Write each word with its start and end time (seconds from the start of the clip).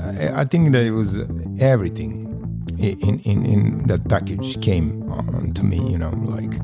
I, 0.00 0.40
I 0.40 0.44
think 0.44 0.72
that 0.72 0.82
it 0.82 0.92
was 0.92 1.18
everything 1.60 2.30
in, 2.78 3.20
in, 3.20 3.46
in 3.46 3.86
that 3.86 4.08
package 4.08 4.60
came 4.60 5.02
on 5.10 5.52
to 5.52 5.64
me, 5.64 5.78
you 5.90 5.98
know, 5.98 6.10
like 6.24 6.58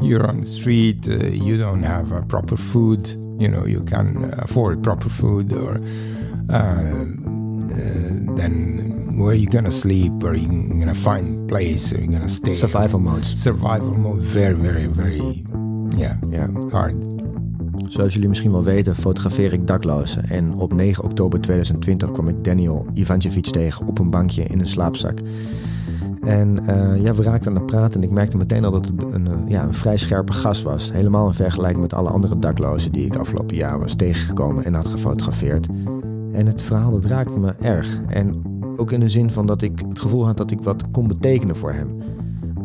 you're 0.00 0.26
on 0.26 0.42
the 0.42 0.46
street, 0.46 1.08
uh, 1.08 1.26
you 1.26 1.58
don't 1.58 1.82
have 1.82 2.12
uh, 2.12 2.22
proper 2.22 2.56
food, 2.56 3.08
you 3.40 3.48
know, 3.48 3.64
you 3.66 3.82
can 3.82 4.32
afford 4.38 4.82
proper 4.82 5.08
food 5.08 5.52
or 5.52 5.76
uh, 6.50 6.56
uh 6.56 8.16
then 8.36 9.16
where 9.16 9.34
you 9.34 9.46
gonna 9.46 9.70
sleep 9.70 10.12
or 10.22 10.34
you 10.34 10.48
gonna 10.78 10.94
find 10.94 11.48
place 11.48 11.92
or 11.92 12.00
you 12.00 12.08
gonna 12.08 12.28
stay. 12.28 12.52
Survival 12.52 13.00
mode. 13.00 13.24
Survival 13.24 13.94
mode, 13.94 14.20
very, 14.20 14.54
very, 14.54 14.86
very, 14.86 15.44
yeah, 15.98 16.16
yeah, 16.28 16.46
hard. 16.70 17.15
Zoals 17.88 18.12
jullie 18.12 18.28
misschien 18.28 18.50
wel 18.50 18.62
weten, 18.62 18.94
fotografeer 18.94 19.52
ik 19.52 19.66
daklozen. 19.66 20.28
En 20.28 20.54
op 20.54 20.72
9 20.72 21.04
oktober 21.04 21.40
2020 21.40 22.12
kwam 22.12 22.28
ik 22.28 22.44
Daniel 22.44 22.86
Ivancevic 22.94 23.44
tegen 23.44 23.86
op 23.86 23.98
een 23.98 24.10
bankje 24.10 24.42
in 24.42 24.60
een 24.60 24.66
slaapzak. 24.66 25.18
En 26.26 26.58
uh, 26.68 27.02
ja, 27.02 27.14
we 27.14 27.22
raakten 27.22 27.50
aan 27.50 27.56
het 27.56 27.66
praten 27.66 28.00
en 28.00 28.06
ik 28.06 28.14
merkte 28.14 28.36
meteen 28.36 28.64
al 28.64 28.70
dat 28.70 28.86
het 28.86 29.02
een, 29.12 29.26
eh, 29.26 29.32
ja, 29.48 29.62
een 29.62 29.74
vrij 29.74 29.96
scherpe 29.96 30.32
gast 30.32 30.62
was. 30.62 30.92
Helemaal 30.92 31.26
in 31.26 31.34
vergelijking 31.34 31.82
met 31.82 31.94
alle 31.94 32.08
andere 32.08 32.38
daklozen 32.38 32.92
die 32.92 33.06
ik 33.06 33.16
afgelopen 33.16 33.56
jaar 33.56 33.78
was 33.78 33.94
tegengekomen 33.94 34.64
en 34.64 34.74
had 34.74 34.88
gefotografeerd. 34.88 35.66
En 36.32 36.46
het 36.46 36.62
verhaal 36.62 36.90
dat 36.90 37.04
raakte 37.04 37.38
me 37.38 37.54
erg. 37.60 38.00
En 38.08 38.42
ook 38.76 38.92
in 38.92 39.00
de 39.00 39.08
zin 39.08 39.30
van 39.30 39.46
dat 39.46 39.62
ik 39.62 39.82
het 39.88 40.00
gevoel 40.00 40.26
had 40.26 40.36
dat 40.36 40.50
ik 40.50 40.62
wat 40.62 40.90
kon 40.90 41.08
betekenen 41.08 41.56
voor 41.56 41.72
hem. 41.72 42.15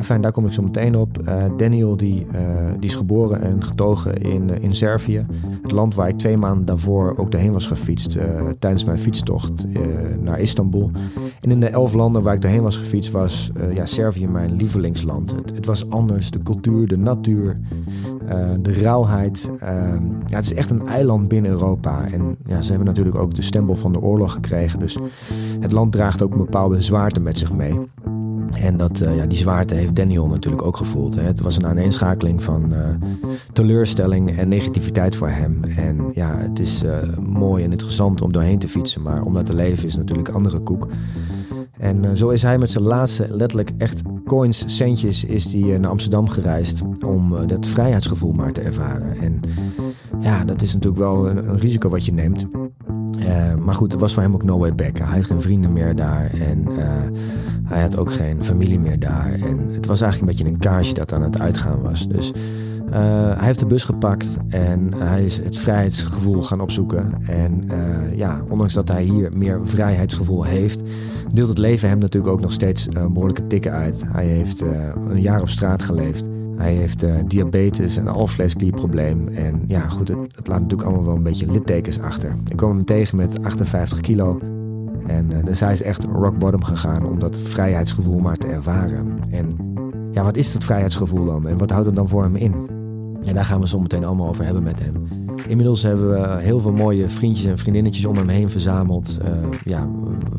Enfin, 0.02 0.22
daar 0.22 0.32
kom 0.32 0.46
ik 0.46 0.54
zo 0.54 0.62
meteen 0.62 0.96
op. 0.96 1.18
Uh, 1.28 1.44
Daniel 1.58 1.98
die, 1.98 2.26
uh, 2.34 2.40
die 2.80 2.90
is 2.90 2.96
geboren 2.96 3.42
en 3.42 3.64
getogen 3.64 4.22
in, 4.22 4.50
uh, 4.50 4.64
in 4.64 4.76
Servië. 4.76 5.26
Het 5.62 5.72
land 5.72 5.96
waar 5.96 6.08
ik 6.08 6.18
twee 6.18 6.38
maanden 6.38 6.66
daarvoor 6.66 7.14
ook 7.18 7.32
doorheen 7.32 7.52
was 7.52 7.68
gefietst 7.68 8.18
tijdens 8.60 8.86
mijn 8.86 9.00
fietstocht 9.00 9.66
naar 10.22 10.40
Istanbul. 10.40 10.92
En 11.42 11.52
in 11.52 11.60
de 11.60 11.68
elf 11.68 11.94
landen 11.94 12.22
waar 12.22 12.34
ik 12.34 12.42
doorheen 12.42 12.62
was 12.62 12.78
gefietst 12.78 13.12
was 13.12 13.52
ja, 13.74 13.86
Servië 13.86 14.28
mijn 14.28 14.56
lievelingsland. 14.56 15.36
Het, 15.36 15.56
het, 15.56 15.66
was 15.66 15.90
anders, 15.90 16.32
de 16.32 16.44
cultuur, 16.44 16.88
de 16.88 16.98
natuur, 16.98 17.58
de 18.60 18.74
rauwheid. 18.74 19.52
Ja, 20.28 20.36
het 20.36 20.46
is 20.46 20.54
echt 20.54 20.70
een 20.70 20.88
eiland 20.88 21.28
binnen 21.28 21.52
Europa. 21.52 22.06
En 22.12 22.38
ja, 22.46 22.62
ze 22.62 22.70
hebben 22.70 22.88
natuurlijk 22.88 23.18
ook 23.18 23.36
de 23.36 23.42
stempel 23.42 23.76
van 23.76 23.94
de 23.94 24.02
oorlog 24.02 24.32
gekregen. 24.32 24.80
Dus 24.80 24.98
het 25.60 25.72
land 25.72 25.92
draagt 25.92 26.22
ook 26.22 26.32
een 26.32 26.38
bepaalde 26.38 26.82
zwaarte 26.82 27.20
met 27.20 27.38
zich 27.38 27.54
mee. 27.54 27.80
En 28.56 28.78
dat, 28.78 29.02
uh, 29.02 29.16
ja, 29.16 29.26
die 29.26 29.38
zwaarte 29.38 29.76
heeft 29.76 29.96
Daniel 29.96 30.28
natuurlijk 30.28 30.64
ook 30.64 30.78
gevoeld. 30.78 31.16
Hè. 31.16 31.22
Het 31.22 31.42
was 31.42 31.58
een 31.58 31.66
aaneenschakeling 31.66 32.44
van 32.44 32.74
uh, 32.74 32.80
teleurstelling 33.54 34.38
en 34.38 34.50
negativiteit 34.50 35.16
voor 35.16 35.30
hem. 35.30 35.64
En 35.64 36.12
ja, 36.14 36.38
het 36.38 36.60
is 36.60 36.84
uh, 36.84 36.98
mooi 37.20 37.64
en 37.64 37.72
interessant 37.72 38.22
om 38.22 38.34
doorheen 38.34 38.60
te 38.60 38.68
fietsen, 38.68 39.02
maar 39.02 39.24
om 39.24 39.34
dat 39.34 39.46
te 39.46 39.56
leven 39.56 39.86
is 39.88 39.96
natuurlijk 39.96 40.30
andere 40.30 40.60
koek. 40.60 40.88
En 41.78 42.18
zo 42.18 42.30
is 42.30 42.42
hij 42.42 42.58
met 42.58 42.70
zijn 42.70 42.84
laatste, 42.84 43.26
letterlijk 43.30 43.72
echt 43.78 44.02
coins, 44.26 44.64
centjes, 44.78 45.24
is 45.24 45.54
hij 45.54 45.78
naar 45.78 45.92
Amsterdam 45.92 46.30
gereisd 46.30 46.82
om 47.06 47.48
dat 47.48 47.68
vrijheidsgevoel 47.68 48.32
maar 48.32 48.52
te 48.52 48.62
ervaren. 48.62 49.18
En 49.22 49.40
ja, 50.20 50.44
dat 50.44 50.62
is 50.62 50.74
natuurlijk 50.74 51.02
wel 51.02 51.30
een 51.30 51.58
risico 51.58 51.90
wat 51.90 52.06
je 52.06 52.14
neemt. 52.14 52.46
Maar 53.64 53.76
goed, 53.76 53.92
het 53.92 54.02
was 54.02 54.14
voor 54.14 54.24
hem 54.24 54.34
ook 54.34 54.44
no 54.44 54.58
way 54.58 54.76
back. 54.76 54.98
Hij 54.98 55.08
had 55.08 55.26
geen 55.26 55.42
vrienden 55.42 55.74
meer 55.74 55.96
daar 55.96 56.32
en 56.48 56.68
hij 57.64 57.82
had 57.82 57.98
ook 57.98 58.12
geen 58.12 58.44
familie 58.44 58.80
meer 58.80 59.00
daar. 59.00 59.34
En 59.34 59.70
het 59.72 59.86
was 59.86 60.02
eigenlijk 60.02 60.32
een 60.32 60.38
beetje 60.38 60.54
een 60.54 60.72
kaarsje 60.72 60.94
dat 60.94 61.14
aan 61.14 61.22
het 61.22 61.40
uitgaan 61.40 61.82
was. 61.82 62.08
Dus 62.08 62.32
uh, 62.32 62.94
hij 63.38 63.46
heeft 63.46 63.60
de 63.60 63.66
bus 63.66 63.84
gepakt 63.84 64.38
en 64.50 64.94
hij 64.96 65.24
is 65.24 65.38
het 65.38 65.60
vrijheidsgevoel 65.60 66.42
gaan 66.42 66.62
opzoeken. 66.62 67.14
En 67.28 67.70
ja, 68.16 68.42
ondanks 68.50 68.74
dat 68.74 68.88
hij 68.88 69.04
hier 69.04 69.30
meer 69.38 69.60
vrijheidsgevoel 69.64 70.44
heeft, 70.44 70.82
deelt 71.34 71.50
het 71.50 71.58
leven 71.58 71.90
hem 71.90 71.98
natuurlijk 71.98 72.34
ook 72.34 72.42
nog 72.42 72.52
steeds 72.52 72.88
behoorlijke 72.88 73.48
tikken 73.48 73.72
uit. 73.72 74.04
Hij 74.08 74.26
heeft 74.26 74.62
een 75.10 75.22
jaar 75.22 75.42
op 75.42 75.50
straat 75.50 75.82
geleefd. 75.84 76.31
Hij 76.62 76.74
heeft 76.74 77.06
diabetes 77.28 77.98
en 77.98 78.08
alvleesklierprobleem. 78.08 79.28
En 79.28 79.64
ja, 79.68 79.88
goed, 79.88 80.08
het, 80.08 80.18
het 80.36 80.48
laat 80.48 80.62
natuurlijk 80.62 80.90
allemaal 80.90 81.06
wel 81.06 81.16
een 81.16 81.24
beetje 81.24 81.52
littekens 81.52 82.00
achter. 82.00 82.36
Ik 82.48 82.58
kwam 82.58 82.76
hem 82.76 82.86
tegen 82.86 83.18
met 83.18 83.44
58 83.44 84.02
kilo. 84.02 84.40
En 85.08 85.32
uh, 85.34 85.46
dus 85.46 85.60
hij 85.60 85.72
is 85.72 85.82
echt 85.82 86.04
rock 86.04 86.38
bottom 86.38 86.64
gegaan 86.64 87.06
om 87.06 87.20
dat 87.20 87.38
vrijheidsgevoel 87.38 88.20
maar 88.20 88.38
te 88.38 88.48
ervaren. 88.48 89.20
En 89.32 89.56
ja, 90.12 90.24
wat 90.24 90.38
is 90.38 90.54
dat 90.54 90.64
vrijheidsgevoel 90.64 91.26
dan? 91.26 91.48
En 91.48 91.58
wat 91.58 91.70
houdt 91.70 91.86
het 91.86 91.96
dan 91.96 92.08
voor 92.08 92.24
hem 92.24 92.36
in? 92.36 92.54
En 93.22 93.34
daar 93.34 93.46
gaan 93.46 93.60
we 93.60 93.68
zo 93.68 93.80
meteen 93.80 94.06
allemaal 94.06 94.28
over 94.28 94.44
hebben 94.44 94.64
met 94.64 94.80
hem. 94.80 94.94
Inmiddels 95.48 95.84
hebben 95.84 96.10
we 96.10 96.42
heel 96.42 96.60
veel 96.60 96.72
mooie 96.72 97.10
vriendjes 97.10 97.46
en 97.46 97.58
vriendinnetjes 97.58 98.06
om 98.06 98.16
hem 98.18 98.28
heen 98.28 98.50
verzameld. 98.50 99.20
Uh, 99.22 99.30
ja, 99.64 99.90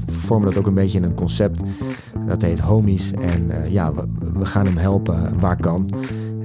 vormen 0.07 0.49
dat 0.49 0.59
ook 0.59 0.67
een 0.67 0.75
beetje 0.75 0.99
in 0.99 1.05
een 1.05 1.15
concept. 1.15 1.63
Dat 2.27 2.43
heet 2.43 2.59
Homies. 2.59 3.13
En 3.13 3.51
uh, 3.51 3.71
ja, 3.71 3.93
we, 4.35 4.45
gaan 4.45 4.67
hem 4.67 4.77
helpen 4.77 5.39
waar 5.41 5.57
kan. 5.57 5.89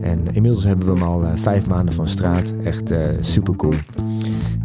En 0.01 0.25
inmiddels 0.33 0.63
hebben 0.63 0.87
we 0.87 0.93
hem 0.93 1.03
al 1.03 1.23
vijf 1.35 1.67
maanden 1.67 1.93
van 1.93 2.07
straat. 2.07 2.53
Echt 2.63 2.93
super 3.21 3.55
cool. 3.55 3.73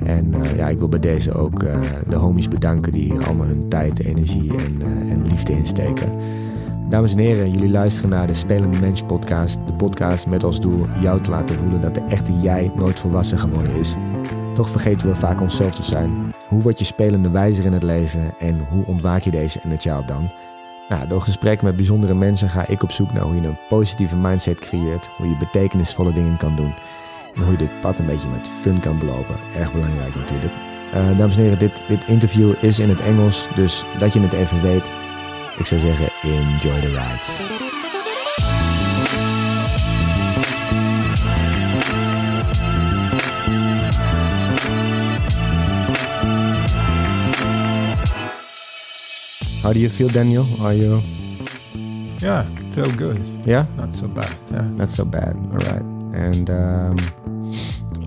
En 0.04 0.34
uh, 0.34 0.56
ja, 0.56 0.68
ik 0.68 0.78
wil 0.78 0.88
bij 0.88 1.00
deze 1.00 1.32
ook 1.32 1.62
uh, 1.62 1.74
de 2.08 2.16
homies 2.16 2.48
bedanken 2.48 2.92
die 2.92 3.02
hier 3.02 3.26
allemaal 3.26 3.46
hun 3.46 3.68
tijd, 3.68 4.04
energie 4.04 4.50
en, 4.50 4.80
uh, 4.80 5.12
en 5.12 5.26
liefde 5.26 5.52
insteken. 5.52 6.12
Dames 6.90 7.12
en 7.12 7.18
heren, 7.18 7.50
jullie 7.50 7.70
luisteren 7.70 8.10
naar 8.10 8.26
de 8.26 8.34
Spelende 8.34 8.80
Mens 8.80 9.02
podcast. 9.02 9.58
De 9.66 9.72
podcast 9.72 10.26
met 10.26 10.44
als 10.44 10.60
doel 10.60 10.86
jou 11.00 11.20
te 11.20 11.30
laten 11.30 11.56
voelen 11.56 11.80
dat 11.80 11.94
de 11.94 12.04
echte 12.08 12.32
jij 12.40 12.72
nooit 12.76 13.00
volwassen 13.00 13.38
geworden 13.38 13.74
is. 13.74 13.96
Toch 14.54 14.68
vergeten 14.68 15.08
we 15.08 15.14
vaak 15.14 15.40
onszelf 15.40 15.74
te 15.74 15.82
zijn. 15.82 16.10
Hoe 16.48 16.62
word 16.62 16.78
je 16.78 16.84
spelende 16.84 17.30
wijzer 17.30 17.64
in 17.64 17.72
het 17.72 17.82
leven 17.82 18.34
en 18.38 18.66
hoe 18.70 18.84
ontwaak 18.86 19.20
je 19.20 19.30
deze 19.30 19.60
in 19.62 19.70
het 19.70 19.82
jou 19.82 20.06
dan? 20.06 20.30
Nou, 20.88 21.08
door 21.08 21.22
gesprekken 21.22 21.66
met 21.66 21.76
bijzondere 21.76 22.14
mensen 22.14 22.48
ga 22.48 22.66
ik 22.66 22.82
op 22.82 22.90
zoek 22.90 23.12
naar 23.12 23.22
hoe 23.22 23.34
je 23.34 23.46
een 23.46 23.58
positieve 23.68 24.16
mindset 24.16 24.58
creëert, 24.58 25.08
hoe 25.16 25.28
je 25.28 25.36
betekenisvolle 25.36 26.12
dingen 26.12 26.36
kan 26.36 26.56
doen. 26.56 26.74
En 27.34 27.42
hoe 27.42 27.52
je 27.52 27.58
dit 27.58 27.80
pad 27.80 27.98
een 27.98 28.06
beetje 28.06 28.28
met 28.28 28.48
fun 28.48 28.80
kan 28.80 28.98
belopen. 28.98 29.36
Erg 29.56 29.72
belangrijk 29.72 30.14
natuurlijk. 30.14 30.52
Uh, 30.94 31.18
dames 31.18 31.36
en 31.36 31.42
heren, 31.42 31.58
dit, 31.58 31.82
dit 31.88 32.04
interview 32.06 32.52
is 32.60 32.78
in 32.78 32.88
het 32.88 33.00
Engels, 33.00 33.48
dus 33.54 33.84
dat 33.98 34.12
je 34.12 34.20
het 34.20 34.32
even 34.32 34.62
weet. 34.62 34.92
Ik 35.58 35.66
zou 35.66 35.80
zeggen, 35.80 36.08
enjoy 36.22 36.80
the 36.80 36.88
rides. 36.88 37.71
How 49.62 49.72
do 49.72 49.78
you 49.78 49.88
feel, 49.88 50.08
Daniel? 50.08 50.44
Are 50.60 50.74
you? 50.74 51.00
Yeah, 52.18 52.44
feel 52.74 52.90
good. 52.96 53.18
Yeah, 53.46 53.66
not 53.76 53.94
so 53.94 54.08
bad. 54.08 54.34
Yeah, 54.50 54.62
not 54.62 54.88
so 54.88 55.04
bad. 55.04 55.36
All 55.52 55.58
right. 55.58 55.86
And 56.14 56.50
um, 56.50 56.98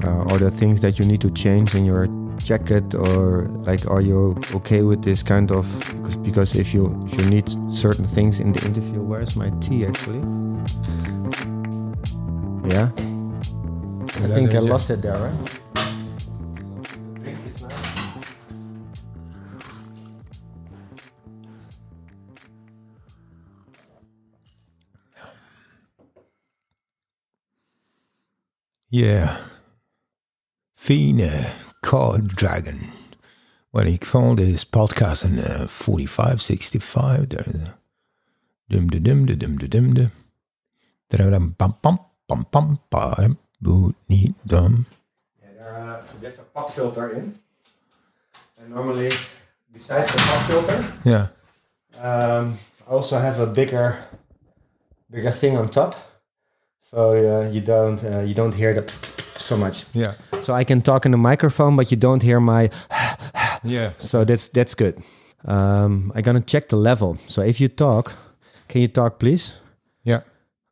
uh, 0.03 0.31
are 0.31 0.37
there 0.37 0.49
things 0.49 0.81
that 0.81 0.99
you 0.99 1.05
need 1.05 1.21
to 1.21 1.31
change 1.31 1.73
in 1.75 1.85
your 1.85 2.07
jacket, 2.37 2.93
or 2.93 3.47
like, 3.63 3.89
are 3.89 4.01
you 4.01 4.35
okay 4.53 4.81
with 4.81 5.01
this 5.01 5.23
kind 5.23 5.49
of? 5.51 5.65
Because 6.23 6.55
if 6.55 6.73
you 6.73 6.91
if 7.07 7.17
you 7.19 7.29
need 7.29 7.47
certain 7.71 8.05
things 8.05 8.39
in 8.41 8.51
the 8.51 8.65
interview, 8.65 9.01
where's 9.01 9.37
my 9.37 9.49
tea 9.61 9.85
actually? 9.85 10.19
Yeah, 12.67 12.91
I 14.23 14.27
think 14.27 14.53
I 14.55 14.59
lost 14.59 14.89
it 14.89 15.01
there, 15.01 15.17
right? 15.17 15.59
Yeah. 28.95 29.37
Fine 30.73 31.51
Card 31.81 32.37
Dragon. 32.37 32.79
Well, 33.69 33.87
ik 33.87 34.05
vond 34.05 34.37
this 34.37 34.63
podcast 34.63 35.23
in 35.23 35.37
uh, 35.37 35.67
45, 35.67 36.41
65. 36.41 37.27
There's 37.27 37.55
a 37.55 37.77
dum 38.67 38.89
de 38.89 39.01
dum 39.01 39.25
de 39.25 39.37
dum 39.37 39.57
de 39.57 39.67
dum 39.67 39.93
de. 39.93 40.09
Pam 41.57 41.77
pam 41.81 41.99
pam 42.25 42.45
pam 42.49 42.79
pam. 42.87 43.37
Boot 43.59 43.95
niet 44.05 44.33
dum. 44.41 44.85
Yeah, 45.41 45.97
there's 46.21 46.39
a 46.39 46.43
pop 46.53 46.69
filter 46.69 47.11
in. 47.11 47.35
And 48.61 48.69
normally, 48.69 49.11
besides 49.73 50.07
the 50.07 50.21
pop 50.21 50.41
filter, 50.47 50.85
yeah, 51.03 51.27
um, 51.99 52.57
I 52.87 52.91
also 52.91 53.17
have 53.17 53.41
a 53.41 53.47
bigger, 53.47 53.97
bigger 55.09 55.31
thing 55.31 55.57
on 55.57 55.69
top 55.69 56.14
so 56.85 57.15
uh, 57.15 57.49
you 57.49 57.61
don't 57.61 58.03
uh, 58.03 58.19
you 58.19 58.33
don't 58.35 58.53
hear 58.53 58.73
the 58.73 58.83
so 59.39 59.57
much. 59.57 59.85
Yeah. 59.93 60.11
So 60.41 60.53
I 60.53 60.63
can 60.63 60.81
talk 60.81 61.05
in 61.05 61.11
the 61.11 61.17
microphone, 61.17 61.75
but 61.75 61.91
you 61.91 61.97
don't 61.97 62.21
hear 62.23 62.39
my. 62.39 62.69
yeah. 63.63 63.91
So 63.99 64.23
that's 64.23 64.47
that's 64.49 64.75
good. 64.75 64.95
Um, 65.45 66.11
I'm 66.15 66.21
gonna 66.21 66.41
check 66.41 66.69
the 66.69 66.77
level. 66.77 67.17
So 67.27 67.41
if 67.41 67.59
you 67.59 67.69
talk, 67.69 68.13
can 68.67 68.81
you 68.81 68.87
talk, 68.87 69.19
please? 69.19 69.53
Yeah. 70.03 70.21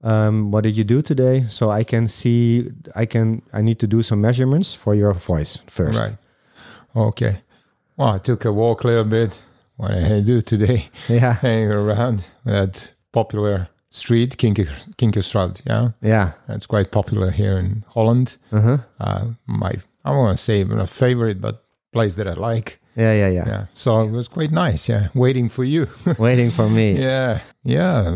Um, 0.03 0.51
what 0.51 0.63
did 0.63 0.75
you 0.77 0.83
do 0.83 1.01
today? 1.01 1.45
So 1.49 1.71
I 1.71 1.83
can 1.83 2.07
see. 2.07 2.69
I 2.95 3.05
can. 3.05 3.41
I 3.51 3.61
need 3.61 3.79
to 3.79 3.87
do 3.87 4.03
some 4.03 4.21
measurements 4.21 4.75
for 4.75 4.93
your 4.95 5.13
voice 5.13 5.59
first. 5.67 5.99
Right. 5.99 6.17
Okay. 6.95 7.37
Well, 7.97 8.09
I 8.15 8.19
took 8.19 8.45
a 8.45 8.51
walk 8.51 8.83
a 8.83 8.87
little 8.87 9.03
bit. 9.09 9.39
what 9.77 9.91
I 9.91 10.21
do 10.21 10.41
today, 10.41 10.89
Yeah. 11.09 11.33
hanging 11.41 11.71
around 11.71 12.29
that 12.45 12.93
popular 13.11 13.67
street, 13.93 14.37
Kinker, 14.37 14.67
Kinkerstraat. 14.97 15.61
Yeah, 15.65 15.89
Yeah. 16.01 16.31
it's 16.49 16.65
quite 16.67 16.89
popular 16.91 17.31
here 17.31 17.57
in 17.59 17.83
Holland. 17.93 18.37
Uh-huh. 18.51 18.77
Uh, 18.99 19.25
my, 19.45 19.73
I 20.03 20.11
want 20.17 20.37
to 20.37 20.43
say 20.43 20.63
my 20.63 20.85
favorite, 20.85 21.39
but 21.39 21.63
place 21.91 22.15
that 22.15 22.27
I 22.27 22.33
like. 22.33 22.79
Yeah, 22.95 23.13
yeah, 23.13 23.29
yeah. 23.29 23.47
Yeah, 23.47 23.65
so 23.73 24.01
it 24.01 24.11
was 24.11 24.27
quite 24.27 24.51
nice. 24.51 24.89
Yeah, 24.89 25.07
waiting 25.13 25.49
for 25.49 25.63
you. 25.63 25.87
Waiting 26.19 26.51
for 26.51 26.67
me. 26.69 26.93
yeah, 27.01 27.39
yeah. 27.63 28.15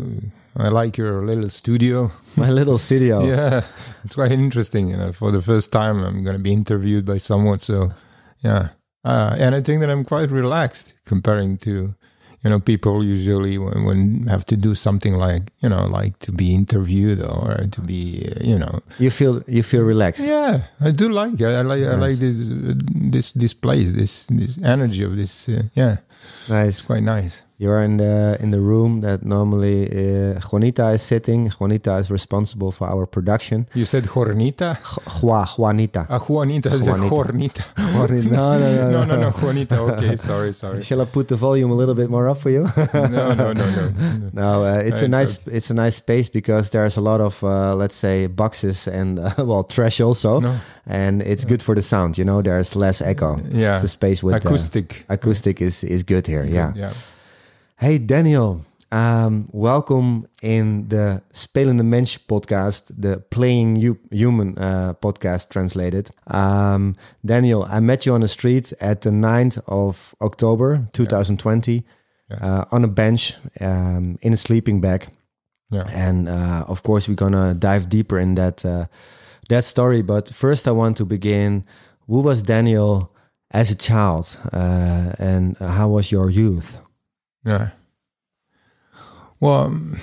I 0.60 0.70
like 0.70 0.98
your 0.98 1.26
little 1.26 1.50
studio. 1.50 2.12
My 2.36 2.50
little 2.52 2.78
studio. 2.78 3.24
Yeah, 3.36 3.62
it's 4.04 4.16
quite 4.16 4.32
interesting. 4.32 4.90
You 4.90 4.98
know, 4.98 5.12
for 5.14 5.32
the 5.32 5.42
first 5.42 5.72
time, 5.72 6.04
I'm 6.04 6.24
going 6.24 6.38
to 6.38 6.44
be 6.44 6.52
interviewed 6.54 7.06
by 7.06 7.18
someone. 7.20 7.60
So, 7.60 7.92
yeah, 8.44 8.70
uh, 9.06 9.36
and 9.40 9.56
I 9.56 9.62
think 9.62 9.82
that 9.82 9.90
I'm 9.90 10.04
quite 10.04 10.32
relaxed 10.32 10.94
comparing 11.06 11.58
to, 11.60 11.94
you 12.44 12.50
know, 12.52 12.60
people 12.60 13.04
usually 13.04 13.58
when, 13.58 13.84
when 13.86 14.28
have 14.28 14.46
to 14.46 14.56
do 14.56 14.76
something 14.76 15.16
like, 15.16 15.52
you 15.62 15.70
know, 15.70 15.88
like 15.88 16.20
to 16.20 16.32
be 16.32 16.54
interviewed 16.54 17.22
or 17.22 17.66
to 17.72 17.82
be, 17.82 18.30
uh, 18.32 18.44
you 18.44 18.58
know, 18.60 18.80
You 19.00 19.10
feel 19.12 19.42
you 19.48 19.64
feel 19.64 19.82
relaxed. 19.84 20.26
yeah, 20.28 20.62
I 20.80 20.92
do 20.92 21.10
like. 21.10 21.42
I, 21.42 21.60
I 21.60 21.62
like. 21.64 21.84
I 21.84 21.96
like 21.96 22.18
this 22.20 22.36
uh, 22.50 22.74
this 23.12 23.32
this 23.34 23.54
place. 23.54 23.94
This 23.94 24.28
this 24.30 24.58
energy 24.64 25.04
of 25.04 25.16
this. 25.18 25.50
Uh, 25.50 25.64
yeah, 25.76 25.98
Nice. 26.50 26.82
quite 26.86 27.04
nice. 27.04 27.44
You're 27.60 27.82
in 27.82 27.98
the 27.98 28.38
in 28.40 28.52
the 28.52 28.60
room 28.60 29.02
that 29.02 29.24
normally 29.24 29.88
uh, 29.90 30.40
Juanita 30.52 30.90
is 30.94 31.02
sitting. 31.02 31.50
Juanita 31.60 31.96
is 31.98 32.12
responsible 32.12 32.72
for 32.72 32.88
our 32.88 33.08
production. 33.08 33.66
You 33.74 33.84
said 33.86 34.06
Juanita. 34.06 34.78
Ju- 34.84 35.02
Juanita. 35.58 36.06
Ah, 36.08 36.20
Juanita. 36.20 36.70
Juanita. 36.70 37.10
Juanita. 37.10 37.64
Juanita. 37.78 38.30
No, 38.30 38.60
no, 38.60 38.60
no, 38.60 38.90
no, 38.90 38.90
no. 38.92 39.06
no, 39.06 39.16
no, 39.22 39.32
Juanita. 39.32 39.80
Okay, 39.80 40.16
sorry, 40.18 40.54
sorry. 40.54 40.84
Shall 40.84 41.02
I 41.02 41.06
put 41.06 41.28
the 41.30 41.36
volume 41.36 41.72
a 41.72 41.76
little 41.76 41.96
bit 41.96 42.10
more 42.12 42.30
up 42.30 42.38
for 42.38 42.52
you? 42.52 42.70
no, 42.94 43.34
no, 43.34 43.54
no, 43.54 43.66
no. 43.72 43.92
no, 44.34 44.64
uh, 44.64 44.84
it's 44.86 45.02
a 45.02 45.06
It's 45.06 45.12
nice 45.12 45.40
it's 45.48 45.70
a 45.72 45.74
nice 45.74 45.96
space 45.96 46.30
because 46.30 46.70
there's 46.70 46.98
a 46.98 47.02
lot 47.02 47.22
of 47.22 47.44
uh, 47.44 47.74
let's 47.76 47.96
say 47.96 48.28
boxes 48.28 48.88
and 48.88 49.18
uh, 49.20 49.34
well 49.50 49.64
trash 49.64 50.00
also, 50.00 50.40
No. 50.42 50.60
and 50.86 51.24
it's 51.24 51.44
good 51.46 51.64
for 51.64 51.74
the 51.76 51.82
sound. 51.82 52.18
You 52.20 52.26
know, 52.26 52.44
there's 52.44 52.76
less 52.76 53.02
echo. 53.02 53.40
Yeah. 53.52 53.74
it's 53.74 53.84
a 53.84 53.88
space 53.88 54.22
with 54.22 54.36
uh, 54.36 54.38
Acoustic. 54.38 55.06
acoustic 55.10 55.60
is 55.62 55.84
is 55.84 56.04
good 56.04 56.28
here. 56.28 56.46
Yeah. 56.46 56.74
Yeah. 56.76 56.92
Hey 57.80 58.00
Daniel, 58.00 58.62
um, 58.92 59.50
welcome 59.52 60.28
in 60.42 60.88
the 60.88 61.22
Spelende 61.32 61.84
Mensch 61.84 62.18
podcast, 62.28 62.92
the 62.98 63.20
Playing 63.30 63.76
Hu- 63.76 64.00
Human 64.12 64.58
uh, 64.58 64.94
podcast 64.96 65.50
translated. 65.52 66.10
Um, 66.28 66.96
Daniel, 67.26 67.64
I 67.70 67.80
met 67.80 68.06
you 68.06 68.14
on 68.14 68.22
the 68.22 68.28
street 68.28 68.74
at 68.82 69.02
the 69.02 69.12
9th 69.12 69.60
of 69.68 70.16
October 70.22 70.88
2020 70.94 71.84
Yes. 72.30 72.42
uh, 72.42 72.66
on 72.72 72.84
a 72.84 72.90
bench 72.90 73.36
um, 73.62 74.18
in 74.22 74.34
a 74.34 74.38
sleeping 74.38 74.82
bag. 74.82 75.08
Yeah. 75.72 75.86
And 75.88 76.28
uh, 76.28 76.66
of 76.68 76.84
course, 76.84 77.08
we're 77.08 77.16
gonna 77.16 77.54
dive 77.54 77.88
deeper 77.88 78.20
in 78.20 78.36
that 78.36 78.66
uh, 78.66 78.88
that 79.48 79.64
story. 79.64 80.02
But 80.02 80.28
first, 80.34 80.68
I 80.68 80.72
want 80.72 80.98
to 80.98 81.06
begin. 81.06 81.64
Who 82.08 82.20
was 82.20 82.44
Daniel 82.44 83.14
as 83.52 83.72
a 83.72 83.76
child, 83.76 84.38
uh, 84.52 85.14
and 85.20 85.56
how 85.58 85.88
was 85.88 86.12
your 86.12 86.30
youth? 86.30 86.80
Yeah. 87.48 87.70
Well, 89.40 89.60
um, 89.66 89.98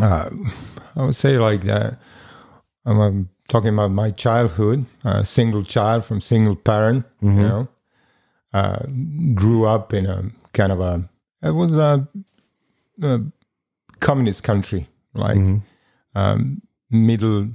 uh, 0.00 0.30
I 0.96 1.04
would 1.04 1.16
say 1.16 1.36
like 1.38 1.62
that. 1.62 1.98
I'm, 2.84 3.00
um, 3.00 3.28
talking 3.48 3.74
about 3.74 3.90
my 3.90 4.10
childhood. 4.10 4.86
A 5.04 5.24
single 5.24 5.62
child 5.62 6.04
from 6.04 6.20
single 6.20 6.56
parent. 6.56 7.04
Mhm. 7.20 7.36
You 7.36 7.42
know, 7.42 7.68
uh, 8.54 8.86
grew 9.34 9.66
up 9.66 9.92
in 9.92 10.06
a 10.06 10.30
kind 10.52 10.72
of 10.72 10.80
a. 10.80 11.08
It 11.42 11.50
was 11.50 11.76
a, 11.76 12.08
a 13.02 13.20
communist 14.00 14.42
country, 14.44 14.88
like 15.14 15.36
Mhm. 15.38 15.62
um, 16.14 16.62
middle 16.90 17.48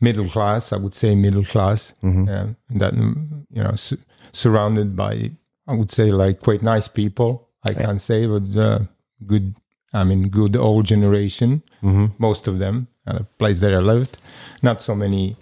middle 0.00 0.28
class. 0.28 0.72
I 0.72 0.76
would 0.76 0.94
say 0.94 1.14
middle 1.14 1.44
class. 1.44 1.94
Mhm. 2.02 2.26
Yeah, 2.26 2.46
and 2.70 2.80
that 2.80 2.94
you 2.94 3.62
know, 3.62 3.74
su- 3.74 3.98
surrounded 4.32 4.94
by 4.96 5.32
I 5.66 5.74
would 5.74 5.90
say 5.90 6.10
like 6.12 6.40
quite 6.40 6.62
nice 6.62 6.88
people. 6.88 7.47
I 7.68 7.72
Yeah. 7.72 7.86
can't 7.86 8.00
say, 8.00 8.26
but 8.26 8.56
uh, 8.56 8.78
good. 9.26 9.54
I 9.92 10.04
mean, 10.04 10.28
good 10.28 10.56
old 10.56 10.84
generation. 10.86 11.62
Mhm. 11.82 12.10
Most 12.18 12.48
of 12.48 12.58
them, 12.58 12.86
uh, 13.06 13.20
place 13.38 13.60
that 13.60 13.72
I 13.72 13.78
lived. 13.94 14.18
Not 14.62 14.82
so 14.82 14.94
many 14.94 15.36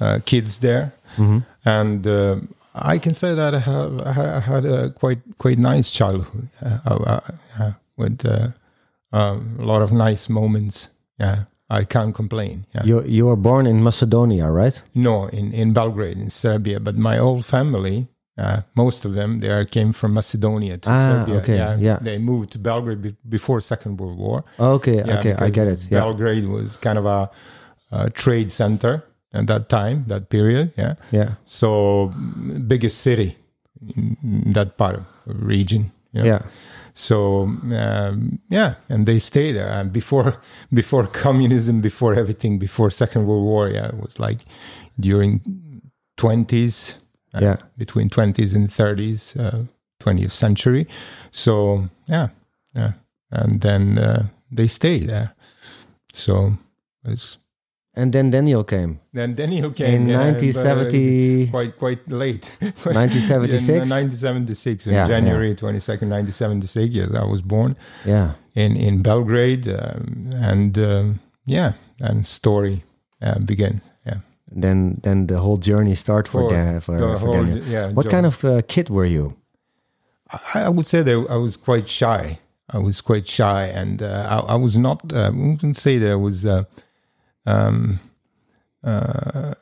uh, 0.00 0.18
kids 0.24 0.58
there, 0.58 0.90
Mhm. 1.16 1.42
and 1.64 2.06
uh, 2.06 2.36
I 2.74 2.98
can 2.98 3.14
say 3.14 3.34
that 3.34 3.54
I, 3.54 3.60
have, 3.60 4.00
I 4.00 4.40
had 4.40 4.64
a 4.64 4.90
quite 4.90 5.20
quite 5.38 5.58
nice 5.58 5.90
childhood 5.98 6.48
uh, 6.64 6.78
uh, 6.86 7.20
uh, 7.60 7.72
with 7.96 8.24
uh, 8.26 8.48
um, 9.12 9.56
a 9.60 9.64
lot 9.64 9.82
of 9.82 9.90
nice 9.92 10.28
moments. 10.32 10.88
Yeah, 11.20 11.44
I 11.70 11.84
can't 11.84 12.14
complain. 12.14 12.64
Yeah. 12.74 12.84
You 12.86 13.02
you 13.06 13.26
were 13.26 13.36
born 13.36 13.66
in 13.66 13.82
Macedonia, 13.82 14.50
right? 14.50 14.82
No, 14.94 15.26
in, 15.32 15.52
in 15.52 15.72
Belgrade, 15.72 16.18
in 16.18 16.30
Serbia. 16.30 16.80
But 16.80 16.96
my 16.96 17.16
whole 17.18 17.42
family, 17.42 18.06
uh, 18.38 18.62
most 18.74 19.04
of 19.04 19.12
them, 19.14 19.40
they 19.40 19.48
are, 19.50 19.64
came 19.64 19.92
from 19.92 20.14
Macedonia 20.14 20.78
to 20.78 20.90
Ah, 20.90 21.08
Serbia. 21.24 21.36
okay, 21.40 21.56
yeah. 21.80 21.98
They 22.00 22.18
moved 22.18 22.52
to 22.52 22.58
Belgrade 22.58 23.02
be- 23.02 23.16
before 23.28 23.60
Second 23.60 23.98
World 24.00 24.18
War. 24.18 24.44
Okay, 24.58 24.96
Yeah, 25.04 25.18
okay, 25.18 25.34
I 25.38 25.50
get 25.50 25.68
it. 25.68 25.86
Yeah, 25.90 26.00
Belgrade 26.00 26.48
was 26.48 26.76
kind 26.78 26.98
of 26.98 27.04
a, 27.06 27.30
a 27.90 28.10
trade 28.10 28.50
center 28.50 29.04
at 29.34 29.46
that 29.46 29.68
time, 29.68 30.04
that 30.08 30.28
period. 30.28 30.72
Yeah. 30.76 30.94
yeah, 31.10 31.30
So 31.44 32.12
biggest 32.66 32.98
city 33.02 33.36
in 33.96 34.52
that 34.52 34.76
part 34.76 34.96
of 34.96 35.04
the 35.26 35.34
region. 35.34 35.92
you 36.12 36.20
know. 36.22 36.26
yeah. 36.26 36.42
So 36.94 37.44
um, 37.72 38.38
yeah, 38.50 38.74
and 38.88 39.06
they 39.06 39.18
stay 39.18 39.52
there. 39.52 39.68
And 39.70 39.92
before 39.92 40.40
before 40.72 41.06
communism, 41.06 41.80
before 41.80 42.14
everything, 42.14 42.58
before 42.58 42.90
Second 42.90 43.26
World 43.26 43.44
War, 43.44 43.68
yeah, 43.70 43.88
it 43.88 43.98
was 44.00 44.18
like 44.20 44.40
during 45.00 45.40
twenties, 46.16 46.96
uh, 47.34 47.40
Yeah. 47.42 47.56
between 47.76 48.08
twenties 48.08 48.54
and 48.54 48.70
thirties, 48.72 49.36
twentieth 50.00 50.32
century. 50.32 50.86
So 51.30 51.88
yeah, 52.08 52.28
yeah, 52.74 52.92
and 53.30 53.60
then 53.60 53.98
uh, 53.98 54.26
they 54.56 54.66
stay 54.68 55.06
there. 55.06 55.34
So 56.14 56.52
it's 57.04 57.38
And 57.94 58.12
then 58.12 58.30
Daniel 58.30 58.64
came 58.64 58.98
then 59.12 59.34
Daniel 59.34 59.70
came 59.72 60.02
in 60.02 60.08
yeah, 60.08 60.20
uh, 60.20 60.32
1970. 60.32 61.50
quite 61.50 61.76
quite 61.78 62.08
late. 62.08 62.56
1976? 62.60 63.68
Yeah, 63.68 63.96
1976, 63.96 64.86
Yeah, 64.86 65.02
on 65.02 65.08
January 65.08 65.54
22nd, 65.54 66.08
1976. 66.08 66.94
Yes, 66.94 67.08
I 67.14 67.24
was 67.24 67.42
born 67.42 67.76
Yeah, 68.06 68.32
in 68.54 68.76
in 68.76 69.02
Belgrade, 69.02 69.68
um, 69.68 70.30
and 70.34 70.78
um, 70.78 71.20
yeah, 71.46 71.72
and 72.00 72.26
story 72.26 72.82
uh, 73.22 73.38
began. 73.44 73.80
Then 74.54 75.00
then 75.02 75.26
the 75.26 75.38
whole 75.38 75.56
journey 75.58 75.94
start 75.94 76.28
for 76.28 76.42
For 76.42 76.50
Dan, 76.50 76.80
for, 76.80 76.92
the 76.98 77.18
for 77.18 77.18
whole- 77.18 77.32
Daniel. 77.44 77.64
yeah. 77.66 77.90
What 77.92 78.04
jo- 78.06 78.10
kind 78.10 78.26
of 78.26 78.44
uh, 78.44 78.62
kid 78.66 78.88
were 78.90 79.04
you? 79.08 79.36
I, 80.54 80.64
I 80.64 80.68
would 80.68 80.86
say 80.86 81.02
that 81.02 81.26
I 81.30 81.36
was 81.36 81.56
quite 81.56 81.88
shy. 81.88 82.38
I 82.74 82.78
was 82.78 83.00
quite 83.02 83.26
shy, 83.28 83.64
and 83.66 84.02
uh, 84.02 84.42
I, 84.48 84.52
I 84.54 84.56
was 84.56 84.76
not. 84.76 85.12
Uh, 85.12 85.26
I 85.26 85.30
wouldn't 85.30 85.76
say 85.76 85.98
that 85.98 86.10
I 86.10 86.14
was. 86.16 86.44
Uh, 86.46 86.64
um, 87.46 87.98
uh, 88.84 89.54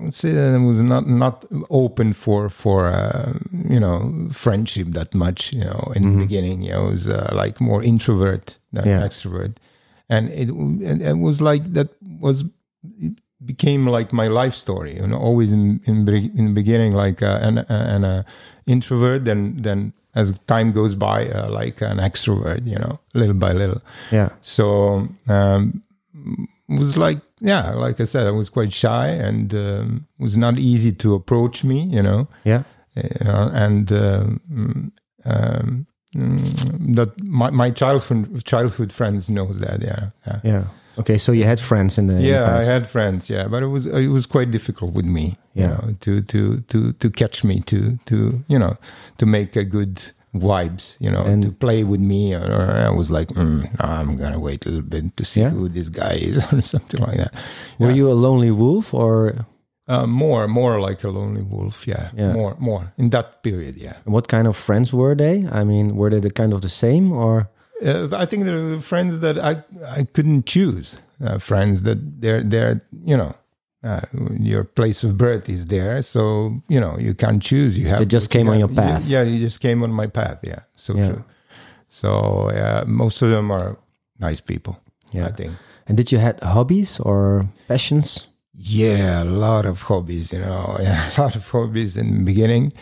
I 0.00 0.04
would 0.04 0.14
say 0.14 0.32
that 0.32 0.54
I 0.54 0.58
was 0.58 0.80
not 0.80 1.06
not 1.08 1.44
open 1.70 2.12
for 2.12 2.48
for 2.48 2.86
uh, 2.86 3.32
you 3.68 3.80
know 3.80 4.28
friendship 4.30 4.88
that 4.92 5.14
much. 5.14 5.52
You 5.52 5.64
know, 5.64 5.92
in 5.96 6.02
Mhm. 6.04 6.12
the 6.12 6.18
beginning, 6.26 6.62
you 6.62 6.72
know, 6.72 6.86
I 6.86 6.90
was 6.90 7.06
uh, 7.08 7.30
like 7.34 7.60
more 7.60 7.82
introvert 7.82 8.58
than 8.72 8.86
Yeah. 8.86 9.06
extrovert, 9.06 9.56
and 10.08 10.28
it 10.30 10.48
and 10.50 11.02
it 11.02 11.18
was 11.18 11.40
like 11.40 11.72
that 11.74 11.88
was 12.20 12.44
became 13.44 13.86
like 13.86 14.12
my 14.12 14.28
life 14.28 14.54
story. 14.54 14.96
You 14.96 15.06
know, 15.06 15.18
always 15.18 15.52
in 15.52 15.80
in, 15.84 16.08
in 16.08 16.46
the 16.46 16.52
beginning 16.52 16.92
like 16.92 17.22
uh, 17.22 17.38
an 17.42 17.58
an 17.68 18.04
uh, 18.04 18.22
introvert, 18.66 19.24
then 19.24 19.62
then 19.62 19.92
as 20.14 20.36
time 20.46 20.72
goes 20.72 20.96
by, 20.96 21.28
uh, 21.28 21.48
like 21.50 21.80
an 21.80 21.98
extrovert. 21.98 22.66
You 22.66 22.78
know, 22.78 22.98
little 23.14 23.34
by 23.34 23.52
little. 23.52 23.82
Yeah, 24.10 24.30
So 24.40 25.08
um, 25.28 25.82
was 26.68 26.96
like, 26.96 27.20
yeah, 27.40 27.70
like 27.70 28.00
I 28.00 28.04
said, 28.04 28.26
I 28.26 28.30
was 28.30 28.48
quite 28.48 28.72
shy 28.72 29.08
and 29.08 29.54
um, 29.54 30.06
it 30.18 30.22
was 30.22 30.36
not 30.36 30.58
easy 30.58 30.92
to 30.92 31.14
approach 31.14 31.64
me, 31.64 31.82
you 31.82 32.02
know, 32.02 32.28
yeah, 32.44 32.62
you 32.94 33.04
and 33.54 33.92
um, 33.92 34.92
um, 35.24 35.86
mm, 36.14 36.94
that 36.96 37.20
my, 37.22 37.50
my 37.50 37.70
childhood 37.70 38.44
childhood 38.44 38.92
friends 38.92 39.30
knows 39.30 39.60
that, 39.60 39.82
yeah, 39.82 40.10
yeah. 40.26 40.40
yeah. 40.44 40.64
Okay, 40.98 41.18
so 41.18 41.32
you 41.32 41.44
had 41.44 41.60
friends 41.60 41.98
in 41.98 42.06
the 42.08 42.14
in 42.14 42.22
the 42.22 42.28
Yeah, 42.28 42.58
I 42.58 42.64
had 42.64 42.86
friends, 42.86 43.30
yeah, 43.30 43.46
but 43.48 43.62
it 43.62 43.68
was 43.68 43.86
it 43.86 44.08
was 44.08 44.26
quite 44.26 44.50
difficult 44.50 44.94
with 44.94 45.04
me, 45.06 45.36
you 45.54 45.62
Yeah. 45.62 45.68
know, 45.68 45.94
to 46.00 46.22
to 46.22 46.60
to 46.72 46.92
to 46.92 47.10
catch 47.10 47.44
me, 47.44 47.60
to 47.60 47.98
to 48.06 48.16
you 48.48 48.58
know, 48.58 48.76
to 49.18 49.26
make 49.26 49.56
a 49.56 49.64
good 49.64 49.96
vibes, 50.34 50.96
you 51.00 51.10
know, 51.10 51.22
And- 51.24 51.42
to 51.42 51.50
play 51.52 51.84
with 51.84 52.00
me. 52.00 52.34
Or, 52.34 52.44
or 52.44 52.70
I 52.86 52.90
was 52.90 53.10
like, 53.10 53.28
mm, 53.34 53.68
I'm 53.80 54.16
gonna 54.16 54.38
wait 54.40 54.66
a 54.66 54.68
little 54.68 54.88
bit 54.88 55.16
to 55.16 55.24
see 55.24 55.40
Yeah. 55.40 55.50
who 55.54 55.68
this 55.68 55.88
guy 55.88 56.14
is, 56.30 56.44
or 56.52 56.62
something 56.62 57.00
like 57.00 57.16
that. 57.16 57.32
Were 57.78 57.88
Yeah. 57.90 57.96
you 57.96 58.10
a 58.12 58.16
lonely 58.26 58.50
wolf 58.50 58.92
or? 58.94 59.46
Uh, 59.90 60.06
more, 60.06 60.46
more 60.48 60.80
like 60.88 61.02
a 61.04 61.08
lonely 61.10 61.40
wolf. 61.42 61.86
Yeah, 61.86 62.10
Yeah. 62.14 62.32
more, 62.34 62.54
more 62.58 62.92
in 62.98 63.08
that 63.10 63.42
period. 63.42 63.76
Yeah, 63.76 63.94
And 64.04 64.12
what 64.14 64.26
kind 64.28 64.46
of 64.46 64.54
friends 64.56 64.92
were 64.92 65.14
they? 65.16 65.46
I 65.50 65.64
mean, 65.64 65.96
were 65.96 66.10
they 66.10 66.20
the 66.20 66.30
kind 66.30 66.52
of 66.52 66.60
the 66.60 66.68
same 66.68 67.12
or? 67.12 67.48
Uh, 67.84 68.08
I 68.16 68.26
think 68.26 68.44
there 68.44 68.56
were 68.60 68.80
friends 68.80 69.20
that 69.20 69.38
I 69.38 69.62
I 69.86 70.04
couldn't 70.04 70.46
choose. 70.46 71.00
Uh, 71.24 71.38
friends 71.38 71.82
that 71.82 71.98
they're 72.20 72.42
they're 72.42 72.80
you 73.04 73.16
know. 73.16 73.34
Uh, 73.84 74.00
your 74.40 74.64
place 74.64 75.04
of 75.04 75.16
birth 75.16 75.48
is 75.48 75.66
there, 75.66 76.02
so 76.02 76.60
you 76.68 76.80
know 76.80 76.98
you 76.98 77.14
can't 77.14 77.40
choose. 77.40 77.78
You 77.78 77.86
have 77.86 78.00
They 78.00 78.06
just 78.06 78.34
you 78.34 78.38
came 78.40 78.48
on 78.50 78.58
your 78.58 78.68
path. 78.68 79.06
Yeah, 79.06 79.22
you 79.22 79.38
just 79.38 79.60
came 79.60 79.84
on 79.84 79.92
my 79.92 80.08
path. 80.08 80.40
Yeah, 80.42 80.62
so 80.74 80.96
Yeah. 80.96 81.06
true. 81.06 81.24
So 81.88 82.50
yeah, 82.52 82.82
most 82.86 83.22
of 83.22 83.30
them 83.30 83.50
are 83.52 83.76
nice 84.18 84.40
people. 84.40 84.74
Yeah. 85.12 85.26
I 85.28 85.30
think. 85.32 85.52
And 85.86 85.96
did 85.96 86.10
you 86.10 86.18
had 86.18 86.40
hobbies 86.42 86.98
or 87.00 87.48
passions? 87.68 88.26
Yeah, 88.54 89.22
a 89.22 89.24
lot 89.24 89.64
of 89.64 89.82
hobbies, 89.82 90.32
you 90.32 90.40
know, 90.40 90.76
yeah, 90.82 91.10
a 91.16 91.20
lot 91.22 91.36
of 91.36 91.48
hobbies 91.48 91.96
in 91.96 92.18
the 92.18 92.24
beginning. 92.24 92.72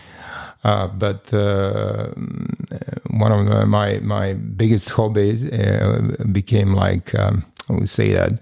Uh, 0.64 0.88
but 0.88 1.32
uh, 1.32 2.08
mm, 2.16 3.20
one 3.20 3.32
of 3.32 3.68
my 3.68 3.98
my 4.00 4.34
biggest 4.34 4.90
hobbies 4.90 5.44
uh, 5.44 6.16
became 6.32 6.72
like 6.72 7.14
um, 7.14 7.44
I 7.68 7.74
would 7.74 7.88
say 7.88 8.12
that 8.12 8.40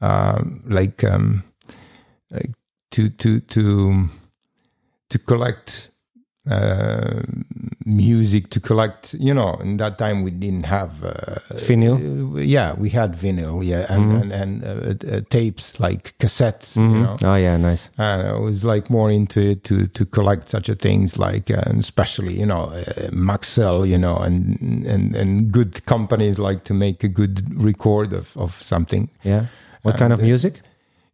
um, 0.00 0.62
like 0.66 1.04
um, 1.04 1.44
like 2.30 2.52
to 2.92 3.10
to 3.10 3.40
to 3.40 4.08
to 5.10 5.18
collect 5.18 5.89
uh, 6.50 7.22
music 7.86 8.50
to 8.50 8.60
collect 8.60 9.14
you 9.14 9.32
know 9.34 9.54
in 9.62 9.76
that 9.78 9.96
time 9.98 10.22
we 10.22 10.30
didn't 10.30 10.66
have 10.66 11.02
uh, 11.04 11.38
Vinyl? 11.54 11.96
uh, 11.96 12.38
yeah 12.40 12.74
we 12.74 12.90
had 12.90 13.14
vinyl 13.16 13.64
yeah 13.64 13.86
and 13.88 14.12
and, 14.22 14.32
and 14.32 14.64
uh, 14.64 15.16
uh, 15.16 15.20
tapes 15.30 15.80
like 15.80 16.14
cassettes 16.18 16.76
you 16.76 16.82
know 17.02 17.16
Oh 17.22 17.36
yeah, 17.36 17.56
nice. 17.56 17.90
and 17.98 18.22
I 18.28 18.38
was 18.38 18.64
like 18.64 18.90
more 18.90 19.10
into 19.10 19.40
it 19.40 19.64
to 19.64 19.86
to 19.86 20.04
collect 20.06 20.48
such 20.48 20.68
a 20.68 20.74
things 20.74 21.18
like 21.18 21.50
especially 21.50 22.34
you 22.38 22.46
know 22.46 22.64
uh, 22.70 23.10
Maxell 23.12 23.86
you 23.88 23.98
know 23.98 24.16
and 24.16 24.58
and 24.86 25.16
and 25.16 25.50
good 25.52 25.84
companies 25.86 26.38
like 26.38 26.64
to 26.64 26.74
make 26.74 27.02
a 27.04 27.08
good 27.08 27.42
record 27.62 28.12
of 28.12 28.36
of 28.36 28.60
something 28.62 29.08
Yeah. 29.24 29.46
What 29.82 29.96
kind 29.96 30.12
of 30.12 30.18
And, 30.20 30.28
music? 30.28 30.60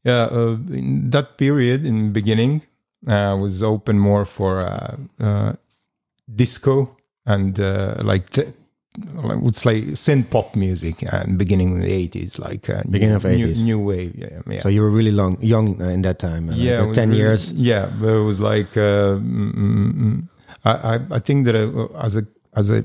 yeah 0.04 0.28
uh, 0.30 0.56
in 0.72 1.10
that 1.10 1.36
period 1.36 1.84
in 1.84 1.96
the 2.06 2.12
beginning 2.20 2.62
uh, 3.06 3.36
was 3.40 3.62
open 3.62 3.98
more 3.98 4.25
for 4.25 4.60
uh, 4.60 4.96
uh, 5.20 5.52
disco 6.34 6.96
and 7.25 7.58
uh, 7.60 7.94
like 8.02 8.30
t- 8.30 8.44
I 9.22 9.34
would 9.34 9.56
say 9.56 9.82
synth 9.92 10.30
pop 10.30 10.56
music 10.56 11.02
and 11.12 11.36
beginning 11.36 11.72
in 11.75 11.80
the 11.80 12.08
80s 12.08 12.38
like 12.38 12.70
uh, 12.70 12.82
Beginning 12.88 13.10
new, 13.10 13.16
of 13.16 13.25
new- 13.25 13.46
80s. 13.48 13.64
new, 13.64 13.78
wave 13.78 14.14
yeah, 14.16 14.40
yeah. 14.48 14.60
So 14.62 14.70
you 14.70 14.80
were 14.80 14.90
really 14.90 15.10
long, 15.10 15.36
young 15.42 15.80
uh, 15.82 15.88
in 15.88 16.00
that 16.02 16.18
time. 16.18 16.48
uh, 16.48 16.52
like, 16.52 16.60
yeah, 16.62 16.80
uh, 16.82 16.92
ten 16.94 17.10
really- 17.10 17.20
years. 17.20 17.52
Yeah, 17.52 17.90
but 18.00 18.08
it 18.08 18.25
was 18.25 18.40
like 18.40 18.75
uh, 18.76 19.18
mm, 19.20 19.52
mm, 19.54 19.92
mm. 19.94 20.28
I, 20.64 20.72
I 20.94 21.00
I 21.16 21.18
think 21.18 21.44
that 21.46 21.54
I, 21.56 22.04
as 22.06 22.16
a 22.16 22.25
as 22.54 22.70
a 22.70 22.82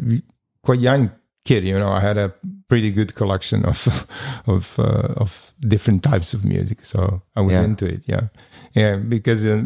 quite 0.63 0.79
young 0.81 1.11
kid, 1.45 1.63
you 1.63 1.79
know, 1.79 1.87
I 1.87 2.01
had 2.01 2.17
a 2.17 2.33
pretty 2.67 2.91
good 2.91 3.15
collection 3.15 3.63
of 3.65 3.87
of 4.47 4.77
uh, 4.79 5.13
of 5.15 5.53
different 5.61 6.03
types 6.03 6.33
of 6.33 6.43
music, 6.43 6.85
so 6.85 7.21
I 7.37 7.41
was 7.41 7.53
Yeah. 7.53 7.63
into 7.63 7.85
it. 7.85 8.03
Yeah. 8.05 8.27
Yeah, 8.73 8.95
because 8.97 9.45
uh, 9.45 9.61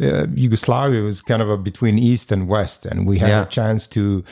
uh, 0.00 0.26
Yugoslavia 0.34 1.02
was 1.02 1.22
kind 1.22 1.42
of 1.42 1.48
a 1.48 1.56
between 1.56 1.98
East 1.98 2.32
and 2.32 2.46
West, 2.48 2.86
and 2.86 3.06
we 3.06 3.18
had 3.18 3.28
Yeah. 3.30 3.42
a 3.42 3.46
chance 3.48 3.86
to 3.88 4.22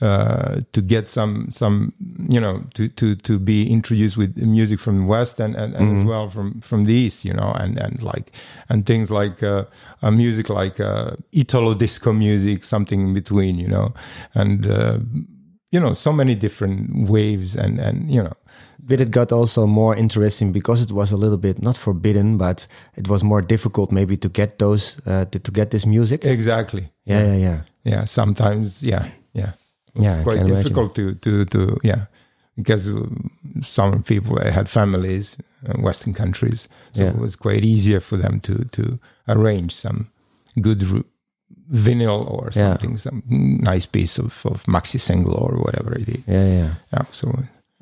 uh, 0.00 0.60
to 0.72 0.82
get 0.82 1.08
some 1.08 1.46
some 1.50 1.92
you 2.28 2.38
know 2.40 2.62
to 2.74 2.88
to 2.88 3.16
to 3.16 3.38
be 3.38 3.68
introduced 3.70 4.16
with 4.18 4.36
music 4.36 4.78
from 4.78 5.00
the 5.00 5.06
West 5.06 5.40
and 5.40 5.56
and, 5.56 5.74
and 5.74 5.98
as 5.98 6.04
well 6.04 6.28
from 6.28 6.60
from 6.60 6.84
the 6.84 6.92
East, 6.92 7.24
you 7.24 7.32
know, 7.32 7.52
and 7.58 7.78
and 7.80 8.02
like 8.02 8.30
and 8.68 8.84
things 8.84 9.10
like 9.10 9.42
uh, 9.42 9.64
uh, 10.02 10.10
music 10.10 10.48
like 10.50 10.78
uh, 10.80 11.12
Italo 11.32 11.74
disco 11.74 12.12
music, 12.12 12.62
something 12.64 13.00
in 13.00 13.14
between, 13.14 13.58
you 13.58 13.68
know, 13.68 13.94
and 14.34 14.66
uh, 14.66 14.98
you 15.76 15.82
know 15.84 15.94
so 15.94 16.12
many 16.12 16.34
different 16.34 17.08
waves 17.10 17.56
and 17.56 17.78
and 17.80 18.10
you 18.10 18.22
know 18.22 18.32
But 18.88 19.00
it 19.00 19.10
got 19.10 19.32
also 19.32 19.66
more 19.66 19.98
interesting 19.98 20.52
because 20.52 20.84
it 20.84 20.90
was 20.92 21.12
a 21.12 21.16
little 21.16 21.38
bit 21.38 21.56
not 21.62 21.76
forbidden, 21.76 22.36
but 22.38 22.68
it 22.96 23.08
was 23.08 23.22
more 23.22 23.42
difficult 23.46 23.90
maybe 23.90 24.16
to 24.16 24.28
get 24.28 24.58
those 24.58 24.96
uh, 25.06 25.24
to, 25.30 25.38
to 25.38 25.50
get 25.52 25.70
this 25.70 25.86
music. 25.86 26.24
exactly 26.24 26.82
Yeah, 27.04 27.26
yeah, 27.26 27.38
yeah. 27.40 27.60
yeah 27.82 28.06
sometimes 28.06 28.82
yeah 28.82 29.04
yeah 29.32 29.52
it's 29.94 30.04
Yeah, 30.04 30.22
quite 30.22 30.40
imagine. 30.40 30.56
difficult 30.56 30.94
to 30.94 31.14
to 31.14 31.44
to 31.44 31.58
yeah 31.82 32.02
because 32.56 32.92
uh, 32.92 33.00
some 33.62 34.02
people 34.02 34.38
uh, 34.38 34.52
had 34.52 34.68
families 34.68 35.36
in 35.74 35.82
western 35.84 36.14
countries 36.14 36.68
so 36.92 37.02
Yeah. 37.02 37.14
it 37.14 37.18
was 37.20 37.36
quite 37.36 37.64
easier 37.66 38.00
for 38.00 38.18
them 38.18 38.40
to 38.40 38.54
to 38.70 38.82
arrange 39.26 39.70
some 39.70 40.04
good 40.60 40.82
ru- 40.90 41.04
vinyl 41.72 42.24
or 42.30 42.44
Yeah. 42.52 42.62
something 42.62 42.96
some 42.98 43.22
nice 43.72 43.86
piece 43.86 44.18
of, 44.18 44.44
of 44.46 44.62
maxi 44.64 44.98
single 45.00 45.34
or 45.34 45.56
whatever 45.64 45.92
it 45.94 46.08
is 46.08 46.24
Yeah, 46.26 46.46
yeah. 46.58 46.74
yeah 46.92 47.04
so 47.12 47.28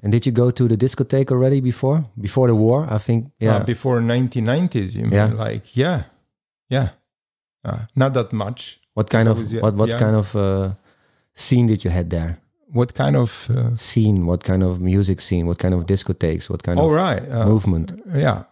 And 0.02 0.12
did 0.12 0.26
you 0.26 0.32
go 0.32 0.50
to 0.50 0.68
the 0.68 0.76
discotheque 0.76 1.30
already 1.32 1.60
before? 1.60 2.04
Before 2.20 2.46
the 2.48 2.54
war, 2.54 2.86
I 2.96 2.98
think. 2.98 3.30
Yeah. 3.40 3.56
uh, 3.60 3.64
before 3.64 4.00
1990s 4.00 4.94
you 4.94 5.02
mean 5.04 5.12
Yeah. 5.12 5.32
like 5.48 5.64
yeah 5.76 6.02
yeah 6.68 6.88
uh, 7.64 7.78
not 7.94 8.12
that 8.14 8.32
much 8.32 8.80
what 8.96 9.08
kind 9.10 9.28
of 9.28 9.36
was, 9.38 9.52
yeah, 9.52 9.62
what 9.64 9.74
what 9.74 9.88
young. 9.88 9.98
kind 10.04 10.16
of 10.16 10.34
uh, 10.36 10.68
scene 11.34 11.66
did 11.66 11.84
you 11.84 11.90
had 11.92 12.08
there? 12.10 12.36
what 12.78 12.92
kind 12.94 13.16
of 13.16 13.48
uh, 13.50 13.70
Scene. 13.76 14.26
What 14.26 14.42
kind 14.42 14.62
of 14.62 14.80
music 14.80 15.20
scene? 15.20 15.46
What 15.46 15.58
kind 15.58 15.74
of 15.74 15.84
discotheques? 15.86 16.48
What 16.50 16.62
kind 16.62 16.78
all 16.80 16.88
of 16.90 16.96
right 17.04 17.22
uh, 17.30 17.46
movement? 17.52 17.92
yeah 18.26 18.42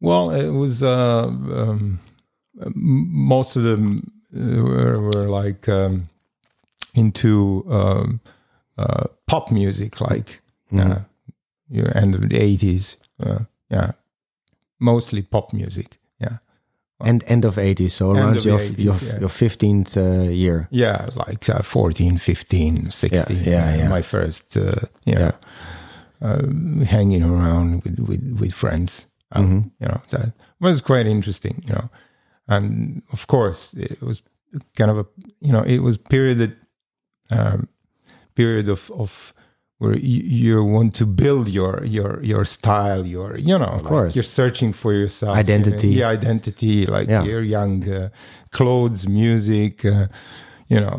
well 0.00 0.30
it 0.30 0.50
was 0.62 0.82
uh 0.82 1.26
um, 1.60 1.98
most 2.64 3.56
of 3.56 3.62
them 3.62 3.84
uh, 3.94 4.21
were, 4.32 5.00
were 5.00 5.28
like 5.28 5.68
um 5.68 6.08
into 6.94 7.64
um 7.68 8.20
uh 8.78 9.04
pop 9.26 9.50
music 9.50 10.00
like 10.00 10.40
uh, 10.76 11.00
end 11.94 12.14
of 12.14 12.20
the 12.28 12.56
80s 12.56 12.96
uh, 13.20 13.40
yeah 13.70 13.92
mostly 14.78 15.22
pop 15.22 15.52
music 15.52 15.98
yeah 16.20 16.38
End 17.04 17.24
end 17.26 17.44
of 17.44 17.56
80s, 17.56 17.90
so 17.90 18.12
around 18.12 18.36
of 18.36 18.44
your 18.44 18.58
80s, 18.60 18.78
your 18.78 18.94
yeah. 19.02 19.18
your 19.20 19.28
15th 19.28 19.96
uh, 19.96 20.30
year. 20.30 20.68
yeah 20.70 21.08
like 21.16 21.48
uh, 21.50 21.60
14 21.62 22.16
15 22.18 22.90
16 22.90 23.36
Yeah, 23.36 23.42
yeah, 23.50 23.76
yeah. 23.76 23.88
my 23.88 24.02
first 24.02 24.56
uh, 24.56 24.86
you 25.04 25.14
know 25.16 25.32
uh, 26.20 26.46
hanging 26.84 27.24
around 27.24 27.82
with 27.84 27.98
with, 27.98 28.36
with 28.40 28.54
friends 28.54 29.08
um, 29.32 29.44
Mm-hmm. 29.44 29.68
you 29.80 29.88
know 29.88 30.00
that 30.10 30.32
was 30.60 30.80
quite 30.82 31.06
interesting 31.10 31.64
you 31.66 31.74
know 31.74 31.88
and 32.56 33.02
of 33.12 33.26
course 33.26 33.60
it 33.74 34.00
was 34.02 34.22
kind 34.78 34.90
of 34.90 34.98
a 34.98 35.06
you 35.40 35.52
know 35.52 35.62
it 35.66 35.80
was 35.80 35.96
period 35.98 36.38
that 36.38 36.52
um, 37.38 37.68
period 38.34 38.68
of 38.68 38.90
of 38.90 39.34
where 39.78 39.96
you, 39.98 40.22
you 40.40 40.64
want 40.64 40.94
to 40.94 41.06
build 41.06 41.48
your 41.48 41.84
your 41.84 42.22
your 42.22 42.44
style 42.44 43.04
your 43.06 43.36
you 43.38 43.58
know 43.58 43.72
of 43.78 43.82
course. 43.82 44.14
you're 44.16 44.32
searching 44.40 44.72
for 44.74 44.92
yourself 44.92 45.36
Identity. 45.36 45.88
you 45.88 45.94
know, 46.00 46.00
yeah 46.10 46.18
identity 46.18 46.86
like 46.86 47.08
Yeah. 47.10 47.24
your 47.30 47.42
young 47.42 47.88
uh, 47.88 48.08
clothes 48.50 49.06
music 49.08 49.84
uh, 49.84 50.06
you 50.68 50.80
know 50.80 50.98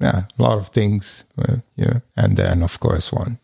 yeah 0.00 0.24
a 0.38 0.42
lot 0.42 0.56
of 0.58 0.68
things 0.68 1.24
uh, 1.38 1.56
yeah 1.76 2.00
and 2.16 2.36
then 2.36 2.62
of 2.62 2.78
course 2.78 3.12
one 3.16 3.38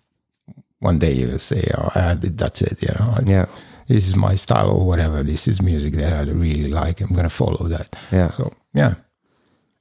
one 0.82 0.98
day 0.98 1.12
you 1.12 1.38
say 1.38 1.62
oh 1.78 1.90
I, 1.94 2.14
that's 2.14 2.62
it 2.62 2.78
you 2.82 2.92
know 2.98 3.14
I- 3.16 3.30
Yeah, 3.30 3.46
this 3.90 4.06
is 4.06 4.14
my 4.14 4.36
style 4.36 4.70
or 4.70 4.86
whatever. 4.86 5.24
This 5.24 5.48
is 5.48 5.60
music 5.60 5.94
that 5.94 6.12
I 6.12 6.22
really 6.22 6.68
like. 6.68 7.00
I'm 7.00 7.12
gonna 7.12 7.28
follow 7.28 7.66
that. 7.68 7.96
yeah. 8.12 8.28
So 8.28 8.52
yeah, 8.72 8.94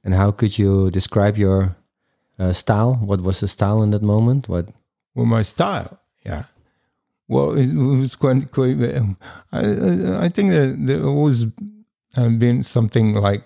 And 0.04 0.14
how 0.14 0.32
could 0.32 0.58
you 0.58 0.90
describe 0.90 1.38
your 1.38 1.76
uh, 2.38 2.52
style? 2.52 2.94
What 2.94 3.20
was 3.20 3.38
the 3.38 3.46
style 3.46 3.82
in 3.84 3.90
that 3.92 4.02
moment? 4.02 4.48
What? 4.48 4.66
well, 5.14 5.26
my 5.26 5.42
style, 5.42 6.00
yeah. 6.26 6.44
Well, 7.28 7.56
it 7.56 7.72
was 7.74 8.16
quite. 8.16 8.50
quite 8.50 8.96
um, 8.96 9.16
I, 9.52 10.24
I 10.26 10.28
think 10.28 10.50
that 10.50 10.74
there 10.80 11.08
was 11.08 11.46
uh, 12.16 12.28
been 12.30 12.62
something 12.64 13.14
like 13.14 13.44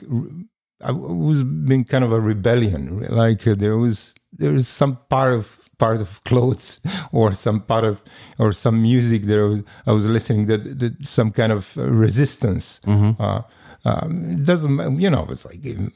I 0.80 0.92
was 0.92 1.44
been 1.44 1.84
kind 1.84 2.04
of 2.04 2.12
a 2.12 2.20
rebellion. 2.20 3.00
Like 3.10 3.46
uh, 3.46 3.54
there 3.54 3.76
was 3.76 4.14
there 4.32 4.52
was 4.52 4.66
some 4.66 4.96
part 5.10 5.34
of 5.34 5.63
part 5.78 6.00
of 6.00 6.22
clothes 6.24 6.80
or 7.12 7.32
some 7.34 7.60
part 7.60 7.84
of 7.84 8.02
or 8.38 8.52
some 8.52 8.80
music 8.82 9.22
there 9.24 9.46
was 9.46 9.60
I 9.86 9.92
was 9.92 10.08
listening 10.08 10.46
that, 10.46 10.78
that 10.80 11.06
some 11.06 11.30
kind 11.30 11.52
of 11.52 11.76
uh, 11.78 11.86
resistance. 11.90 12.80
Uh, 12.86 13.42
um, 13.86 14.42
doesn't 14.42 15.00
you 15.00 15.10
know 15.10 15.26
it's 15.28 15.44
like 15.44 15.60
um, 15.66 15.92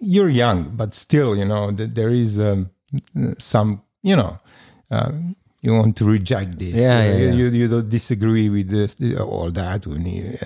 you're 0.00 0.28
young 0.28 0.70
but 0.76 0.92
still 0.92 1.36
you 1.36 1.44
know 1.44 1.70
that 1.70 1.94
there 1.94 2.10
is 2.10 2.40
um, 2.40 2.70
some 3.38 3.82
you 4.02 4.16
know 4.16 4.38
um, 4.90 5.36
you 5.60 5.72
want 5.72 5.96
to 5.98 6.04
reject 6.04 6.58
this 6.58 6.74
Yeah, 6.74 6.98
Uh, 6.98 7.02
yeah, 7.04 7.16
yeah. 7.16 7.32
You, 7.32 7.48
you 7.50 7.68
don't 7.68 7.88
disagree 7.88 8.48
with 8.48 8.68
this 8.70 8.96
all 9.20 9.50
that 9.52 9.86
when 9.86 10.04
you, 10.06 10.38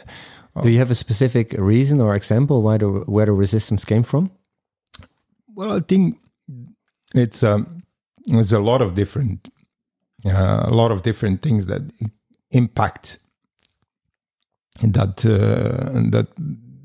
Do 0.63 0.69
you 0.69 0.79
have 0.79 0.91
a 0.91 0.95
specific 0.95 1.55
reason 1.59 2.01
or 2.01 2.15
example 2.15 2.61
why 2.63 2.77
the 2.79 2.87
where 3.15 3.27
the 3.27 3.33
resistance 3.33 3.85
came 3.87 4.03
from? 4.03 4.31
Well, 5.55 5.73
I 5.77 5.81
think 5.81 6.19
it's 7.15 7.43
um, 7.43 7.82
there's 8.27 8.53
a 8.53 8.61
lot 8.61 8.81
of 8.83 8.95
different, 8.95 9.49
uh, 10.25 10.65
a 10.67 10.71
lot 10.75 10.91
of 10.91 11.03
different 11.03 11.43
things 11.43 11.67
that 11.67 11.83
impact 12.51 13.19
that 14.83 15.25
uh, 15.27 16.11
that 16.11 16.29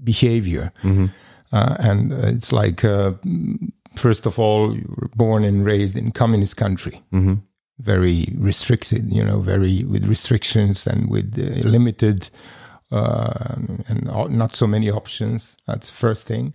behavior. 0.03 0.72
Mhm. 0.84 1.10
Uh, 1.51 1.75
and 1.79 2.12
it's 2.12 2.51
like, 2.51 2.84
uh, 2.84 3.13
first 3.96 4.25
of 4.25 4.38
all, 4.39 4.75
you 4.75 4.86
were 4.98 5.10
born 5.15 5.44
and 5.46 5.65
raised 5.65 5.96
in 5.98 6.12
communist 6.12 6.58
country, 6.58 7.01
Mhm. 7.12 7.41
very 7.79 8.25
restricted, 8.38 9.12
you 9.13 9.24
know, 9.24 9.39
very 9.39 9.84
with 9.86 10.06
restrictions 10.10 10.88
and 10.88 11.10
with 11.10 11.38
uh, 11.39 11.67
limited 11.70 12.29
uh, 12.91 13.56
and 13.88 14.06
not 14.29 14.56
so 14.56 14.65
many 14.67 14.89
options. 14.89 15.58
That's 15.67 15.89
the 15.89 15.96
first 15.96 16.25
thing. 16.27 16.53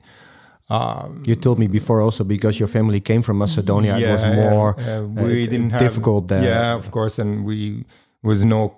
Um, 0.71 1.23
You 1.27 1.35
told 1.37 1.59
me 1.59 1.67
before 1.69 2.01
also 2.01 2.25
because 2.25 2.59
your 2.59 2.69
family 2.69 3.01
came 3.01 3.23
from 3.23 3.39
Macedonia, 3.39 3.97
it 3.99 4.11
was 4.11 4.25
more 4.25 4.75
yeah, 4.79 4.99
uh, 4.99 5.03
we 5.25 5.47
didn't 5.47 5.71
have 5.71 5.81
difficult 5.81 6.29
there. 6.29 6.43
Yeah, 6.45 6.75
of 6.77 6.91
course, 6.91 7.19
and 7.23 7.45
we 7.45 7.85
was 8.23 8.45
no 8.45 8.77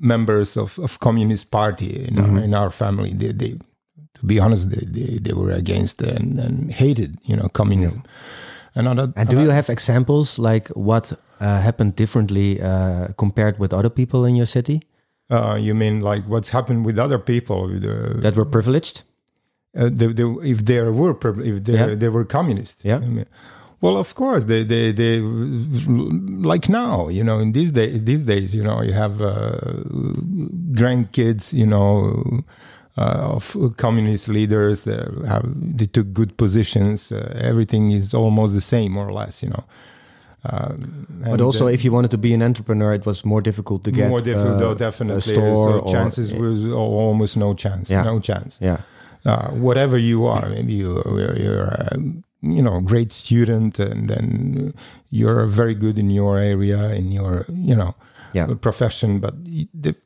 members 0.00 0.56
of, 0.56 0.78
of 0.78 0.98
communist 0.98 1.50
party 1.50 2.04
in, 2.08 2.14
Mm-hmm. 2.14 2.36
our, 2.36 2.44
in 2.44 2.54
our 2.54 2.70
family. 2.70 3.12
They, 3.12 3.32
they, 3.32 3.58
to 4.14 4.26
be 4.26 4.40
honest, 4.40 4.70
they, 4.70 4.84
they, 4.86 5.18
they 5.18 5.32
were 5.32 5.50
against 5.52 6.02
and, 6.02 6.38
and 6.38 6.72
hated, 6.72 7.18
you 7.24 7.36
know, 7.36 7.48
communism. 7.48 8.02
And, 8.74 8.88
on 8.88 8.96
that, 8.96 9.12
And 9.16 9.28
do 9.28 9.40
you 9.40 9.50
have 9.50 9.68
examples 9.68 10.38
like 10.38 10.68
what 10.74 11.12
uh, 11.12 11.60
happened 11.60 11.94
differently 11.96 12.60
uh, 12.62 13.08
compared 13.16 13.58
with 13.58 13.72
other 13.72 13.90
people 13.90 14.24
in 14.24 14.36
your 14.36 14.46
city 14.46 14.80
uh, 15.30 15.56
you 15.58 15.74
mean 15.74 16.00
like 16.02 16.22
what's 16.28 16.50
happened 16.50 16.84
with 16.84 16.98
other 16.98 17.18
people? 17.18 17.64
Uh, 17.74 18.20
that 18.20 18.36
were 18.36 18.44
privileged? 18.44 19.02
Uh, 19.76 19.88
they, 19.92 20.08
they, 20.08 20.24
if 20.52 20.64
they 20.64 20.80
were 20.82 21.16
if 21.52 21.64
they 21.64 21.72
Yeah. 21.74 21.94
they 21.94 22.08
were 22.08 22.24
communist. 22.24 22.84
Yeah. 22.84 22.96
I 22.96 23.06
mean, 23.06 23.26
well, 23.80 23.96
of 23.96 24.14
course, 24.14 24.44
they, 24.44 24.62
they 24.64 24.92
they 24.92 25.20
like 25.20 26.68
now, 26.68 27.08
you 27.08 27.24
know, 27.24 27.38
in 27.40 27.52
these 27.52 27.72
day 27.72 27.98
these 27.98 28.22
days, 28.24 28.54
you 28.54 28.62
know, 28.62 28.80
you 28.82 28.92
have 28.92 29.20
uh, 29.20 29.58
grandkids, 30.72 31.52
you 31.52 31.66
know, 31.66 32.42
uh, 32.96 33.34
of 33.36 33.56
communist 33.76 34.28
leaders 34.28 34.84
that 34.84 35.08
have 35.26 35.44
they 35.78 35.86
took 35.86 36.12
good 36.12 36.36
positions. 36.36 37.10
Uh, 37.12 37.32
everything 37.40 37.90
is 37.90 38.14
almost 38.14 38.54
the 38.54 38.60
same, 38.60 38.92
more 38.92 39.08
or 39.08 39.12
less, 39.12 39.42
you 39.42 39.50
know. 39.50 39.64
Um, 40.44 41.06
But 41.30 41.40
also, 41.40 41.66
uh, 41.66 41.70
if 41.72 41.84
you 41.84 41.92
wanted 41.92 42.10
to 42.10 42.18
be 42.18 42.34
an 42.34 42.42
entrepreneur, 42.42 42.92
it 42.94 43.06
was 43.06 43.24
more 43.24 43.40
difficult 43.40 43.84
to 43.84 43.90
get 43.92 44.08
more 44.08 44.20
difficult, 44.20 44.54
uh, 44.56 44.58
though, 44.58 44.74
definitely. 44.74 45.18
a 45.18 45.20
store. 45.20 45.54
so 45.54 45.78
or- 45.80 45.88
chances 45.92 46.32
was 46.32 46.66
almost 46.66 47.36
no 47.36 47.54
chance, 47.54 47.90
Yeah. 47.94 48.02
no 48.04 48.18
chance. 48.20 48.58
yeah, 48.60 48.78
uh, 49.24 49.48
whatever 49.50 49.96
you 49.98 50.26
are, 50.26 50.48
maybe 50.48 50.72
you, 50.74 51.02
you're, 51.36 51.68
a, 51.68 51.96
you 52.40 52.62
know, 52.62 52.80
great 52.80 53.12
student, 53.12 53.78
and 53.78 54.08
then 54.08 54.72
you're 55.10 55.46
very 55.46 55.74
good 55.74 55.98
in 55.98 56.10
your 56.10 56.38
area, 56.38 56.90
in 56.94 57.12
your, 57.12 57.44
you 57.48 57.76
know, 57.76 57.94
yeah, 58.34 58.46
profession, 58.60 59.20
but 59.20 59.34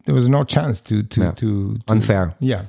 there 0.05 0.15
was 0.15 0.29
no 0.29 0.45
chance 0.45 0.81
to 0.83 1.03
to 1.03 1.21
Yeah. 1.21 1.31
to, 1.33 1.79
to 1.87 1.93
unfair. 1.93 2.35
Yeah, 2.41 2.63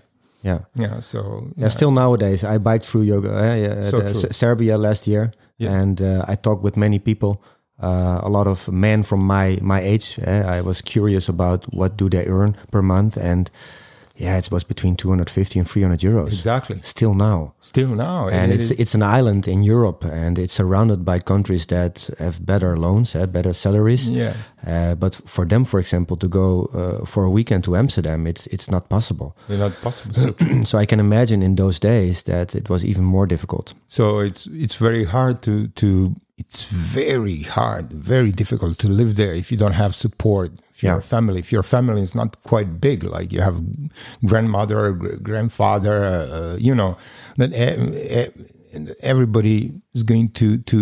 Yeah. 0.44 0.60
yeah. 0.76 1.00
So 1.02 1.20
Yeah, 1.58 1.70
still 1.70 1.92
nowadays, 1.92 2.44
I 2.44 2.58
biked 2.60 2.86
through 2.86 3.06
yoga, 3.06 3.30
uh, 3.30 3.84
So 3.90 4.00
S- 4.02 4.26
Serbia 4.38 4.78
last 4.78 5.08
year, 5.08 5.32
Yeah. 5.58 5.82
and 5.82 6.00
uh, 6.02 6.32
I 6.32 6.36
talked 6.36 6.64
with 6.64 6.78
many 6.78 7.00
people. 7.00 7.42
Uh, 7.84 8.20
a 8.24 8.30
lot 8.30 8.48
of 8.48 8.68
men 8.68 9.04
from 9.04 9.20
my 9.28 9.58
my 9.62 9.82
age. 9.94 10.20
Uh, 10.28 10.58
I 10.58 10.62
was 10.62 10.82
curious 10.82 11.30
about 11.30 11.66
what 11.74 11.98
do 11.98 12.08
they 12.10 12.26
earn 12.28 12.56
per 12.72 12.82
month, 12.82 13.18
and 13.18 13.50
yeah, 14.20 14.38
it 14.38 14.50
was 14.52 14.64
between 14.64 14.96
two 14.96 15.10
hundred 15.10 15.30
fifty 15.30 15.60
and 15.60 15.68
three 15.70 15.82
hundred 15.84 16.00
euros. 16.02 16.28
exactly. 16.28 16.80
Still 16.82 17.14
now, 17.14 17.54
Still 17.62 17.96
now, 17.96 18.28
and 18.30 18.52
it 18.52 18.56
it's 18.56 18.72
is- 18.72 18.80
it's 18.80 18.96
an 18.96 19.04
island 19.20 19.48
in 19.48 19.64
Europe, 19.64 20.04
and 20.06 20.38
it's 20.40 20.54
surrounded 20.54 21.04
by 21.06 21.20
countries 21.20 21.66
that 21.68 22.10
have 22.20 22.40
better 22.46 22.76
loans, 22.78 23.14
have 23.14 23.28
better 23.32 23.54
salaries. 23.54 24.10
yeah. 24.10 24.34
Uh, 24.66 24.96
but 24.96 25.22
for 25.26 25.46
them, 25.46 25.66
for 25.66 25.80
example, 25.80 26.18
to 26.18 26.28
go 26.28 26.66
uh, 26.74 27.06
for 27.06 27.24
a 27.24 27.30
weekend 27.30 27.64
to 27.64 27.76
Amsterdam, 27.76 28.28
it's 28.28 28.48
it's 28.48 28.70
not 28.72 28.90
possible. 28.90 29.32
It's 29.50 29.60
not 29.60 29.74
possible. 29.82 30.14
So, 30.16 30.34
so 30.64 30.78
I 30.82 30.86
can 30.86 31.00
imagine 31.00 31.44
in 31.46 31.56
those 31.56 31.80
days 31.80 32.24
that 32.24 32.56
it 32.56 32.70
was 32.70 32.84
even 32.84 33.04
more 33.04 33.28
difficult. 33.28 33.74
so 33.88 34.20
it's 34.20 34.48
it's 34.48 34.76
very 34.82 35.06
hard 35.06 35.42
to 35.42 35.68
to 35.76 36.14
it's 36.40 36.66
very 36.94 37.42
hard, 37.44 37.92
very 37.92 38.32
difficult 38.32 38.78
to 38.78 38.88
live 38.88 39.16
there 39.16 39.34
if 39.38 39.52
you 39.52 39.58
don't 39.58 39.76
have 39.76 39.94
support. 39.94 40.52
If 40.78 40.84
your 40.84 40.96
Yeah. 40.96 41.00
family, 41.02 41.40
if 41.40 41.52
your 41.52 41.64
family 41.64 42.02
is 42.04 42.14
not 42.16 42.38
quite 42.44 42.80
big, 42.80 43.04
like 43.04 43.34
you 43.34 43.42
have 43.42 43.62
grandmother, 44.26 44.92
grandfather, 45.24 46.06
uh, 46.06 46.56
you 46.60 46.76
know, 46.76 46.98
then 47.38 47.52
e- 48.74 48.94
everybody 49.02 49.74
is 49.94 50.04
going 50.04 50.30
to 50.32 50.58
to 50.58 50.78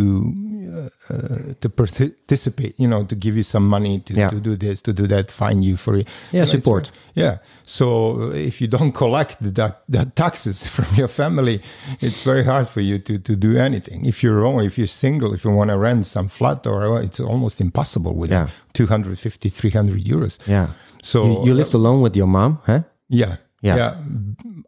uh, 0.76 1.14
uh, 1.14 1.54
to 1.62 1.70
participate. 1.70 2.74
You 2.78 2.88
know, 2.88 3.06
to 3.06 3.16
give 3.16 3.36
you 3.38 3.44
some 3.44 3.68
money 3.68 4.00
to, 4.02 4.14
Yeah. 4.14 4.30
to 4.30 4.40
do 4.40 4.56
this, 4.56 4.82
to 4.82 4.94
do 4.94 5.08
that, 5.08 5.32
find 5.32 5.64
you 5.64 5.78
for 5.78 5.96
Yeah, 5.98 6.06
you 6.32 6.40
know, 6.40 6.46
support. 6.46 6.92
yeah. 7.16 7.38
So 7.64 8.32
if 8.32 8.60
you 8.62 8.68
don't 8.68 8.92
collect 8.92 9.38
that, 9.56 9.84
that 9.90 10.16
taxes 10.16 10.68
from 10.76 10.86
your 10.96 11.08
family, 11.08 11.62
it's 12.02 12.22
very 12.24 12.44
hard 12.44 12.68
for 12.68 12.82
you 12.82 13.00
to, 13.00 13.20
to 13.20 13.36
do 13.36 13.58
anything. 13.58 14.06
If 14.06 14.22
you're 14.24 14.40
wrong, 14.42 14.62
if 14.66 14.78
you're 14.78 14.88
single, 14.88 15.34
if 15.34 15.46
you 15.46 15.52
want 15.52 15.70
to 15.72 15.78
rent 15.78 16.06
some 16.06 16.28
flat 16.30 16.68
or 16.68 17.02
it's 17.02 17.20
almost 17.20 17.62
impossible 17.62 18.14
with 18.16 18.32
Yeah. 18.32 18.48
250, 18.74 19.50
300 19.50 20.04
euros. 20.04 20.38
Yeah. 20.48 20.68
So 21.04 21.24
you, 21.24 21.46
you 21.48 21.54
lived 21.54 21.74
alone 21.74 22.02
with 22.02 22.16
your 22.18 22.28
mom, 22.28 22.60
huh? 22.66 22.82
yeah, 23.08 23.38
Yeah. 23.62 23.96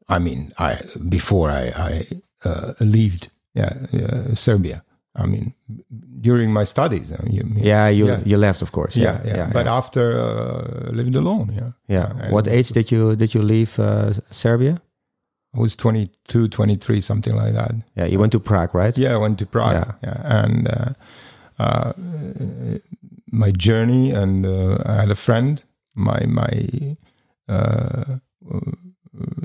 I 0.08 0.20
mean, 0.20 0.54
I 0.58 0.80
before 1.10 1.52
I 1.52 1.64
I 1.90 2.08
uh, 2.48 2.74
left, 2.80 3.30
yeah, 3.54 3.74
uh, 3.94 4.36
Serbia. 4.36 4.82
I 5.24 5.26
mean, 5.26 5.54
during 6.22 6.54
my 6.54 6.66
studies. 6.66 7.12
I 7.12 7.16
mean, 7.24 7.34
you- 7.36 7.68
Yeah, 7.70 7.90
you 7.92 8.06
Yeah. 8.08 8.20
you 8.26 8.38
left, 8.40 8.62
of 8.62 8.72
course. 8.72 9.00
yeah, 9.02 9.20
yeah. 9.26 9.50
But 9.54 9.66
yeah. 9.66 9.78
after 9.78 10.04
uh, 10.20 10.96
lived 10.96 11.16
alone, 11.16 11.52
yeah. 11.56 11.72
Yeah. 11.88 12.30
What 12.32 12.48
age 12.48 12.70
did 12.74 12.92
you 12.92 13.16
did 13.16 13.34
you 13.34 13.44
leave 13.46 13.80
uh, 13.80 14.12
Serbia? 14.32 14.74
I 15.58 15.60
was 15.60 15.76
22, 15.76 16.48
23, 16.50 17.02
something 17.02 17.36
like 17.36 17.54
that. 17.54 17.72
Yeah, 17.96 18.10
you 18.12 18.20
went 18.20 18.32
to 18.32 18.40
Prague, 18.40 18.76
right? 18.76 18.98
Yeah, 18.98 19.16
I 19.16 19.18
went 19.18 19.38
to 19.40 19.46
Prague. 19.46 19.96
Yeah. 20.04 20.42
And 20.44 20.68
uh, 20.68 20.94
uh, 21.60 21.92
my 23.32 23.52
journey, 23.58 24.12
and 24.16 24.46
uh, 24.46 24.78
I 24.86 24.94
had 25.02 25.12
a 25.12 25.16
friend, 25.16 25.64
my 25.96 26.20
my 26.28 26.96
uh, 27.50 28.20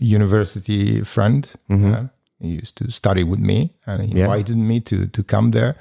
university 0.00 1.02
friend. 1.04 1.46
Mhm. 1.68 1.92
uh, 1.94 2.08
he 2.42 2.48
used 2.58 2.76
to 2.76 2.90
study 2.90 3.24
with 3.24 3.40
me, 3.40 3.70
and 3.86 4.02
he 4.02 4.18
Yeah. 4.18 4.24
invited 4.26 4.56
me 4.56 4.80
to 4.80 5.06
to 5.06 5.22
come 5.22 5.50
there, 5.50 5.74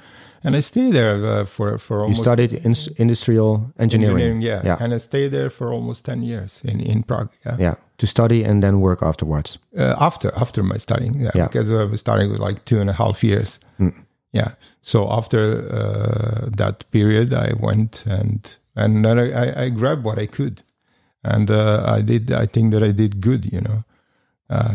and 0.44 0.56
I 0.56 0.60
stayed 0.60 0.92
there 0.92 1.40
uh, 1.40 1.44
for 1.46 1.78
for 1.78 2.06
You 2.08 2.14
studied 2.14 2.52
in, 2.52 2.74
industrial 2.96 3.72
engineering. 3.78 4.42
yeah. 4.42 4.64
Yeah. 4.64 4.82
and 4.84 4.94
I 4.94 4.98
stayed 4.98 5.30
there 5.30 5.50
for 5.50 5.72
almost 5.72 6.04
ten 6.04 6.22
years 6.22 6.60
in 6.64 6.80
in 6.80 7.02
Prague. 7.02 7.28
Yeah. 7.46 7.60
Yeah, 7.60 7.74
to 7.96 8.06
study 8.06 8.44
and 8.48 8.62
then 8.62 8.80
work 8.80 9.02
afterwards. 9.02 9.58
Uh, 9.76 9.94
after 9.98 10.30
after 10.40 10.62
my 10.62 10.78
studying, 10.78 11.20
yeah, 11.20 11.32
Yeah. 11.34 11.46
because 11.48 11.70
I 11.74 11.84
was 11.90 12.00
studying 12.00 12.30
was 12.30 12.40
like 12.40 12.60
two 12.64 12.80
and 12.80 12.90
a 12.90 12.92
half 12.92 13.22
years. 13.22 13.60
Mm. 13.78 13.92
Yeah. 14.32 14.50
So 14.80 15.08
after 15.10 15.38
uh, 15.70 16.48
that 16.56 16.84
period, 16.90 17.32
I 17.32 17.52
went 17.60 18.04
and 18.06 18.58
and 18.74 19.04
then 19.04 19.18
I, 19.18 19.64
I, 19.64 19.70
grabbed 19.70 20.04
what 20.04 20.18
I 20.18 20.26
could, 20.26 20.62
and 21.22 21.50
uh, 21.50 21.98
I 21.98 22.02
did. 22.02 22.30
I 22.30 22.46
think 22.46 22.72
that 22.72 22.82
I 22.82 22.92
did 22.92 23.20
good. 23.20 23.52
You 23.52 23.60
know, 23.60 23.84
uh, 24.50 24.74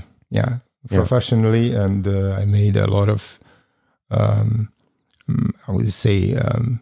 yeah, 0.90 0.98
Yeah. 0.98 0.98
professionally, 1.00 1.74
and 1.76 2.08
uh, 2.08 2.42
I 2.42 2.46
made 2.46 2.76
a 2.80 2.88
lot 2.88 3.10
of, 3.10 3.40
um, 4.12 4.70
mm, 5.30 5.50
I 5.68 5.72
would 5.72 5.92
say, 5.94 6.36
um, 6.36 6.80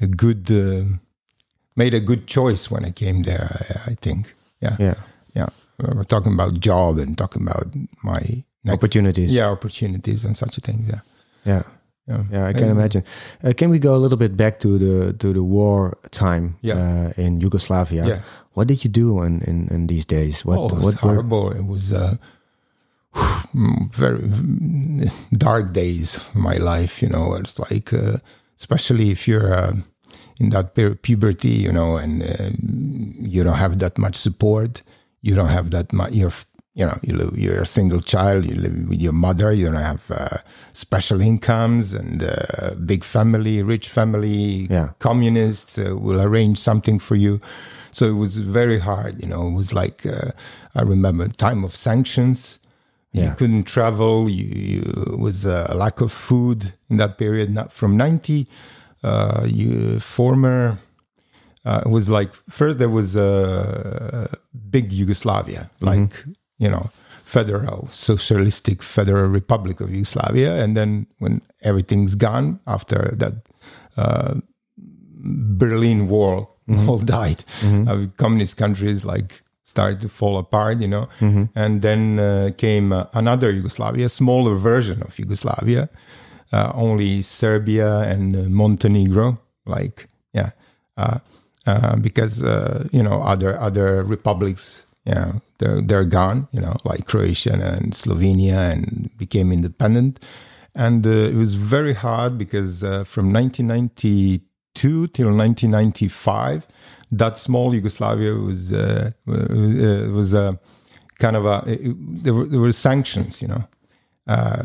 a 0.00 0.06
good, 0.06 0.50
uh, 0.50 0.84
made 1.76 1.94
a 1.94 2.00
good 2.00 2.26
choice 2.26 2.70
when 2.70 2.84
I 2.84 2.90
came 2.92 3.22
there. 3.22 3.48
I, 3.86 3.90
I 3.92 3.94
think. 4.00 4.34
Yeah. 4.60 4.76
Yeah, 4.78 4.94
Yeah. 5.34 5.48
We're 5.78 6.04
talking 6.04 6.32
about 6.32 6.60
job 6.60 6.98
and 6.98 7.16
talking 7.18 7.42
about 7.42 7.66
my 8.02 8.44
next 8.64 8.74
opportunities. 8.78 9.34
yeah, 9.34 9.50
opportunities 9.50 10.24
and 10.24 10.36
such 10.36 10.56
a 10.58 10.60
thing. 10.60 10.84
Yeah. 10.88 11.00
yeah, 11.44 11.62
Yeah. 12.08 12.24
yeah. 12.30 12.46
I 12.46 12.52
can 12.52 12.62
And- 12.68 12.78
imagine. 12.78 13.02
Uh, 13.42 13.52
can 13.56 13.70
we 13.70 13.78
go 13.78 13.94
a 13.94 13.98
little 13.98 14.16
bit 14.18 14.36
back 14.36 14.58
to 14.60 14.78
the 14.78 15.12
to 15.18 15.32
the 15.32 15.42
war 15.42 15.96
time 16.10 16.54
Yeah. 16.62 16.78
uh, 16.78 17.12
in 17.24 17.40
Yugoslavia? 17.40 18.04
Yeah. 18.06 18.20
What 18.54 18.68
did 18.68 18.84
you 18.84 18.90
do 18.90 19.22
in, 19.24 19.42
in, 19.42 19.66
in 19.70 19.86
these 19.88 20.06
days? 20.06 20.44
What 20.44 20.58
oh, 20.58 20.66
it 20.68 20.72
was 20.74 20.82
what 20.84 20.94
were- 21.02 21.08
horrible. 21.10 21.50
It 21.50 21.66
was 21.66 21.92
uh, 21.92 22.16
very 23.90 24.18
mm, 24.20 25.12
dark 25.32 25.72
days 25.72 26.16
of 26.16 26.34
my 26.34 26.56
life. 26.56 27.02
You 27.02 27.08
know, 27.08 27.34
it's 27.34 27.58
like, 27.58 27.92
uh, 27.92 28.16
especially 28.58 29.10
if 29.10 29.28
you're 29.28 29.52
uh, 29.52 29.74
in 30.38 30.50
that 30.50 30.74
puberty, 31.02 31.50
you 31.50 31.72
know, 31.72 31.96
and 31.96 32.22
uh, 32.22 32.50
you 33.20 33.44
don't 33.44 33.56
have 33.56 33.78
that 33.78 33.98
much 33.98 34.16
support. 34.16 34.82
You 35.22 35.34
don't 35.34 35.48
have 35.48 35.70
that 35.70 35.92
much. 35.92 36.12
You're, 36.12 36.32
you 36.74 36.84
know, 36.84 36.98
you 37.02 37.14
live, 37.14 37.38
you're 37.38 37.62
a 37.62 37.66
single 37.66 38.00
child. 38.00 38.44
You 38.46 38.56
live 38.56 38.88
with 38.88 39.00
your 39.00 39.12
mother. 39.12 39.52
You 39.52 39.66
don't 39.66 39.76
have 39.76 40.10
uh, 40.10 40.38
special 40.72 41.20
incomes 41.20 41.94
and 41.94 42.22
uh, 42.22 42.74
big 42.84 43.04
family, 43.04 43.62
rich 43.62 43.88
family. 43.88 44.66
Yeah. 44.68 44.90
Communists 44.98 45.78
uh, 45.78 45.96
will 45.96 46.20
arrange 46.20 46.58
something 46.58 46.98
for 46.98 47.14
you. 47.14 47.40
So 47.92 48.06
it 48.06 48.14
was 48.14 48.38
very 48.38 48.80
hard. 48.80 49.22
You 49.22 49.28
know, 49.28 49.46
it 49.46 49.52
was 49.52 49.72
like 49.72 50.04
uh, 50.04 50.32
I 50.74 50.82
remember 50.82 51.28
time 51.28 51.62
of 51.62 51.76
sanctions. 51.76 52.58
Yeah. 53.14 53.30
You 53.30 53.34
couldn't 53.36 53.64
travel. 53.64 54.28
You, 54.28 54.44
you 54.44 55.16
was 55.16 55.46
a 55.46 55.72
lack 55.74 56.00
of 56.00 56.10
food 56.12 56.74
in 56.90 56.96
that 56.98 57.16
period. 57.16 57.48
Not 57.50 57.70
from 57.72 57.96
ninety, 57.96 58.48
uh, 59.02 59.44
you 59.46 60.00
former 60.00 60.78
uh, 61.64 61.82
it 61.86 61.88
was 61.88 62.08
like 62.10 62.34
first 62.50 62.78
there 62.78 62.90
was 62.90 63.16
a 63.16 64.28
big 64.70 64.92
Yugoslavia, 64.92 65.70
like 65.80 66.24
you 66.58 66.68
know, 66.68 66.90
federal 67.24 67.88
socialistic 67.88 68.82
federal 68.82 69.28
republic 69.30 69.80
of 69.80 69.90
Yugoslavia, 69.90 70.62
and 70.62 70.76
then 70.76 71.06
when 71.18 71.40
everything's 71.62 72.14
gone 72.16 72.60
after 72.66 73.14
that 73.16 73.34
uh, 73.96 74.34
Berlin 74.76 76.08
Wall 76.08 76.54
all 76.86 76.98
died, 77.18 77.44
uh, 77.62 78.06
communist 78.16 78.56
countries 78.56 79.04
like 79.04 79.42
started 79.64 80.00
to 80.00 80.08
fall 80.08 80.36
apart, 80.38 80.80
you 80.80 80.88
know, 80.88 81.08
and 81.54 81.82
then 81.82 82.18
uh, 82.18 82.50
came 82.56 82.92
uh, 82.92 83.06
another 83.14 83.50
Yugoslavia, 83.50 84.08
smaller 84.08 84.54
version 84.54 85.02
of 85.02 85.18
Yugoslavia, 85.18 85.88
uh, 86.52 86.70
only 86.74 87.22
Serbia 87.22 88.00
and 88.00 88.36
uh, 88.36 88.42
Montenegro, 88.48 89.38
like 89.66 90.08
yeah, 90.32 90.50
uh, 90.96 91.18
uh, 91.66 91.96
because 91.96 92.44
uh, 92.44 92.86
you 92.92 93.02
know 93.02 93.22
other 93.22 93.58
other 93.58 94.04
republics, 94.04 94.84
you 95.06 95.14
know, 95.14 95.40
they're 95.58 95.80
they're 95.80 96.04
gone, 96.04 96.46
you 96.52 96.60
know, 96.60 96.76
like 96.84 97.06
Croatia 97.06 97.54
and 97.54 97.92
Slovenia, 97.94 98.70
and 98.72 99.10
became 99.16 99.50
independent, 99.50 100.20
and 100.74 101.06
uh, 101.06 101.10
it 101.10 101.34
was 101.34 101.54
very 101.54 101.94
hard 101.94 102.36
because 102.36 102.84
uh, 102.84 103.04
from 103.04 103.32
1992 103.32 105.08
till 105.08 105.28
1995, 105.28 106.66
that 107.18 107.38
small 107.38 107.74
Yugoslavia 107.74 108.32
was 108.34 108.72
uh, 108.72 109.10
uh, 109.28 110.10
was 110.18 110.34
a 110.34 110.58
kind 111.18 111.36
of 111.36 111.44
a 111.46 111.62
it- 111.66 112.22
there 112.24 112.34
were 112.34 112.46
there 112.50 112.60
were 112.60 112.72
sanctions, 112.72 113.40
you 113.42 113.48
know 113.48 113.62
uh, 114.26 114.62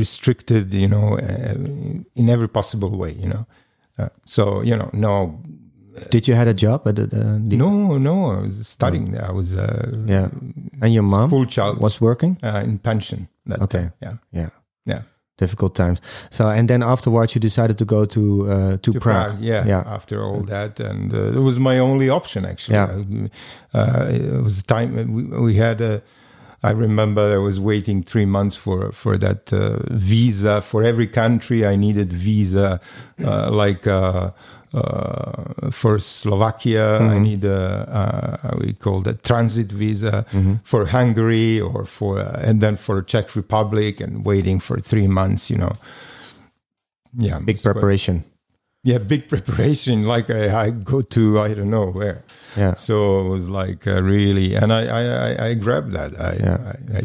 restricted, 0.00 0.72
you 0.74 0.88
know, 0.88 1.16
uh, 1.18 1.54
in 2.20 2.28
every 2.28 2.48
possible 2.48 2.90
way, 3.02 3.12
you 3.22 3.28
know. 3.28 3.46
Uh, 3.98 4.08
so 4.24 4.62
you 4.62 4.76
know, 4.76 4.90
no, 4.92 5.40
Did 6.10 6.26
you 6.28 6.34
had 6.36 6.48
a 6.48 6.54
job 6.54 6.86
at 6.86 6.96
the, 6.96 7.06
the, 7.06 7.24
no, 7.56 7.98
no. 7.98 8.16
I 8.36 8.40
was 8.42 8.66
studying 8.68 9.12
there. 9.12 9.24
I 9.30 9.32
was 9.32 9.54
uh, 9.54 9.92
Yeah. 10.06 10.28
And 10.82 10.92
your 10.92 11.04
mom 11.04 11.30
full 11.30 11.46
child 11.46 11.78
was 11.80 12.00
working? 12.00 12.36
uh, 12.42 12.60
in 12.64 12.78
pension. 12.78 13.28
That 13.46 13.60
Okay. 13.62 13.78
time, 13.78 13.92
yeah, 14.02 14.16
Yeah. 14.32 14.50
yeah. 14.84 15.02
Difficult 15.38 15.74
times. 15.74 16.00
So 16.30 16.48
and 16.48 16.68
then 16.68 16.82
afterwards 16.82 17.34
you 17.34 17.40
decided 17.40 17.76
to 17.78 17.84
go 17.84 18.06
to 18.06 18.20
uh, 18.20 18.76
to, 18.78 18.92
To 18.92 19.00
Prague. 19.00 19.26
Prague, 19.32 19.40
yeah, 19.40 19.66
Yeah. 19.66 19.82
After 19.86 20.22
all 20.22 20.40
that, 20.44 20.80
and 20.80 21.12
uh, 21.12 21.36
it 21.38 21.42
was 21.42 21.58
my 21.58 21.78
only 21.78 22.08
option 22.08 22.46
actually. 22.46 22.76
Yeah. 22.76 23.28
Uh, 23.74 24.06
it 24.10 24.42
was 24.42 24.62
time 24.62 25.12
we, 25.12 25.24
we 25.24 25.54
had 25.56 25.80
a. 25.80 26.00
I 26.62 26.70
remember 26.70 27.34
I 27.34 27.36
was 27.38 27.60
waiting 27.60 28.02
three 28.02 28.24
months 28.24 28.56
for 28.56 28.92
for 28.92 29.18
that 29.18 29.52
uh, 29.52 29.78
visa 29.90 30.60
for 30.62 30.82
every 30.82 31.06
country. 31.06 31.66
I 31.66 31.76
needed 31.76 32.12
visa, 32.12 32.80
uh, 33.22 33.50
like 33.50 33.86
uh, 34.74 34.78
uh, 34.78 35.70
for 35.70 35.98
Slovakia, 35.98 36.98
I 36.98 37.18
need 37.18 37.44
a 37.44 38.40
uh, 38.42 38.56
we 38.58 38.72
call 38.74 39.00
that 39.02 39.22
transit 39.22 39.70
visa 39.72 40.24
for 40.64 40.86
Hungary 40.86 41.60
or 41.60 41.84
for 41.84 42.18
uh, 42.20 42.40
and 42.44 42.60
then 42.60 42.76
for 42.76 43.02
Czech 43.02 43.34
Republic, 43.36 44.00
and 44.00 44.24
waiting 44.24 44.60
for 44.60 44.78
three 44.80 45.06
months. 45.06 45.50
You 45.50 45.58
know, 45.58 45.72
yeah, 47.16 47.38
Big 47.38 47.60
quite- 47.62 47.72
preparation. 47.72 48.24
yeah, 48.84 48.98
big 48.98 49.28
preparation. 49.32 50.04
Like 50.06 50.30
I, 50.30 50.66
I 50.66 50.70
go 50.70 51.02
to 51.02 51.40
I 51.40 51.54
don't 51.54 51.70
know 51.70 51.86
where. 51.90 52.22
Yeah. 52.56 52.74
So 52.74 53.26
it 53.26 53.28
was 53.28 53.48
like 53.50 53.86
uh, 53.86 54.02
really, 54.02 54.54
and 54.54 54.72
I, 54.72 54.86
I, 54.86 55.02
I, 55.02 55.46
I 55.48 55.54
grabbed 55.54 55.92
that. 55.92 56.14
I, 56.20 56.32
Yeah. 56.40 56.58
I, 56.94 56.98
I, 56.98 57.02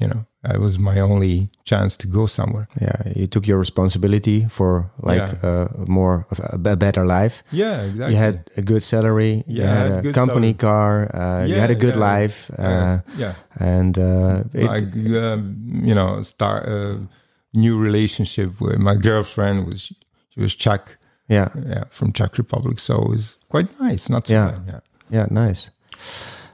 you 0.00 0.08
know, 0.08 0.24
I 0.54 0.58
was 0.58 0.78
my 0.78 1.00
only 1.00 1.48
chance 1.64 1.96
to 1.98 2.08
go 2.08 2.26
somewhere. 2.26 2.66
Yeah. 2.80 3.12
You 3.16 3.26
took 3.26 3.46
your 3.46 3.58
responsibility 3.58 4.46
for 4.48 4.90
like 5.02 5.32
Yeah. 5.42 5.50
uh, 5.50 5.68
more 5.86 6.24
of 6.30 6.38
a, 6.40 6.72
a 6.72 6.76
better 6.76 7.04
life. 7.04 7.42
Yeah, 7.52 7.82
exactly. 7.84 8.14
You 8.14 8.18
had 8.22 8.50
a 8.56 8.62
good 8.62 8.82
salary. 8.82 9.44
you 9.46 9.62
Yeah, 9.62 9.72
I 9.72 9.76
had 9.76 9.92
had 9.92 10.06
a 10.06 10.12
company 10.12 10.52
salary. 10.52 10.54
car. 10.54 11.10
Uh, 11.14 11.46
you 11.46 11.60
had 11.60 11.70
a 11.70 11.74
good 11.74 11.94
yeah. 11.94 12.20
life. 12.20 12.50
Uh, 12.58 12.62
Uh, 12.62 12.98
yeah, 13.18 13.34
and 13.58 13.98
uh, 13.98 14.42
it, 14.54 14.64
like 14.64 14.94
um, 15.22 15.54
you 15.84 15.94
know, 15.94 16.22
start 16.22 16.66
a 16.66 16.98
new 17.52 17.82
relationship 17.84 18.50
with 18.60 18.78
my 18.78 18.96
girlfriend 18.96 19.66
was 19.66 19.92
she 20.34 20.40
was 20.40 20.54
Czech, 20.56 20.96
yeah. 21.28 21.48
yeah, 21.68 21.84
from 21.90 22.12
Czech 22.12 22.38
Republic. 22.38 22.78
So 22.80 22.94
it 22.94 23.08
was 23.10 23.36
quite 23.50 23.68
nice. 23.90 24.12
Not 24.12 24.26
so 24.26 24.34
Yeah. 24.34 24.50
bad. 24.50 24.60
Yeah. 24.66 24.80
Yeah, 25.12 25.26
nice. 25.48 25.70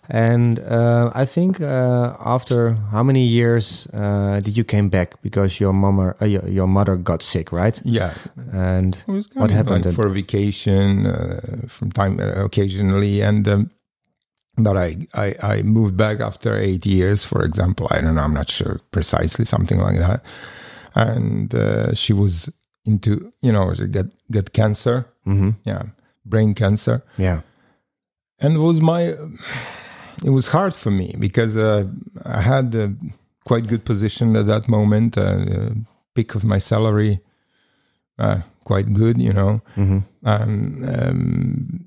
And 0.09 0.59
uh, 0.61 1.11
I 1.15 1.25
think 1.25 1.61
uh, 1.61 2.15
after 2.25 2.75
how 2.93 3.03
many 3.03 3.25
years 3.25 3.89
uh, 3.93 4.41
did 4.41 4.57
you 4.57 4.65
came 4.65 4.89
back? 4.89 5.21
Because 5.23 5.59
your 5.61 5.73
mama, 5.73 6.15
uh, 6.21 6.27
your, 6.27 6.49
your 6.49 6.67
mother 6.69 6.97
got 6.97 7.23
sick, 7.23 7.51
right? 7.53 7.81
Yeah, 7.85 8.15
And 8.53 8.97
What 9.35 9.51
happened 9.51 9.85
like, 9.85 9.95
for 9.95 10.09
vacation 10.09 11.07
uh, 11.07 11.67
from 11.67 11.91
time 11.91 12.21
uh, 12.21 12.45
occasionally, 12.45 13.21
and 13.21 13.49
um, 13.49 13.71
but 14.59 14.77
I, 14.77 14.97
I 15.15 15.35
I 15.43 15.63
moved 15.63 15.97
back 15.97 16.21
after 16.21 16.57
eight 16.57 16.87
years, 16.87 17.25
for 17.25 17.43
example. 17.45 17.89
I 17.91 18.01
don't 18.01 18.15
know. 18.15 18.23
I'm 18.23 18.35
not 18.35 18.49
sure 18.51 18.81
precisely 18.91 19.45
something 19.45 19.81
like 19.81 19.99
that. 19.99 20.25
And 20.95 21.55
uh, 21.55 21.95
she 21.95 22.13
was 22.15 22.49
into 22.85 23.33
you 23.43 23.53
know 23.53 23.75
she 23.75 23.87
get 23.87 24.07
get 24.31 24.53
cancer, 24.53 25.05
hmm 25.25 25.51
yeah, 25.65 25.83
brain 26.25 26.55
cancer, 26.55 27.03
yeah, 27.19 27.41
and 28.39 28.59
was 28.59 28.81
my 28.81 29.15
it 30.25 30.31
was 30.31 30.49
hard 30.49 30.75
for 30.75 30.91
me 30.91 31.15
because 31.19 31.57
uh, 31.57 31.87
I 32.25 32.41
had 32.41 32.75
a 32.75 32.95
quite 33.45 33.67
good 33.67 33.85
position 33.85 34.37
at 34.37 34.47
that 34.47 34.69
moment, 34.69 35.17
uh, 35.17 35.71
peak 36.15 36.35
of 36.35 36.45
my 36.45 36.59
salary, 36.59 37.21
uh, 38.19 38.41
quite 38.65 38.93
good, 38.93 39.21
you 39.21 39.33
know. 39.33 39.61
Hmm 39.75 39.99
um, 40.27 40.85
um, 40.89 41.85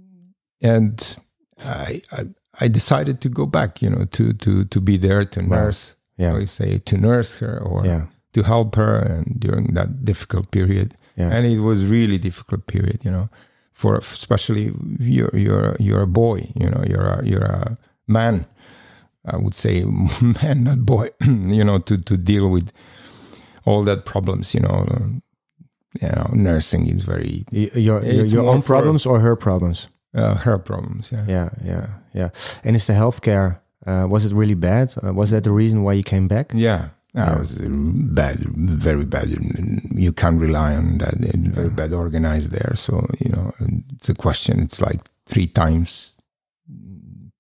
and 0.62 1.18
I, 1.64 2.02
I 2.12 2.28
I 2.62 2.68
decided 2.68 3.22
to 3.22 3.30
go 3.30 3.46
back, 3.46 3.82
you 3.82 3.90
know, 3.90 4.06
to 4.06 4.34
to 4.34 4.66
to 4.66 4.82
be 4.82 4.98
there 4.98 5.26
to 5.26 5.42
nurse. 5.42 5.96
Yeah. 6.18 6.36
I 6.36 6.46
say 6.46 6.80
to 6.80 6.98
nurse 6.98 7.36
her 7.36 7.60
or 7.60 7.86
yeah, 7.86 8.06
to 8.34 8.44
help 8.44 8.76
her, 8.76 8.98
and 8.98 9.40
during 9.40 9.74
that 9.76 10.04
difficult 10.04 10.52
period, 10.52 10.96
yeah, 11.16 11.30
and 11.30 11.46
it 11.46 11.60
was 11.60 11.86
really 11.86 12.18
difficult 12.18 12.66
period, 12.68 13.02
you 13.04 13.12
know, 13.12 13.30
for 13.74 13.98
especially 13.98 14.74
you're 15.00 15.36
you're 15.36 15.76
you're 15.80 16.02
a 16.02 16.08
boy, 16.08 16.52
you 16.56 16.70
know, 16.70 16.84
you're 16.88 17.08
a 17.08 17.26
you're 17.26 17.44
a 17.44 17.78
man. 18.10 18.46
I 19.26 19.38
would 19.38 19.56
say 19.56 19.84
man, 20.42 20.64
not 20.64 20.86
boy, 20.86 21.10
you 21.22 21.64
know, 21.64 21.80
to 21.80 21.98
to 21.98 22.18
deal 22.18 22.50
with 22.50 22.72
all 23.66 23.84
that 23.84 24.06
problems, 24.06 24.54
you 24.54 24.62
know. 24.62 24.86
You 26.02 26.08
know, 26.08 26.30
nursing 26.34 26.88
is 26.88 27.02
very 27.02 27.46
your 27.52 28.04
your, 28.04 28.46
own 28.46 28.62
problems 28.62 29.06
or 29.06 29.20
her 29.20 29.36
problems? 29.36 29.88
uh, 30.14 30.36
her 30.36 30.58
problems. 30.58 31.12
Yeah. 31.12 31.26
Yeah, 31.28 31.50
yeah, 31.64 31.88
yeah. 32.14 32.30
And 32.64 32.76
is 32.76 32.88
the 32.88 32.94
healthcare 32.94 33.60
uh, 33.86 34.08
was 34.10 34.26
it 34.26 34.34
really 34.34 34.56
bad? 34.56 34.94
Uh, 35.04 35.14
was 35.14 35.32
that 35.32 35.44
the 35.44 35.52
reason 35.52 35.84
why 35.84 35.94
you 35.94 36.04
came 36.04 36.28
back? 36.28 36.52
Yeah. 36.54 36.90
Yeah. 37.16 37.34
It 37.34 37.40
was 37.40 37.60
uh, 37.60 37.66
bad, 37.68 38.40
very 38.40 39.06
bad. 39.06 39.30
You 39.96 40.14
can't 40.14 40.40
rely 40.40 40.76
on 40.76 41.00
that. 41.00 41.16
It's 41.20 41.56
very 41.56 41.70
bad 41.70 41.92
organized 41.92 42.52
there. 42.52 42.76
So, 42.76 43.08
you 43.20 43.32
know, 43.32 43.54
it's 43.96 44.10
a 44.10 44.14
question. 44.14 44.60
It's 44.60 44.80
like 44.82 45.00
three 45.26 45.48
times 45.48 46.14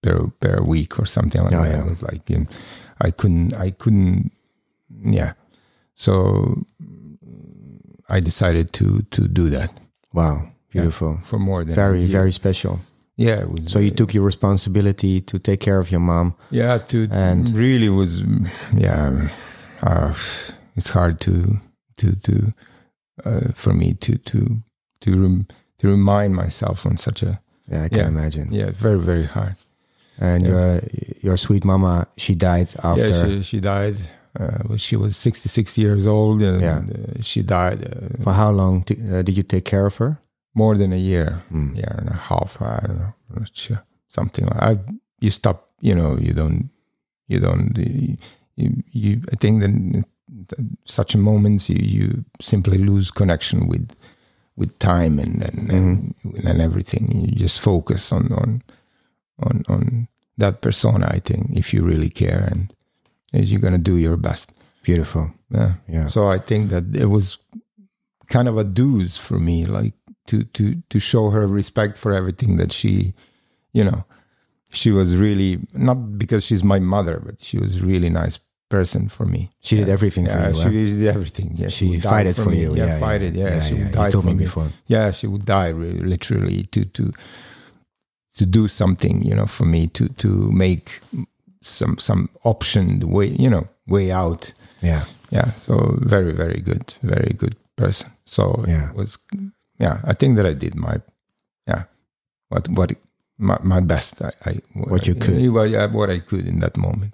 per 0.01 0.27
per 0.39 0.61
week 0.61 0.99
or 0.99 1.05
something 1.05 1.41
like 1.43 1.53
Oh, 1.53 1.63
that. 1.63 1.69
yeah. 1.71 1.79
It 1.83 1.89
was 1.89 2.01
like, 2.03 2.29
you 2.29 2.39
know, 2.39 2.45
I 3.01 3.11
couldn't, 3.11 3.53
I 3.53 3.71
couldn't, 3.71 4.31
yeah. 5.03 5.33
So 5.95 6.63
I 8.09 8.19
decided 8.19 8.71
to 8.73 9.01
to 9.11 9.27
do 9.27 9.49
that 9.49 9.71
Wow, 10.13 10.47
beautiful. 10.71 11.19
for 11.23 11.39
more 11.39 11.63
than 11.63 11.73
a 11.73 11.75
Very, 11.75 11.99
year. 12.01 12.19
very 12.19 12.31
special. 12.31 12.79
yeah. 13.17 13.41
It 13.41 13.49
was, 13.49 13.65
So 13.71 13.79
you 13.79 13.91
uh, 13.91 13.95
took 13.95 14.13
your 14.13 14.25
responsibility 14.25 15.21
to 15.21 15.39
take 15.39 15.59
care 15.59 15.79
of 15.79 15.91
your 15.91 16.01
mom. 16.01 16.33
Yeah, 16.51 16.77
to 16.87 17.07
And- 17.11 17.49
really 17.55 17.89
was 17.89 18.23
yeah. 18.77 19.29
Uh, 19.81 20.13
it's 20.75 20.91
hard 20.91 21.19
to 21.21 21.57
to 21.97 22.15
to 22.15 22.53
uh, 23.25 23.51
for 23.53 23.73
me 23.73 23.93
to 23.93 24.17
to 24.17 24.39
to 25.01 25.11
rem, 25.21 25.45
to 25.79 25.87
remind 25.87 26.33
myself 26.35 26.85
on 26.85 26.97
such 26.97 27.23
a 27.23 27.39
Yeah, 27.71 27.83
I 27.85 27.89
can 27.89 27.99
Yeah. 27.99 28.07
imagine. 28.07 28.47
yeah 28.51 28.71
very 28.73 28.99
very 28.99 29.25
hard. 29.25 29.55
And 30.21 30.43
Yeah. 30.43 30.51
your 30.51 30.81
your 31.23 31.37
sweet 31.37 31.63
mama, 31.65 32.05
she 32.17 32.35
died 32.35 32.69
after. 32.83 33.07
Yeah, 33.07 33.23
she 33.25 33.41
she 33.43 33.59
died. 33.59 33.95
Uh, 34.39 34.77
she 34.77 34.95
was 34.97 35.17
sixty 35.17 35.49
six 35.49 35.77
years 35.77 36.05
old, 36.05 36.41
and 36.41 36.61
Yeah. 36.61 36.79
uh, 36.79 37.21
she 37.21 37.41
died 37.41 37.79
uh, 37.83 38.23
For 38.23 38.33
how 38.33 38.51
long 38.51 38.83
t- 38.83 38.97
uh, 39.11 39.21
did 39.23 39.35
you 39.37 39.43
take 39.43 39.63
care 39.65 39.85
of 39.85 39.97
her? 39.97 40.17
more 40.53 40.75
than 40.77 40.91
a 40.93 40.97
year, 40.97 41.41
Mm. 41.51 41.75
year 41.75 41.95
and 41.99 42.09
a 42.09 42.13
half. 42.27 42.57
I 42.61 42.79
don't 42.87 42.97
know, 42.99 43.13
not 43.39 43.49
sure. 43.53 43.81
Something 44.07 44.45
like 44.45 44.61
I. 44.71 44.77
You 45.21 45.31
stop. 45.31 45.57
You 45.81 45.95
know, 45.95 46.17
you 46.19 46.33
don't. 46.33 46.69
You 47.27 47.39
don't. 47.39 47.77
You. 47.77 48.17
you 48.91 49.21
I 49.31 49.35
think 49.39 49.61
that 49.61 49.71
such 50.85 51.15
moments 51.15 51.69
you 51.69 51.77
you 51.79 52.25
simply 52.41 52.77
lose 52.77 53.11
connection 53.11 53.67
with 53.69 53.87
with 54.57 54.77
time 54.79 55.19
and 55.23 55.43
and, 55.43 55.71
and, 55.71 56.15
and 56.45 56.61
everything. 56.61 57.05
You 57.29 57.35
just 57.43 57.59
focus 57.61 58.11
on 58.11 58.33
on 58.33 58.61
on 59.43 59.63
on 59.67 60.07
that 60.37 60.61
persona. 60.61 61.07
I 61.11 61.19
think 61.19 61.57
if 61.57 61.73
you 61.73 61.83
really 61.83 62.09
care 62.09 62.47
and 62.51 62.73
you're 63.31 63.61
gonna 63.61 63.77
do 63.77 63.97
your 63.97 64.17
best. 64.17 64.51
Beautiful. 64.83 65.31
Yeah. 65.51 65.73
Yeah. 65.87 66.07
So 66.07 66.31
I 66.31 66.39
think 66.39 66.69
that 66.69 66.95
it 66.95 67.07
was 67.07 67.37
kind 68.27 68.47
of 68.47 68.57
a 68.57 68.63
dues 68.63 69.17
for 69.17 69.39
me, 69.39 69.65
like 69.65 69.93
to 70.27 70.43
to 70.43 70.75
to 70.89 70.99
show 70.99 71.29
her 71.31 71.45
respect 71.47 71.97
for 71.97 72.13
everything 72.13 72.57
that 72.57 72.71
she, 72.71 73.13
you 73.73 73.83
know, 73.83 74.03
she 74.71 74.91
was 74.91 75.15
really 75.15 75.59
not 75.73 76.17
because 76.17 76.45
she's 76.45 76.63
my 76.63 76.79
mother, 76.79 77.19
but 77.25 77.41
she 77.41 77.57
was 77.57 77.81
really 77.81 78.09
nice 78.09 78.39
person 78.69 79.09
for 79.09 79.25
me. 79.25 79.49
She 79.61 79.75
did 79.75 79.89
everything 79.89 80.25
yeah, 80.27 80.43
for 80.43 80.49
you. 80.49 80.55
she 80.55 80.63
huh? 80.63 80.97
did 80.97 81.07
everything. 81.07 81.51
Yeah, 81.55 81.69
She 81.69 81.99
fighted 81.99 82.35
for 82.35 82.51
me. 82.51 82.61
you, 82.61 82.75
Yeah, 82.75 82.85
yeah, 82.85 82.99
fight 82.99 83.21
yeah. 83.21 83.27
it. 83.27 83.35
Yeah, 83.35 83.49
Yeah, 83.55 83.61
she 83.61 83.75
yeah, 83.75 83.83
would 83.83 83.91
die 83.93 84.11
for 84.11 84.21
me 84.21 84.33
before. 84.35 84.69
Yeah, 84.85 85.11
she 85.11 85.27
would 85.27 85.45
die 85.45 85.69
re- 85.69 85.99
literally 86.13 86.63
to 86.73 86.85
to 86.85 87.11
to 88.39 88.45
do 88.45 88.67
something, 88.67 89.21
you 89.29 89.35
know, 89.35 89.45
for 89.47 89.65
me 89.67 89.87
to 89.87 90.07
to 90.23 90.27
make 90.51 91.01
some 91.61 91.97
some 91.97 92.27
option 92.43 92.99
the 92.99 93.07
way 93.07 93.27
you 93.43 93.49
know 93.49 93.67
way 93.87 94.11
out. 94.11 94.53
Yeah, 94.81 95.03
Yeah, 95.31 95.51
so 95.67 95.97
very 96.09 96.31
very 96.33 96.61
good, 96.61 96.93
very 97.03 97.33
good 97.37 97.55
person. 97.75 98.09
So 98.25 98.63
Yeah. 98.67 98.91
was 98.95 99.17
yeah. 99.81 99.99
I 100.11 100.13
think 100.15 100.37
that 100.37 100.45
I 100.45 100.53
did 100.55 100.75
my 100.75 100.95
yeah 101.67 101.83
what 102.49 102.67
what 102.69 102.91
my, 103.37 103.57
my 103.63 103.81
best. 103.81 104.21
I, 104.21 104.31
I 104.45 104.59
What 104.73 105.07
you 105.07 105.15
I- 105.15 105.19
could. 105.19 105.35
yeah, 105.41 105.65
yeah, 105.65 105.85
what 105.93 106.09
I 106.09 106.19
could 106.19 106.47
in 106.47 106.59
that 106.59 106.77
moment. 106.77 107.13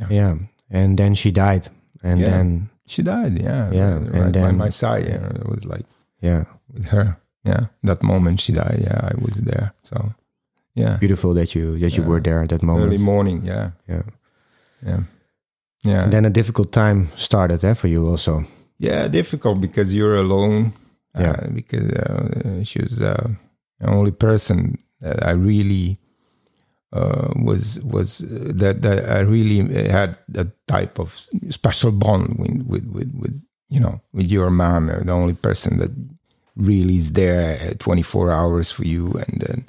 yeah. 0.00 0.08
yeah. 0.10 0.34
And 0.70 0.98
then 0.98 1.14
she 1.14 1.30
died, 1.30 1.68
and 2.02 2.20
Yeah. 2.20 2.30
then 2.30 2.68
She 2.86 3.02
died. 3.02 3.36
Yeah, 3.42 3.70
Yeah, 3.72 3.98
right 3.98 4.24
and 4.24 4.32
by 4.34 4.52
my 4.52 4.70
side. 4.70 5.04
Know, 5.08 5.28
it 5.40 5.46
was 5.48 5.64
like 5.66 5.84
yeah, 6.22 6.44
with 6.72 6.86
her. 6.88 7.16
Yeah, 7.48 7.66
that 7.82 8.02
moment 8.02 8.40
she 8.40 8.52
died. 8.52 8.80
Yeah, 8.80 9.00
I 9.12 9.14
was 9.20 9.34
there. 9.44 9.72
So 9.82 9.96
yeah, 10.74 10.96
beautiful 11.00 11.34
that 11.34 11.54
you 11.54 11.78
that 11.78 11.92
you 11.96 12.02
Yeah. 12.02 12.08
were 12.10 12.20
there 12.22 12.42
at 12.42 12.48
that 12.48 12.62
moment. 12.62 12.86
early 12.86 12.98
morning. 13.02 13.42
Yeah, 13.46 13.70
yeah. 13.88 14.02
yeah, 14.86 15.00
yeah. 15.84 16.02
And 16.04 16.12
then 16.12 16.24
a 16.24 16.30
difficult 16.30 16.72
time 16.72 17.08
started 17.16 17.64
eh, 17.64 17.74
for 17.74 17.88
you 17.88 18.06
also. 18.10 18.44
yeah, 18.78 19.08
difficult 19.10 19.60
because 19.60 19.94
you're 19.96 20.16
alone. 20.16 20.72
Yeah. 21.18 21.30
Uh, 21.32 21.50
because 21.54 21.90
uh, 21.92 22.62
she 22.64 22.78
was 22.82 23.00
uh, 23.00 23.28
the 23.80 23.86
only 23.90 24.12
person 24.12 24.76
that 25.00 25.18
I 25.26 25.32
really 25.32 25.98
uh, 26.92 27.32
was 27.44 27.80
was 27.82 28.22
uh, 28.22 28.52
that 28.60 28.82
that 28.82 28.98
I 29.08 29.20
really 29.20 29.58
had 29.90 30.18
that 30.28 30.48
type 30.66 30.98
of 31.00 31.16
special 31.50 31.92
bond 31.92 32.36
with 32.38 32.62
with 32.66 32.86
with, 32.86 33.10
with 33.18 33.34
you 33.68 33.80
know 33.80 34.00
with 34.12 34.30
your 34.30 34.50
mom. 34.50 34.88
uh, 34.90 35.00
The 35.04 35.12
only 35.12 35.34
person 35.34 35.78
that 35.78 35.90
really 36.58 36.96
is 36.96 37.12
there 37.12 37.70
uh, 37.70 37.74
24 37.78 38.30
hours 38.32 38.70
for 38.70 38.84
you, 38.84 39.12
and 39.26 39.40
then 39.40 39.68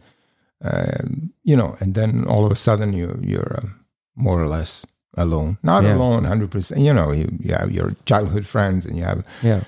um, 0.61 1.31
you 1.43 1.55
know, 1.55 1.75
and 1.79 1.93
then 1.95 2.25
all 2.27 2.45
of 2.45 2.51
a 2.51 2.55
sudden 2.55 2.93
you 2.93 3.17
you're 3.21 3.59
uh, 3.63 3.67
more 4.15 4.41
or 4.41 4.47
less 4.47 4.85
alone. 5.17 5.57
Not 5.63 5.83
Yeah. 5.83 5.95
alone, 5.95 6.25
hundred 6.27 6.49
percent. 6.51 6.81
You 6.81 6.93
know, 6.93 7.11
you, 7.13 7.27
you 7.39 7.53
have 7.55 7.71
your 7.71 7.95
childhood 8.05 8.45
friends, 8.45 8.85
and 8.85 8.97
you 8.97 9.03
have 9.05 9.23
Yeah, 9.41 9.61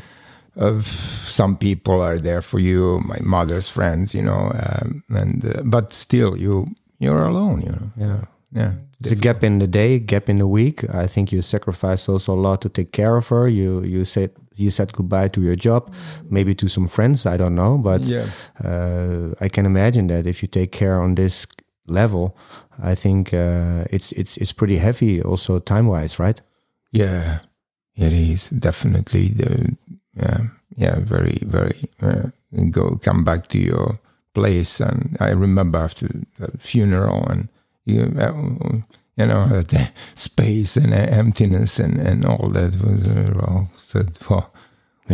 of 0.55 0.85
some 0.85 1.55
people 1.55 2.01
are 2.01 2.19
there 2.19 2.41
for 2.41 2.59
you 2.59 2.99
my 3.05 3.17
mother's 3.21 3.69
friends 3.69 4.13
you 4.13 4.21
know 4.21 4.51
um, 4.53 5.01
and 5.09 5.45
uh, 5.45 5.61
but 5.63 5.93
still 5.93 6.35
you 6.37 6.67
you're 6.99 7.23
alone 7.23 7.61
you 7.61 7.71
know 7.71 7.89
yeah. 7.95 8.21
yeah 8.51 8.73
There's 8.99 9.13
a 9.13 9.15
gap 9.15 9.43
in 9.43 9.59
the 9.59 9.67
day, 9.67 9.97
gap 9.99 10.29
in 10.29 10.37
the 10.37 10.45
week. 10.47 10.83
I 10.93 11.07
think 11.07 11.31
you 11.31 11.41
sacrifice 11.41 12.11
also 12.11 12.33
a 12.33 12.41
lot 12.49 12.61
to 12.61 12.69
take 12.69 12.91
care 12.91 13.15
of 13.17 13.29
her. 13.29 13.47
You 13.47 13.81
you 13.83 14.05
said 14.05 14.29
you 14.55 14.69
said 14.69 14.93
goodbye 14.93 15.29
to 15.29 15.41
your 15.41 15.55
job, 15.55 15.93
maybe 16.29 16.55
to 16.55 16.67
some 16.67 16.87
friends. 16.87 17.25
I 17.25 17.37
don't 17.37 17.55
know, 17.55 17.77
but 17.77 18.01
yeah 18.01 18.25
uh, 18.63 19.33
I 19.39 19.49
can 19.49 19.65
imagine 19.65 20.07
that 20.07 20.25
if 20.25 20.41
you 20.41 20.47
take 20.47 20.71
care 20.71 21.01
on 21.01 21.15
this 21.15 21.47
level, 21.87 22.35
I 22.83 22.95
think 22.95 23.33
uh, 23.33 23.85
it's 23.89 24.11
it's 24.13 24.37
it's 24.37 24.53
pretty 24.53 24.77
heavy, 24.77 25.21
also 25.21 25.59
time 25.59 25.87
wise, 25.87 26.19
right? 26.19 26.41
yeah 26.91 27.39
it 27.95 28.13
is 28.13 28.49
definitely 28.49 29.29
the 29.29 29.75
yeah 30.15 30.47
yeah 30.77 30.99
very 30.99 31.39
very 31.45 31.79
uh, 32.01 32.29
go 32.69 32.97
come 33.01 33.23
back 33.23 33.47
to 33.47 33.57
your 33.57 33.99
place 34.33 34.79
and 34.79 35.17
i 35.19 35.29
remember 35.29 35.79
after 35.79 36.07
the 36.39 36.51
funeral 36.57 37.25
and 37.29 37.47
you 37.85 38.01
uh, 38.19 38.81
you 39.21 39.27
know 39.31 39.43
the 39.73 39.81
space 40.15 40.73
and 40.83 40.93
emptiness 40.93 41.79
and 41.79 41.95
and 42.09 42.25
all 42.25 42.49
that 42.57 42.73
was 42.85 43.01
uh, 43.07 43.31
well 43.39 43.69
said 43.89 44.09
well 44.29 44.45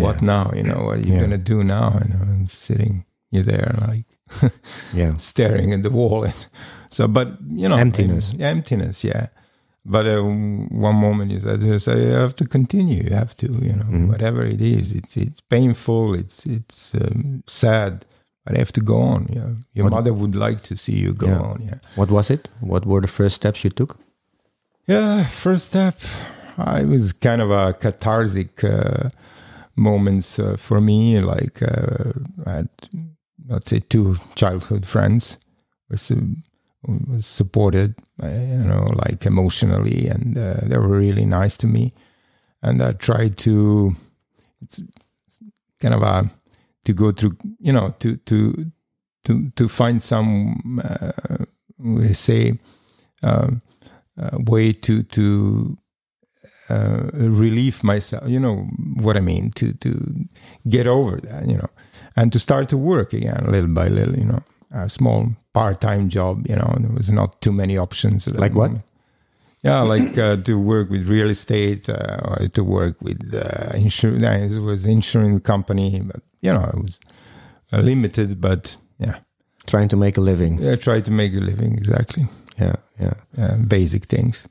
what 0.04 0.16
Yeah. 0.22 0.26
now 0.34 0.46
you 0.58 0.64
know 0.70 0.82
what 0.86 0.98
are 0.98 1.02
you 1.08 1.14
Yeah. 1.14 1.22
gonna 1.22 1.44
do 1.54 1.64
now 1.64 1.88
you 2.04 2.10
know 2.14 2.24
and 2.34 2.50
sitting 2.50 2.94
you're 3.32 3.44
there 3.54 3.74
like 3.88 4.06
Yeah, 5.00 5.14
staring 5.18 5.74
at 5.74 5.82
the 5.84 5.90
wall 6.00 6.24
and 6.30 6.48
so 6.96 7.08
but 7.08 7.28
you 7.62 7.68
know 7.70 7.78
Emptiness. 7.78 8.34
yeah, 8.38 8.50
emptiness 8.58 9.04
yeah 9.04 9.26
but 9.86 10.06
uh, 10.06 10.22
one 10.88 10.96
moment 11.08 11.32
you 11.32 11.40
said 11.42 11.64
you 11.64 11.80
say 11.80 11.96
you 12.08 12.14
have 12.24 12.36
to 12.36 12.46
continue 12.58 13.02
you 13.10 13.16
have 13.16 13.34
to 13.42 13.48
you 13.70 13.76
know 13.80 13.86
Mhm. 13.92 14.08
whatever 14.12 14.42
it 14.56 14.62
is 14.62 14.94
it's 15.00 15.16
it's 15.18 15.42
painful 15.56 16.14
it's 16.22 16.46
it's 16.58 16.94
um, 16.96 17.44
sad 17.48 17.94
but 18.48 18.56
I 18.56 18.60
have 18.60 18.72
to 18.74 18.82
go 18.82 18.96
on 19.02 19.28
yeah 19.30 19.50
your 19.74 19.84
What- 19.86 19.94
mother 19.98 20.14
would 20.14 20.36
like 20.36 20.62
to 20.70 20.76
see 20.78 20.94
you 21.06 21.14
go 21.14 21.28
Yeah. 21.28 21.40
on 21.52 21.62
yeah 21.62 21.80
what 21.96 22.10
was 22.10 22.30
it? 22.30 22.50
What 22.62 22.86
were 22.86 23.02
the 23.02 23.08
first 23.08 23.36
steps 23.36 23.64
you 23.64 23.70
took? 23.72 23.98
Yeah, 24.90 25.26
first 25.26 25.66
step, 25.66 25.96
I 26.58 26.84
was 26.86 27.12
kind 27.14 27.42
of 27.42 27.52
a 27.52 27.74
cathartic 27.74 28.64
uh, 28.64 29.10
moments 29.76 30.40
uh, 30.40 30.56
for 30.58 30.80
me. 30.82 31.20
Like 31.20 31.62
uh, 31.62 32.14
I 32.46 32.52
had, 32.52 32.70
let's 33.50 33.70
say, 33.70 33.80
two 33.80 34.16
childhood 34.36 34.86
friends 34.86 35.38
was 35.90 36.02
su- 36.02 36.38
was 37.08 37.26
supported, 37.26 37.96
uh, 38.24 38.28
you 38.28 38.64
know, 38.64 38.86
like 39.08 39.26
emotionally, 39.26 40.08
and 40.08 40.38
uh, 40.38 40.62
they 40.64 40.78
were 40.78 40.98
really 41.00 41.26
nice 41.26 41.58
to 41.58 41.68
me. 41.68 41.92
And 42.62 42.82
I 42.82 42.94
tried 42.94 43.36
to, 43.40 43.94
it's 44.62 44.82
kind 45.82 45.94
of 45.94 46.02
a 46.02 46.30
to 46.88 46.94
go 46.94 47.12
through, 47.12 47.38
you 47.60 47.72
know, 47.72 47.94
to 48.00 48.18
to 48.18 48.72
to 49.26 49.52
to 49.56 49.68
find 49.68 50.02
some, 50.02 50.82
uh, 50.84 51.46
we 51.78 52.14
say. 52.14 52.60
Um, 53.24 53.62
uh, 54.20 54.38
way 54.46 54.74
to 54.74 55.04
to 55.04 55.78
uh, 56.70 57.10
relieve 57.14 57.84
myself. 57.84 58.28
You 58.28 58.40
know 58.40 58.68
what 58.96 59.16
I 59.16 59.22
mean? 59.22 59.52
To 59.52 59.74
to 59.74 60.28
get 60.68 60.88
over 60.88 61.18
that. 61.18 61.48
You 61.48 61.58
know, 61.58 61.70
and 62.16 62.34
to 62.34 62.40
start 62.40 62.70
to 62.70 62.78
work 62.78 63.14
again, 63.14 63.46
little 63.48 63.74
by 63.74 63.88
little. 63.88 64.18
You 64.18 64.26
know, 64.26 64.44
a 64.72 64.90
small 64.90 65.36
part 65.54 65.82
time 65.82 66.10
job. 66.10 66.48
You 66.48 66.56
know, 66.56 66.76
there 66.80 66.92
was 66.92 67.12
not 67.12 67.42
too 67.42 67.52
many 67.52 67.78
options. 67.78 68.28
Like 68.28 68.54
what? 68.54 68.72
Yeah, 69.64 69.82
like 69.82 70.18
uh, 70.18 70.38
to 70.38 70.60
work 70.60 70.90
with 70.90 71.10
real 71.10 71.30
estate, 71.30 71.90
uh, 71.90 72.48
to 72.54 72.64
work 72.64 73.02
with 73.02 73.34
uh, 73.34 73.76
insurance. 73.76 74.54
It 74.54 74.62
was 74.62 74.86
insurance 74.86 75.42
company, 75.42 76.02
but 76.02 76.22
you 76.48 76.60
know, 76.60 76.70
it 76.74 76.84
was 76.84 77.00
uh, 77.74 77.82
limited. 77.86 78.40
But 78.42 78.78
yeah, 79.00 79.16
Trying 79.66 79.90
to 79.90 79.98
make 79.98 80.18
a 80.20 80.22
living. 80.24 80.60
Yeah, 80.62 80.78
tried 80.78 81.04
to 81.06 81.12
make 81.12 81.36
a 81.38 81.40
living 81.42 81.74
exactly. 81.78 82.26
Yeah, 82.60 82.76
yeah. 83.00 83.14
Uh, 83.38 83.56
basic 83.68 84.06
things. 84.08 84.48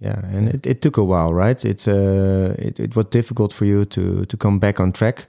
Yeah, 0.00 0.36
and 0.36 0.48
it, 0.48 0.66
it 0.66 0.80
took 0.80 0.96
a 0.98 1.02
while, 1.04 1.32
right? 1.32 1.64
It's 1.64 1.86
uh, 1.88 2.54
it, 2.58 2.78
it 2.80 2.94
was 2.96 3.06
difficult 3.10 3.52
for 3.54 3.66
you 3.66 3.84
to 3.84 4.24
to 4.24 4.36
come 4.36 4.58
back 4.58 4.78
on 4.80 4.92
track, 4.92 5.26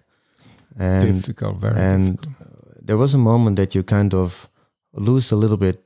and 0.80 1.14
difficult, 1.22 1.62
very 1.62 1.76
and 1.80 2.18
difficult. 2.18 2.86
there 2.88 2.98
was 2.98 3.14
a 3.14 3.18
moment 3.18 3.56
that 3.56 3.74
you 3.74 3.84
kind 3.84 4.14
of 4.14 4.50
lose 4.94 5.36
a 5.36 5.38
little 5.38 5.58
bit 5.58 5.84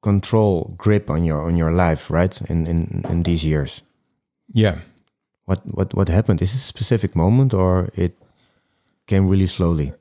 control, 0.00 0.74
grip 0.76 1.10
on 1.10 1.24
your 1.24 1.46
on 1.46 1.56
your 1.56 1.70
life, 1.70 2.10
right? 2.14 2.40
In 2.50 2.66
in 2.66 3.02
in 3.10 3.22
these 3.22 3.46
years, 3.48 3.82
Yeah. 4.54 4.78
what 5.46 5.60
what 5.64 5.94
what 5.94 6.08
happened? 6.08 6.40
Is 6.42 6.52
it 6.52 6.56
a 6.58 6.58
specific 6.66 7.14
moment, 7.14 7.54
or 7.54 7.88
it 7.94 8.12
came 9.08 9.28
really 9.32 9.46
slowly? 9.48 9.92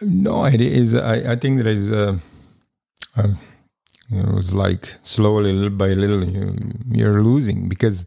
No, 0.00 0.44
it 0.46 0.60
is. 0.60 0.94
I, 0.94 1.32
I 1.32 1.36
think 1.36 1.58
that 1.58 1.66
is. 1.66 1.90
Uh, 1.90 2.18
uh, 3.16 3.28
it 4.10 4.34
was 4.34 4.54
like 4.54 4.94
slowly, 5.02 5.52
little 5.52 5.76
by 5.76 5.88
little, 5.94 6.22
you, 6.24 6.54
you're 6.92 7.22
losing 7.24 7.68
because 7.68 8.06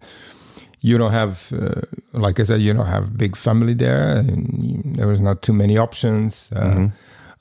you 0.80 0.98
don't 0.98 1.12
have, 1.12 1.52
uh, 1.52 1.82
like 2.13 2.39
I 2.39 2.44
said, 2.44 2.62
you 2.62 2.74
don't 2.74 2.86
have 2.88 3.18
big 3.18 3.36
family 3.36 3.74
there, 3.74 4.08
and 4.18 4.63
you, 4.63 4.82
there 4.98 5.08
was 5.10 5.20
not 5.20 5.42
too 5.42 5.52
many 5.54 5.78
options. 5.78 6.50
Uh, 6.56 6.72
Mhm. 6.72 6.92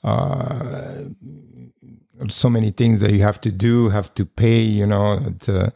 uh, 0.03 1.03
so 2.27 2.49
many 2.49 2.71
things 2.71 2.99
that 2.99 3.11
you 3.13 3.21
have 3.21 3.39
to 3.41 3.51
do, 3.51 3.89
have 3.89 4.13
to 4.15 4.25
pay. 4.25 4.59
You 4.61 4.85
know, 4.85 5.19
it's, 5.27 5.47
uh, 5.49 5.69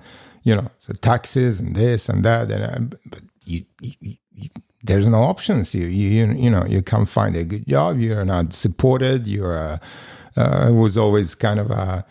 you 0.44 0.54
know, 0.56 0.70
so 0.80 0.94
taxes 0.94 1.60
and 1.62 1.76
this 1.76 2.10
and 2.10 2.24
that, 2.26 2.52
and 2.52 2.94
uh, 2.94 2.98
but 3.12 3.22
you, 3.46 3.64
you, 3.82 4.18
you 4.36 4.50
there's 4.84 5.08
no 5.08 5.22
options. 5.24 5.74
You, 5.74 5.88
you 5.88 6.34
you 6.34 6.50
know 6.50 6.66
you 6.68 6.82
can't 6.82 7.10
find 7.10 7.36
a 7.36 7.44
good 7.44 7.66
job. 7.68 8.00
You're 8.00 8.26
not 8.26 8.54
supported. 8.54 9.28
You're 9.28 9.58
uh, 9.58 9.78
uh, 10.36 10.68
it 10.70 10.74
was 10.74 10.98
always 10.98 11.36
kind 11.36 11.60
of 11.60 11.72
a 11.72 12.06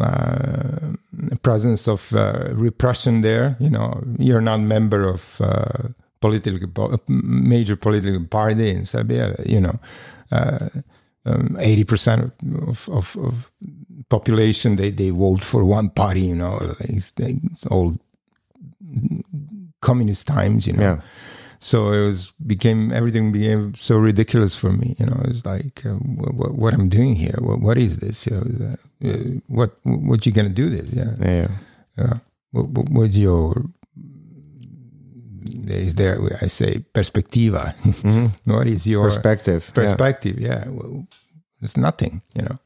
uh, 0.00 0.78
presence 1.42 1.88
of 1.88 2.12
uh, 2.14 2.48
repression 2.52 3.20
there. 3.20 3.56
You 3.60 3.70
know, 3.70 4.02
you're 4.18 4.40
not 4.40 4.60
member 4.60 5.06
of 5.06 5.40
uh, 5.40 5.88
political 6.20 7.00
major 7.08 7.76
political 7.76 8.24
party 8.26 8.70
in 8.70 8.86
Serbia. 8.86 9.36
You 9.44 9.60
know, 9.60 9.78
eighty 11.58 11.84
percent 11.84 12.32
of, 12.66 12.88
of, 12.88 13.16
of 13.16 13.52
population 14.08 14.76
they, 14.76 14.90
they 14.90 15.10
vote 15.10 15.42
for 15.42 15.64
one 15.64 15.90
party. 15.90 16.22
You 16.22 16.36
know, 16.36 16.74
it's, 16.80 17.12
it's 17.18 17.66
all 17.66 17.96
communist 19.80 20.26
times. 20.26 20.66
You 20.66 20.72
know. 20.74 20.82
Yeah, 20.82 21.00
so 21.58 21.92
it 21.92 22.06
was 22.06 22.32
became 22.46 22.92
everything 22.92 23.32
became 23.32 23.74
so 23.74 23.96
ridiculous 23.98 24.54
for 24.54 24.72
me. 24.72 24.94
You 24.98 25.06
know, 25.06 25.20
it 25.24 25.28
was 25.28 25.46
like, 25.46 25.84
uh, 25.86 25.90
what, 25.94 26.54
what 26.54 26.74
I'm 26.74 26.88
doing 26.88 27.14
here? 27.16 27.36
What, 27.38 27.60
what 27.60 27.78
is 27.78 27.96
this? 27.98 28.26
You 28.26 28.36
know, 28.36 28.76
uh, 29.04 29.40
what 29.48 29.76
what 29.84 30.26
you 30.26 30.32
gonna 30.32 30.48
do 30.50 30.68
this? 30.70 30.90
Yeah, 30.92 31.14
Yeah. 31.20 31.48
yeah. 31.98 32.18
What, 32.52 32.68
what, 32.68 32.88
what's 32.90 33.16
your 33.16 33.64
there 35.68 35.80
is 35.80 35.94
there 35.94 36.18
I 36.42 36.46
say 36.48 36.84
perspectiva. 36.94 37.74
what 38.44 38.66
is 38.66 38.86
your 38.86 39.04
Perspective. 39.04 39.70
perspective? 39.74 40.38
Yeah, 40.38 40.68
well, 40.68 41.06
it's 41.62 41.76
nothing. 41.76 42.22
You 42.34 42.42
know. 42.42 42.58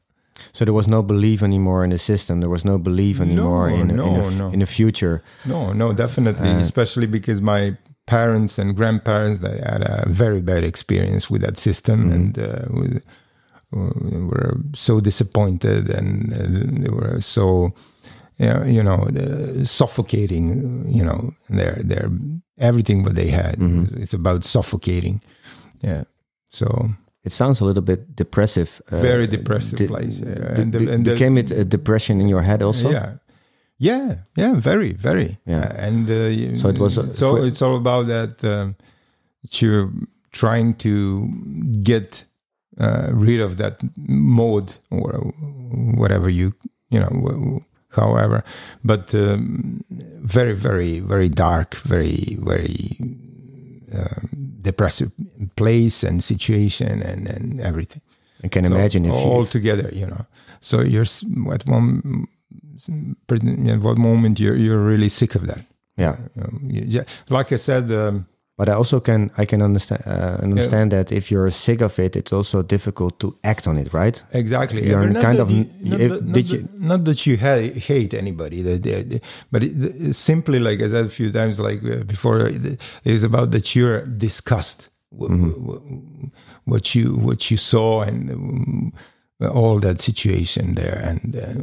So 0.53 0.65
there 0.65 0.73
was 0.73 0.87
no 0.87 1.03
belief 1.03 1.43
anymore 1.43 1.83
in 1.83 1.91
the 1.91 1.97
system. 1.99 2.39
There 2.39 2.49
was 2.49 2.65
no 2.65 2.77
belief 2.79 3.21
anymore 3.21 3.69
No, 3.69 3.75
in, 3.75 3.89
in, 3.91 3.95
no, 3.95 4.15
the, 4.21 4.25
f- 4.27 4.37
no. 4.39 4.49
in 4.49 4.59
the 4.59 4.65
future. 4.65 5.21
No, 5.45 5.71
no, 5.73 5.93
definitely. 5.93 6.49
Uh, 6.49 6.59
Especially 6.59 7.05
because 7.07 7.39
my 7.41 7.77
parents 8.15 8.59
and 8.59 8.75
grandparents 8.79 9.39
they 9.39 9.57
had 9.71 9.81
a 9.95 10.03
very 10.23 10.41
bad 10.41 10.63
experience 10.63 11.23
with 11.33 11.41
that 11.45 11.57
system 11.57 11.97
Mhm. 11.99 12.13
and 12.15 12.31
uh, 12.37 12.65
with, 12.79 12.95
uh, 13.75 13.93
were 14.31 14.53
so 14.73 14.99
disappointed 14.99 15.83
and 15.97 16.33
uh, 16.33 16.37
they 16.83 16.89
were 16.99 17.21
so 17.21 17.45
you 18.77 18.83
know 18.87 18.99
uh, 19.23 19.63
suffocating. 19.63 20.45
You 20.97 21.03
know, 21.07 21.19
their 21.59 21.75
their 21.91 22.07
everything 22.57 23.03
what 23.05 23.15
they 23.15 23.29
had. 23.31 23.55
Mhm. 23.59 23.83
It's 24.03 24.13
about 24.13 24.43
suffocating. 24.43 25.21
Yeah. 25.83 26.03
So 26.49 26.65
It 27.23 27.31
sounds 27.33 27.61
a 27.61 27.65
little 27.65 27.83
bit 27.83 28.15
depressive. 28.15 28.69
uh, 28.91 29.01
Very 29.01 29.27
depressive 29.27 29.77
Did- 29.77 29.89
place, 29.93 30.15
yeah. 30.25 30.59
And 30.61 30.71
the- 30.73 30.93
and 30.93 31.05
the- 31.05 31.11
became 31.13 31.39
it 31.41 31.51
a 31.51 31.63
depression 31.63 32.19
in 32.21 32.27
your 32.27 32.41
head 32.43 32.61
also? 32.63 32.89
Yeah. 32.89 33.09
Yeah, 33.83 34.15
yeah, 34.37 34.59
very, 34.59 34.93
very. 34.93 35.37
Yeah. 35.45 35.61
Uh, 35.63 35.87
and 35.87 36.09
uh, 36.09 36.57
So 36.57 36.69
it 36.69 36.77
was, 36.77 36.97
uh, 36.97 37.13
so 37.13 37.35
for- 37.35 37.45
it's 37.47 37.61
all 37.61 37.75
about 37.75 38.05
that. 38.07 38.43
Um, 38.43 38.75
you're 39.59 39.89
trying 40.31 40.75
to 40.75 41.27
get 41.83 42.25
uh, 42.79 43.07
rid 43.11 43.39
of 43.41 43.55
that 43.57 43.81
mode 43.97 44.77
or 44.91 45.33
whatever 45.97 46.29
you 46.29 46.53
you 46.91 46.99
know, 46.99 47.63
however. 47.89 48.43
But 48.83 49.15
um, 49.15 49.83
very, 50.35 50.53
very, 50.53 50.99
very 50.99 51.29
dark, 51.29 51.75
very, 51.83 52.37
very 52.39 52.97
uh, 53.95 54.21
depressive 54.61 55.11
place 55.55 56.03
and 56.07 56.23
situation 56.23 57.01
and 57.01 57.27
and 57.27 57.59
everything. 57.61 58.01
I 58.43 58.47
can 58.49 58.65
So 58.65 58.71
imagine 58.75 59.05
if 59.05 59.13
all 59.13 59.39
you. 59.43 59.45
together, 59.51 59.89
you 59.93 60.05
know. 60.05 60.25
So 60.59 60.81
you're 60.81 61.07
at 61.53 61.65
one 61.65 62.27
what 63.83 63.97
moment 63.97 64.39
you're 64.39 64.57
you're 64.57 64.83
really 64.87 65.09
sick 65.09 65.35
of 65.35 65.45
that. 65.47 65.59
Yeah. 65.97 66.15
Um, 66.41 66.69
ju- 66.89 67.03
like 67.29 67.51
I 67.51 67.57
said, 67.57 67.91
um, 67.91 68.25
But 68.57 68.69
I 68.69 68.73
also 68.73 68.99
can 68.99 69.29
I 69.41 69.45
can 69.45 69.61
understand 69.61 70.01
uh, 70.05 70.43
understand 70.43 70.91
that 70.91 71.11
if 71.11 71.29
you're 71.31 71.49
sick 71.51 71.81
of 71.81 71.97
it, 71.99 72.15
it's 72.15 72.33
also 72.33 72.61
difficult 72.63 73.17
to 73.19 73.33
act 73.43 73.67
on 73.67 73.77
it, 73.77 73.93
right? 73.93 74.23
exactly. 74.33 74.81
You're 74.87 75.09
not 75.09 75.23
kind 75.23 75.37
that 75.37 75.43
of- 75.43 75.51
you- 75.51 75.65
not, 75.81 75.99
if- 76.01 76.11
that, 76.11 76.25
not, 76.25 76.45
you- 76.49 76.67
not 76.79 77.03
that 77.05 77.25
you 77.25 77.37
ha- 77.37 77.73
hate 77.87 78.17
anybody, 78.17 78.61
but 79.51 79.63
it, 79.63 80.13
simply 80.15 80.59
like 80.59 80.83
I 80.85 80.89
said 80.89 81.05
a 81.05 81.09
few 81.09 81.31
times, 81.31 81.59
like 81.59 81.81
uh, 81.83 82.03
before, 82.05 82.39
it 82.49 82.79
is 83.03 83.23
about 83.23 83.51
that 83.51 83.73
you're 83.75 84.05
disgust 84.05 84.89
Mm-hmm. 85.13 86.27
what 86.65 86.95
you 86.95 87.17
what 87.27 87.49
you 87.51 87.57
saw 87.57 88.01
and 88.07 88.29
um, 88.31 88.93
all 89.53 89.79
that 89.79 89.99
situation 89.99 90.75
there, 90.75 90.99
and 91.09 91.35
uh, 91.35 91.53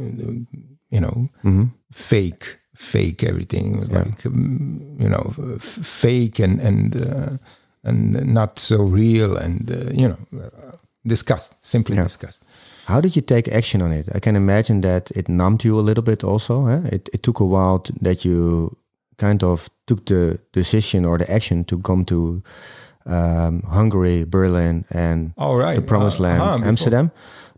you 0.91 0.99
know. 0.99 1.29
hmm 1.41 1.63
fake 1.91 2.57
fake 2.75 3.23
everything 3.23 3.73
it 3.75 3.79
was 3.79 3.89
Yeah. 3.89 4.03
like 4.05 4.25
um, 4.25 4.79
you 4.99 5.09
know 5.09 5.33
f- 5.55 5.85
fake 5.85 6.43
and 6.43 6.61
and 6.61 6.95
uh, 6.95 7.37
and 7.83 8.33
not 8.33 8.59
so 8.59 8.77
real 8.83 9.37
and 9.37 9.69
uh, 9.71 9.91
you 10.01 10.07
know 10.07 10.17
uh, 10.37 10.77
disgust 11.07 11.55
simply 11.61 11.95
Yeah. 11.95 12.03
disgust 12.05 12.41
How 12.85 13.01
did 13.01 13.15
you 13.15 13.21
take 13.25 13.51
action 13.57 13.81
on 13.81 13.91
it? 13.91 14.07
I 14.15 14.19
can 14.19 14.35
imagine 14.35 14.81
that 14.81 15.11
it 15.15 15.27
numbed 15.27 15.63
you 15.63 15.79
a 15.79 15.85
little 15.85 16.03
bit 16.03 16.23
also. 16.23 16.65
Huh? 16.65 16.81
It, 16.91 17.09
it 17.13 17.21
took 17.21 17.39
a 17.39 17.45
while 17.45 17.79
to, 17.79 17.93
that 18.01 18.23
you 18.25 18.77
kind 19.17 19.43
of 19.43 19.69
took 19.85 20.05
the 20.05 20.37
decision 20.53 21.05
or 21.05 21.17
the 21.17 21.25
action 21.33 21.63
to 21.65 21.77
come 21.81 22.03
to 22.05 22.41
um, 23.05 23.61
Hungary, 23.63 24.25
Berlin, 24.25 24.85
and 24.89 25.31
all 25.37 25.57
right 25.57 25.75
the 25.75 25.81
Promised 25.85 26.19
uh, 26.19 26.23
Land, 26.23 26.41
uh-huh, 26.41 26.51
before- 26.57 26.67
Amsterdam. 26.67 27.11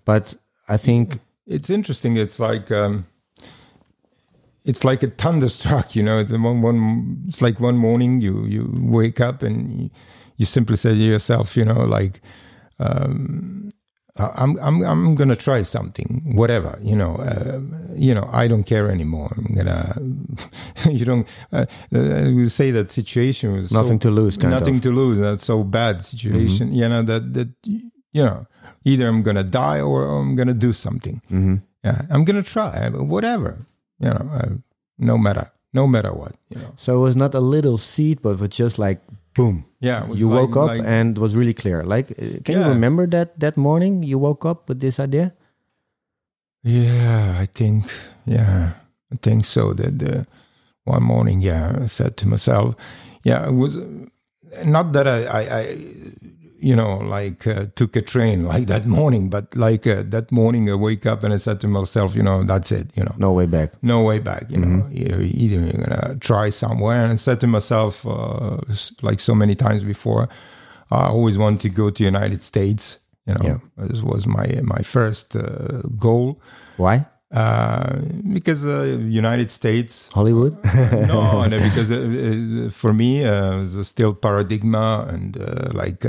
But 0.05 0.35
I 0.69 0.77
think, 0.77 1.19
it's 1.47 1.69
interesting 1.69 2.17
it's 2.17 2.39
like 2.39 2.71
um 2.75 3.05
it's 4.65 4.83
like 4.83 5.01
a 5.03 5.07
thunderstruck 5.07 5.95
you 5.97 6.03
know 6.03 6.17
it's 6.19 6.31
one, 6.31 6.61
one 6.61 7.23
it's 7.27 7.41
like 7.41 7.59
one 7.59 7.77
morning 7.77 8.21
you 8.21 8.45
you 8.45 8.69
wake 8.73 9.19
up 9.19 9.43
and 9.43 9.55
you, 9.81 9.89
you 10.37 10.45
simply 10.45 10.75
say 10.75 10.93
to 10.95 11.01
yourself 11.01 11.57
you 11.57 11.65
know 11.65 11.81
like 11.97 12.21
um 12.79 13.69
I'm 14.17 14.59
I'm 14.59 14.83
I'm 14.83 15.15
gonna 15.15 15.37
try 15.37 15.61
something, 15.61 16.33
whatever 16.35 16.77
you 16.81 16.95
know. 16.97 17.15
Uh, 17.15 17.59
you 17.95 18.13
know, 18.13 18.29
I 18.31 18.47
don't 18.49 18.65
care 18.65 18.91
anymore. 18.91 19.29
I'm 19.37 19.55
gonna. 19.55 19.97
you 20.91 21.05
don't. 21.05 21.25
Uh, 21.51 21.65
uh, 21.95 22.23
we 22.35 22.49
say 22.49 22.71
that 22.71 22.91
situation 22.91 23.53
was 23.53 23.69
so 23.69 23.81
nothing 23.81 23.99
to 23.99 24.11
lose, 24.11 24.35
kind 24.37 24.51
nothing 24.51 24.75
of. 24.75 24.81
to 24.81 24.91
lose. 24.91 25.17
That's 25.17 25.45
so 25.45 25.63
bad 25.63 26.03
situation. 26.03 26.73
You 26.73 26.89
know 26.89 27.03
that 27.03 27.33
that 27.33 27.49
you 27.63 28.23
know 28.25 28.45
either 28.83 29.07
I'm 29.07 29.23
gonna 29.23 29.45
die 29.45 29.79
or 29.79 30.03
I'm 30.05 30.35
gonna 30.35 30.53
do 30.53 30.73
something. 30.73 31.21
hmm 31.29 31.55
Yeah, 31.83 32.01
I'm 32.09 32.25
gonna 32.25 32.43
try 32.43 32.89
whatever. 32.89 33.65
You 34.01 34.09
know, 34.09 34.29
uh, 34.33 34.49
no 34.97 35.17
matter 35.17 35.51
no 35.73 35.87
matter 35.87 36.11
what. 36.13 36.33
You 36.49 36.57
know. 36.61 36.71
So 36.75 36.97
it 36.99 37.01
was 37.01 37.15
not 37.15 37.33
a 37.33 37.39
little 37.39 37.77
seed, 37.77 38.21
but 38.21 38.31
it 38.31 38.39
was 38.41 38.49
just 38.49 38.77
like 38.77 38.99
boom. 39.33 39.63
Yeah, 39.79 40.05
You 40.13 40.27
like- 40.29 40.39
woke 40.39 40.57
up 40.57 40.67
like- 40.67 40.83
and 40.85 41.17
it 41.17 41.21
was 41.21 41.35
really 41.35 41.53
clear. 41.53 41.83
Like, 41.83 42.11
uh, 42.11 42.41
can 42.43 42.59
you 42.59 42.67
remember 42.67 43.07
that 43.07 43.39
that 43.39 43.55
morning 43.57 44.03
you 44.03 44.19
woke 44.19 44.43
up 44.45 44.67
with 44.69 44.79
this 44.81 44.99
idea? 44.99 45.31
Yeah, 46.63 47.37
I 47.41 47.47
think, 47.47 47.85
yeah, 48.25 48.73
I 49.11 49.15
think 49.21 49.45
so. 49.45 49.73
That 49.73 50.03
uh, 50.03 50.23
one 50.83 51.03
morning, 51.03 51.41
yeah, 51.41 51.79
I 51.83 51.87
said 51.87 52.17
to 52.17 52.27
myself, 52.27 52.75
yeah, 53.23 53.47
it 53.47 53.53
was 53.53 53.77
not 54.65 54.93
that 54.93 55.07
I, 55.07 55.23
I, 55.25 55.41
I 55.59 55.77
you 56.61 56.75
know, 56.75 56.97
like 56.97 57.47
uh, 57.47 57.65
took 57.75 57.95
a 57.95 58.01
train 58.01 58.45
like 58.53 58.67
that 58.67 58.85
morning, 58.85 59.29
but 59.29 59.45
like 59.55 59.85
uh, 59.87 60.03
that 60.09 60.31
morning 60.31 60.69
I 60.69 60.75
wake 60.75 61.05
up 61.11 61.23
and 61.23 61.33
I 61.33 61.37
said 61.37 61.59
to 61.61 61.67
myself, 61.67 62.15
you 62.15 62.23
know, 62.23 62.43
that's 62.43 62.71
it, 62.71 62.87
you 62.95 63.03
know, 63.03 63.15
No 63.17 63.31
way 63.33 63.47
back. 63.47 63.69
no 63.81 64.01
way 64.03 64.19
back, 64.19 64.43
you 64.49 64.57
know, 64.57 64.87
either, 64.91 65.19
either 65.21 65.59
you're 65.65 65.85
gonna 65.85 66.15
try 66.19 66.49
somewhere. 66.51 67.03
And 67.03 67.11
I 67.13 67.15
said 67.17 67.39
to 67.41 67.47
myself, 67.47 68.05
uh, 68.05 68.57
like 69.01 69.19
so 69.19 69.33
many 69.35 69.55
times 69.55 69.83
before, 69.83 70.27
I 70.91 71.07
always 71.07 71.37
wanted 71.37 71.61
to 71.61 71.69
go 71.69 71.89
to 71.89 72.03
United 72.03 72.43
States. 72.43 72.99
You 73.27 73.33
know, 73.35 73.45
Yeah. 73.49 73.57
this 73.89 74.01
was 74.01 74.25
my 74.25 74.47
my 74.75 74.81
first 74.83 75.35
uh, 75.35 75.81
goal 76.05 76.39
Why? 76.77 77.05
uh, 77.31 77.99
because 78.33 78.65
uh, 78.65 78.97
United 79.25 79.49
States. 79.51 80.09
Hollywood? 80.13 80.53
no, 81.13 81.45
no, 81.47 81.57
because 81.69 81.89
uh, 81.91 81.97
uh, 81.97 82.69
for 82.71 82.91
me, 82.93 83.11
uh, 83.23 83.61
it's 83.63 83.87
still 83.89 84.13
paradigma 84.13 85.05
and 85.13 85.37
uh, 85.37 85.69
like 85.83 86.03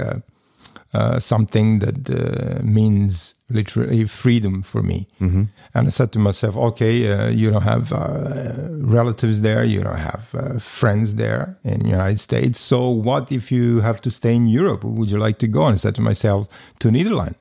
uh, 0.94 1.18
something 1.18 1.78
that 1.78 2.10
uh, 2.10 2.62
means 2.62 3.34
literally 3.48 4.06
freedom 4.06 4.62
for 4.62 4.82
me. 4.82 5.06
hmm 5.18 5.44
And 5.74 5.86
I 5.86 5.90
said 5.90 6.10
to 6.12 6.18
myself, 6.18 6.56
okay, 6.56 6.94
uh, 7.12 7.28
you 7.30 7.50
don't 7.50 7.62
have 7.62 7.92
uh, 7.92 8.68
relatives 8.70 9.40
there, 9.40 9.64
you 9.64 9.80
don't 9.82 9.98
have 9.98 10.34
uh, 10.34 10.58
friends 10.58 11.14
there 11.14 11.56
in 11.64 11.80
the 11.80 11.88
United 11.88 12.20
States. 12.20 12.60
So 12.60 12.88
what 12.88 13.32
if 13.32 13.50
you 13.50 13.80
have 13.80 14.00
to 14.02 14.10
stay 14.10 14.34
in 14.34 14.46
Europe? 14.46 14.84
Would 14.84 15.10
you 15.10 15.18
like 15.18 15.38
to 15.38 15.48
go? 15.48 15.62
And 15.66 15.74
I 15.74 15.78
said 15.78 15.94
to 15.94 16.02
myself, 16.02 16.46
to 16.80 16.90
Netherlands, 16.90 17.38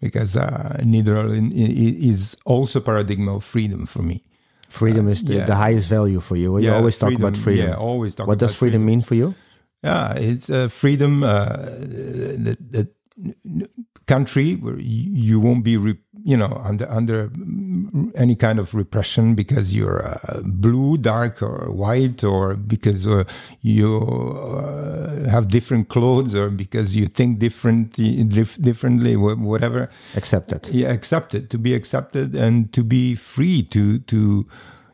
because 0.00 0.36
uh, 0.36 0.80
Netherlands 0.84 1.54
is 1.54 2.36
also 2.44 2.80
paradigm 2.80 3.28
of 3.28 3.42
freedom 3.44 3.86
for 3.86 4.02
me. 4.02 4.22
Freedom 4.68 5.08
is 5.08 5.22
the, 5.22 5.34
yeah. 5.34 5.44
the 5.46 5.54
highest 5.54 5.88
value 5.88 6.20
for 6.20 6.36
you. 6.36 6.58
You 6.58 6.72
always 6.72 6.98
talk 6.98 7.12
about 7.12 7.36
freedom. 7.36 7.68
Yeah, 7.68 7.76
always 7.76 8.14
talk 8.14 8.26
what 8.26 8.38
does 8.38 8.50
about 8.50 8.58
freedom, 8.58 8.84
mean 8.84 9.02
for 9.02 9.14
you? 9.14 9.34
Yeah, 9.84 10.14
it's 10.30 10.48
a 10.50 10.68
freedom. 10.68 11.22
Uh, 11.22 11.56
the, 12.46 12.56
the 12.70 12.88
country 14.06 14.54
where 14.56 14.78
you, 14.78 15.10
you 15.12 15.40
won't 15.40 15.64
be, 15.64 15.76
re, 15.76 15.96
you 16.24 16.36
know, 16.36 16.60
under 16.64 16.86
under 16.90 17.30
any 18.14 18.34
kind 18.36 18.58
of 18.58 18.74
repression 18.74 19.34
because 19.34 19.74
you're 19.74 20.02
uh, 20.04 20.40
blue, 20.44 20.96
dark, 20.98 21.42
or 21.42 21.70
white, 21.70 22.24
or 22.24 22.54
because 22.54 23.06
uh, 23.06 23.24
you 23.60 23.98
uh, 23.98 25.28
have 25.28 25.48
different 25.48 25.88
clothes, 25.88 26.34
or 26.34 26.48
because 26.50 26.96
you 26.96 27.06
think 27.06 27.38
different, 27.38 27.92
dif- 28.28 28.60
differently, 28.60 29.16
whatever 29.16 29.88
Accepted. 30.16 30.68
yeah, 30.68 30.90
accepted 30.92 31.50
to 31.50 31.58
be 31.58 31.74
accepted 31.74 32.34
and 32.34 32.72
to 32.72 32.82
be 32.84 33.14
free 33.14 33.62
to 33.62 33.98
to 34.00 34.46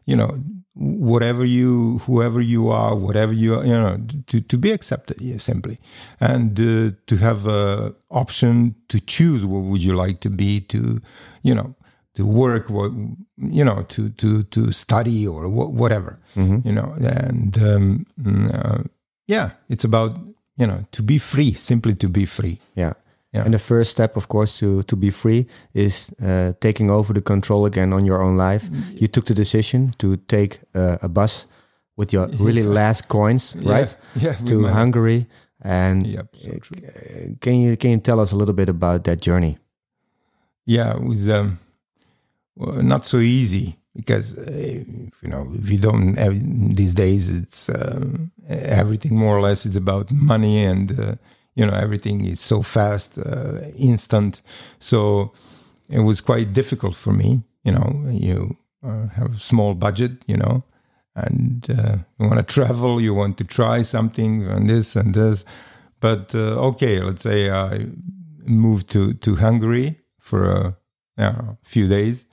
you 0.07 0.17
know 0.17 0.39
whatever 0.81 1.45
you 1.45 1.99
whoever 2.07 2.41
you 2.41 2.71
are 2.71 2.97
whatever 2.97 3.35
you 3.35 3.55
are 3.55 3.65
you 3.67 3.75
know 3.75 3.99
to, 4.27 4.41
to 4.41 4.57
be 4.57 4.71
accepted 4.73 5.21
yeah, 5.21 5.37
simply 5.39 5.79
and 6.21 6.59
uh, 6.59 6.91
to 7.07 7.17
have 7.19 7.47
a 7.47 7.95
option 8.11 8.75
to 8.89 8.99
choose 9.01 9.45
what 9.45 9.63
would 9.63 9.83
you 9.83 9.95
like 9.95 10.21
to 10.21 10.31
be 10.31 10.59
to 10.61 11.01
you 11.43 11.55
know 11.55 11.75
to 12.15 12.25
work 12.25 12.71
what 12.71 12.91
you 13.37 13.63
know 13.65 13.83
to 13.89 14.09
to 14.11 14.43
to 14.45 14.73
study 14.73 15.27
or 15.27 15.49
wha- 15.51 15.69
whatever 15.83 16.19
Mhm. 16.35 16.65
you 16.65 16.73
know 16.73 16.95
and 17.21 17.59
um, 17.59 18.07
mm, 18.19 18.49
uh, 18.55 18.83
yeah 19.27 19.51
it's 19.69 19.85
about 19.85 20.17
you 20.57 20.67
know, 20.67 20.85
to 20.93 21.03
be 21.03 21.17
free, 21.17 21.55
simply 21.55 21.95
to 21.95 22.07
be 22.09 22.27
free. 22.27 22.59
Yeah. 22.77 22.93
Yeah. 23.33 23.45
And 23.45 23.53
the 23.55 23.59
first 23.59 23.91
step, 23.91 24.17
of 24.17 24.27
course, 24.27 24.59
to 24.59 24.83
to 24.83 24.97
be 24.97 25.11
free 25.11 25.47
is 25.73 26.11
uh, 26.21 26.53
taking 26.59 26.91
over 26.91 27.13
the 27.15 27.23
control 27.23 27.65
again 27.65 27.93
on 27.93 28.05
your 28.05 28.21
own 28.23 28.37
life. 28.37 28.71
You 29.01 29.09
took 29.09 29.25
the 29.25 29.35
decision 29.35 29.93
to 29.99 30.17
take 30.17 30.59
uh, 30.75 30.97
a 31.03 31.09
bus 31.09 31.47
with 31.97 32.13
your 32.13 32.29
really 32.41 32.63
last 32.65 33.07
coins, 33.09 33.57
right, 33.63 33.97
Yeah, 34.15 34.35
yeah, 34.39 34.47
to 34.47 34.67
Hungary. 34.69 35.27
And 35.63 36.07
Yep, 36.07 36.27
so 36.37 36.51
true. 36.59 36.77
uh, 36.89 37.37
can 37.41 37.55
you 37.61 37.77
can 37.77 37.91
you 37.91 38.01
tell 38.01 38.19
us 38.21 38.33
a 38.33 38.37
little 38.37 38.55
bit 38.55 38.69
about 38.69 39.03
that 39.05 39.21
journey? 39.27 39.59
yeah, 40.67 40.97
it 40.97 41.03
was 41.05 41.29
um, 41.29 41.59
not 42.57 43.07
so 43.07 43.19
easy 43.19 43.77
because 43.95 44.37
uh, 44.39 44.85
you 45.23 45.29
know 45.29 45.53
if 45.63 45.71
you 45.71 45.79
don't 45.79 46.17
have, 46.19 46.35
these 46.77 46.95
days 46.95 47.29
it's 47.29 47.69
um, 47.69 48.31
everything 48.49 49.15
more 49.17 49.37
or 49.37 49.41
less 49.43 49.67
is 49.67 49.77
about 49.77 50.11
money 50.13 50.65
and 50.65 50.99
uh, 50.99 51.15
you 51.55 51.67
know 51.67 51.75
everything 51.75 52.25
is 52.25 52.41
so 52.41 52.63
fast, 52.63 53.19
uh, 53.19 53.61
instant. 53.77 54.43
So 54.79 55.33
it 55.89 56.01
was 56.01 56.21
quite 56.21 56.53
difficult 56.53 56.95
for 56.95 57.13
me. 57.13 57.43
You 57.65 57.73
know, 57.73 58.07
you 58.11 58.57
uh, 58.83 59.09
have 59.09 59.35
a 59.35 59.39
small 59.39 59.75
budget. 59.75 60.13
You 60.27 60.37
know. 60.37 60.63
And 61.17 61.67
uh, 61.69 61.97
you 62.19 62.29
want 62.29 62.39
to 62.39 62.55
travel, 62.55 63.01
you 63.01 63.13
want 63.13 63.37
to 63.39 63.45
try 63.45 63.83
something, 63.83 64.47
and 64.47 64.71
this 64.71 64.97
and 64.97 65.13
this. 65.13 65.45
But 66.01 66.35
uh, 66.35 66.69
okay, 66.71 67.01
let's 67.01 67.23
say 67.23 67.51
I 67.51 67.87
moved 68.47 68.89
to, 68.93 69.13
to 69.15 69.35
Hungary 69.37 69.99
for 70.19 70.51
a 70.51 70.77
yeah, 71.19 71.57
few 71.63 71.89
days, 71.89 72.27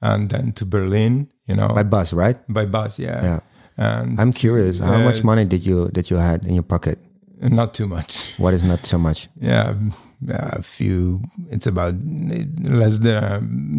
and 0.00 0.30
then 0.30 0.52
to 0.52 0.64
Berlin. 0.64 1.28
You 1.46 1.56
know, 1.56 1.68
By 1.68 1.82
bus, 1.82 2.12
right? 2.12 2.38
by 2.48 2.64
bus. 2.64 2.98
Yeah, 2.98 3.22
Yeah. 3.22 3.40
and 3.76 4.20
I'm 4.20 4.32
curious. 4.32 4.78
How 4.78 4.98
much 5.02 5.24
money 5.24 5.44
did 5.44 5.66
you 5.66 5.90
did 5.92 6.08
you 6.08 6.16
had 6.16 6.46
in 6.46 6.54
your 6.54 6.62
pocket? 6.64 6.98
Not 7.50 7.74
too 7.74 7.86
much. 7.86 8.34
What 8.38 8.54
is 8.54 8.62
not 8.62 8.86
so 8.86 8.98
much? 8.98 9.28
Yeah, 9.40 9.74
yeah, 10.28 10.50
a 10.58 10.62
few. 10.62 11.20
It's 11.50 11.66
about 11.66 11.94
less 12.62 12.98
than 12.98 13.16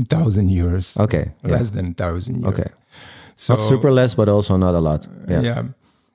a 0.01 0.05
thousand 0.15 0.49
euros. 0.49 0.97
Okay. 0.99 1.31
Yeah. 1.45 1.51
Less 1.57 1.69
than 1.71 1.87
a 1.91 1.93
thousand 1.93 2.41
euros. 2.43 2.53
Okay. 2.53 2.69
so 3.35 3.53
not 3.55 3.63
super 3.69 3.91
less, 3.91 4.15
but 4.15 4.27
also 4.29 4.57
not 4.57 4.75
a 4.75 4.79
lot. 4.79 5.07
Yeah. 5.29 5.41
yeah, 5.41 5.63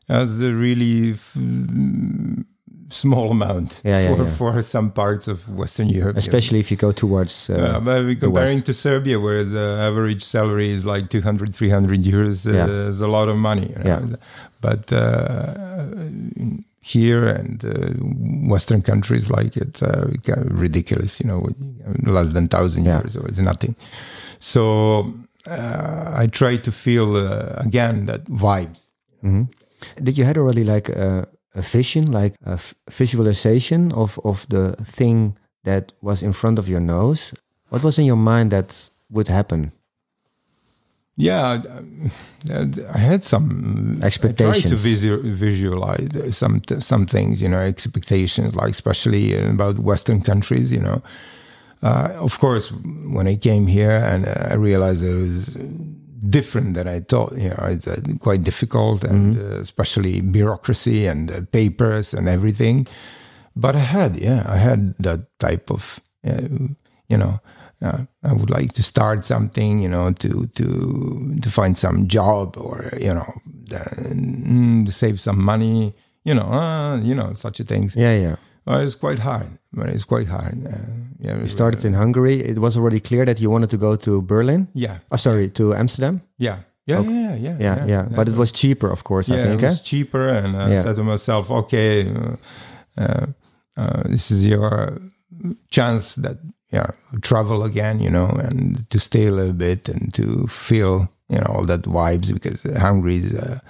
that's 0.06 0.40
a 0.40 0.52
really 0.54 1.12
f- 1.12 1.36
small 2.90 3.30
amount 3.30 3.82
Yeah, 3.84 4.00
yeah, 4.00 4.14
for 4.16 4.22
yeah. 4.24 4.30
for 4.36 4.62
some 4.62 4.90
parts 4.90 5.28
of 5.28 5.48
Western 5.48 5.88
Europe. 5.88 6.16
Especially 6.16 6.58
if 6.60 6.70
you 6.70 6.76
go 6.76 6.92
towards. 6.92 7.50
Uh, 7.50 7.54
Uh, 7.54 8.14
comparing 8.20 8.32
West. 8.58 8.66
to 8.66 8.72
Serbia, 8.72 9.18
where 9.20 9.44
the 9.44 9.76
average 9.80 10.22
salary 10.22 10.70
is 10.70 10.84
like 10.86 11.08
200, 11.08 11.54
300 11.54 12.02
euros, 12.04 12.46
uh, 12.46 12.52
Yeah. 12.54 12.88
is 12.90 13.00
a 13.00 13.08
lot 13.08 13.28
of 13.28 13.36
money. 13.36 13.68
you 13.76 13.84
know. 13.84 13.90
Yeah. 13.90 14.16
But 14.60 14.92
uh, 14.92 14.98
here 16.88 17.26
and 17.38 17.64
uh, 17.64 17.70
Western 18.54 18.82
countries, 18.82 19.30
like 19.30 19.56
it's 19.56 19.82
uh, 19.82 20.08
ridiculous, 20.50 21.20
you 21.20 21.28
know, 21.30 21.40
less 22.12 22.32
than 22.32 22.44
1,000 22.44 22.84
Yeah. 22.84 23.00
euros, 23.00 23.12
so 23.12 23.20
it's 23.28 23.38
nothing. 23.38 23.74
So 24.38 25.12
uh, 25.46 26.22
I 26.22 26.26
try 26.28 26.56
to 26.56 26.72
feel, 26.72 27.16
uh, 27.16 27.54
again, 27.66 28.06
that 28.06 28.24
vibes. 28.26 28.92
mhm. 29.22 29.48
Did 30.02 30.18
you 30.18 30.24
had 30.24 30.36
already 30.36 30.64
like 30.64 30.88
a, 30.88 31.28
a 31.54 31.62
vision, 31.62 32.10
like 32.10 32.34
a 32.44 32.52
f- 32.54 32.74
visualization 32.90 33.92
of 33.92 34.18
of 34.24 34.46
the 34.48 34.74
thing 34.96 35.36
that 35.64 35.92
was 36.00 36.22
in 36.22 36.32
front 36.32 36.58
of 36.58 36.68
your 36.68 36.80
nose? 36.80 37.32
What 37.70 37.82
was 37.82 37.98
in 37.98 38.04
your 38.04 38.16
mind 38.18 38.50
that 38.50 38.90
would 39.10 39.28
happen? 39.28 39.70
Yeah, 41.20 41.62
I- 42.94 42.98
had 42.98 43.24
some 43.24 43.98
expectations. 44.02 44.86
I 44.86 45.00
tried 45.00 45.22
to 45.24 45.32
visualize 45.34 46.36
some 46.36 46.60
some 46.78 47.06
things, 47.06 47.40
you 47.42 47.48
know, 47.48 47.58
expectations, 47.60 48.54
like 48.54 48.70
especially 48.70 49.34
about 49.34 49.80
Western 49.80 50.22
countries, 50.22 50.70
you 50.72 50.80
know. 50.80 51.02
Uh, 51.82 52.08
of 52.24 52.38
course, 52.38 52.72
when 53.14 53.26
I 53.28 53.36
came 53.36 53.66
here 53.66 53.90
and 54.12 54.26
uh, 54.26 54.52
I 54.52 54.54
realized 54.54 55.02
it 55.04 55.14
was 55.14 55.56
different 56.30 56.74
than 56.74 56.86
I 56.96 57.00
thought. 57.00 57.32
You 57.36 57.50
know, 57.50 57.64
it's 57.74 57.86
uh, 57.88 58.00
quite 58.20 58.42
difficult, 58.44 59.04
and 59.04 59.36
uh, 59.36 59.60
especially 59.60 60.20
bureaucracy 60.20 61.06
and 61.08 61.30
uh, 61.30 61.40
papers 61.50 62.14
and 62.14 62.28
everything. 62.28 62.86
But 63.56 63.74
I 63.74 63.80
had, 63.80 64.16
yeah, 64.16 64.42
I 64.46 64.56
had 64.56 64.94
that 64.98 65.20
type 65.38 65.70
of, 65.70 66.00
uh, 66.24 66.48
you 67.08 67.18
know, 67.18 67.40
uh, 67.82 67.98
I 68.22 68.32
would 68.32 68.50
like 68.50 68.72
to 68.74 68.82
start 68.82 69.24
something, 69.24 69.80
you 69.82 69.88
know, 69.88 70.12
to 70.12 70.46
to 70.46 70.66
to 71.42 71.50
find 71.50 71.76
some 71.78 72.06
job 72.08 72.56
or 72.56 72.90
you 73.00 73.14
know, 73.14 73.32
uh, 73.72 74.84
to 74.86 74.92
save 74.92 75.18
some 75.20 75.42
money, 75.44 75.94
you 76.24 76.34
know, 76.34 76.48
uh, 76.52 76.96
you 77.02 77.14
know, 77.14 77.32
such 77.34 77.60
a 77.60 77.64
things. 77.64 77.94
Yeah, 77.96 78.14
yeah. 78.20 78.36
Uh, 78.66 78.84
it's 78.84 78.94
quite 78.96 79.18
hard, 79.20 79.46
but 79.72 79.88
it's 79.88 80.04
quite 80.04 80.28
hard. 80.28 80.66
Uh, 80.66 80.76
yeah, 81.20 81.40
You 81.40 81.48
started 81.48 81.84
in 81.84 81.94
Hungary. 81.94 82.40
It 82.44 82.58
was 82.58 82.76
already 82.76 83.00
clear 83.00 83.24
that 83.24 83.40
you 83.40 83.50
wanted 83.50 83.70
to 83.70 83.78
go 83.78 83.96
to 83.96 84.20
Berlin. 84.22 84.68
Yeah, 84.74 84.98
Oh, 85.10 85.16
sorry, 85.16 85.48
to 85.50 85.74
Amsterdam. 85.74 86.20
yeah, 86.38 86.58
yeah, 86.86 86.98
Okay. 87.00 87.10
yeah, 87.12 87.36
yeah, 87.36 87.56
Yeah, 87.60 87.86
yeah. 87.88 88.02
But 88.14 88.28
it 88.28 88.36
was 88.36 88.52
cheaper, 88.52 88.90
of 88.92 89.02
course. 89.04 89.30
I 89.34 89.36
think. 89.42 89.62
it 89.62 89.64
eh? 89.64 89.68
was 89.68 89.80
cheaper, 89.80 90.28
and 90.28 90.54
I 90.56 90.68
Yeah. 90.72 90.82
said 90.82 90.96
to 90.96 91.02
myself, 91.02 91.50
okay, 91.50 92.12
uh, 92.98 93.26
uh, 93.76 94.02
this 94.10 94.30
is 94.30 94.44
your 94.46 95.00
chance 95.70 96.14
that 96.22 96.36
yeah 96.70 96.90
travel 97.22 97.64
again, 97.64 98.00
you 98.00 98.10
know, 98.10 98.28
and 98.44 98.88
to 98.90 98.98
stay 98.98 99.26
a 99.26 99.32
little 99.32 99.52
bit 99.68 99.88
and 99.88 100.12
to 100.14 100.46
feel 100.46 101.08
you 101.28 101.38
know 101.40 101.46
all 101.54 101.64
that 101.66 101.82
vibes 101.82 102.32
because 102.32 102.62
Hungary 102.76 103.16
is 103.16 103.32
a 103.34 103.60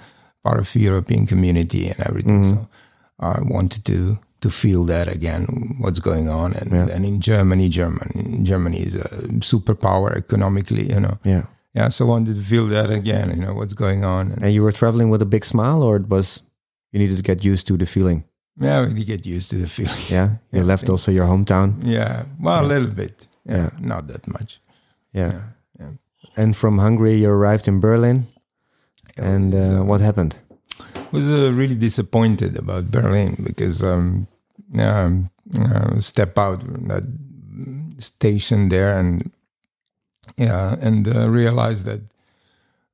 part 0.43 0.59
of 0.59 0.71
the 0.73 0.79
European 0.79 1.25
community 1.27 1.87
and 1.89 1.99
everything. 2.09 2.43
Mhm. 2.43 2.49
So 2.49 2.67
I 3.19 3.41
wanted 3.41 3.83
to 3.85 4.17
to 4.41 4.49
feel 4.49 4.85
that 4.85 5.07
again, 5.07 5.75
what's 5.81 5.99
going 5.99 6.29
on, 6.29 6.53
and 6.53 6.71
Yeah. 6.71 6.95
and 6.95 7.05
in 7.05 7.19
Germany, 7.19 7.67
Germany, 7.69 8.39
Germany 8.43 8.79
is 8.87 8.95
a 8.95 9.09
superpower 9.41 10.15
economically, 10.15 10.85
you 10.93 10.99
know. 10.99 11.17
Yeah. 11.25 11.43
Yeah, 11.75 11.89
so 11.89 12.05
I 12.05 12.09
wanted 12.09 12.35
to 12.35 12.41
feel 12.41 12.65
that 12.67 12.89
again, 12.89 13.29
you 13.29 13.41
know, 13.45 13.53
what's 13.53 13.73
going 13.75 14.03
on. 14.03 14.31
And 14.31 14.43
And 14.43 14.53
you 14.53 14.63
were 14.63 14.71
traveling 14.71 15.09
with 15.11 15.21
a 15.21 15.25
big 15.35 15.43
smile, 15.45 15.81
or 15.83 15.97
it 15.97 16.07
was 16.09 16.41
you 16.91 16.99
needed 16.99 17.17
to 17.17 17.23
get 17.31 17.43
used 17.45 17.67
to 17.67 17.77
the 17.77 17.85
feeling. 17.85 18.23
Yeah, 18.61 18.87
you 18.87 19.05
get 19.05 19.25
used 19.25 19.49
to 19.51 19.57
the 19.57 19.67
feeling. 19.67 19.95
Yeah. 20.09 20.29
You 20.51 20.59
Yeah, 20.59 20.65
left 20.67 20.89
also 20.89 21.11
your 21.11 21.27
hometown. 21.27 21.73
Yeah, 21.83 22.25
well, 22.39 22.65
a 22.65 22.67
little 22.67 22.91
bit. 22.93 23.27
Yeah, 23.45 23.55
Yeah. 23.55 23.69
not 23.79 24.07
that 24.07 24.27
much. 24.27 24.59
Yeah. 25.13 25.31
Yeah, 25.31 25.41
yeah. 25.79 25.91
And 26.37 26.55
from 26.55 26.77
Hungary, 26.79 27.15
you 27.21 27.29
arrived 27.29 27.67
in 27.67 27.79
Berlin. 27.79 28.25
And 29.17 29.53
uh, 29.53 29.83
what 29.85 30.01
happened? 30.01 30.37
I 30.79 31.11
was 31.11 31.29
uh, 31.31 31.51
really 31.53 31.75
disappointed 31.75 32.57
about 32.57 32.91
Berlin 32.91 33.35
because 33.43 33.83
um, 33.83 34.27
um, 34.77 35.29
uh, 35.59 35.99
step 35.99 36.37
out 36.37 36.59
that 36.87 37.03
station 37.97 38.69
there 38.69 38.93
and 38.99 39.31
yeah, 40.37 40.75
and 40.81 41.07
uh, 41.07 41.27
realize 41.29 41.83
that 41.83 42.01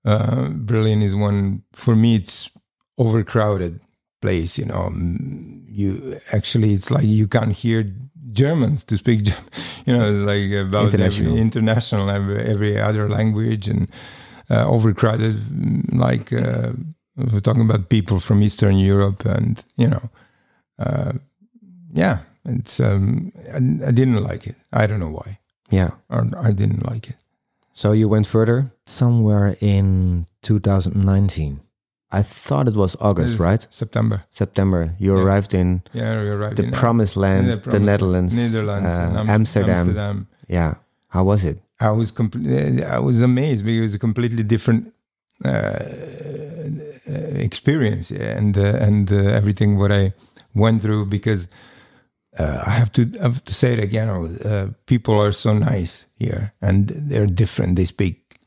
uh, 0.05 0.47
Berlin 0.49 1.01
is 1.03 1.13
one 1.15 1.61
for 1.73 1.95
me. 1.95 2.15
It's 2.15 2.49
overcrowded 2.97 3.79
place. 4.25 4.61
You 4.61 4.67
know, 4.67 4.89
Mm, 4.91 5.63
you 5.77 6.19
actually 6.31 6.73
it's 6.73 6.89
like 6.91 7.05
you 7.07 7.27
can't 7.27 7.53
hear 7.63 7.83
Germans 8.31 8.83
to 8.85 8.95
speak. 8.97 9.19
You 9.87 9.93
know, 9.97 10.11
like 10.25 10.51
about 10.67 10.85
International. 10.93 11.29
every 11.29 11.41
international 11.41 12.09
every, 12.09 12.37
every 12.53 12.81
other 12.89 13.07
language 13.07 13.69
and 13.71 13.87
uh, 14.49 14.65
overcrowded. 14.75 15.35
mm, 15.37 15.81
Like 16.07 16.33
uh, 16.33 16.71
we're 17.15 17.39
talking 17.41 17.69
about 17.69 17.87
people 17.89 18.19
from 18.19 18.41
Eastern 18.41 18.77
Europe, 18.79 19.29
and 19.37 19.63
you 19.77 19.87
know, 19.87 20.09
uh, 20.79 21.11
yeah, 21.93 22.17
it's 22.45 22.79
um, 22.79 23.31
I, 23.53 23.57
I 23.89 23.91
didn't 23.91 24.23
like 24.29 24.49
it. 24.49 24.55
I 24.73 24.87
don't 24.87 24.99
know 24.99 25.13
why, 25.21 25.37
Yeah. 25.69 25.91
or 26.09 26.25
I 26.49 26.51
didn't 26.53 26.83
like 26.93 27.09
it. 27.11 27.17
So 27.73 27.93
you 27.93 28.09
went 28.09 28.25
further 28.27 28.71
somewhere 28.85 29.55
in 29.61 30.25
2019. 30.41 31.59
I 32.11 32.23
thought 32.23 32.67
it 32.67 32.75
was 32.75 32.95
August, 32.99 33.33
It's 33.33 33.39
right? 33.39 33.67
September. 33.69 34.23
September. 34.29 34.95
You 34.99 35.15
Yeah. 35.17 35.23
arrived 35.23 35.53
in 35.53 35.81
Yeah, 35.93 36.21
we 36.21 36.29
arrived 36.29 36.55
the 36.57 36.63
in, 36.63 36.73
uh, 36.73 36.79
promised 36.79 37.17
land, 37.17 37.47
the, 37.49 37.57
promised- 37.57 37.85
Netherlands, 37.85 38.35
Netherlands, 38.35 38.93
uh, 38.93 39.25
Amsterdam. 39.27 39.77
Amsterdam. 39.77 40.27
Yeah. 40.47 40.73
How 41.07 41.23
was 41.25 41.43
it? 41.43 41.57
I 41.79 41.91
was 41.91 42.11
completely, 42.11 42.83
I 42.85 42.99
was 42.99 43.21
amazed 43.21 43.65
because 43.65 43.79
it 43.79 43.81
was 43.81 43.95
a 43.95 43.99
completely 43.99 44.43
different 44.43 44.93
uh, 45.43 45.79
experience 47.35 48.11
and 48.11 48.57
uh, 48.57 48.61
and 48.87 49.11
uh, 49.11 49.17
everything 49.39 49.77
what 49.77 49.91
I 49.91 50.13
went 50.53 50.81
through 50.81 51.05
because 51.07 51.47
uh, 52.39 52.63
I 52.65 52.71
have 52.71 52.91
to 52.93 53.01
I 53.19 53.23
have 53.23 53.43
to 53.43 53.53
say 53.53 53.73
it 53.73 53.79
again. 53.83 54.09
Uh, 54.09 54.67
people 54.85 55.19
are 55.19 55.31
so 55.33 55.53
nice 55.53 56.07
here 56.17 56.53
and 56.61 56.87
they're 57.09 57.27
different. 57.27 57.75
They 57.75 57.85
speak 57.85 58.39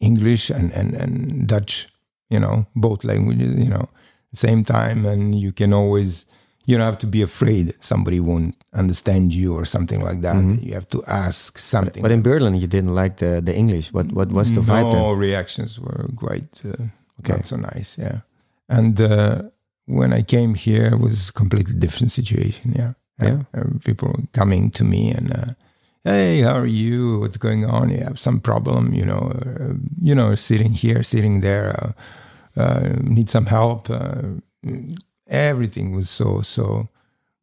English 0.00 0.50
and 0.50 0.72
and 0.72 0.94
and 0.94 1.46
Dutch. 1.46 1.88
You 2.30 2.40
know, 2.40 2.66
both 2.74 3.04
languages. 3.04 3.54
You 3.54 3.70
know, 3.70 3.88
same 4.32 4.64
time, 4.64 5.06
and 5.06 5.34
you 5.34 5.52
can 5.52 5.72
always. 5.72 6.26
You 6.68 6.76
don't 6.76 6.84
have 6.86 6.98
to 6.98 7.06
be 7.06 7.22
afraid 7.22 7.68
that 7.68 7.82
somebody 7.82 8.18
won't 8.18 8.56
understand 8.74 9.32
you 9.32 9.54
or 9.54 9.64
something 9.64 10.02
like 10.02 10.20
that. 10.22 10.34
Mhm. 10.36 10.62
You 10.66 10.74
have 10.74 10.88
to 10.88 11.02
ask 11.06 11.58
something. 11.58 12.02
But 12.02 12.10
in 12.10 12.22
Berlin, 12.22 12.54
you 12.56 12.66
didn't 12.66 12.92
like 12.94 13.16
the, 13.18 13.40
the 13.40 13.54
English. 13.54 13.92
What 13.92 14.06
what 14.12 14.32
was 14.32 14.52
the 14.52 14.60
vibe 14.60 14.92
no 14.92 15.12
reactions 15.12 15.78
were 15.78 16.08
quite 16.16 16.48
uh, 16.64 16.88
Okay. 17.20 17.32
not 17.36 17.46
so 17.46 17.56
nice 17.56 17.96
yeah 18.02 18.18
and 18.68 19.00
uh, 19.00 19.42
when 19.86 20.12
I 20.12 20.22
came 20.22 20.54
here, 20.54 20.86
it 20.94 20.98
was 21.00 21.28
a 21.28 21.32
completely 21.32 21.74
different 21.78 22.10
situation. 22.12 22.72
Yeah, 22.76 22.92
Yeah. 23.22 23.38
Uh, 23.54 23.78
people 23.84 24.10
coming 24.32 24.70
to 24.70 24.84
me 24.84 25.12
and, 25.16 25.30
uh, 25.30 25.54
hey, 26.06 26.40
how 26.46 26.54
are 26.56 26.66
you? 26.70 27.18
What's 27.20 27.36
going 27.36 27.64
on? 27.66 27.90
You 27.90 27.98
have 28.04 28.18
some 28.18 28.38
problem? 28.40 28.94
You 28.94 29.04
know, 29.04 29.32
uh, 29.42 29.74
you 30.00 30.14
know, 30.14 30.34
sitting 30.36 30.72
here, 30.72 31.02
sitting 31.02 31.40
there, 31.42 31.74
uh, 32.56 32.60
uh, 32.60 32.88
need 33.02 33.28
some 33.28 33.46
help. 33.46 33.90
Uh, 33.90 34.40
everything 35.26 35.94
was 35.96 36.08
so 36.10 36.40
so. 36.40 36.88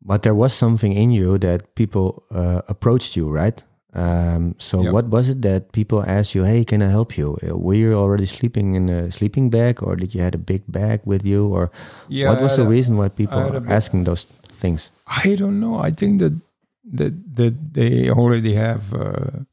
But 0.05 0.23
there 0.23 0.35
was 0.35 0.53
something 0.53 0.91
in 0.91 1.11
you 1.11 1.37
that 1.39 1.75
people 1.75 2.23
uh, 2.31 2.61
approached 2.67 3.15
you, 3.15 3.29
right? 3.29 3.63
Um, 3.95 4.55
so 4.59 4.81
Yeah. 4.83 4.91
what 4.91 5.07
was 5.07 5.29
it 5.29 5.41
that 5.43 5.71
people 5.71 6.03
asked 6.03 6.35
you? 6.35 6.43
Hey, 6.43 6.65
can 6.65 6.81
I 6.81 6.89
help 6.89 7.15
you? 7.17 7.37
Were 7.43 7.75
you 7.77 7.93
already 7.93 8.25
sleeping 8.25 8.75
in 8.75 8.89
a 8.89 9.11
sleeping 9.11 9.49
bag, 9.49 9.81
or 9.83 9.95
did 9.95 10.13
you 10.15 10.21
had 10.21 10.35
a 10.35 10.41
big 10.43 10.63
bag 10.67 10.99
with 11.05 11.23
you, 11.25 11.47
or 11.47 11.69
Yeah, 12.09 12.29
what 12.31 12.41
was 12.41 12.55
the 12.55 12.63
a- 12.63 12.67
reason 12.75 12.97
why 12.97 13.09
people 13.09 13.39
are 13.39 13.63
asking 13.69 14.03
those 14.05 14.25
things? 14.59 14.91
I 15.23 15.35
don't 15.35 15.59
know. 15.59 15.79
I 15.87 15.91
think 15.91 16.19
that 16.19 16.33
that 16.97 17.13
that 17.35 17.53
they 17.73 18.09
already 18.09 18.53
have 18.55 18.93
uh, 18.93 19.43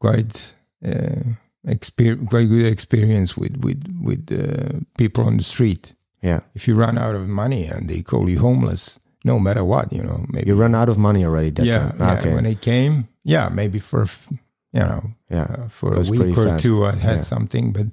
quite 0.00 0.54
uh, 0.84 1.34
exper- 1.66 2.28
quite 2.28 2.48
good 2.48 2.66
experience 2.66 3.36
with 3.40 3.56
with 3.64 3.82
with 4.02 4.30
uh, 4.32 4.80
people 4.96 5.24
on 5.24 5.36
the 5.36 5.44
street. 5.44 5.94
Yeah, 6.22 6.40
If 6.54 6.66
you 6.66 6.74
run 6.74 6.98
out 6.98 7.14
of 7.14 7.28
money 7.28 7.66
and 7.66 7.88
they 7.88 8.02
call 8.02 8.28
you 8.28 8.40
homeless, 8.40 8.98
no 9.24 9.38
matter 9.38 9.62
what, 9.64 9.92
you 9.92 10.02
know, 10.02 10.24
maybe 10.28 10.48
you 10.48 10.60
run 10.60 10.74
out 10.74 10.88
of 10.88 10.98
money 10.98 11.24
already. 11.24 11.50
That 11.52 11.66
yeah, 11.66 11.78
time. 11.78 11.96
Ah, 12.00 12.12
yeah. 12.12 12.18
okay, 12.18 12.34
When 12.34 12.44
they 12.44 12.56
came, 12.56 13.06
yeah, 13.24 13.48
maybe 13.54 13.78
for 13.78 14.04
you 14.72 14.80
know 14.82 15.02
yeah, 15.30 15.46
uh, 15.64 15.68
for 15.68 15.94
a 15.94 16.00
week 16.10 16.36
or 16.36 16.44
fast. 16.48 16.62
two, 16.64 16.84
I 16.84 16.92
had 16.92 17.16
Yeah. 17.18 17.22
something, 17.22 17.72
but 17.72 17.86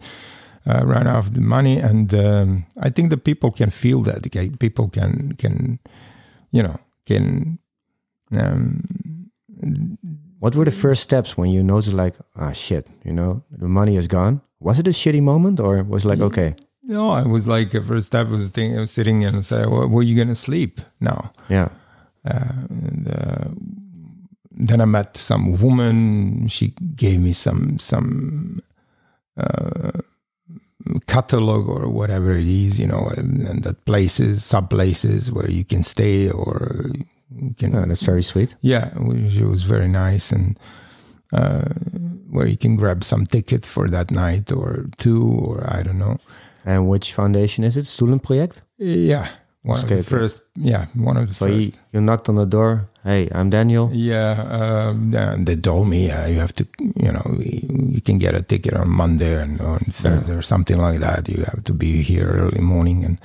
uh, 0.66 0.82
ran 0.86 1.08
out 1.08 1.18
of 1.26 1.34
the 1.34 1.42
money, 1.42 1.78
and 1.84 2.14
um, 2.14 2.66
I 2.82 2.90
think 2.90 3.10
the 3.10 3.18
people 3.18 3.52
can 3.52 3.70
feel 3.70 4.02
that. 4.04 4.26
Okay? 4.26 4.50
People 4.50 4.90
can 4.90 5.34
can 5.38 5.78
you 6.52 6.64
know 6.64 6.78
can. 7.06 7.58
Um, 8.32 8.82
What 10.40 10.56
were 10.56 10.66
the 10.66 10.72
first 10.72 11.02
steps 11.02 11.38
when 11.38 11.50
you 11.50 11.64
noticed, 11.64 11.94
like, 11.96 12.16
ah, 12.36 12.52
shit, 12.52 12.86
you 13.04 13.14
know, 13.14 13.42
the 13.50 13.68
money 13.68 13.96
is 13.98 14.08
gone? 14.08 14.42
Was 14.60 14.78
it 14.80 14.88
a 14.88 14.92
shitty 14.92 15.22
moment, 15.22 15.60
or 15.60 15.82
was 15.84 16.06
it 16.06 16.10
like, 16.10 16.20
okay, 16.22 16.56
no, 16.84 17.10
I 17.10 17.24
was 17.26 17.48
like 17.48 17.72
the 17.72 17.82
first 17.82 18.08
step 18.08 18.28
was 18.28 18.52
thinking, 18.52 18.78
I 18.78 18.82
was 18.82 18.92
sitting 18.92 19.26
and 19.26 19.44
say, 19.44 19.66
well, 19.66 19.88
"Where 19.90 20.00
are 20.02 20.04
you 20.04 20.16
gonna 20.16 20.36
sleep 20.36 20.82
now?" 21.00 21.32
yeah, 21.50 21.70
Uh, 22.26 22.68
and, 22.70 23.08
uh, 23.08 23.48
then 24.52 24.82
I 24.82 24.86
met 24.86 25.18
some 25.18 25.58
woman. 25.62 26.48
She 26.48 26.74
gave 26.96 27.20
me 27.22 27.34
some 27.34 27.78
some 27.80 28.62
uh, 29.38 29.92
catalog 31.08 31.68
or 31.70 31.90
whatever 31.90 32.32
it 32.38 32.48
is, 32.48 32.80
you 32.80 32.88
know, 32.88 33.08
and, 33.18 33.48
and 33.48 33.64
that 33.64 33.86
places, 33.86 34.44
sub 34.44 34.70
places 34.70 35.32
where 35.32 35.50
you 35.50 35.64
can 35.66 35.82
stay 35.84 36.30
or 36.30 36.92
you 37.60 37.68
know, 37.70 37.84
that's 37.86 38.04
very 38.04 38.24
sweet. 38.24 38.56
yeah, 38.62 38.92
she 39.30 39.44
was 39.44 39.64
very 39.64 39.88
nice 39.88 40.32
and. 40.32 40.58
Uh, 41.34 41.66
where 42.30 42.48
you 42.48 42.56
can 42.58 42.76
grab 42.76 43.04
some 43.04 43.26
ticket 43.26 43.66
for 43.66 43.90
that 43.90 44.12
night 44.12 44.52
or 44.52 44.86
two 44.98 45.24
or 45.28 45.66
I 45.68 45.82
don't 45.84 45.98
know. 45.98 46.18
And 46.66 46.88
which 46.88 47.14
foundation 47.14 47.64
is 47.64 47.76
it? 47.78 47.86
Stoelen 47.86 48.20
Project? 48.22 48.62
Yeah, 48.78 49.28
one 49.64 49.80
of 49.84 49.90
the 49.90 50.04
first. 50.04 50.42
Yeah, 50.56 50.86
one 50.94 51.18
of 51.18 51.28
the 51.28 51.34
So 51.34 51.48
you, 51.48 51.64
first. 51.64 51.80
you 51.92 52.02
knocked 52.02 52.30
on 52.30 52.36
the 52.36 52.46
door. 52.46 52.90
Hey, 53.04 53.28
I'm 53.34 53.50
Daniel. 53.50 53.90
Yeah, 53.92 54.32
um, 54.50 55.14
and 55.16 55.46
they 55.48 55.56
told 55.56 55.90
me 55.90 56.12
uh, 56.12 56.28
you 56.28 56.40
have 56.40 56.54
to, 56.56 56.66
you 56.96 57.12
know, 57.12 57.26
you 57.40 58.02
can 58.02 58.18
get 58.20 58.34
a 58.36 58.42
ticket 58.42 58.74
on 58.74 58.90
Monday 58.90 59.42
and 59.42 59.60
on 59.62 59.80
Thursday 59.92 60.34
or 60.36 60.42
something 60.44 60.78
like 60.78 61.00
that. 61.00 61.28
You 61.28 61.44
have 61.46 61.64
to 61.66 61.74
be 61.74 62.02
here 62.02 62.28
early 62.30 62.62
morning, 62.62 63.04
and 63.04 63.18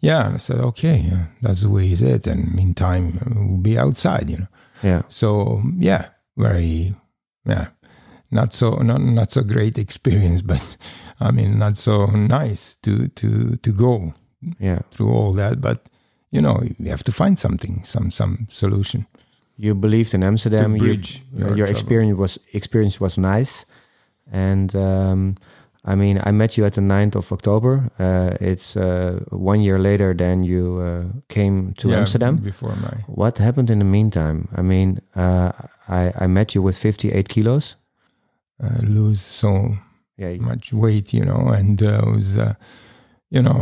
yeah, 0.00 0.26
and 0.26 0.34
I 0.34 0.38
said, 0.38 0.60
okay, 0.60 0.98
yeah, 1.10 1.26
that's 1.42 1.62
the 1.62 1.70
way 1.70 1.90
is 1.90 2.02
it. 2.02 2.26
And 2.26 2.54
meantime, 2.54 3.18
we'll 3.34 3.58
be 3.58 3.78
outside, 3.78 4.30
you 4.30 4.38
know. 4.38 4.48
Yeah, 4.82 5.02
So 5.08 5.62
yeah, 5.78 6.08
very, 6.36 6.94
yeah, 7.44 7.68
not 8.30 8.52
so 8.52 8.76
not 8.82 9.00
not 9.00 9.32
so 9.32 9.42
great 9.42 9.78
experience, 9.78 10.42
but 10.52 10.76
I 11.20 11.30
mean, 11.30 11.58
not 11.58 11.78
so 11.78 12.06
nice 12.06 12.76
to 12.82 13.08
to 13.08 13.56
to 13.56 13.72
go 13.72 14.14
yeah. 14.60 14.80
through 14.90 15.12
all 15.12 15.32
that, 15.34 15.60
but. 15.60 15.88
You 16.32 16.42
know, 16.42 16.60
you 16.78 16.90
have 16.90 17.04
to 17.04 17.12
find 17.12 17.38
something, 17.38 17.84
some 17.84 18.10
some 18.10 18.46
solution. 18.50 19.06
You 19.56 19.74
believed 19.74 20.12
in 20.12 20.22
Amsterdam. 20.22 20.74
You- 20.74 20.82
bridge 20.82 21.22
your 21.32 21.56
your 21.56 21.66
experience 21.68 22.18
was 22.18 22.38
experience 22.52 23.00
was 23.00 23.16
nice, 23.16 23.64
and 24.32 24.74
um, 24.74 25.36
I 25.88 25.94
mean, 25.94 26.20
I 26.26 26.32
met 26.32 26.56
you 26.56 26.64
at 26.66 26.72
the 26.72 26.80
9th 26.80 27.14
of 27.16 27.32
October. 27.32 27.90
Uh, 27.98 28.36
it's 28.40 28.76
uh, 28.76 29.20
one 29.30 29.60
year 29.60 29.78
later 29.78 30.14
than 30.14 30.42
you 30.44 30.78
uh, 30.80 31.04
came 31.28 31.74
to 31.74 31.88
Yeah, 31.90 31.98
Amsterdam. 31.98 32.36
before 32.36 32.74
my 32.76 33.04
What 33.06 33.38
happened 33.38 33.70
in 33.70 33.78
the 33.78 33.84
meantime? 33.84 34.48
I 34.56 34.62
mean, 34.62 34.98
uh, 35.14 35.50
I 35.88 36.12
I 36.24 36.26
met 36.26 36.54
you 36.54 36.64
with 36.64 36.76
58 36.78 37.28
kilos. 37.28 37.76
uh, 38.62 38.80
lose 38.82 39.20
so 39.20 39.76
Yeah, 40.18 40.34
much 40.40 40.72
weight, 40.72 41.12
you 41.12 41.24
know, 41.24 41.48
and 41.58 41.82
uh, 41.82 42.00
it 42.02 42.16
was, 42.16 42.36
uh, 42.38 42.54
you 43.30 43.42
know, 43.42 43.58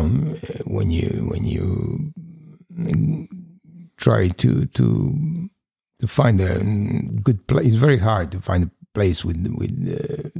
when 0.66 0.90
you 0.92 1.08
when 1.30 1.44
you 1.44 2.08
try 3.96 4.28
to 4.28 4.66
to 4.66 4.86
to 6.00 6.06
find 6.06 6.40
a 6.40 6.62
good 7.22 7.46
place, 7.46 7.66
it's 7.66 7.76
very 7.76 7.98
hard 7.98 8.30
to 8.32 8.38
find 8.40 8.64
a 8.64 8.70
place 8.94 9.24
with 9.26 9.36
with 9.58 9.74
uh, 9.88 10.30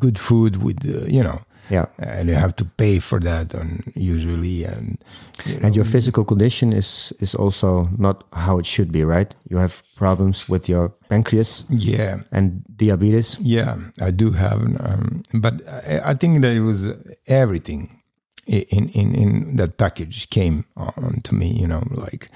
good 0.00 0.18
food, 0.18 0.56
with 0.62 0.84
uh, 0.84 1.06
you 1.06 1.22
know, 1.22 1.38
yeah. 1.70 1.86
and 1.98 2.28
you 2.28 2.34
have 2.34 2.54
to 2.56 2.64
pay 2.64 3.00
for 3.00 3.20
that, 3.20 3.54
and 3.54 3.92
usually, 3.94 4.64
and 4.64 4.98
you 5.46 5.58
And 5.62 5.76
your 5.76 5.84
physical 5.84 6.24
condition 6.24 6.72
is 6.72 7.12
is 7.18 7.34
also 7.34 7.88
not 7.96 8.24
how 8.32 8.58
it 8.58 8.66
should 8.66 8.90
be, 8.92 9.04
right? 9.04 9.34
You 9.48 9.58
have 9.58 9.82
problems 9.96 10.48
with 10.48 10.68
your 10.68 10.90
pancreas 11.08 11.64
yeah, 11.68 12.22
and 12.30 12.62
diabetes. 12.76 13.38
Yeah, 13.40 13.76
I 14.00 14.10
do 14.10 14.32
have, 14.32 14.60
um, 14.60 15.22
but 15.32 15.54
I, 15.66 16.10
I 16.10 16.14
think 16.14 16.42
that 16.42 16.52
it 16.52 16.62
was 16.62 16.86
everything 17.26 18.02
in 18.46 18.88
in 18.88 19.14
in 19.14 19.56
that 19.56 19.76
package 19.76 20.28
came 20.28 20.64
on 20.76 21.20
to 21.22 21.34
me. 21.34 21.46
You 21.46 21.66
know, 21.66 21.82
like 21.90 22.28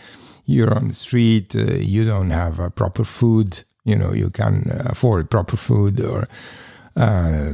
you're 0.46 0.74
on 0.74 0.88
the 0.88 0.94
street, 0.94 1.56
uh, 1.56 1.74
you 1.78 2.04
don't 2.04 2.30
have 2.30 2.60
uh, 2.60 2.70
proper 2.70 3.04
food. 3.04 3.64
You 3.84 3.96
know, 3.96 4.14
you 4.14 4.30
can 4.30 4.70
afford 4.90 5.28
proper 5.28 5.56
food, 5.56 6.00
or 6.00 6.26
uh, 6.96 7.50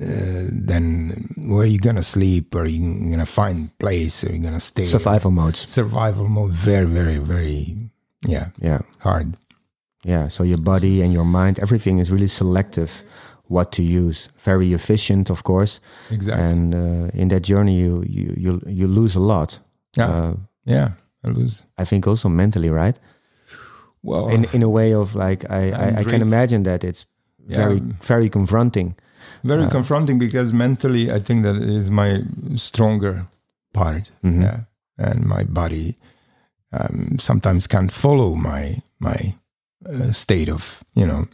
uh, 0.00 0.46
then 0.50 1.28
where 1.36 1.62
are 1.62 1.66
you 1.66 1.78
gonna 1.78 2.02
sleep? 2.02 2.54
Are 2.54 2.66
you 2.66 3.10
gonna 3.10 3.26
find 3.26 3.76
place? 3.78 4.24
Are 4.24 4.32
you 4.32 4.38
gonna 4.42 4.60
stay? 4.60 4.84
Survival 4.84 5.30
mode 5.30 5.56
Survival 5.56 6.28
mode, 6.28 6.52
very, 6.52 6.86
very, 6.86 7.18
very, 7.18 7.76
yeah, 8.26 8.48
Yeah. 8.60 8.80
hard. 8.98 9.34
Yeah, 10.04 10.28
so 10.28 10.44
your 10.44 10.58
body 10.62 11.02
and 11.02 11.12
your 11.12 11.24
mind, 11.26 11.58
everything 11.58 11.98
is 11.98 12.10
really 12.10 12.28
selective 12.28 13.02
what 13.48 13.72
to 13.72 13.82
use. 13.82 14.28
Very 14.44 14.72
efficient, 14.72 15.30
of 15.30 15.42
course. 15.42 15.80
Exactly. 16.10 16.44
And 16.44 16.74
uh, 16.74 17.10
in 17.20 17.28
that 17.28 17.42
journey, 17.42 17.74
you 17.80 18.02
you 18.06 18.34
you, 18.36 18.60
you 18.66 18.86
lose 18.88 19.18
a 19.18 19.20
lot. 19.22 19.58
yeah, 19.96 20.10
Uh, 20.10 20.34
yeah. 20.64 20.88
I 21.24 21.28
lose. 21.30 21.64
I 21.80 21.84
think 21.84 22.06
also 22.06 22.28
mentally, 22.28 22.70
right? 22.70 22.98
Well, 24.02 24.28
In 24.28 24.44
in 24.52 24.62
a 24.62 24.68
way 24.68 24.94
of 24.94 25.14
like 25.14 25.44
I 25.50 25.72
I, 25.72 26.00
I 26.00 26.04
can 26.04 26.22
imagine 26.22 26.62
that 26.62 26.84
it's 26.84 27.06
very 27.48 27.74
Yeah. 27.76 27.92
very 28.08 28.28
confronting. 28.28 28.94
very 29.44 29.64
Uh, 29.64 29.70
confronting 29.70 30.18
because 30.18 30.52
mentally 30.52 31.12
i 31.16 31.20
think 31.20 31.44
that 31.44 31.56
is 31.56 31.90
my 31.90 32.22
stronger 32.56 33.26
part 33.72 34.10
Mhm. 34.22 34.42
yeah 34.42 34.60
and 34.96 35.24
my 35.26 35.44
body 35.44 35.96
um, 36.72 37.16
sometimes 37.18 37.66
can't 37.66 37.92
follow 37.92 38.34
my 38.34 38.82
my 38.98 39.34
uh, 39.88 40.12
state 40.12 40.52
of 40.52 40.82
you 40.94 41.06
know 41.06 41.24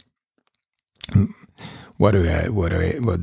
what 1.97 2.11
do 2.11 2.19
I 2.27 2.49
what 2.49 2.71
do 2.71 2.77
I 2.79 2.99
what 2.99 3.19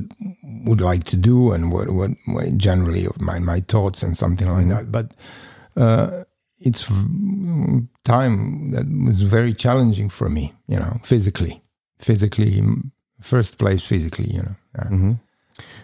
would 0.65 0.81
like 0.81 1.03
to 1.05 1.17
do 1.17 1.51
and 1.53 1.71
what 1.71 1.89
what, 1.89 2.11
what 2.25 2.57
generally 2.57 3.05
of 3.05 3.21
my 3.21 3.39
my 3.39 3.61
thoughts 3.67 4.03
and 4.03 4.17
something 4.17 4.49
like 4.49 4.65
Mhm. 4.65 4.69
that 4.69 4.91
but 4.91 5.13
uh, 5.77 6.23
it's 6.59 6.87
time 8.03 8.71
that 8.71 8.85
was 9.07 9.21
very 9.23 9.53
challenging 9.53 10.09
for 10.09 10.29
me 10.29 10.53
you 10.67 10.77
know 10.79 10.99
physically 11.03 11.61
physically 11.99 12.63
first 13.21 13.57
place 13.57 13.85
physically 13.85 14.29
you 14.33 14.41
know 14.41 14.55
Mhm. 14.91 15.19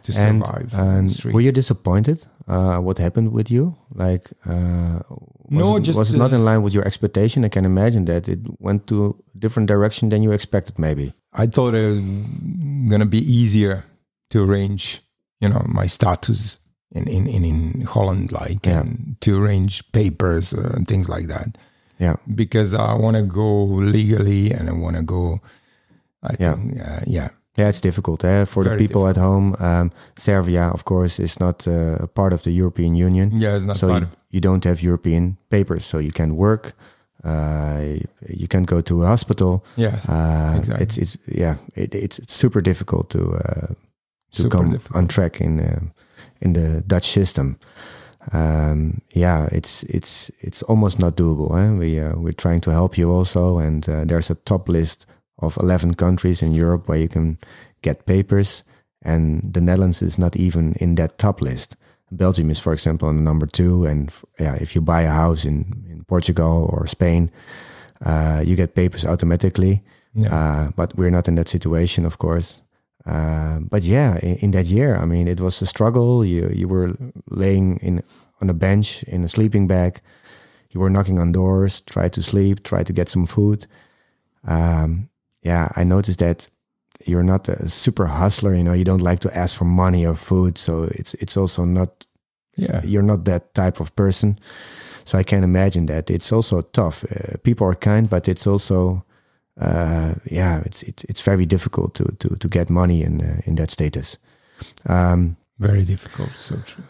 to 0.04 0.14
And, 0.18 0.46
survive 0.46 0.72
the 0.72 0.82
and 0.82 1.34
were 1.34 1.42
you 1.42 1.52
disappointed? 1.52 2.26
Uh, 2.48 2.80
what 2.80 2.98
happened 2.98 3.32
with 3.32 3.52
you? 3.52 3.76
Like, 3.94 4.32
uh, 4.48 5.00
was 5.10 5.52
No, 5.64 5.78
it, 5.78 5.84
just, 5.84 6.00
was 6.00 6.12
it 6.14 6.18
not 6.18 6.34
in 6.34 6.44
line 6.44 6.64
with 6.64 6.74
your 6.74 6.84
expectation? 6.88 7.46
I 7.46 7.50
can 7.50 7.66
imagine 7.66 8.06
that 8.06 8.28
it 8.28 8.40
went 8.60 8.88
to 8.88 8.96
a 9.06 9.38
different 9.38 9.68
direction 9.70 10.10
than 10.10 10.24
you 10.24 10.32
expected. 10.32 10.80
Maybe. 10.80 11.14
I 11.34 11.46
thought 11.46 11.76
it 11.76 11.86
was 11.88 12.00
gonna 12.90 13.06
be 13.06 13.20
easier 13.20 13.84
to 14.32 14.44
arrange, 14.44 15.02
you 15.40 15.50
know, 15.50 15.64
my 15.68 15.86
status 15.88 16.58
in 16.92 17.08
in 17.08 17.28
in, 17.28 17.44
in 17.46 17.82
Holland, 17.86 18.32
like 18.32 18.66
Yeah. 18.66 18.80
and 18.82 19.16
to 19.22 19.38
arrange 19.40 19.84
papers 19.92 20.54
uh, 20.54 20.72
and 20.76 20.88
things 20.88 21.08
like 21.08 21.28
that, 21.28 21.58
Yeah. 22.00 22.16
because 22.36 22.74
I 22.74 22.94
want 23.04 23.16
to 23.18 23.24
go 23.24 23.66
legally 23.98 24.52
and 24.52 24.68
I 24.70 24.74
want 24.74 24.96
to 24.96 25.04
go. 25.04 25.40
I 26.24 26.36
Yeah. 26.40 26.56
think, 26.56 26.80
uh, 26.80 27.02
yeah, 27.08 27.30
Yeah, 27.58 27.70
it's 27.70 27.82
difficult 27.82 28.24
eh? 28.24 28.46
for 28.46 28.64
the 28.64 28.70
Very 28.70 28.88
people 28.88 29.08
at 29.10 29.18
home. 29.18 29.56
Um, 29.60 29.92
Serbia, 30.16 30.70
of 30.74 30.84
course, 30.84 31.20
is 31.24 31.40
not 31.40 31.68
uh, 31.68 31.98
a 32.04 32.08
part 32.08 32.34
of 32.34 32.42
the 32.42 32.52
European 32.52 32.96
Union. 32.96 33.32
Yeah, 33.42 33.56
it's 33.58 33.66
not 33.66 33.78
so 33.78 33.88
part 33.88 34.02
you, 34.02 34.08
of 34.08 34.16
you 34.30 34.40
don't 34.42 34.64
have 34.66 34.82
European 34.82 35.38
papers, 35.50 35.86
so 35.86 36.00
you 36.00 36.12
can't 36.12 36.36
work. 36.36 36.74
Uh, 37.26 38.00
you 38.30 38.48
can't 38.48 38.66
go 38.70 38.82
to 38.82 39.04
a 39.04 39.08
hospital. 39.08 39.64
Yes. 39.76 40.08
Uh, 40.08 40.56
Exactly. 40.60 40.84
It's 40.84 40.98
it's 40.98 41.18
yeah, 41.28 41.56
it, 41.76 41.94
it's 41.96 42.20
it's 42.20 42.34
super 42.34 42.62
difficult 42.62 43.10
to 43.10 43.20
uh, 43.20 43.68
to 44.32 44.42
Super 44.44 44.58
come 44.58 44.72
difficult. 44.72 44.96
on 44.98 45.08
track 45.08 45.42
in 45.42 45.60
uh, 45.60 45.80
in 46.42 46.54
the 46.54 46.82
Dutch 46.88 47.08
system. 47.12 47.58
Um, 48.34 49.02
yeah, 49.16 49.48
it's 49.52 49.84
it's 49.84 50.32
it's 50.40 50.64
almost 50.64 51.00
not 51.00 51.16
doable. 51.18 51.52
Eh? 51.58 51.72
We 51.78 52.00
uh, 52.00 52.14
we're 52.16 52.34
trying 52.42 52.62
to 52.62 52.72
help 52.72 52.98
you 52.98 53.12
also, 53.12 53.58
and 53.60 53.88
uh, 53.90 54.06
there's 54.06 54.30
a 54.32 54.36
top 54.36 54.70
list 54.70 55.06
of 55.40 55.58
eleven 55.58 55.94
countries 55.94 56.42
in 56.42 56.54
Europe 56.54 56.88
where 56.88 57.00
you 57.00 57.10
can 57.10 57.38
get 57.82 58.06
papers, 58.06 58.64
and 59.02 59.54
the 59.54 59.62
Netherlands 59.62 60.02
is 60.02 60.18
not 60.18 60.36
even 60.36 60.74
in 60.80 60.96
that 60.96 61.18
top 61.18 61.42
list. 61.42 61.76
Belgium 62.12 62.50
is, 62.50 62.60
for 62.60 62.74
example, 62.74 63.08
on 63.08 63.24
number 63.24 63.46
two, 63.48 63.86
and 63.86 64.12
yeah, 64.40 64.56
if 64.62 64.76
you 64.76 64.82
buy 64.82 65.02
a 65.02 65.12
house 65.12 65.48
in 65.48 65.86
in 65.90 66.04
Portugal 66.06 66.70
or 66.74 66.88
Spain, 66.88 67.32
uh, 68.06 68.44
you 68.46 68.56
get 68.56 68.74
papers 68.74 69.06
automatically. 69.06 69.82
Yeah. 70.14 70.34
Uh, 70.34 70.72
but 70.76 70.96
we're 70.96 71.12
not 71.12 71.28
in 71.28 71.36
that 71.36 71.48
situation, 71.48 72.06
of 72.06 72.18
course. 72.18 72.64
Uh, 73.06 73.60
but 73.60 73.84
yeah, 73.84 74.18
in, 74.18 74.36
in 74.38 74.52
that 74.52 74.66
year, 74.66 74.98
I 74.98 75.06
mean, 75.06 75.28
it 75.28 75.40
was 75.40 75.62
a 75.62 75.66
struggle. 75.66 76.26
You 76.26 76.50
you 76.54 76.68
were 76.68 76.96
laying 77.30 77.80
in 77.82 78.02
on 78.42 78.50
a 78.50 78.54
bench 78.54 79.04
in 79.04 79.24
a 79.24 79.28
sleeping 79.28 79.68
bag. 79.68 80.02
You 80.72 80.82
were 80.82 80.90
knocking 80.90 81.20
on 81.20 81.32
doors, 81.32 81.82
try 81.82 82.10
to 82.10 82.22
sleep, 82.22 82.64
try 82.64 82.84
to 82.84 82.94
get 82.94 83.10
some 83.10 83.26
food. 83.26 83.68
Um, 84.44 85.10
yeah, 85.42 85.70
I 85.76 85.84
noticed 85.84 86.20
that 86.20 86.50
you're 87.06 87.24
not 87.24 87.48
a 87.50 87.68
super 87.70 88.08
hustler. 88.08 88.54
You 88.56 88.64
know, 88.64 88.74
you 88.74 88.84
don't 88.84 89.02
like 89.02 89.20
to 89.22 89.30
ask 89.38 89.58
for 89.58 89.66
money 89.66 90.06
or 90.06 90.16
food, 90.16 90.58
so 90.58 90.84
it's 90.84 91.14
it's 91.16 91.38
also 91.38 91.66
not. 91.66 91.88
it's- 92.58 92.70
Yeah. 92.70 92.84
you're 92.84 93.06
not 93.08 93.24
that 93.26 93.54
type 93.54 93.80
of 93.82 93.92
person. 93.96 94.38
So 95.06 95.18
I 95.20 95.24
can 95.24 95.44
imagine 95.44 95.86
that 95.88 96.10
it's 96.10 96.32
also 96.34 96.62
tough. 96.62 97.04
Uh, 97.04 97.38
people 97.44 97.68
are 97.68 97.76
kind, 97.80 98.10
but 98.10 98.28
it's 98.28 98.48
also 98.48 99.04
uh, 99.62 100.14
yeah, 100.32 100.62
it's 100.66 100.84
it's 100.84 101.04
it's 101.04 101.22
very 101.26 101.46
difficult 101.46 101.94
to 101.96 102.04
to 102.18 102.36
to 102.36 102.48
get 102.50 102.70
money 102.70 103.02
in 103.04 103.22
uh, 103.22 103.42
in 103.46 103.56
that 103.56 103.72
status. 103.72 104.18
Um, 104.90 105.36
Very 105.58 105.84
difficult. 105.86 106.30
So 106.38 106.56
true. 106.66 106.84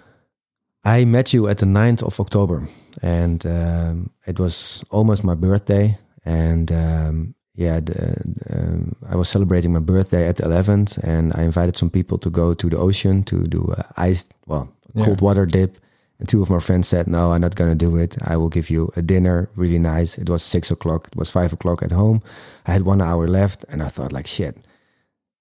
I 0.85 1.05
met 1.05 1.33
you 1.33 1.47
at 1.49 1.57
the 1.57 1.65
9th 1.65 2.03
of 2.03 2.19
October, 2.19 2.61
and 3.01 3.45
um, 3.45 4.09
it 4.27 4.39
was 4.39 4.83
almost 4.89 5.23
my 5.23 5.35
birthday. 5.35 5.97
And 6.25 6.71
um, 6.71 7.33
yeah, 7.55 7.79
the, 7.79 8.15
um, 8.49 8.95
I 9.09 9.15
was 9.15 9.27
celebrating 9.29 9.73
my 9.73 9.79
birthday 9.79 10.27
at 10.27 10.37
the 10.37 10.43
11th, 10.43 10.97
and 11.03 11.33
I 11.35 11.43
invited 11.43 11.75
some 11.77 11.89
people 11.89 12.17
to 12.19 12.29
go 12.29 12.53
to 12.53 12.69
the 12.69 12.77
ocean 12.77 13.23
to 13.23 13.43
do 13.47 13.73
a 13.77 13.85
ice, 13.97 14.27
well, 14.47 14.69
Yeah. 14.93 15.05
cold 15.05 15.21
water 15.21 15.45
dip. 15.45 15.77
And 16.19 16.27
two 16.27 16.41
of 16.41 16.49
my 16.49 16.59
friends 16.59 16.87
said, 16.89 17.07
"No, 17.07 17.31
I'm 17.31 17.39
not 17.41 17.55
gonna 17.55 17.75
do 17.75 17.95
it. 17.95 18.17
I 18.21 18.35
will 18.35 18.49
give 18.49 18.69
you 18.69 18.91
a 18.97 19.01
dinner, 19.01 19.49
really 19.55 19.79
nice." 19.79 20.17
It 20.17 20.29
was 20.29 20.43
six 20.43 20.69
o'clock. 20.71 21.07
It 21.07 21.15
was 21.17 21.29
five 21.31 21.53
o'clock 21.53 21.81
at 21.81 21.91
home. 21.91 22.21
I 22.67 22.73
had 22.73 22.81
one 22.85 23.01
hour 23.01 23.25
left, 23.27 23.63
and 23.69 23.81
I 23.81 23.87
thought, 23.87 24.11
like, 24.11 24.27
shit. 24.27 24.57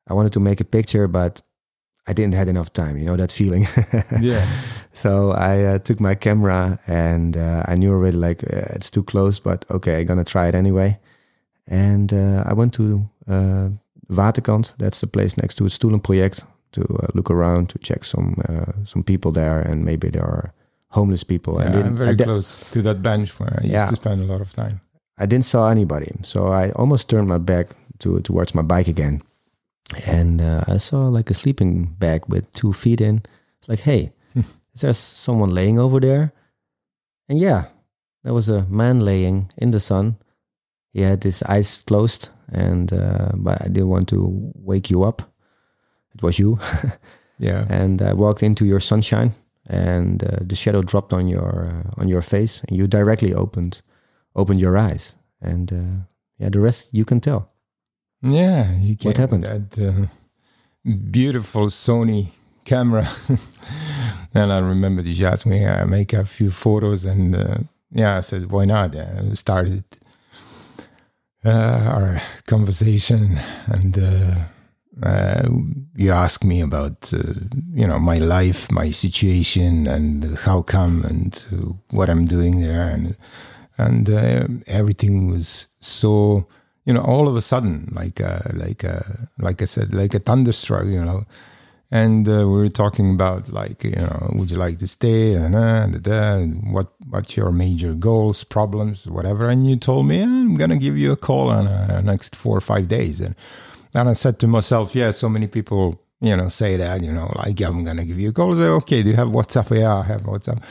I 0.09 0.15
wanted 0.15 0.33
to 0.35 0.41
make 0.41 0.61
a 0.61 0.65
picture, 0.65 1.09
but 1.09 1.43
I 2.07 2.13
didn't 2.13 2.35
have 2.35 2.49
enough 2.49 2.73
time. 2.73 2.97
You 2.97 3.07
know 3.07 3.17
that 3.17 3.33
feeling. 3.33 3.67
Yeah. 4.21 4.47
So 4.93 5.33
I 5.33 5.65
uh, 5.75 5.79
took 5.79 6.01
my 6.01 6.15
camera 6.15 6.79
and 6.87 7.37
uh, 7.37 7.63
I 7.69 7.75
knew 7.77 7.91
already 7.91 8.17
like 8.17 8.43
uh, 8.45 8.75
it's 8.77 8.91
too 8.91 9.03
close, 9.03 9.39
but 9.41 9.65
okay, 9.71 10.01
I'm 10.01 10.07
gonna 10.07 10.25
try 10.25 10.49
it 10.49 10.55
anyway. 10.55 10.99
And 11.71 12.12
uh, 12.12 12.45
I 12.51 12.55
went 12.55 12.73
to 12.75 13.09
uh, 13.29 13.69
Waterkant. 14.09 14.73
That's 14.79 15.01
the 15.01 15.07
place 15.07 15.37
next 15.37 15.57
to 15.57 15.64
het 15.64 15.73
Stoelenproject 15.73 16.45
to 16.71 16.83
uh, 16.83 17.07
look 17.14 17.31
around 17.31 17.69
to 17.69 17.79
check 17.79 18.05
some 18.05 18.35
uh, 18.49 18.73
some 18.85 19.03
people 19.03 19.33
there 19.33 19.61
and 19.61 19.85
maybe 19.85 20.11
there 20.11 20.25
are 20.25 20.53
homeless 20.89 21.25
people. 21.25 21.55
Yeah, 21.55 21.66
and 21.66 21.77
I'm 21.77 21.97
very 21.97 22.16
close 22.16 22.59
to 22.71 22.83
that 22.83 23.03
bench 23.03 23.39
where 23.39 23.61
I 23.62 23.66
used 23.66 23.89
to 23.89 23.95
spend 23.95 24.21
a 24.23 24.25
lot 24.25 24.41
of 24.41 24.53
time. 24.53 24.81
I 25.19 25.27
didn't 25.27 25.45
saw 25.45 25.69
anybody, 25.69 26.12
so 26.23 26.47
I 26.47 26.71
almost 26.77 27.09
turned 27.09 27.29
my 27.29 27.39
back 27.39 27.77
to 27.99 28.21
towards 28.21 28.55
my 28.55 28.62
bike 28.62 28.89
again, 28.89 29.23
and 30.07 30.41
uh, 30.41 30.64
I 30.69 30.79
saw 30.79 31.09
like 31.09 31.31
a 31.31 31.35
sleeping 31.35 31.97
bag 31.99 32.23
with 32.29 32.51
two 32.53 32.73
feet 32.73 33.01
in. 33.01 33.23
It's 33.61 33.69
like, 33.69 33.81
hey, 33.81 34.12
is 34.75 34.81
there 34.81 34.93
someone 34.93 35.51
laying 35.55 35.79
over 35.79 36.01
there? 36.01 36.33
And 37.29 37.39
yeah, 37.39 37.64
there 38.23 38.35
was 38.35 38.49
a 38.49 38.64
man 38.69 39.01
laying 39.01 39.51
in 39.57 39.71
the 39.71 39.81
sun. 39.81 40.16
He 40.93 41.03
had 41.03 41.22
his 41.24 41.43
eyes 41.43 41.82
closed, 41.86 42.28
and 42.53 42.93
uh, 42.93 43.30
but 43.34 43.61
I 43.62 43.68
didn't 43.68 43.89
want 43.91 44.09
to 44.09 44.53
wake 44.55 44.91
you 44.91 45.05
up. 45.05 45.22
It 46.14 46.22
was 46.22 46.39
you, 46.39 46.59
Yeah. 47.39 47.66
and 47.68 48.01
I 48.03 48.12
walked 48.14 48.43
into 48.43 48.64
your 48.64 48.80
sunshine, 48.80 49.32
and 49.66 50.22
uh, 50.24 50.39
the 50.41 50.57
shadow 50.57 50.82
dropped 50.82 51.12
on 51.12 51.28
your 51.28 51.68
uh, 51.68 52.01
on 52.01 52.09
your 52.09 52.22
face, 52.22 52.62
and 52.68 52.76
you 52.76 52.86
directly 52.86 53.34
opened 53.34 53.82
opened 54.34 54.61
your 54.61 54.76
eyes, 54.76 55.16
and 55.41 55.72
uh, 55.72 56.05
yeah, 56.39 56.51
the 56.51 56.61
rest 56.61 56.89
you 56.93 57.05
can 57.05 57.20
tell. 57.20 57.51
Yeah. 58.22 58.72
You 58.78 58.97
can. 58.97 59.09
What 59.11 59.16
happened? 59.18 59.45
That 59.45 59.78
uh, 59.78 60.07
beautiful 61.11 61.66
Sony 61.68 62.28
camera. 62.64 63.09
and 64.34 64.53
I 64.53 64.59
remember 64.59 65.03
you 65.03 65.26
asked 65.26 65.47
me, 65.47 65.66
I 65.66 65.84
make 65.84 66.12
a 66.12 66.24
few 66.24 66.51
photos 66.51 67.05
and 67.05 67.34
uh, 67.36 67.59
yeah, 67.93 68.16
I 68.18 68.20
said, 68.20 68.51
why 68.51 68.64
not? 68.64 68.95
And 68.95 69.30
we 69.30 69.36
started 69.36 69.84
uh, 71.45 71.51
our 71.51 72.20
conversation 72.47 73.39
and 73.66 73.99
uh, 73.99 74.41
uh, 75.03 75.49
you 75.95 76.11
asked 76.11 76.45
me 76.45 76.61
about, 76.61 77.12
uh, 77.14 77.22
you 77.72 77.86
know, 77.86 77.99
my 77.99 78.18
life, 78.18 78.70
my 78.72 78.91
situation 78.91 79.86
and 79.86 80.36
how 80.39 80.62
come 80.62 81.05
and 81.05 81.80
what 81.91 82.11
I'm 82.11 82.26
doing 82.26 82.61
there. 82.61 82.89
And, 82.89 83.16
and 83.76 84.11
uh, 84.11 84.49
everything 84.66 85.30
was 85.30 85.68
so, 85.80 86.49
you 86.84 86.93
know, 86.93 87.03
all 87.03 87.28
of 87.28 87.36
a 87.36 87.41
sudden, 87.41 87.93
like, 87.93 88.20
like, 88.55 88.84
like 89.39 89.62
I 89.62 89.66
said, 89.66 89.95
like 89.95 90.14
a 90.14 90.18
thunderstruck, 90.18 90.86
you 90.86 91.05
know, 91.05 91.24
and 91.91 92.28
uh, 92.28 92.47
we 92.47 92.59
were 92.59 92.68
talking 92.68 93.11
about 93.14 93.51
like 93.51 93.82
you 93.84 93.93
know 93.93 94.30
would 94.34 94.51
you 94.51 94.59
like 94.59 94.78
to 94.78 94.86
stay? 94.86 95.32
And 95.34 95.55
uh, 95.55 95.86
and 96.11 96.72
what 96.72 96.93
what's 97.09 97.36
your 97.36 97.51
major 97.51 97.95
goals 97.95 98.45
problems 98.45 99.07
whatever. 99.09 99.49
And 99.49 99.66
you 99.66 99.76
told 99.76 100.07
me 100.07 100.22
i'm 100.22 100.55
gonna 100.57 100.76
give 100.76 100.99
you 100.99 101.12
a 101.12 101.16
call 101.16 101.51
in 101.51 101.66
uh, 101.66 102.01
next 102.03 102.36
four 102.36 102.57
or 102.57 102.61
five 102.61 102.89
days. 102.89 103.20
And 103.20 103.34
then 103.93 104.07
i 104.09 104.12
said 104.12 104.39
to 104.41 104.47
myself 104.47 104.95
yeah 104.95 105.11
so 105.11 105.28
many 105.28 105.47
people 105.47 106.01
you 106.20 106.36
know 106.36 106.49
say 106.49 106.76
that 106.76 107.03
you 107.03 107.12
know 107.12 107.32
like 107.36 107.61
i'm 107.62 107.84
gonna 107.84 108.05
give 108.05 108.18
you 108.18 108.30
a 108.30 108.32
call. 108.32 108.55
Say, 108.55 108.66
okay 108.66 109.03
do 109.03 109.11
you 109.11 109.16
have 109.16 109.28
whatsapp? 109.28 109.76
Yeah 109.76 109.97
i 109.97 110.03
have 110.03 110.22
whatsapp. 110.22 110.62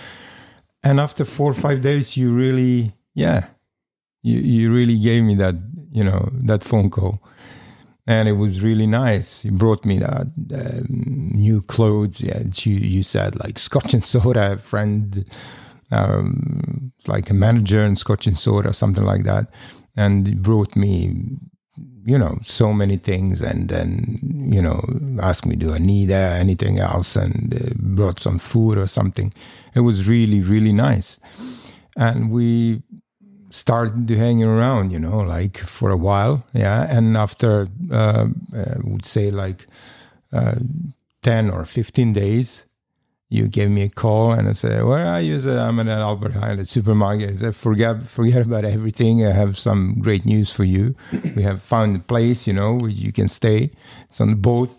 And 0.83 0.99
after 0.99 1.25
four 1.25 1.51
or 1.51 1.55
five 1.55 1.81
days 1.81 2.15
you 2.15 2.31
really 2.33 2.93
yeah 3.15 3.47
you, 4.21 4.39
you 4.39 4.73
really 4.73 4.99
gave 4.99 5.23
me 5.23 5.35
that 5.35 5.55
you 5.91 6.03
know 6.03 6.29
that 6.33 6.61
phone 6.61 6.89
call 6.89 7.23
and 8.07 8.29
it 8.29 8.33
was 8.33 8.63
really 8.63 8.87
nice. 8.87 9.41
He 9.41 9.49
brought 9.49 9.85
me 9.85 10.01
um, 10.01 10.85
new 10.89 11.61
clothes. 11.61 12.21
Yeah, 12.21 12.41
you 12.53 12.75
you 12.75 13.03
said 13.03 13.37
like 13.43 13.59
Scotch 13.59 13.93
and 13.93 14.03
soda. 14.03 14.57
Friend, 14.57 15.25
um, 15.91 16.93
like 17.05 17.29
a 17.29 17.33
manager 17.33 17.83
in 17.83 17.97
Scotch 17.97 18.25
and 18.25 18.39
soda, 18.39 18.71
something 18.71 19.03
like 19.03 19.25
that, 19.25 19.47
and 19.95 20.25
he 20.25 20.33
brought 20.35 20.75
me, 20.75 21.13
you 22.05 22.17
know, 22.17 22.39
so 22.43 22.71
many 22.71 22.95
things, 22.95 23.41
and 23.41 23.67
then 23.67 24.49
you 24.51 24.61
know 24.61 24.81
asked 25.21 25.45
me, 25.45 25.57
do 25.57 25.73
I 25.73 25.77
need 25.77 26.09
uh, 26.09 26.15
anything 26.39 26.79
else, 26.79 27.17
and 27.17 27.53
uh, 27.53 27.73
brought 27.75 28.19
some 28.19 28.39
food 28.39 28.77
or 28.77 28.87
something. 28.87 29.33
It 29.75 29.81
was 29.81 30.07
really 30.07 30.41
really 30.41 30.73
nice, 30.73 31.19
and 31.97 32.31
we 32.31 32.83
started 33.49 34.07
to 34.07 34.17
hang 34.17 34.43
around, 34.43 34.91
you 34.91 34.99
know, 34.99 35.19
like 35.19 35.57
for 35.57 35.89
a 35.89 35.97
while, 35.97 36.45
yeah. 36.53 36.87
And 36.89 37.15
after, 37.17 37.67
uh, 37.91 38.27
uh, 38.55 38.75
would 38.83 39.05
say 39.05 39.31
like 39.31 39.67
uh, 40.33 40.55
ten 41.21 41.49
or 41.49 41.65
fifteen 41.65 42.13
days, 42.13 42.65
you 43.29 43.47
gave 43.47 43.69
me 43.69 43.83
a 43.83 43.89
call 43.89 44.31
and 44.31 44.47
I 44.47 44.53
said, 44.53 44.83
"Where 44.83 45.05
are 45.05 45.21
you?" 45.21 45.35
I 45.35 45.39
said, 45.39 45.57
"I'm 45.57 45.79
at 45.79 45.87
an 45.87 45.99
Albert 45.99 46.33
Heijn 46.33 46.65
supermarket." 46.65 47.29
I 47.29 47.33
said, 47.33 47.55
"Forget, 47.55 48.05
forget 48.05 48.45
about 48.45 48.65
everything. 48.65 49.25
I 49.25 49.31
have 49.31 49.57
some 49.57 49.99
great 49.99 50.25
news 50.25 50.51
for 50.51 50.63
you. 50.63 50.95
we 51.35 51.43
have 51.43 51.61
found 51.61 51.95
a 51.95 51.99
place, 51.99 52.47
you 52.47 52.53
know, 52.53 52.75
where 52.75 52.89
you 52.89 53.11
can 53.11 53.27
stay. 53.27 53.71
It's 54.09 54.21
on 54.21 54.29
the 54.29 54.35
boat." 54.35 54.69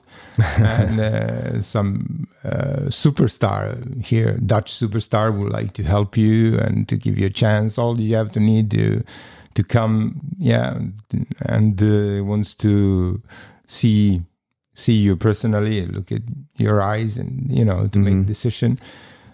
And 0.58 1.00
uh, 1.00 1.60
some 1.60 2.28
uh, 2.44 2.88
superstar 2.88 4.04
here, 4.04 4.34
Dutch 4.38 4.72
superstar, 4.72 5.36
would 5.36 5.52
like 5.52 5.72
to 5.74 5.82
help 5.82 6.16
you 6.16 6.58
and 6.58 6.88
to 6.88 6.96
give 6.96 7.18
you 7.18 7.26
a 7.26 7.30
chance. 7.30 7.78
All 7.78 8.00
you 8.00 8.14
have 8.16 8.32
to 8.32 8.40
need 8.40 8.70
to 8.72 9.02
to 9.54 9.64
come, 9.64 10.20
yeah, 10.38 10.78
and 11.40 11.82
uh, 11.82 12.24
wants 12.24 12.54
to 12.56 13.20
see 13.66 14.22
see 14.74 14.92
you 14.94 15.16
personally, 15.16 15.84
look 15.86 16.12
at 16.12 16.22
your 16.56 16.80
eyes, 16.80 17.18
and 17.18 17.50
you 17.50 17.64
know 17.64 17.88
to 17.88 17.98
make 17.98 18.14
Mhm. 18.14 18.26
decision. 18.26 18.78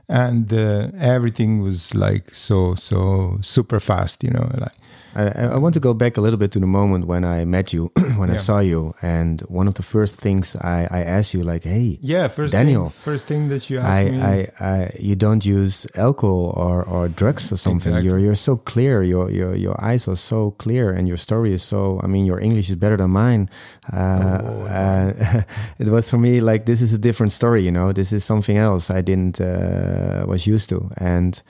And 0.09 0.52
uh, 0.52 0.88
everything 0.98 1.62
was 1.62 1.94
like 1.94 2.34
so 2.34 2.74
so 2.74 3.38
super 3.42 3.80
fast, 3.80 4.22
you 4.24 4.30
know, 4.30 4.50
like 4.59 4.76
I, 5.15 5.55
I 5.55 5.57
want 5.59 5.75
to 5.75 5.81
go 5.81 5.95
back 5.95 6.17
a 6.17 6.21
little 6.21 6.39
bit 6.39 6.51
to 6.53 6.61
the 6.61 6.67
moment 6.67 7.07
when 7.07 7.25
I 7.25 7.45
met 7.45 7.73
you, 7.73 7.93
when 8.17 8.31
I 8.31 8.37
saw 8.37 8.59
you, 8.59 8.95
and 9.03 9.41
one 9.43 9.69
of 9.69 9.75
the 9.75 9.83
first 9.83 10.17
things 10.17 10.57
I, 10.57 10.89
I 10.91 11.03
asked 11.03 11.35
you, 11.35 11.43
like, 11.43 11.65
hey, 11.65 11.99
Yeah, 12.03 12.29
first 12.29 12.53
Daniel, 12.53 12.89
Thing, 12.89 13.03
first 13.12 13.27
thing 13.27 13.49
that 13.49 13.71
you 13.71 13.79
I, 13.79 13.83
asked 13.83 14.12
me. 14.12 14.21
I, 14.23 14.51
I, 14.61 14.91
you 14.99 15.15
don't 15.17 15.45
use 15.45 15.87
alcohol 15.97 16.53
or, 16.57 16.83
or 16.85 17.09
drugs 17.09 17.53
or 17.53 17.57
something. 17.57 17.93
Exactly. 17.93 18.07
You're 18.09 18.19
you're 18.19 18.35
so 18.35 18.57
clear. 18.57 19.03
Your 19.03 19.31
your 19.31 19.55
your 19.55 19.77
eyes 19.85 20.09
are 20.09 20.17
so 20.17 20.51
clear, 20.59 20.91
and 20.93 21.07
your 21.09 21.17
story 21.19 21.53
is 21.55 21.62
so. 21.62 22.01
I 22.03 22.07
mean, 22.07 22.25
your 22.27 22.41
English 22.41 22.69
is 22.71 22.77
better 22.77 22.97
than 22.97 23.11
mine. 23.11 23.49
Uh, 23.93 24.23
Oh, 24.25 24.62
uh, 24.67 25.43
it 25.79 25.89
was 25.89 26.11
for 26.11 26.19
me 26.19 26.41
like 26.41 26.65
this 26.67 26.81
is 26.81 26.93
a 26.93 26.99
different 26.99 27.33
story. 27.33 27.62
You 27.62 27.71
know, 27.73 27.93
this 27.93 28.12
is 28.12 28.25
something 28.25 28.57
else 28.59 28.91
I 28.91 29.01
didn't 29.03 29.41
uh, 29.41 30.25
was 30.27 30.47
used 30.47 30.69
to, 30.71 30.91
and. 30.97 31.41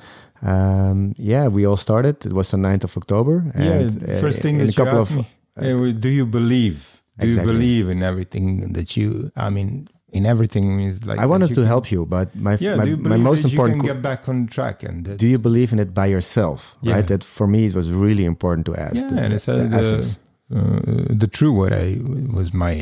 Um, 0.45 1.15
yeah, 1.17 1.49
we 1.49 1.67
all 1.67 1.77
started. 1.77 2.17
It 2.27 2.33
was 2.33 2.51
the 2.51 2.57
9th 2.59 2.85
of 2.85 2.97
October. 2.97 3.35
yeah, 3.57 3.63
And, 3.63 3.91
the 3.91 4.17
uh, 4.19 4.21
first 4.21 4.43
thing 4.43 4.59
that 4.59 4.67
you 4.67 4.73
couple 4.85 5.01
asked 5.01 5.11
of, 5.11 5.17
me. 5.17 5.27
yeah, 5.63 5.75
well, 5.81 5.93
do 5.93 6.09
you 6.09 6.27
believe? 6.27 7.01
Do 7.19 7.27
Exactly. 7.27 7.53
you 7.53 7.59
believe 7.59 7.89
in 7.89 8.03
everything 8.03 8.73
that 8.73 8.89
you? 8.97 9.31
I 9.37 9.49
mean, 9.57 9.89
in 10.13 10.27
everything 10.27 10.81
is 10.81 11.05
like. 11.07 11.19
I 11.21 11.27
wanted 11.27 11.55
to 11.55 11.61
you 11.61 11.67
help 11.67 11.91
you, 11.93 12.05
but 12.07 12.35
my 12.37 12.57
yeah, 12.61 12.75
my, 12.77 12.85
my 13.15 13.17
most 13.17 13.43
that 13.43 13.53
you 13.53 13.59
important 13.59 13.81
can 13.81 13.87
get 13.95 14.03
back 14.03 14.29
on 14.29 14.47
track 14.47 14.83
and 14.83 15.05
that, 15.07 15.17
do 15.19 15.27
you 15.27 15.39
believe 15.39 15.73
in 15.73 15.79
it 15.79 15.91
by 15.95 16.07
yourself 16.07 16.77
Yeah. 16.83 16.95
right 16.97 17.07
that 17.13 17.23
for 17.25 17.47
me 17.47 17.61
it 17.67 17.75
was 17.75 17.89
really 18.07 18.25
important 18.25 18.65
to 18.67 18.75
ask 18.77 18.97
Yeah, 18.97 19.09
the, 19.11 19.17
and 19.23 19.33
it's, 19.33 19.49
uh, 19.49 19.57
the 19.59 19.69
the- 19.69 20.19
uh, 20.55 21.15
the 21.23 21.27
true 21.39 21.53
what 21.53 21.73
I 21.73 21.99
was 22.39 22.53
my 22.53 22.75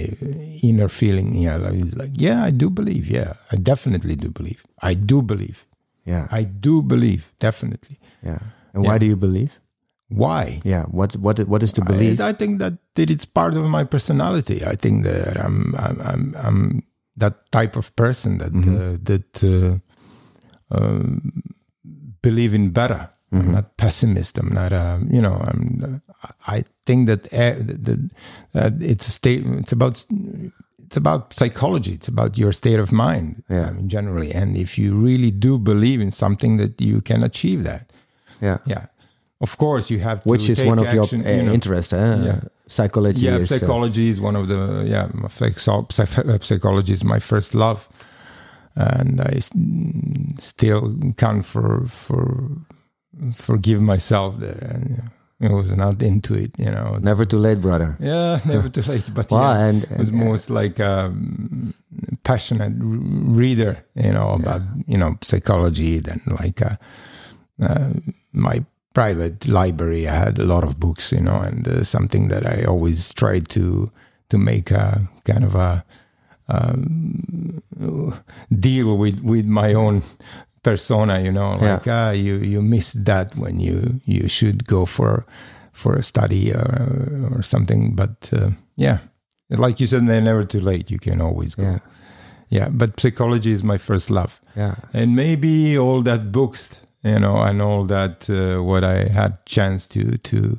inner 0.68 0.88
feeling. 0.88 1.28
Yeah, 1.36 1.56
like, 1.56 1.74
it's 1.74 1.94
like 1.94 2.10
yeah, 2.14 2.42
I 2.48 2.50
do 2.50 2.68
believe. 2.70 3.04
Yeah, 3.08 3.34
I 3.52 3.56
definitely 3.56 4.16
do 4.16 4.28
believe. 4.30 4.60
I 4.90 4.94
do 4.94 5.22
believe. 5.22 5.64
Yeah 6.04 6.26
I 6.30 6.44
do 6.44 6.82
believe 6.82 7.32
definitely. 7.38 7.98
yeah 8.22 8.38
and 8.74 8.84
why 8.84 8.98
do 8.98 9.06
you 9.06 9.16
believe 9.16 9.60
Why? 10.08 10.60
yeah 10.64 10.84
what 10.92 11.14
what 11.16 11.38
what 11.48 11.62
is 11.62 11.72
to 11.72 11.82
believe 11.84 12.20
I, 12.20 12.28
I 12.28 12.32
think 12.32 12.58
that, 12.58 12.74
that 12.94 13.10
it's 13.10 13.24
part 13.24 13.56
of 13.56 13.64
my 13.64 13.84
personality. 13.84 14.60
I 14.64 14.76
think 14.76 15.04
that 15.04 15.36
I'm 15.44 15.74
I'm 15.78 16.00
I'm, 16.00 16.22
I'm 16.46 16.82
that 17.16 17.34
type 17.52 17.76
of 17.76 17.94
person 17.96 18.38
that 18.38 18.52
Mm-hmm. 18.52 18.76
uh, 18.76 18.96
that 19.08 19.44
uh, 19.44 19.78
um, 20.76 21.42
believe 22.22 22.54
in 22.54 22.70
better. 22.70 23.08
Mm-hmm. 23.32 23.48
I'm 23.48 23.52
not 23.52 23.76
pessimist. 23.76 24.38
I'm 24.38 24.52
not. 24.52 24.72
Uh, 24.72 24.98
you 25.10 25.20
know. 25.22 25.36
I'm. 25.40 26.02
I 26.46 26.64
think 26.84 27.06
that 27.08 27.26
uh, 27.32 27.56
that, 27.64 28.10
that 28.52 28.72
it's 28.82 29.08
a 29.08 29.10
state. 29.10 29.44
It's 29.46 29.72
about. 29.72 30.04
It's 30.92 30.98
about 30.98 31.32
psychology. 31.32 31.94
It's 31.94 32.06
about 32.08 32.36
your 32.36 32.52
state 32.52 32.78
of 32.78 32.92
mind. 32.92 33.44
Yeah. 33.48 33.68
I 33.68 33.72
mean, 33.72 33.88
generally, 33.88 34.30
and 34.34 34.58
if 34.58 34.76
you 34.76 34.94
really 34.94 35.30
do 35.30 35.58
believe 35.58 36.02
in 36.02 36.10
something, 36.10 36.58
that 36.58 36.82
you 36.82 37.00
can 37.00 37.22
achieve 37.22 37.64
that. 37.64 37.90
yeah 38.42 38.58
Yeah. 38.66 38.84
Of 39.40 39.56
course, 39.56 39.90
you 39.90 40.00
have 40.00 40.22
to. 40.22 40.28
which 40.28 40.50
is 40.50 40.58
take 40.58 40.68
one 40.68 40.78
of 40.78 40.86
action, 40.86 41.20
your 41.22 41.28
uh, 41.28 41.36
you 41.36 41.42
know. 41.44 41.54
interests 41.54 41.92
eh? 41.94 42.24
Yeah. 42.24 42.40
psychology 42.66 43.24
Yeah, 43.24 43.40
is 43.40 43.50
uh, 43.50 43.58
psychology 43.58 44.10
is 44.10 44.20
one 44.20 44.36
of 44.36 44.48
the 44.48 44.84
yeah. 44.86 45.08
Psychology 46.40 46.92
is 46.92 47.04
my 47.04 47.20
first 47.20 47.54
love, 47.54 47.88
and 48.74 49.20
I 49.20 49.40
still 50.38 50.94
can't 51.16 51.44
for 51.44 51.86
for 51.86 52.50
forgive 53.34 53.80
myself 53.80 54.38
that 54.40 54.62
uh, 54.62 55.08
I 55.42 55.52
was 55.52 55.76
not 55.76 56.00
into 56.02 56.34
it. 56.34 56.52
You 56.58 56.70
know. 56.70 56.98
never 57.02 57.24
too 57.24 57.38
late 57.38 57.60
brother 57.60 57.96
Yeah, 58.00 58.38
never 58.46 58.68
too 58.68 58.82
late. 58.82 59.12
But 59.14 59.30
well 59.30 59.42
yeah, 59.42 59.66
and, 59.66 59.86
I 59.90 59.98
was 59.98 60.08
and- 60.10 60.18
most 60.18 60.50
like 60.50 60.78
a 60.78 61.12
passionate 62.24 62.74
r- 62.80 62.86
reader, 63.40 63.84
you 63.94 64.12
know, 64.12 64.30
about 64.40 64.62
you 64.86 64.96
know 64.98 65.16
psychology. 65.22 66.00
Then 66.00 66.20
like 66.40 66.62
uh, 66.62 66.76
uh, 67.60 67.90
my 68.32 68.64
private 68.94 69.48
library, 69.48 70.06
I 70.08 70.14
had 70.14 70.38
a 70.38 70.44
lot 70.44 70.64
of 70.64 70.78
books, 70.78 71.12
you 71.12 71.20
know, 71.20 71.40
and 71.40 71.66
uh, 71.66 71.82
something 71.84 72.28
that 72.28 72.46
I 72.46 72.64
always 72.64 73.12
tried 73.14 73.48
to 73.50 73.90
to 74.28 74.38
make 74.38 74.70
a 74.70 75.08
kind 75.24 75.44
of 75.44 75.54
a 75.54 75.84
um, 76.48 77.62
deal 78.50 78.96
with 78.96 79.20
with 79.20 79.46
my 79.46 79.74
own 79.74 80.02
persona, 80.62 81.20
you 81.20 81.32
know, 81.32 81.58
Yeah. 81.60 81.72
like 81.74 81.86
ah, 81.90 82.10
you 82.12 82.36
you 82.36 82.62
missed 82.62 83.04
that 83.04 83.34
when 83.36 83.60
you 83.60 84.00
you 84.04 84.28
should 84.28 84.66
go 84.66 84.86
for 84.86 85.24
for 85.72 85.96
a 85.96 86.02
study 86.02 86.52
or 86.52 87.28
or 87.36 87.42
something. 87.42 87.94
But 87.96 88.30
uh, 88.32 88.50
yeah, 88.76 88.98
like 89.50 89.80
you 89.80 89.86
said, 89.86 90.06
they're 90.06 90.20
never 90.24 90.44
too 90.46 90.60
late. 90.60 90.90
You 90.90 90.98
can 90.98 91.20
always 91.20 91.54
go. 91.56 91.62
yeah 91.64 91.78
Yeah, 92.50 92.68
but 92.70 93.00
psychology 93.00 93.50
is 93.52 93.62
my 93.62 93.78
first 93.78 94.10
love, 94.10 94.40
yeah 94.56 94.74
and 94.92 95.14
maybe 95.16 95.78
all 95.78 96.02
that 96.02 96.30
books, 96.32 96.80
you 97.02 97.18
know, 97.18 97.36
and 97.48 97.60
all 97.62 97.86
that 97.86 98.28
uh, 98.30 98.62
what 98.62 98.84
I 98.84 99.08
had 99.12 99.32
chance 99.46 99.88
to 99.88 100.18
to 100.18 100.58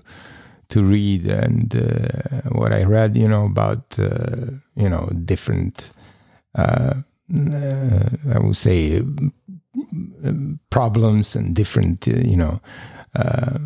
to 0.70 0.82
read 0.84 1.28
and 1.28 1.76
uh, 1.76 2.50
what 2.60 2.72
I 2.74 2.84
read, 2.84 3.16
you 3.16 3.28
know, 3.28 3.46
about 3.46 4.00
uh, 4.00 4.58
you 4.76 4.90
know 4.90 5.08
different, 5.26 5.92
uh, 6.58 6.94
uh, 7.38 8.10
I 8.36 8.40
would 8.40 8.56
say, 8.58 9.04
problems 10.70 11.36
and 11.36 11.56
different, 11.56 12.08
uh, 12.08 12.12
you 12.12 12.36
know, 12.38 12.60
uh, 13.16 13.60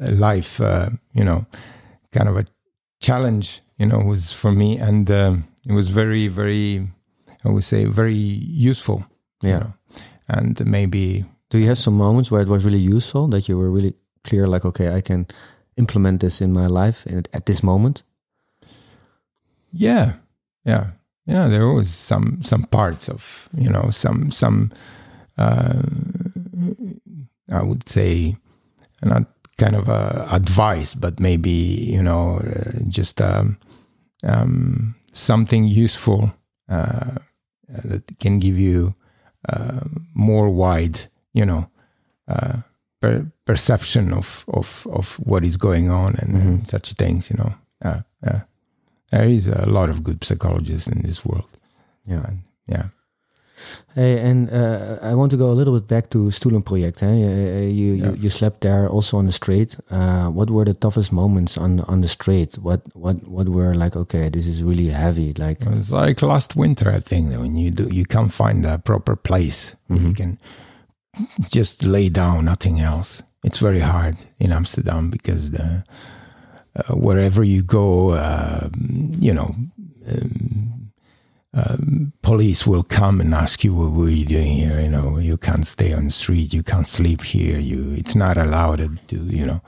life, 0.00 0.60
uh, 0.60 0.90
you 1.12 1.24
know, 1.24 1.46
kind 2.12 2.28
of 2.28 2.36
a 2.36 2.44
challenge, 3.00 3.60
you 3.78 3.86
know, 3.86 3.98
was 3.98 4.32
for 4.32 4.52
me, 4.52 4.78
and 4.78 5.10
um, 5.10 5.44
it 5.66 5.72
was 5.72 5.88
very, 5.90 6.28
very, 6.28 6.86
I 7.44 7.50
would 7.50 7.64
say, 7.64 7.84
very 7.84 8.14
useful. 8.14 9.04
you 9.42 9.50
Yeah. 9.50 9.58
know. 9.58 9.72
and 10.28 10.64
maybe 10.66 11.24
do 11.50 11.58
you 11.58 11.66
have 11.68 11.78
some 11.78 11.96
moments 11.98 12.30
where 12.30 12.42
it 12.42 12.48
was 12.48 12.64
really 12.64 12.78
useful 12.96 13.28
that 13.28 13.46
you 13.48 13.58
were 13.58 13.70
really 13.70 13.92
clear 14.22 14.46
like 14.48 14.64
okay 14.64 14.96
i 14.96 15.02
can 15.02 15.26
implement 15.76 16.20
this 16.20 16.40
in 16.40 16.50
my 16.52 16.66
life 16.66 17.06
at 17.34 17.44
this 17.44 17.62
moment 17.62 18.02
yeah 19.72 20.12
yeah 20.64 20.86
yeah 21.26 21.48
there 21.48 21.66
was 21.66 21.88
some 21.90 22.38
some 22.42 22.62
parts 22.70 23.08
of 23.08 23.48
you 23.54 23.68
know 23.68 23.90
some 23.90 24.30
some 24.30 24.70
uh 25.38 25.82
i 27.52 27.62
would 27.62 27.88
say 27.88 28.36
not 29.02 29.24
kind 29.58 29.76
of 29.76 29.88
a 29.88 30.26
advice 30.30 30.94
but 30.94 31.20
maybe 31.20 31.50
you 31.50 32.02
know 32.02 32.38
uh, 32.38 32.72
just 32.88 33.20
um, 33.20 33.56
um 34.24 34.94
something 35.12 35.64
useful 35.64 36.32
uh 36.68 37.18
that 37.68 38.18
can 38.18 38.38
give 38.38 38.58
you 38.58 38.94
uh, 39.48 39.80
more 40.14 40.48
wide 40.50 41.00
you 41.32 41.44
know 41.46 41.68
uh 42.28 42.56
per- 43.00 43.26
perception 43.44 44.12
of 44.12 44.44
of 44.48 44.86
of 44.90 45.14
what 45.26 45.44
is 45.44 45.56
going 45.56 45.90
on 45.90 46.14
and, 46.16 46.36
and 46.36 46.68
such 46.68 46.92
things 46.94 47.30
you 47.30 47.36
know 47.36 47.54
uh, 47.84 48.00
yeah 48.26 48.40
there 49.10 49.28
is 49.28 49.46
a 49.48 49.66
lot 49.66 49.90
of 49.90 50.02
good 50.02 50.24
psychologists 50.24 50.88
in 50.88 51.02
this 51.02 51.24
world. 51.24 51.58
yeah 52.06 52.26
And, 52.26 52.42
yeah. 52.66 52.86
Hey, 53.94 54.18
and 54.18 54.50
uh, 54.50 54.98
I 55.02 55.14
want 55.14 55.30
to 55.30 55.36
go 55.36 55.50
a 55.50 55.54
little 55.54 55.74
bit 55.78 55.86
back 55.88 56.10
to 56.10 56.30
Stoelen 56.30 56.62
Project. 56.64 57.00
Hey? 57.00 57.18
You, 57.18 57.68
you, 57.70 57.94
Yeah. 57.94 58.06
you, 58.10 58.14
you 58.22 58.30
slept 58.30 58.60
there 58.62 58.88
also 58.88 59.16
on 59.18 59.26
the 59.26 59.32
street. 59.32 59.76
Uh, 59.90 60.26
what 60.28 60.50
were 60.50 60.64
the 60.64 60.74
toughest 60.74 61.12
moments 61.12 61.56
on 61.58 61.80
on 61.88 62.00
the 62.00 62.08
street? 62.08 62.54
What 62.58 62.80
what 62.94 63.16
what 63.28 63.48
were 63.48 63.74
like? 63.74 63.96
Okay, 63.96 64.28
this 64.30 64.46
is 64.46 64.62
really 64.62 64.88
heavy. 64.88 65.32
Like 65.34 65.58
It's 65.66 65.90
like 65.92 66.22
last 66.22 66.56
winter, 66.56 66.90
I 66.90 67.00
think, 67.00 67.30
when 67.30 67.56
you 67.56 67.70
do, 67.70 67.88
you 67.92 68.04
can't 68.04 68.32
find 68.32 68.66
a 68.66 68.78
proper 68.78 69.16
place 69.16 69.76
where 69.86 70.00
you 70.00 70.14
can 70.14 70.38
just 71.50 71.82
lay 71.84 72.08
down, 72.08 72.44
nothing 72.44 72.80
else. 72.80 73.22
It's 73.44 73.58
very 73.58 73.80
hard 73.80 74.16
in 74.40 74.52
Amsterdam 74.52 75.10
because 75.10 75.50
the, 75.50 75.84
uh, 76.76 76.94
wherever 76.94 77.44
you 77.44 77.62
go, 77.62 78.10
uh, 78.10 78.68
you 79.20 79.32
know, 79.34 79.54
um, 80.08 80.83
um, 81.54 82.12
police 82.22 82.66
will 82.66 82.82
come 82.82 83.20
and 83.20 83.34
ask 83.34 83.62
you, 83.64 83.74
"What 83.74 83.92
were 83.92 84.08
you 84.08 84.26
doing 84.26 84.56
here?" 84.56 84.80
You 84.80 84.88
know, 84.88 85.18
you 85.18 85.36
can't 85.36 85.66
stay 85.66 85.92
on 85.92 86.06
the 86.06 86.10
street, 86.10 86.52
you 86.52 86.62
can't 86.62 86.86
sleep 86.86 87.22
here. 87.22 87.58
You, 87.58 87.94
it's 87.96 88.16
not 88.16 88.36
allowed 88.36 88.98
to, 89.08 89.16
you 89.16 89.46
know. 89.46 89.60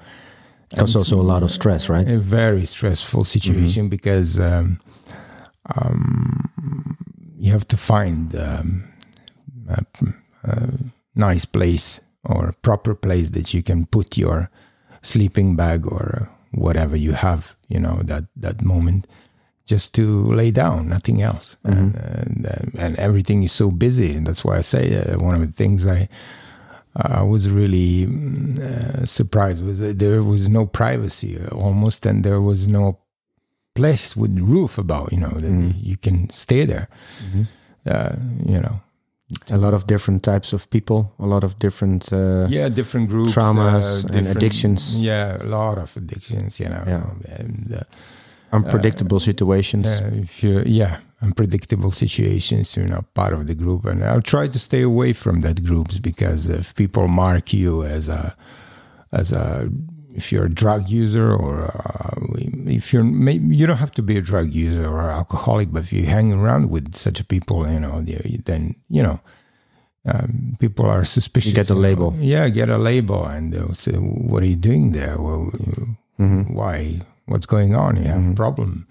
Cause 0.75 0.97
also 0.97 1.21
a 1.21 1.23
lot 1.23 1.45
of 1.45 1.53
stress, 1.53 1.89
right? 1.89 2.09
a 2.09 2.19
very 2.19 2.65
stressful 2.65 3.25
situation 3.25 3.89
because 3.89 4.41
um, 4.41 4.81
um, 5.77 6.99
you 7.39 7.53
have 7.53 7.69
to 7.69 7.77
find 7.77 8.35
um, 8.35 8.85
a, 9.69 9.85
a 10.43 10.73
nice 11.15 11.45
place 11.45 12.01
or 12.25 12.49
a 12.49 12.53
proper 12.53 12.97
place 12.97 13.31
that 13.31 13.55
you 13.55 13.63
can 13.63 13.87
put 13.87 14.19
your 14.19 14.51
sleeping 15.03 15.55
bag 15.55 15.87
or 15.87 16.29
whatever 16.51 16.97
you 16.97 17.13
have, 17.13 17.55
you 17.69 17.79
know, 17.79 18.01
that 18.03 18.25
that 18.35 18.63
moment, 18.63 19.07
just 19.67 19.93
to 19.95 20.05
lay 20.33 20.51
down, 20.53 20.89
nothing 20.89 21.21
else, 21.23 21.57
and, 21.65 21.95
and 21.97 22.71
and 22.79 22.97
everything 22.99 23.43
is 23.45 23.53
so 23.53 23.71
busy, 23.71 24.15
and 24.17 24.27
that's 24.27 24.45
why 24.45 24.57
I 24.59 24.63
say 24.63 24.85
uh, 24.97 25.19
one 25.19 25.35
of 25.35 25.41
the 25.47 25.53
things 25.63 25.87
I. 25.87 26.09
I 27.21 27.21
was 27.23 27.51
really 27.51 28.07
mm, 28.07 28.59
uh, 28.59 29.05
surprised 29.05 29.63
was 29.67 29.79
that 29.81 29.99
there 29.99 30.23
was 30.23 30.49
no 30.49 30.65
privacy 30.65 31.37
uh, 31.39 31.55
almost, 31.55 32.07
and 32.07 32.25
there 32.25 32.41
was 32.41 32.67
no 32.67 32.85
place 33.75 34.17
with 34.17 34.33
roof 34.41 34.79
about. 34.79 35.13
You 35.13 35.19
know 35.21 35.35
that 35.45 35.75
you 35.77 35.97
can 35.99 36.31
stay 36.31 36.65
there. 36.67 36.89
Uh, 37.85 38.17
you 38.47 38.59
know, 38.61 38.81
a 39.51 39.59
lot 39.59 39.75
of 39.75 39.87
different 39.87 40.23
types 40.23 40.53
of 40.55 40.69
people, 40.71 41.13
a 41.19 41.27
lot 41.27 41.45
of 41.45 41.59
different 41.59 42.11
uh, 42.13 42.47
yeah, 42.49 42.71
different 42.71 43.11
groups, 43.11 43.35
traumas 43.35 44.03
and 44.05 44.13
different- 44.13 44.37
addictions. 44.37 44.97
Yeah, 44.97 45.37
a 45.43 45.45
lot 45.45 45.77
of 45.79 45.95
addictions. 45.97 46.59
You 46.59 46.69
know, 46.71 46.83
Yeah. 46.87 47.37
and, 47.39 47.75
uh, 47.75 47.81
unpredictable 48.53 49.21
situations. 49.21 49.87
uh, 49.87 50.11
if 50.15 50.43
you 50.43 50.63
yeah, 50.67 50.99
unpredictable 51.23 51.91
situations. 51.91 52.77
You 52.77 52.85
know, 52.87 53.05
part 53.15 53.33
of 53.33 53.47
the 53.47 53.55
group, 53.55 53.85
and 53.85 54.03
I'll 54.05 54.23
try 54.23 54.49
to 54.49 54.59
stay 54.59 54.83
away 54.83 55.13
from 55.13 55.41
that 55.43 55.65
groups 55.65 55.99
because 55.99 56.49
if 56.49 56.75
people 56.75 57.09
mark 57.09 57.53
you 57.53 57.83
as 57.85 58.09
a 58.09 58.35
as 59.13 59.33
a 59.33 59.71
if 60.15 60.33
you're 60.33 60.47
a 60.47 60.55
drug 60.55 60.89
user 60.89 61.31
or 61.35 61.65
uh, 61.65 62.17
if 62.67 62.93
you're 62.93 63.05
maybe 63.05 63.55
you 63.57 63.67
don't 63.67 63.77
have 63.79 63.93
to 63.93 64.03
be 64.03 64.17
a 64.17 64.23
drug 64.23 64.55
user 64.55 64.87
or 64.89 65.11
alcoholic, 65.11 65.71
but 65.73 65.83
if 65.85 65.93
you 65.93 66.05
hang 66.07 66.33
around 66.33 66.71
with 66.71 66.95
such 66.95 67.27
people, 67.29 67.69
you 67.71 67.81
know, 67.81 68.01
you- 68.07 68.43
then 68.45 68.75
you 68.89 69.03
know. 69.03 69.21
Um, 70.09 70.57
people 70.61 70.87
are 70.87 71.05
suspicious. 71.05 71.53
get 71.53 71.69
a 71.69 71.75
label. 71.75 72.15
Yeah, 72.21 72.49
get 72.49 72.69
a 72.69 72.79
label, 72.79 73.25
and 73.27 73.53
they'll 73.53 73.75
say, 73.75 73.91
"What 74.31 74.41
are 74.45 74.47
you 74.47 74.55
doing 74.55 74.93
there? 74.93 75.17
Well, 75.19 75.51
Mhm. 76.21 76.55
why? 76.55 77.01
What's 77.27 77.47
going 77.47 77.75
on? 77.75 77.97
You 77.97 78.05
have 78.05 78.19
a 78.27 78.31
Mhm. 78.33 78.37
problem." 78.37 78.87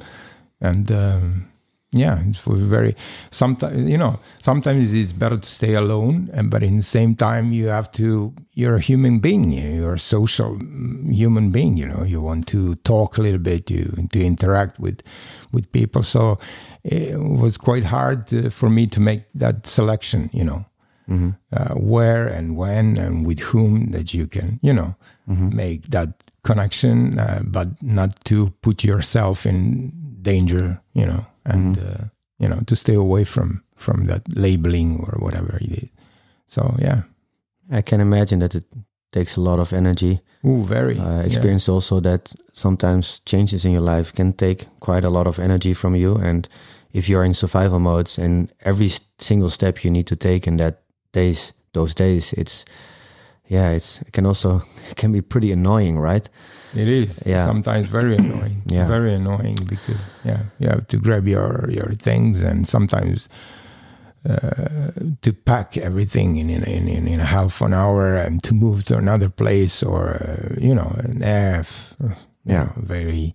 And 0.61 0.91
um, 0.91 1.45
yeah, 1.91 2.19
it 2.29 2.47
was 2.47 2.67
very. 2.67 2.95
Sometimes 3.31 3.89
you 3.89 3.97
know, 3.97 4.19
sometimes 4.39 4.93
it's 4.93 5.13
better 5.13 5.37
to 5.37 5.47
stay 5.49 5.73
alone, 5.75 6.29
and 6.33 6.49
but 6.49 6.61
in 6.63 6.75
the 6.77 6.83
same 6.83 7.15
time, 7.15 7.51
you 7.53 7.67
have 7.69 7.89
to. 7.93 8.33
You're 8.53 8.75
a 8.75 8.81
human 8.81 9.19
being. 9.19 9.51
You're 9.53 9.93
a 9.95 9.99
social 9.99 10.55
mm, 10.57 11.11
human 11.13 11.49
being. 11.51 11.77
You 11.77 11.87
know, 11.87 12.03
you 12.03 12.21
want 12.21 12.47
to 12.47 12.75
talk 12.83 13.17
a 13.17 13.21
little 13.21 13.39
bit, 13.41 13.69
you 13.71 14.07
to 14.11 14.19
interact 14.25 14.79
with 14.79 15.01
with 15.53 15.71
people. 15.71 16.03
So 16.03 16.37
it 16.83 17.17
was 17.19 17.57
quite 17.57 17.85
hard 17.85 18.33
uh, 18.33 18.49
for 18.49 18.69
me 18.69 18.87
to 18.87 18.99
make 19.01 19.23
that 19.39 19.67
selection. 19.67 20.29
You 20.33 20.43
know 20.45 20.65
Mhm. 21.09 21.35
uh, 21.53 21.75
where 21.75 22.27
and 22.27 22.57
when 22.57 22.97
and 22.97 23.25
with 23.27 23.39
whom 23.53 23.91
that 23.91 24.13
you 24.13 24.27
can, 24.27 24.59
you 24.61 24.73
know, 24.73 24.95
Mhm. 25.29 25.53
make 25.53 25.81
that 25.91 26.09
connection, 26.45 27.19
uh, 27.19 27.41
but 27.43 27.67
not 27.81 28.23
to 28.25 28.51
put 28.61 28.83
yourself 28.83 29.45
in 29.45 29.91
danger, 30.21 30.79
you 30.93 31.05
know, 31.05 31.25
and 31.43 31.77
uh, 31.77 32.05
you 32.39 32.47
know 32.47 32.61
to 32.67 32.75
stay 32.75 32.95
away 32.95 33.25
from 33.25 33.63
from 33.75 34.05
that 34.05 34.21
labeling 34.29 34.99
or 34.99 35.17
whatever 35.19 35.57
it 35.61 35.83
is. 35.83 35.89
So 36.47 36.75
yeah, 36.79 37.01
I 37.71 37.81
can 37.81 37.99
imagine 37.99 38.39
that 38.39 38.55
it 38.55 38.65
takes 39.11 39.37
a 39.37 39.41
lot 39.41 39.59
of 39.59 39.73
energy. 39.73 40.21
ooh, 40.43 40.63
very 40.63 40.99
I 40.99 41.01
yeah. 41.01 41.25
experience 41.25 41.71
also 41.71 41.99
that 42.01 42.33
sometimes 42.53 43.21
changes 43.25 43.65
in 43.65 43.71
your 43.71 43.95
life 43.95 44.13
can 44.13 44.33
take 44.33 44.67
quite 44.79 45.05
a 45.05 45.09
lot 45.09 45.27
of 45.27 45.39
energy 45.39 45.73
from 45.73 45.95
you. 45.95 46.15
And 46.15 46.47
if 46.91 47.09
you're 47.09 47.25
in 47.25 47.33
survival 47.33 47.79
mode 47.79 48.11
and 48.17 48.51
every 48.59 48.91
single 49.19 49.49
step 49.49 49.83
you 49.83 49.91
need 49.91 50.07
to 50.07 50.15
take 50.15 50.47
in 50.47 50.57
that 50.57 50.81
days, 51.13 51.53
those 51.73 51.95
days, 51.95 52.33
it's 52.33 52.65
yeah, 53.47 53.71
it's 53.75 54.01
it 54.01 54.11
can 54.13 54.25
also 54.25 54.61
it 54.89 54.95
can 54.95 55.11
be 55.11 55.21
pretty 55.21 55.51
annoying, 55.51 55.99
right? 55.99 56.29
It 56.75 56.87
is 56.87 57.21
Yeah. 57.25 57.45
sometimes 57.45 57.87
very 57.87 58.15
annoying. 58.15 58.61
Yeah. 58.65 58.87
very 58.87 59.13
annoying 59.13 59.57
because 59.67 60.01
yeah, 60.25 60.39
you 60.59 60.67
have 60.69 60.85
to 60.87 60.97
grab 60.97 61.27
your 61.27 61.69
your 61.71 61.95
things 62.03 62.43
and 62.43 62.67
sometimes 62.67 63.29
uh, 64.29 64.89
to 65.21 65.33
pack 65.45 65.77
everything 65.77 66.35
in 66.37 66.49
in, 66.49 66.63
in 66.87 67.07
in 67.07 67.19
half 67.19 67.61
an 67.61 67.73
hour 67.73 68.15
and 68.15 68.41
to 68.43 68.53
move 68.53 68.83
to 68.85 68.97
another 68.97 69.29
place 69.29 69.83
or 69.83 70.15
uh, 70.15 70.55
you 70.59 70.73
know 70.73 70.95
an 71.03 71.21
F. 71.23 71.95
you 71.99 72.11
Yeah. 72.45 72.63
know, 72.65 72.73
very 72.77 73.33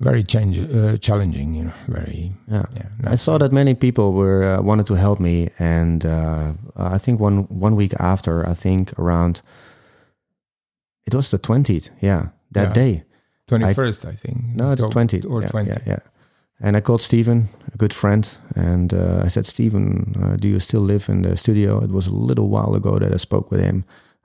very 0.00 0.22
change, 0.22 0.58
uh, 0.58 0.96
challenging. 0.98 1.54
You 1.54 1.64
know, 1.64 1.72
very 1.88 2.32
Yeah. 2.48 2.64
yeah. 2.76 3.12
I 3.12 3.16
saw 3.16 3.38
that 3.38 3.52
many 3.52 3.74
people 3.74 4.12
were 4.12 4.42
uh, 4.58 4.62
wanted 4.62 4.86
to 4.86 4.94
help 4.94 5.20
me, 5.20 5.48
and 5.58 6.04
uh, 6.04 6.52
I 6.76 6.98
think 6.98 7.20
one 7.20 7.46
one 7.60 7.76
week 7.76 7.92
after, 7.98 8.48
I 8.50 8.54
think 8.54 8.92
around 8.98 9.42
it 11.06 11.14
was 11.14 11.28
the 11.30 11.38
twentieth, 11.38 11.90
yeah, 12.00 12.28
that 12.52 12.68
Yeah. 12.68 12.72
day. 12.84 13.02
twenty 13.46 13.74
first, 13.74 14.04
I, 14.04 14.14
think. 14.16 14.36
No, 14.54 14.70
it's 14.72 14.82
twenty 14.90 15.20
or 15.28 15.42
yeah, 15.42 15.48
twenty. 15.50 15.70
Yeah, 15.70 15.82
yeah. 15.86 15.98
And 16.62 16.76
I 16.76 16.80
called 16.82 17.00
Steven, 17.02 17.48
a 17.74 17.76
good 17.78 17.92
friend, 17.92 18.28
and 18.54 18.92
uh, 18.92 19.22
I 19.24 19.28
said, 19.28 19.46
Steven, 19.46 20.14
uh, 20.22 20.36
do 20.36 20.46
you 20.46 20.58
still 20.60 20.82
live 20.82 21.08
in 21.12 21.22
the 21.22 21.36
studio? 21.36 21.82
It 21.82 21.90
was 21.90 22.06
a 22.06 22.14
little 22.14 22.48
while 22.48 22.74
ago 22.76 22.98
that 22.98 23.14
I 23.14 23.16
spoke 23.18 23.50
with 23.50 23.60
him. 23.64 23.84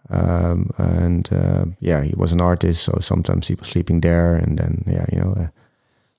Um, 0.10 0.70
and 0.78 1.30
uh, 1.32 1.66
yeah, 1.80 2.04
he 2.04 2.14
was 2.18 2.32
an 2.34 2.42
artist, 2.42 2.84
so 2.84 2.98
sometimes 3.00 3.48
he 3.48 3.56
was 3.56 3.68
sleeping 3.70 4.02
there, 4.02 4.36
and 4.36 4.58
then 4.58 4.84
yeah, 4.86 5.06
you 5.12 5.20
know, 5.20 5.32
uh, 5.34 5.48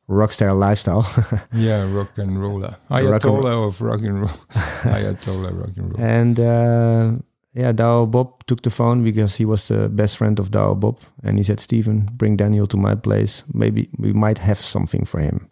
rockstar 0.09 0.54
lifestyle. 0.59 1.04
Yeah, 1.52 1.82
rock 1.92 2.18
and 2.18 2.40
roller. 2.40 2.76
Rock 2.90 3.02
Ayatollah 3.02 3.66
of 3.68 3.80
rock 3.82 4.00
and 4.00 4.20
roll. 4.20 4.30
Ayatollah 4.84 5.52
rock 5.61 5.76
and 5.76 5.92
roll. 5.92 6.00
And 6.00 6.38
uh, 6.40 7.12
yeah, 7.54 7.72
Douwe 7.72 8.07
Bob 8.11 8.44
took 8.46 8.62
the 8.62 8.70
phone 8.70 9.02
because 9.02 9.36
he 9.36 9.44
was 9.44 9.68
the 9.68 9.88
best 9.88 10.16
friend 10.16 10.38
of 10.38 10.50
Douwe 10.50 10.74
Bob. 10.78 10.98
And 11.22 11.38
he 11.38 11.44
said, 11.44 11.59
Steven, 11.61 12.09
bring 12.16 12.36
Daniel 12.36 12.66
to 12.66 12.76
my 12.76 12.94
place. 12.94 13.42
Maybe 13.52 13.88
we 13.98 14.12
might 14.12 14.38
have 14.38 14.59
something 14.59 15.04
for 15.07 15.20
him. 15.20 15.48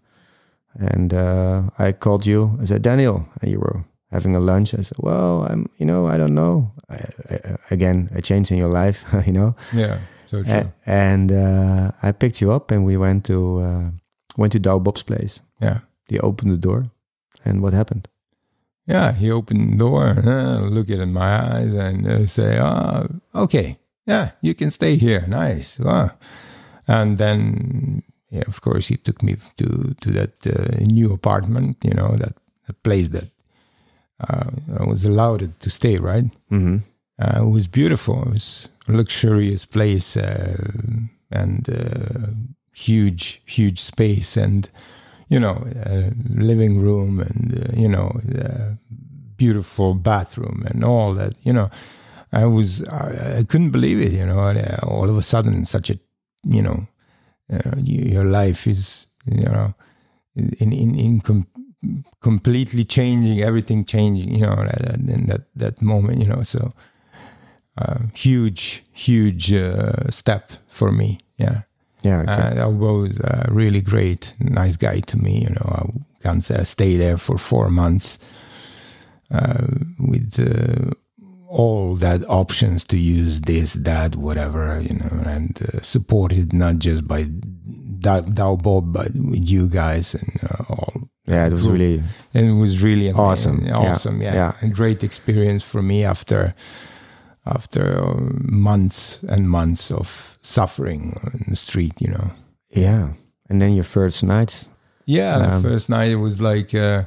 And 0.78 1.14
uh, 1.14 1.62
I 1.78 1.92
called 1.92 2.26
you. 2.26 2.59
I 2.61 2.64
said, 2.64 2.82
Daniel, 2.82 3.26
and 3.40 3.50
you 3.50 3.59
were 3.61 3.84
having 4.11 4.36
a 4.36 4.40
lunch. 4.40 4.74
I 4.74 4.82
said, 4.82 4.98
well, 4.98 5.46
I'm, 5.48 5.66
you 5.78 5.86
know, 5.86 6.07
I 6.07 6.16
don't 6.18 6.34
know. 6.34 6.72
I, 6.90 6.96
I, 7.30 7.57
again, 7.70 8.11
a 8.14 8.20
change 8.20 8.50
in 8.52 8.59
your 8.59 8.68
life, 8.68 9.05
you 9.26 9.32
know. 9.32 9.55
Yeah, 9.72 9.98
so 10.26 10.42
true. 10.42 10.52
A- 10.52 10.72
and 10.84 11.30
uh, 11.32 11.92
I 12.02 12.12
picked 12.12 12.40
you 12.40 12.52
up 12.52 12.70
and 12.70 12.84
we 12.84 12.96
went 12.96 13.24
to 13.26 13.59
uh, 13.61 13.90
went 14.37 14.53
to 14.53 14.61
Douwe 14.61 14.82
Bob's 14.82 15.03
place. 15.03 15.41
yeah. 15.61 15.80
He 16.07 16.18
opened 16.20 16.53
the 16.53 16.59
door. 16.59 16.91
And 17.45 17.62
what 17.62 17.72
happened? 17.72 18.09
Yeah, 18.87 19.12
he 19.12 19.30
opened 19.30 19.72
the 19.72 19.76
door, 19.78 20.07
uh, 20.09 20.61
look 20.68 20.91
it 20.91 21.01
in 21.01 21.12
my 21.12 21.57
eyes, 21.57 21.72
and 21.74 22.07
uh, 22.07 22.26
say, 22.26 22.59
"Ah, 22.61 23.07
okay, 23.35 23.78
yeah, 24.07 24.32
you 24.43 24.55
can 24.55 24.70
stay 24.70 24.97
here. 24.97 25.24
Nice." 25.26 25.78
Wow. 25.78 26.11
And 26.87 27.16
then, 27.16 28.03
yeah, 28.30 28.45
of 28.47 28.61
course, 28.61 28.89
he 28.89 28.97
took 28.97 29.22
me 29.22 29.37
to 29.57 29.95
to 30.01 30.11
that 30.11 30.47
uh, 30.47 30.85
new 30.85 31.12
apartment. 31.12 31.78
You 31.82 31.95
know, 31.95 32.16
that, 32.16 32.35
that 32.66 32.82
place 32.82 33.09
that 33.11 33.30
uh, 34.28 34.51
I 34.80 34.85
was 34.85 35.07
allowed 35.07 35.59
to 35.61 35.70
stay. 35.70 35.99
Right. 35.99 36.24
Mm-hmm. 36.51 36.76
Uh, 37.18 37.47
it 37.47 37.51
was 37.51 37.66
beautiful. 37.68 38.22
It 38.22 38.32
was 38.32 38.68
a 38.89 38.93
luxurious 38.93 39.64
place 39.66 40.16
uh, 40.16 40.57
and 41.30 41.68
uh, 41.68 42.28
huge, 42.74 43.42
huge 43.46 43.80
space, 43.80 44.36
and 44.36 44.68
you 45.28 45.40
know, 45.40 45.66
uh, 45.86 46.10
living 46.34 46.80
room, 46.80 47.20
and 47.20 47.58
uh, 47.58 47.72
you 47.80 47.88
know, 47.88 48.12
beautiful 49.36 49.94
bathroom, 49.94 50.64
and 50.70 50.84
all 50.84 51.14
that. 51.14 51.34
You 51.42 51.52
know, 51.52 51.70
I 52.32 52.46
was, 52.46 52.82
I, 52.88 53.38
I 53.38 53.44
couldn't 53.44 53.70
believe 53.70 54.00
it. 54.00 54.12
You 54.12 54.26
know, 54.26 54.40
uh, 54.40 54.78
all 54.82 55.08
of 55.08 55.16
a 55.16 55.22
sudden, 55.22 55.64
such 55.64 55.90
a, 55.90 55.98
you 56.44 56.62
know, 56.62 56.86
uh, 57.52 57.76
your 57.78 58.24
life 58.24 58.66
is, 58.66 59.06
you 59.26 59.44
know, 59.44 59.74
in 60.36 60.52
in 60.72 60.98
in 60.98 61.20
com- 61.20 61.46
completely 62.20 62.84
changing, 62.84 63.40
everything 63.40 63.84
changing. 63.84 64.34
You 64.34 64.46
know, 64.46 64.68
in 64.94 65.26
that 65.26 65.46
that 65.56 65.80
moment. 65.82 66.20
You 66.20 66.28
know, 66.28 66.42
so 66.42 66.72
uh, 67.78 67.98
huge, 68.14 68.84
huge 68.92 69.52
uh, 69.52 70.08
step 70.10 70.52
for 70.68 70.92
me. 70.92 71.18
Yeah, 71.38 71.62
Yeah. 72.05 72.20
okay. 72.20 72.61
uh, 72.61 72.68
was 72.68 73.18
uh, 73.20 73.46
really 73.50 73.80
great, 73.80 74.34
nice 74.38 74.76
guy 74.76 75.00
to 75.00 75.18
me. 75.18 75.42
You 75.42 75.50
know, 75.50 75.90
I 76.20 76.22
can 76.22 76.40
say 76.40 76.57
I 76.57 76.62
stayed 76.64 76.98
there 76.98 77.16
for 77.16 77.38
four 77.38 77.70
months 77.70 78.18
uh, 79.30 79.66
with 79.98 80.38
uh, 80.38 80.90
all 81.48 81.96
that 81.96 82.28
options 82.28 82.84
to 82.84 82.98
use 82.98 83.40
this, 83.40 83.72
that, 83.74 84.16
whatever. 84.16 84.80
You 84.80 84.96
know, 84.98 85.22
and 85.24 85.59
uh, 85.62 85.80
supported 85.80 86.52
not 86.52 86.78
just 86.78 87.09
by 87.09 87.24
Douwe 87.24 88.62
Bob, 88.62 88.92
but 88.92 89.12
with 89.14 89.48
you 89.48 89.68
guys 89.68 90.14
and 90.14 90.40
uh, 90.42 90.64
all 90.68 91.09
yeah, 91.26 91.46
it 91.46 91.52
was 91.52 91.66
really 91.66 92.02
and 92.34 92.46
it 92.46 92.52
was 92.52 92.82
really 92.82 93.09
amazing. 93.09 93.24
Awesome. 93.24 93.66
Yeah. 93.66 93.76
awesome 93.76 94.22
yeah, 94.22 94.34
Yeah. 94.34 94.52
a 94.61 94.68
great 94.68 95.02
experience 95.02 95.62
for 95.64 95.80
me 95.82 96.05
after 96.05 96.55
after 97.47 98.03
uh, 98.03 98.14
months 98.51 99.22
and 99.28 99.49
months 99.49 99.90
of 99.90 100.38
suffering 100.42 101.12
in 101.34 101.45
the 101.51 101.57
street 101.57 102.01
you 102.01 102.09
know 102.11 102.30
Yeah. 102.76 103.09
And 103.51 103.61
then 103.61 103.74
your 103.74 103.84
first 103.84 104.22
night. 104.24 104.68
yeah 105.07 105.36
Um, 105.36 105.62
the 105.62 105.68
first 105.70 105.88
night 105.88 106.11
it 106.12 106.16
was 106.20 106.40
like 106.40 106.74
uh, 106.74 107.03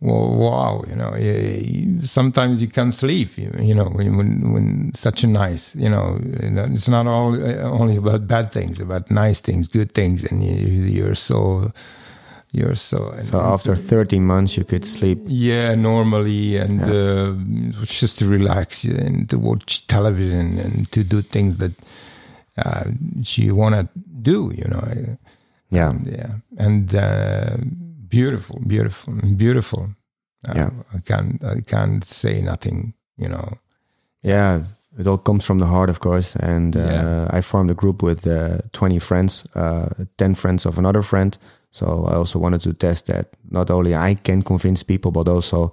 well, 0.00 0.28
wow 0.36 0.84
you 0.88 0.94
know 0.94 1.14
you- 1.16 2.04
sometimes 2.06 2.60
you 2.60 2.68
can't 2.68 2.92
sleep 2.94 3.38
you, 3.38 3.50
you 3.68 3.74
know 3.74 3.88
when, 3.96 4.16
when 4.18 4.52
when 4.52 4.92
such 4.94 5.24
a 5.24 5.26
nice 5.26 5.74
you 5.82 5.88
know 5.88 6.18
you 6.42 6.50
know, 6.50 6.64
it's 6.74 6.88
not 6.88 7.06
all 7.06 7.32
uh, 7.34 7.80
only 7.80 7.96
about 7.96 8.26
bad 8.26 8.52
things 8.52 8.80
about 8.80 9.10
nice 9.10 9.40
things 9.40 9.68
good 9.68 9.92
things 9.92 10.24
and 10.30 10.44
you, 10.44 10.52
you're 10.96 11.14
so 11.16 11.72
you're 12.52 12.74
so 12.76 13.14
So 13.22 13.40
after 13.40 13.76
13 13.76 14.24
months, 14.24 14.56
you 14.56 14.64
could 14.64 14.84
sleep. 14.84 15.18
Yeah, 15.26 15.74
normally, 15.74 16.56
and 16.58 16.80
Yeah. 16.80 16.92
uh, 16.92 17.84
just 17.84 18.18
to 18.18 18.26
relax 18.28 18.84
and 18.84 19.28
to 19.30 19.38
watch 19.38 19.86
television 19.86 20.58
and 20.58 20.90
to 20.92 21.02
do 21.04 21.22
things 21.22 21.56
that 21.58 21.72
uh, 22.56 22.84
you 23.36 23.54
want 23.54 23.74
to 23.74 23.88
do, 24.22 24.52
you 24.56 24.64
know. 24.68 25.16
Yeah. 25.70 25.90
And, 25.90 26.06
yeah, 26.06 26.32
and 26.66 26.94
uh, 26.94 27.56
beautiful, 28.08 28.60
beautiful, 28.66 29.12
beautiful. 29.36 29.88
Uh, 30.48 30.52
Yeah. 30.54 30.70
I 30.94 31.00
can't 31.04 31.42
I 31.44 31.60
can't 31.60 32.04
say 32.04 32.40
nothing. 32.40 32.94
You 33.18 33.28
know. 33.28 33.58
Yeah, 34.22 34.62
it 34.98 35.06
all 35.06 35.18
comes 35.18 35.44
from 35.44 35.58
the 35.58 35.66
heart, 35.66 35.90
of 35.90 35.98
course. 35.98 36.38
And 36.38 36.76
uh, 36.76 36.80
Yeah. 36.80 37.38
I 37.38 37.42
formed 37.42 37.70
a 37.70 37.74
group 37.74 38.02
with 38.02 38.26
uh, 38.26 38.58
20 38.72 38.98
friends, 39.00 39.44
uh, 39.54 39.86
10 40.16 40.34
friends 40.34 40.66
of 40.66 40.78
another 40.78 41.02
friend. 41.02 41.36
So 41.78 41.86
I 42.10 42.14
also 42.14 42.38
wanted 42.38 42.60
to 42.62 42.72
test 42.72 43.06
that 43.06 43.26
not 43.50 43.70
only 43.70 43.94
I 43.94 44.14
can 44.22 44.42
convince 44.42 44.82
people, 44.84 45.10
but 45.10 45.28
also 45.28 45.72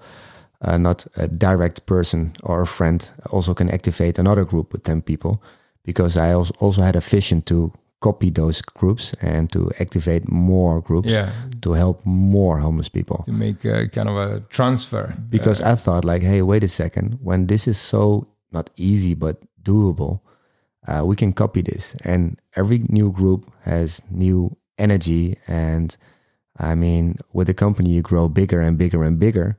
uh, 0.62 0.78
not 0.78 1.08
a 1.16 1.28
direct 1.28 1.86
person 1.86 2.32
or 2.43 2.62
a 2.62 2.66
friend 2.68 3.14
also 3.32 3.54
can 3.54 3.70
activate 3.70 4.20
another 4.20 4.45
group 4.45 4.74
with 4.74 4.84
10 4.84 5.01
people. 5.01 5.41
Because 5.86 6.18
I 6.18 6.34
als- 6.34 6.51
also 6.60 6.82
had 6.82 6.95
a 6.95 6.99
vision 7.01 7.41
to 7.43 7.72
copy 7.99 8.32
those 8.32 8.62
groups 8.80 9.14
and 9.22 9.49
to 9.51 9.70
activate 9.80 10.30
more 10.32 10.82
groups 10.82 11.10
Yeah. 11.12 11.30
to 11.62 11.74
help 11.74 12.06
more 12.06 12.60
homeless 12.60 12.89
people 12.89 13.24
To 13.26 13.32
make 13.32 13.64
a 13.66 13.88
kind 13.88 14.10
of 14.10 14.16
a 14.18 14.39
transfer. 14.49 15.14
because 15.30 15.62
I 15.64 15.76
thought 15.76 16.04
like, 16.06 16.26
hey, 16.26 16.41
wait 16.41 16.64
a 16.64 16.68
second, 16.68 17.18
when 17.24 17.47
this 17.47 17.68
is 17.68 17.78
so 17.78 18.28
not 18.51 18.70
easy 18.76 19.16
but 19.16 19.38
doable, 19.62 20.20
uh, 20.88 21.01
we 21.06 21.16
can 21.16 21.32
copy 21.34 21.62
this, 21.62 21.95
and 22.04 22.36
every 22.58 22.82
new 22.89 23.10
group 23.12 23.45
has 23.64 24.01
new 24.12 24.51
energy, 24.78 25.38
and 25.48 25.96
I 26.60 26.76
mean, 26.76 27.16
with 27.34 27.48
the 27.48 27.54
company 27.54 27.90
you 27.92 28.02
grow 28.02 28.30
bigger 28.30 28.62
and 28.62 28.78
bigger 28.78 29.04
and 29.04 29.20
bigger, 29.20 29.58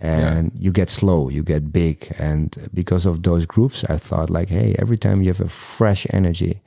and 0.00 0.50
you 0.54 0.72
get 0.72 0.90
slow, 0.90 1.28
you 1.30 1.42
get 1.42 1.72
big, 1.72 2.12
and 2.18 2.56
because 2.74 3.06
of 3.06 3.22
those 3.22 3.46
groups, 3.46 3.84
I 3.88 3.96
thought 3.96 4.30
like, 4.30 4.48
hey, 4.50 4.74
every 4.78 4.98
time 4.98 5.22
you 5.22 5.28
have 5.28 5.40
a 5.44 5.48
fresh 5.48 6.06
energy, 6.10 6.60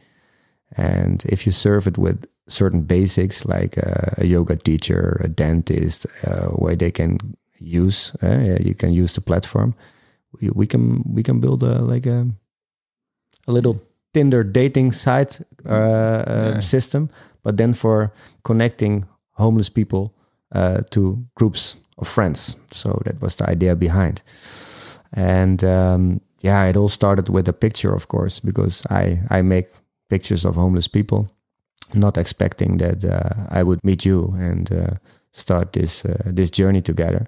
and 0.77 1.23
if 1.25 1.45
you 1.45 1.51
serve 1.51 1.87
it 1.87 1.97
with 1.97 2.25
certain 2.47 2.81
basics 2.81 3.45
like 3.45 3.77
uh, 3.77 4.11
a 4.17 4.25
yoga 4.25 4.55
teacher, 4.55 5.21
a 5.23 5.27
dentist, 5.27 6.05
uh, 6.25 6.47
where 6.55 6.75
they 6.75 6.91
can 6.91 7.17
use, 7.59 8.11
uh, 8.23 8.39
yeah, 8.39 8.57
you 8.61 8.73
can 8.75 8.93
use 8.93 9.13
the 9.13 9.21
platform. 9.21 9.73
We, 10.41 10.49
we 10.49 10.67
can 10.67 11.03
we 11.13 11.23
can 11.23 11.39
build 11.39 11.63
a 11.63 11.81
like 11.81 12.05
a 12.05 12.27
a 13.47 13.51
little 13.51 13.81
Tinder 14.13 14.43
dating 14.43 14.93
site 14.93 15.39
uh, 15.65 15.69
uh, 15.71 16.51
Yeah. 16.55 16.59
system, 16.61 17.09
but 17.47 17.55
then 17.57 17.73
for 17.73 18.11
connecting 18.41 19.05
homeless 19.31 19.69
people 19.69 20.11
uh, 20.55 20.81
to 20.89 21.17
groups 21.35 21.77
of 21.97 22.07
friends. 22.07 22.57
So 22.71 22.89
that 23.05 23.21
was 23.21 23.35
the 23.35 23.49
idea 23.51 23.75
behind. 23.75 24.21
And 25.13 25.63
um, 25.63 26.19
yeah, 26.43 26.69
it 26.69 26.75
all 26.77 26.89
started 26.89 27.29
with 27.29 27.47
a 27.49 27.53
picture, 27.53 27.95
of 27.95 28.07
course, 28.07 28.41
because 28.43 28.83
I 28.89 29.19
I 29.39 29.41
make 29.41 29.67
pictures 30.09 30.45
of 30.45 30.55
homeless 30.55 30.89
people, 30.89 31.27
not 31.93 32.17
expecting 32.17 32.77
that 32.79 33.03
uh, 33.03 33.59
I 33.59 33.63
would 33.63 33.79
meet 33.83 34.03
you 34.05 34.35
and 34.39 34.69
uh, 34.71 34.89
start 35.31 35.71
this 35.71 36.03
uh, 36.05 36.33
this 36.35 36.51
journey 36.59 36.81
together. 36.81 37.27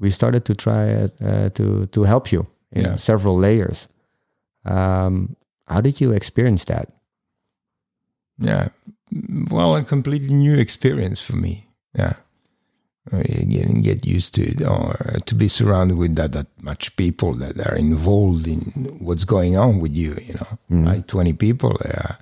We 0.00 0.10
started 0.10 0.44
to 0.44 0.54
try 0.54 1.08
uh, 1.24 1.48
to 1.50 1.86
to 1.86 2.04
help 2.04 2.32
you 2.32 2.46
in 2.70 2.82
Yeah. 2.84 2.96
several 2.96 3.38
layers. 3.40 3.88
Um, 4.64 5.36
how 5.68 5.80
did 5.80 6.00
you 6.00 6.14
experience 6.14 6.64
that? 6.66 6.88
Yeah. 8.42 8.68
Well, 9.50 9.76
a 9.76 9.84
completely 9.84 10.34
new 10.34 10.54
experience 10.54 11.20
for 11.22 11.36
me. 11.36 11.66
Yeah. 11.94 12.14
I 13.12 13.22
didn't 13.22 13.82
get 13.82 14.04
used 14.04 14.34
to 14.34 14.42
it 14.42 14.62
or 14.66 15.18
to 15.26 15.34
be 15.36 15.46
surrounded 15.48 15.96
with 15.96 16.16
that, 16.16 16.32
that 16.32 16.48
much 16.60 16.96
people 16.96 17.34
that 17.34 17.56
are 17.64 17.76
involved 17.76 18.48
in 18.48 18.96
what's 18.98 19.22
going 19.24 19.56
on 19.56 19.78
with 19.78 19.94
you, 19.94 20.16
you 20.26 20.34
know, 20.34 20.58
Mhm. 20.70 20.86
like 20.86 21.06
20 21.06 21.32
people 21.34 21.76
there. 21.82 22.18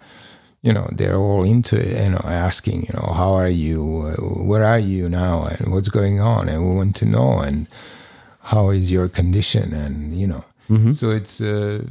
You 0.63 0.73
know, 0.75 0.89
they're 0.93 1.17
all 1.17 1.43
into 1.45 1.77
it, 1.77 2.03
you 2.05 2.11
know, 2.11 2.21
asking, 2.25 2.83
you 2.83 2.93
know, 2.95 3.13
how 3.15 3.33
are 3.33 3.49
you? 3.49 3.83
Where 4.47 4.65
are 4.65 4.79
you 4.79 5.09
now? 5.09 5.45
And 5.45 5.73
what's 5.73 5.89
going 5.91 6.21
on? 6.21 6.49
And 6.51 6.61
we 6.69 6.75
want 6.77 6.97
to 6.97 7.07
know. 7.07 7.41
And 7.41 7.67
how 8.53 8.69
is 8.71 8.91
your 8.91 9.09
condition? 9.09 9.73
And, 9.73 10.15
you 10.17 10.27
know, 10.27 10.45
Mm-hmm. 10.71 10.93
so 10.93 11.11
it's 11.11 11.41
a 11.43 11.85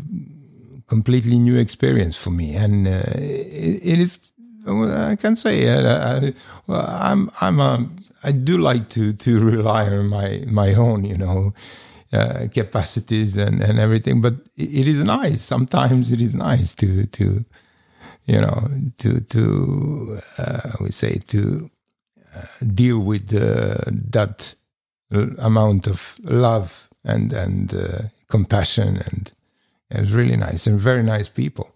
completely 0.88 1.38
new 1.40 1.58
experience 1.58 2.18
for 2.18 2.32
me, 2.32 2.56
and 2.56 2.88
uh, 2.88 3.04
it, 3.16 3.80
it 3.84 4.00
is. 4.00 4.20
Well, 4.66 5.10
I 5.12 5.16
can 5.16 5.36
say 5.36 5.68
uh, 5.68 6.20
I, 6.20 6.34
well, 6.68 6.86
I'm 6.90 7.32
I'm 7.42 7.60
a, 7.60 7.90
I 8.24 8.32
do 8.32 8.58
like 8.58 8.90
to 8.90 9.14
to 9.14 9.40
rely 9.40 9.86
on 9.90 10.08
my 10.08 10.44
my 10.48 10.74
own 10.74 11.06
you 11.06 11.18
know 11.18 11.54
uh, 12.12 12.48
capacities 12.54 13.38
and 13.38 13.62
and 13.62 13.80
everything, 13.80 14.22
but 14.22 14.36
it, 14.56 14.88
is 14.88 15.04
nice. 15.04 15.42
Sometimes 15.42 16.12
it 16.12 16.22
is 16.22 16.36
nice 16.36 16.76
to 16.76 17.06
to 17.08 17.46
you 18.26 18.42
know 18.42 18.70
to 19.00 19.20
to 19.20 20.22
uh, 20.38 20.72
we 20.80 20.92
say 20.92 21.16
to 21.28 21.70
uh, 22.36 22.46
deal 22.74 23.00
with 23.00 23.34
uh, 23.34 23.78
that 23.90 24.56
amount 25.38 25.88
of 25.88 26.18
love 26.24 26.90
and 27.04 27.34
and 27.34 27.74
uh, 27.74 28.04
compassion 28.28 28.98
and 28.98 29.32
it 29.90 30.00
was 30.02 30.14
really 30.14 30.38
nice 30.38 30.66
and 30.66 30.80
very 30.80 31.04
nice 31.04 31.30
people 31.30 31.73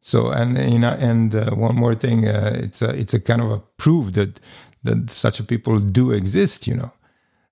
so 0.00 0.30
and 0.30 0.56
you 0.72 0.78
know 0.78 0.96
and 0.98 1.34
uh, 1.34 1.50
one 1.50 1.74
more 1.74 1.94
thing 1.94 2.26
uh, 2.26 2.52
it's 2.54 2.82
a 2.82 2.90
it's 2.90 3.14
a 3.14 3.20
kind 3.20 3.42
of 3.42 3.50
a 3.50 3.58
proof 3.76 4.12
that 4.12 4.40
that 4.84 5.10
such 5.10 5.44
people 5.46 5.78
do 5.78 6.12
exist 6.12 6.66
you 6.66 6.74
know. 6.74 6.92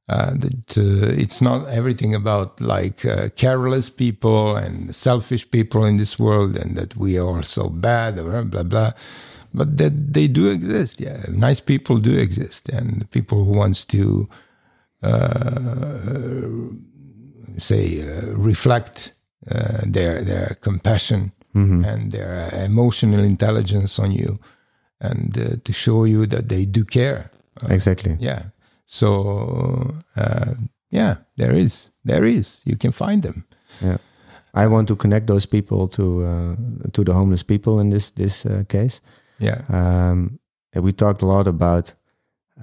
Uh, 0.08 0.34
that 0.34 0.78
uh, 0.78 1.20
it's 1.20 1.42
not 1.42 1.68
everything 1.68 2.14
about 2.14 2.60
like 2.60 3.04
uh, 3.04 3.28
careless 3.30 3.90
people 3.90 4.54
and 4.54 4.94
selfish 4.94 5.50
people 5.50 5.84
in 5.84 5.96
this 5.96 6.16
world 6.16 6.54
and 6.54 6.76
that 6.76 6.96
we 6.96 7.18
are 7.18 7.42
so 7.42 7.68
bad 7.68 8.16
or 8.16 8.44
blah 8.44 8.62
blah. 8.62 8.92
But 9.52 9.78
that 9.78 10.12
they 10.12 10.28
do 10.28 10.48
exist 10.48 11.00
yeah. 11.00 11.24
Nice 11.28 11.58
people 11.58 11.98
do 11.98 12.16
exist. 12.16 12.68
And 12.68 13.10
people 13.10 13.44
who 13.44 13.50
wants 13.50 13.84
to 13.86 14.28
uh, 15.02 16.36
say 17.56 18.02
uh, 18.02 18.26
reflect 18.34 19.12
uh, 19.50 19.80
their 19.84 20.22
their 20.22 20.56
compassion 20.60 21.32
Mm-hmm. 21.56 21.84
and 21.84 22.12
their 22.12 22.50
emotional 22.64 23.24
intelligence 23.24 24.02
on 24.02 24.12
you 24.12 24.38
and 25.00 25.38
uh, 25.38 25.56
to 25.64 25.72
show 25.72 26.04
you 26.06 26.26
that 26.26 26.48
they 26.48 26.66
do 26.66 26.84
care 26.84 27.30
Uh, 27.62 27.72
Exactly. 27.74 28.16
yeah 28.20 28.42
so 28.84 29.08
uh, 30.16 30.54
yeah 30.90 31.16
there 31.36 31.54
is 31.56 31.90
there 32.04 32.24
is 32.28 32.60
you 32.64 32.76
can 32.78 32.92
find 32.92 33.22
them 33.22 33.44
Yeah, 33.82 33.96
I 34.64 34.66
want 34.66 34.86
to 34.88 34.96
connect 34.96 35.26
those 35.26 35.46
people 35.48 35.88
to 35.88 36.02
uh, 36.02 36.54
to 36.92 37.02
the 37.04 37.12
homeless 37.12 37.42
people 37.44 37.80
in 37.82 37.90
this 37.90 38.10
this 38.12 38.44
uh, 38.46 38.62
case. 38.68 39.00
yeah 39.38 39.60
Um, 39.68 40.38
and 40.74 40.84
we 40.84 40.92
talked 40.92 41.22
a 41.22 41.26
lot 41.26 41.46
about 41.46 41.94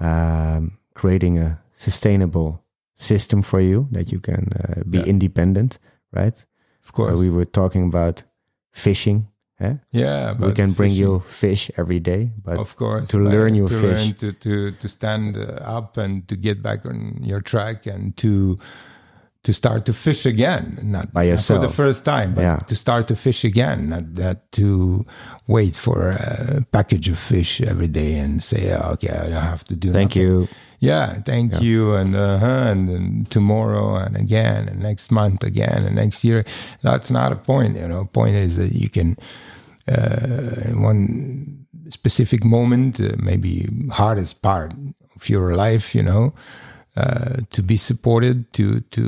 um, 0.00 0.78
creating 0.94 1.38
a 1.38 1.58
sustainable 1.76 2.62
system 2.94 3.42
for 3.42 3.60
you 3.60 3.88
that 3.92 4.12
you 4.12 4.20
can 4.20 4.48
uh, 4.52 4.82
be 4.86 4.98
Yeah. 4.98 5.08
independent, 5.08 5.78
right? 6.16 6.46
of 6.84 6.92
course 6.92 7.20
we 7.20 7.30
were 7.30 7.50
talking 7.50 7.86
about 7.94 8.24
fishing. 8.74 9.28
Eh? 9.60 9.74
yeah 9.92 10.34
We 10.38 10.52
can 10.52 10.72
bring 10.72 10.90
fishing- 10.90 11.06
you 11.06 11.20
fish 11.20 11.70
every 11.78 12.00
day, 12.00 12.32
but 12.42 12.58
of 12.58 12.74
course 12.76 13.06
to 13.08 13.18
learn 13.18 13.54
your 13.54 13.68
to 13.68 13.80
fish. 13.80 13.98
learn 13.98 14.14
to, 14.14 14.32
to 14.44 14.52
to 14.82 14.88
stand 14.88 15.36
up 15.78 15.96
and 15.96 16.26
to 16.28 16.34
get 16.36 16.60
back 16.60 16.84
on 16.84 17.22
your 17.22 17.40
track 17.40 17.86
and 17.86 18.16
to 18.16 18.58
to 19.44 19.52
start 19.52 19.84
to 19.84 19.92
fish 19.92 20.26
again 20.26 20.78
not 20.82 21.12
By 21.12 21.28
not 21.30 21.40
for 21.44 21.58
the 21.60 21.68
first 21.68 22.04
time 22.04 22.34
but 22.34 22.42
Yeah. 22.42 22.58
to 22.66 22.74
start 22.74 23.06
to 23.08 23.14
fish 23.16 23.44
again 23.44 23.88
not 23.90 24.14
that 24.16 24.50
to 24.58 25.04
wait 25.46 25.76
for 25.76 26.10
a 26.10 26.64
package 26.72 27.08
of 27.12 27.18
fish 27.18 27.60
every 27.60 27.88
day 27.88 28.18
and 28.18 28.42
say 28.42 28.72
oh, 28.74 28.92
okay 28.94 29.10
i 29.12 29.28
don't 29.30 29.48
have 29.54 29.62
to 29.70 29.76
do 29.76 29.92
thank 29.92 30.16
nothing. 30.16 30.22
you. 30.22 30.48
Yeah 30.90 31.08
thank 31.30 31.52
Yeah. 31.52 31.60
you 31.68 31.80
and 32.00 32.14
uh 32.14 32.70
and 32.70 32.88
then 32.88 33.26
tomorrow 33.36 33.86
and 34.04 34.14
again 34.24 34.68
and 34.70 34.78
next 34.88 35.10
month 35.10 35.40
again 35.44 35.80
and 35.86 35.94
next 35.96 36.24
year. 36.24 36.44
That's 36.82 37.10
not 37.10 37.32
a 37.32 37.36
point 37.36 37.76
you 37.80 37.88
know. 37.88 38.04
Point 38.20 38.36
is 38.46 38.52
that 38.56 38.72
you 38.82 38.88
can 38.88 39.16
uh 39.88 40.68
in 40.70 40.82
one 40.90 41.66
specific 41.90 42.44
moment 42.44 43.00
uh, 43.00 43.08
maybe 43.30 43.68
hardest 43.92 44.40
part 44.42 44.70
of 45.16 45.22
your 45.28 45.54
life 45.66 45.86
you 45.98 46.02
know 46.02 46.32
uh, 46.96 47.36
to 47.50 47.62
be 47.62 47.76
supported 47.76 48.36
to 48.52 48.80
to 48.96 49.02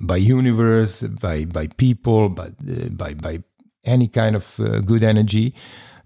by 0.00 0.16
universe 0.38 1.02
by 1.20 1.44
by 1.44 1.66
people 1.84 2.28
but 2.28 2.52
uh, 2.68 2.88
by 3.02 3.14
by 3.14 3.34
any 3.84 4.08
kind 4.08 4.34
of 4.36 4.58
uh, 4.60 4.80
good 4.90 5.02
energy 5.02 5.54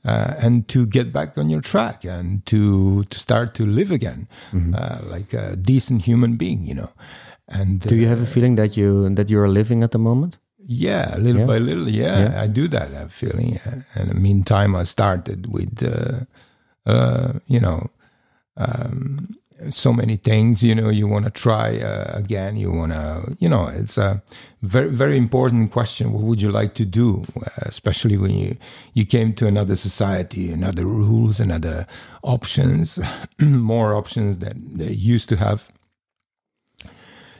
uh, 0.06 0.34
and 0.44 0.68
to 0.68 0.86
get 0.86 1.12
back 1.12 1.36
on 1.38 1.50
your 1.50 1.60
track 1.60 2.04
and 2.04 2.44
to 2.46 3.02
to 3.10 3.18
start 3.18 3.54
to 3.54 3.64
live 3.78 3.90
again 3.90 4.26
uh, 4.54 4.98
like 5.14 5.32
a 5.34 5.56
decent 5.56 6.02
human 6.08 6.36
being 6.36 6.60
you 6.68 6.74
know 6.74 6.90
and 7.48 7.80
Do 7.80 7.94
you 7.94 8.08
have 8.08 8.22
a 8.22 8.26
feeling 8.26 8.56
that 8.56 8.76
you 8.76 9.14
that 9.14 9.28
you 9.30 9.38
are 9.40 9.48
living 9.60 9.82
at 9.84 9.90
the 9.90 9.98
moment? 9.98 10.38
yeah, 10.68 11.14
little 11.18 11.40
Yeah. 11.42 11.46
by 11.46 11.58
little. 11.62 11.88
Yeah, 11.88 12.18
Yeah. 12.22 12.42
I 12.44 12.46
do 12.48 12.66
that. 12.68 12.90
That 12.90 13.10
feeling. 13.12 13.48
Yeah. 13.54 13.74
And 13.94 14.02
in 14.02 14.08
the 14.08 14.20
meantime, 14.20 14.74
I 14.74 14.84
started 14.84 15.46
with, 15.46 15.82
uh, 15.82 16.24
uh, 16.90 17.28
you 17.46 17.60
know, 17.60 17.78
um, 18.56 19.28
so 19.70 19.92
many 19.92 20.16
things. 20.16 20.62
You 20.62 20.74
know, 20.74 20.88
you 20.90 21.06
want 21.08 21.24
to 21.24 21.30
try 21.30 21.78
uh, 21.78 22.12
again. 22.16 22.56
You 22.56 22.72
want 22.72 22.92
to, 22.92 23.36
you 23.38 23.48
know, 23.48 23.66
it's 23.66 23.98
a 23.98 24.22
very 24.62 24.90
very 24.90 25.16
important 25.16 25.72
question. 25.72 26.12
What 26.12 26.22
would 26.22 26.42
you 26.42 26.50
like 26.50 26.74
to 26.74 26.84
do, 26.84 27.24
uh, 27.36 27.50
especially 27.62 28.16
when 28.16 28.32
you 28.32 28.56
you 28.94 29.06
came 29.06 29.32
to 29.34 29.46
another 29.46 29.76
society, 29.76 30.50
another 30.52 30.84
rules, 30.84 31.40
another 31.40 31.86
options, 32.22 32.98
more 33.40 33.94
options 33.94 34.38
that 34.38 34.56
they 34.78 34.92
used 34.92 35.28
to 35.28 35.36
have 35.36 35.68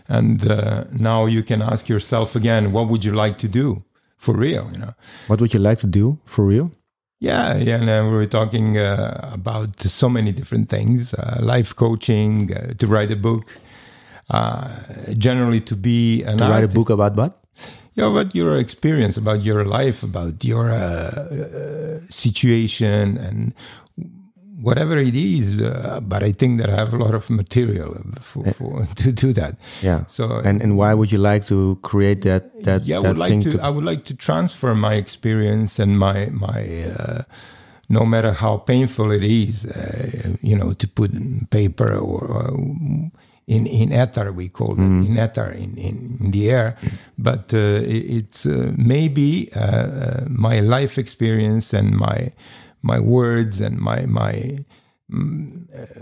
and 0.09 0.47
uh, 0.47 0.85
now 0.93 1.27
you 1.27 1.43
can 1.43 1.62
ask 1.62 1.89
yourself 1.89 2.37
again, 2.37 2.73
what 2.73 2.89
would 2.89 3.05
you 3.05 3.12
like 3.12 3.39
to 3.39 3.49
do 3.49 3.85
for 4.17 4.35
real? 4.37 4.71
You 4.73 4.79
know, 4.79 4.95
What 5.27 5.41
would 5.41 5.53
you 5.53 5.61
like 5.61 5.79
to 5.81 5.87
do 5.87 6.19
for 6.25 6.45
real? 6.45 6.71
Yeah, 7.19 7.57
yeah. 7.57 7.77
And 7.77 7.89
uh, 7.89 8.09
we 8.11 8.17
were 8.17 8.27
talking 8.27 8.77
uh, 8.77 9.31
about 9.33 9.81
so 9.81 10.09
many 10.09 10.33
different 10.33 10.69
things: 10.69 11.14
uh, 11.14 11.39
life 11.41 11.75
coaching, 11.75 12.53
uh, 12.53 12.75
to 12.75 12.87
write 12.87 13.11
a 13.11 13.17
book, 13.17 13.59
uh, 14.31 14.69
generally 15.17 15.61
to 15.62 15.77
be 15.77 16.23
an 16.25 16.39
To 16.39 16.45
write 16.45 16.64
a 16.64 16.69
book 16.69 16.91
about 16.91 17.17
what? 17.17 17.43
Yeah, 17.95 18.11
about 18.11 18.35
your 18.35 18.59
experience, 18.59 19.17
about 19.17 19.43
your 19.43 19.64
life, 19.64 20.03
about 20.03 20.45
your 20.45 20.71
uh, 20.71 20.77
uh, 20.77 22.01
situation, 22.11 23.17
and 23.17 23.55
whatever 24.61 24.97
it 24.99 25.15
is. 25.15 25.55
Uh, 25.55 26.01
but 26.03 26.23
I 26.23 26.33
think 26.33 26.61
that 26.61 26.71
I 26.71 26.77
have 26.77 26.95
a 26.95 26.99
lot 26.99 27.15
of 27.15 27.29
material 27.31 27.95
for, 28.21 28.45
for 28.53 28.87
to 28.97 29.13
do 29.13 29.33
that. 29.33 29.57
Yeah. 29.83 30.05
So 30.07 30.25
And 30.45 30.63
and 30.63 30.77
why 30.77 30.95
would 30.95 31.11
you 31.13 31.19
like 31.33 31.45
to 31.47 31.77
create 31.83 32.23
that 32.23 32.43
that 32.65 32.83
yeah, 32.87 32.97
I 32.97 33.01
would 33.01 33.19
like 33.19 33.31
thing 33.31 33.43
to, 33.43 33.59
I 33.63 33.69
would 33.71 33.85
like 33.85 34.05
to 34.05 34.15
transfer 34.15 34.75
my 34.75 34.95
experience 34.95 35.83
and 35.83 35.99
my 35.99 36.27
my. 36.33 36.63
Uh, 36.99 37.23
no 37.89 38.05
matter 38.05 38.33
how 38.33 38.57
painful 38.57 39.13
it 39.13 39.23
is, 39.23 39.65
uh, 39.65 40.35
you 40.43 40.57
know, 40.57 40.73
to 40.73 40.89
put 40.89 41.13
in 41.13 41.47
paper 41.51 41.95
or 41.95 42.49
uh, 42.51 42.51
in 43.47 43.67
in 43.67 43.93
ether 43.93 44.33
we 44.33 44.49
call 44.49 44.73
it 44.73 44.81
in 45.07 45.17
ether 45.17 45.53
in, 45.53 45.77
in, 45.79 46.19
in 46.21 46.31
the 46.33 46.51
air, 46.51 46.77
but 47.17 47.55
uh, 47.55 47.59
it- 47.87 48.07
it's 48.19 48.45
uh, 48.45 48.73
maybe 48.77 49.49
uh, 49.55 49.61
uh, 49.61 50.25
my 50.29 50.59
life 50.59 50.99
experience 50.99 51.73
and 51.79 51.95
my 51.97 52.33
my 52.87 52.99
words 53.01 53.61
and 53.66 53.74
my 53.78 53.99
my 54.07 54.32
mm, 55.11 55.66
uh, 55.80 56.01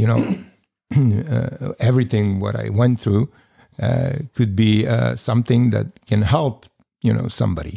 you 0.00 0.06
know 0.10 0.20
uh, 1.30 1.72
everything 1.80 2.40
what 2.40 2.54
I 2.56 2.68
went 2.70 3.00
through 3.00 3.28
uh, 3.86 4.12
could 4.36 4.52
be 4.56 4.86
uh, 4.86 5.16
something 5.16 5.70
that 5.70 5.86
can 6.10 6.22
help 6.22 6.66
you 7.06 7.12
know 7.16 7.28
somebody 7.28 7.76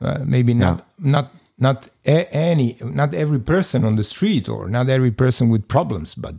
uh, 0.00 0.20
maybe 0.24 0.54
not 0.54 0.86
not 0.98 1.26
not 1.58 1.88
a- 2.06 2.28
any 2.34 2.76
not 2.82 3.14
every 3.14 3.40
person 3.40 3.84
on 3.84 3.96
the 3.96 4.04
street 4.04 4.48
or 4.48 4.68
not 4.68 4.88
every 4.88 5.10
person 5.10 5.50
with 5.52 5.66
problems 5.68 6.14
but 6.14 6.34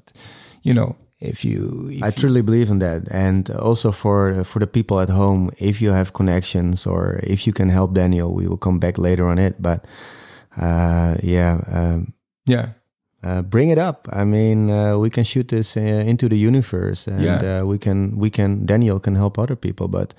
you 0.64 0.74
know 0.74 0.96
if 1.20 1.46
you 1.46 1.90
if 1.92 2.04
I 2.04 2.08
you- 2.08 2.12
truly 2.22 2.42
believe 2.42 2.70
in 2.70 2.80
that, 2.80 3.02
and 3.12 3.50
also 3.50 3.92
for 3.92 4.44
for 4.44 4.60
the 4.60 4.68
people 4.68 5.00
at 5.00 5.10
home, 5.10 5.50
if 5.58 5.82
you 5.82 5.94
have 5.94 6.12
connections 6.12 6.86
or 6.86 7.20
if 7.24 7.48
you 7.48 7.54
can 7.54 7.70
help 7.70 7.94
Daniel, 7.94 8.30
we 8.34 8.48
will 8.48 8.58
come 8.60 8.80
back 8.80 8.98
later 8.98 9.26
on 9.32 9.40
it. 9.40 9.56
But 9.62 9.80
uh, 10.58 11.16
yeah, 11.24 11.60
um, 11.72 12.14
yeah 12.46 12.70
uh, 13.24 13.42
bring 13.42 13.70
it 13.72 13.78
up. 13.78 14.08
I 14.14 14.24
mean, 14.24 14.70
uh, 14.70 14.98
we 15.00 15.10
can 15.10 15.24
shoot 15.24 15.48
this 15.48 15.76
uh, 15.78 15.82
into 15.82 16.28
the 16.30 16.38
universe, 16.38 17.08
and 17.08 17.22
Yeah. 17.22 17.62
uh, 17.62 17.66
we 17.66 17.78
can 17.78 18.18
we 18.18 18.30
can 18.30 18.66
Daniel 18.66 19.00
can 19.00 19.16
help 19.16 19.38
other 19.40 19.56
people, 19.56 19.88
but 19.88 20.14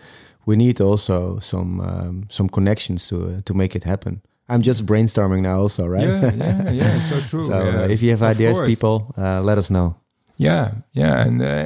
we 0.47 0.57
need 0.57 0.81
also 0.81 1.39
some 1.41 1.81
um, 1.81 2.25
some 2.31 2.49
connections 2.49 3.07
to 3.09 3.17
uh, 3.17 3.41
to 3.45 3.55
make 3.55 3.77
it 3.77 3.85
happen. 3.85 4.21
I'm 4.49 4.63
just 4.63 4.87
brainstorming 4.87 5.41
now, 5.43 5.61
also, 5.61 5.87
right? 5.87 6.07
yeah 6.09 6.33
yeah 6.35 6.71
yeah 6.73 7.01
so 7.11 7.21
true 7.21 7.43
so 7.43 7.53
yeah, 7.65 7.89
if 7.93 8.01
you 8.03 8.11
have 8.11 8.23
of 8.23 8.31
ideas, 8.37 8.57
course. 8.59 8.69
people, 8.69 9.13
uh, 9.19 9.41
let 9.43 9.59
us 9.59 9.69
know. 9.71 9.95
Yeah, 10.39 10.71
yeah, 10.93 11.27
and 11.27 11.41
uh, 11.43 11.65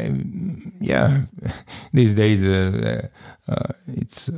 yeah, 0.80 1.20
these 1.92 2.14
days 2.14 2.42
uh, 2.42 3.08
uh, 3.48 3.52
uh, 3.52 3.72
it's 3.96 4.30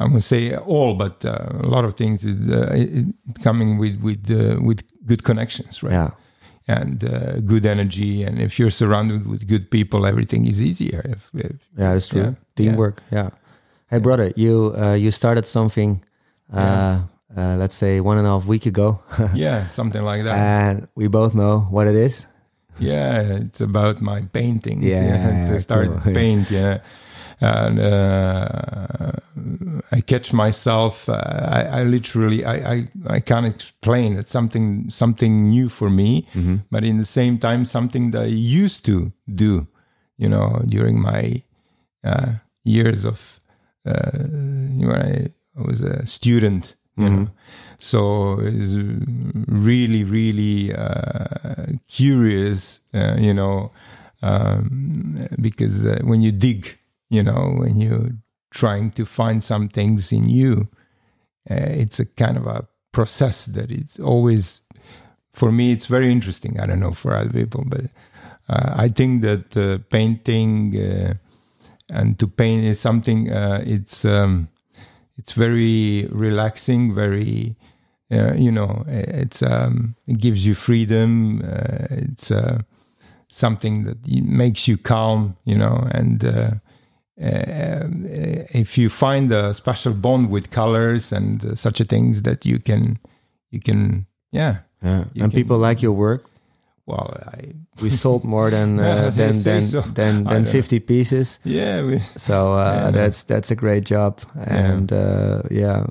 uh, 0.00 0.04
I 0.04 0.08
won't 0.08 0.22
say 0.24 0.56
all, 0.56 0.94
but 0.94 1.24
uh, 1.24 1.30
a 1.64 1.68
lot 1.68 1.84
of 1.84 1.94
things 1.94 2.24
is 2.24 2.48
uh, 2.48 3.02
coming 3.42 3.78
with 3.78 4.00
with 4.02 4.30
uh, 4.30 4.60
with 4.62 4.82
good 5.06 5.22
connections, 5.22 5.82
right? 5.82 5.92
Yeah. 5.92 6.10
And 6.70 7.02
uh, 7.04 7.40
good 7.46 7.64
energy, 7.64 8.22
and 8.26 8.38
if 8.38 8.58
you're 8.58 8.70
surrounded 8.70 9.26
with 9.26 9.46
good 9.48 9.70
people, 9.70 10.04
everything 10.06 10.46
is 10.46 10.60
easier. 10.60 11.00
If, 11.04 11.30
if 11.34 11.52
Yeah, 11.78 11.92
that's 11.94 12.08
true. 12.08 12.20
Yeah, 12.22 12.34
Teamwork. 12.56 13.02
Yeah. 13.10 13.30
Hey, 13.90 14.00
brother, 14.00 14.32
you 14.36 14.74
uh, 14.76 14.94
you 14.94 15.10
started 15.10 15.46
something, 15.46 16.02
uh, 16.52 16.58
Yeah. 16.60 17.00
uh, 17.36 17.56
let's 17.58 17.74
say 17.76 18.00
one 18.00 18.18
and 18.18 18.26
a 18.26 18.30
half 18.30 18.44
week 18.46 18.66
ago, 18.66 18.98
yeah, 19.34 19.66
something 19.68 20.04
like 20.04 20.24
that. 20.24 20.36
and 20.36 20.88
we 20.94 21.08
both 21.08 21.32
know 21.34 21.60
what 21.70 21.86
it 21.86 21.94
is. 21.94 22.26
Yeah, 22.80 23.38
it's 23.46 23.60
about 23.62 24.00
my 24.00 24.22
paintings. 24.32 24.84
Yeah, 24.92 25.48
to 25.48 25.60
start 25.60 25.86
cool. 25.88 26.12
paint. 26.14 26.50
Yeah, 26.50 26.78
and 27.40 27.78
uh, 27.78 29.12
I 29.92 30.00
catch 30.00 30.32
myself. 30.32 31.08
Uh, 31.08 31.14
I, 31.14 31.80
I 31.80 31.82
literally, 31.84 32.44
I, 32.44 32.54
I, 32.74 32.88
I 33.06 33.20
can't 33.20 33.46
explain. 33.46 34.16
It's 34.18 34.30
something, 34.30 34.90
something 34.90 35.48
new 35.50 35.68
for 35.68 35.88
me, 35.90 36.26
but 36.70 36.84
in 36.84 36.98
the 36.98 37.04
same 37.04 37.38
time, 37.38 37.64
something 37.64 38.10
that 38.12 38.22
I 38.22 38.26
used 38.26 38.84
to 38.86 39.12
do. 39.32 39.66
You 40.20 40.28
know, 40.28 40.62
during 40.66 41.00
my 41.00 41.42
uh, 42.02 42.32
years 42.64 43.04
of 43.04 43.38
uh, 43.86 44.10
when 44.18 45.30
I 45.56 45.60
was 45.62 45.82
a 45.82 46.04
student. 46.06 46.74
You 46.96 47.08
know, 47.08 47.28
so 47.78 48.40
it's 48.40 48.74
really, 49.46 50.02
really 50.02 50.74
uh, 50.74 51.66
curious. 51.86 52.80
Uh, 52.92 53.14
you 53.16 53.32
know, 53.32 53.70
um, 54.22 55.14
because 55.40 55.86
uh, 55.86 56.00
when 56.02 56.20
you 56.22 56.32
dig, 56.32 56.76
you 57.10 57.22
know, 57.22 57.54
when 57.56 57.76
you're 57.76 58.10
trying 58.50 58.90
to 58.92 59.04
find 59.04 59.42
some 59.42 59.68
things 59.68 60.12
in 60.12 60.28
you, 60.28 60.68
uh, 61.50 61.54
it's 61.54 62.00
a 62.00 62.06
kind 62.06 62.36
of 62.36 62.46
a 62.46 62.66
process 62.92 63.46
that 63.46 63.70
is 63.70 63.98
always, 64.00 64.62
for 65.32 65.50
me, 65.52 65.72
it's 65.72 65.86
very 65.86 66.10
interesting. 66.10 66.60
I 66.60 66.66
don't 66.66 66.80
know 66.80 66.92
for 66.92 67.14
other 67.14 67.30
people, 67.30 67.64
but 67.66 67.86
uh, 68.48 68.74
I 68.76 68.88
think 68.88 69.22
that 69.22 69.56
uh, 69.56 69.78
painting 69.90 70.76
uh, 70.76 71.14
and 71.90 72.18
to 72.18 72.26
paint 72.26 72.64
is 72.64 72.80
something. 72.80 73.30
Uh, 73.30 73.62
it's 73.64 74.04
um, 74.04 74.48
it's 75.16 75.32
very 75.32 76.08
relaxing, 76.10 76.94
very 76.94 77.56
uh, 78.10 78.32
you 78.34 78.50
know, 78.50 78.84
it's 78.86 79.42
um, 79.42 79.94
it 80.06 80.18
gives 80.18 80.46
you 80.46 80.54
freedom. 80.54 81.42
It's 81.90 82.32
something 83.28 83.84
that 83.84 84.06
makes 84.06 84.66
you 84.66 84.78
calm, 84.78 85.36
you 85.44 85.56
know, 85.56 85.86
and 85.90 86.60
uh, 87.20 87.26
uh, 87.26 88.60
if 88.60 88.76
you 88.78 88.88
find 88.88 89.32
a 89.32 89.52
special 89.52 89.92
bond 89.92 90.30
with 90.30 90.50
colors 90.50 91.12
and 91.12 91.44
uh, 91.44 91.54
such 91.54 91.80
a 91.80 91.84
things 91.84 92.22
that 92.22 92.44
you 92.44 92.58
can, 92.58 92.98
you 93.50 93.60
can, 93.60 94.06
yeah. 94.32 94.56
Yeah. 94.82 95.04
And 95.14 95.14
can- 95.14 95.30
people 95.32 95.58
like 95.58 95.82
your 95.82 95.92
work. 95.96 96.24
Well, 96.86 97.16
I 97.36 97.52
We 97.82 97.90
sold 97.90 98.24
more 98.24 98.50
than 98.50 98.78
uh, 98.80 99.10
than 99.16 99.42
than 99.42 99.62
so. 99.62 99.80
than, 99.94 100.24
than 100.24 100.42
don't- 100.44 100.46
50 100.46 100.80
pieces. 100.80 101.38
yeah, 101.44 101.84
we, 101.86 101.98
So 102.16 102.54
uh, 102.54 102.58
Yeah. 102.84 102.90
that's 102.92 103.24
that's 103.24 103.50
a 103.50 103.54
great 103.54 103.84
job, 103.90 104.20
and 104.46 104.90
uh, 104.92 105.42
yeah, 105.50 105.84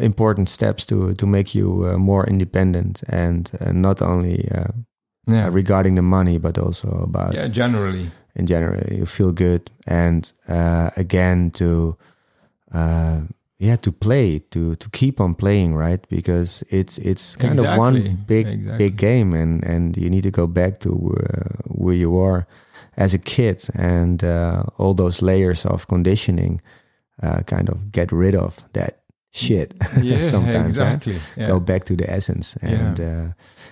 important 0.00 0.48
steps 0.48 0.84
to 0.86 1.14
to 1.14 1.26
make 1.26 1.54
you 1.58 1.84
uh, 1.86 1.96
more 1.98 2.26
independent, 2.30 3.02
and 3.08 3.50
uh, 3.60 3.72
not 3.72 4.02
only 4.02 4.48
uh, 4.50 4.64
yeah, 5.32 5.48
regarding 5.54 5.94
the 5.96 6.02
money, 6.02 6.38
but 6.38 6.58
also 6.58 6.88
about 6.88 7.34
yeah. 7.34 7.48
Generally, 7.50 8.10
in 8.34 8.46
general 8.46 8.80
you 8.92 9.06
feel 9.06 9.32
good 9.32 9.70
and 9.86 10.32
uh, 10.48 10.90
again 10.96 11.50
to 11.50 11.96
uh, 12.72 13.20
yeah 13.58 13.76
to 13.76 13.92
play 13.92 14.40
to 14.50 14.74
to 14.76 14.90
keep 14.90 15.20
on 15.20 15.34
playing 15.34 15.74
right 15.74 16.08
because 16.08 16.64
it's 16.70 16.98
it's 16.98 17.36
kind 17.36 17.58
of 17.58 17.78
one 17.78 18.18
big 18.26 18.46
exactly. 18.46 18.78
big 18.78 18.96
game 18.96 19.32
and 19.32 19.64
and 19.64 19.96
you 19.96 20.10
need 20.10 20.22
to 20.22 20.30
go 20.30 20.46
back 20.46 20.80
to 20.80 20.90
uh, 20.90 21.62
where 21.66 21.94
you 21.94 22.18
are 22.18 22.46
as 22.96 23.14
a 23.14 23.18
kid 23.18 23.62
and 23.74 24.22
uh, 24.24 24.64
all 24.78 24.94
those 24.94 25.22
layers 25.22 25.64
of 25.66 25.86
conditioning 25.88 26.60
uh, 27.22 27.42
kind 27.42 27.68
of 27.68 27.92
get 27.92 28.10
rid 28.12 28.34
of 28.34 28.64
that 28.72 29.02
shit 29.30 29.74
yeah, 30.02 30.20
sometimes 30.22 30.78
exactly. 30.78 31.18
Yeah. 31.36 31.46
go 31.46 31.60
back 31.60 31.84
to 31.84 31.96
the 31.96 32.10
essence 32.10 32.56
and 32.60 33.00
uh, 33.00 33.26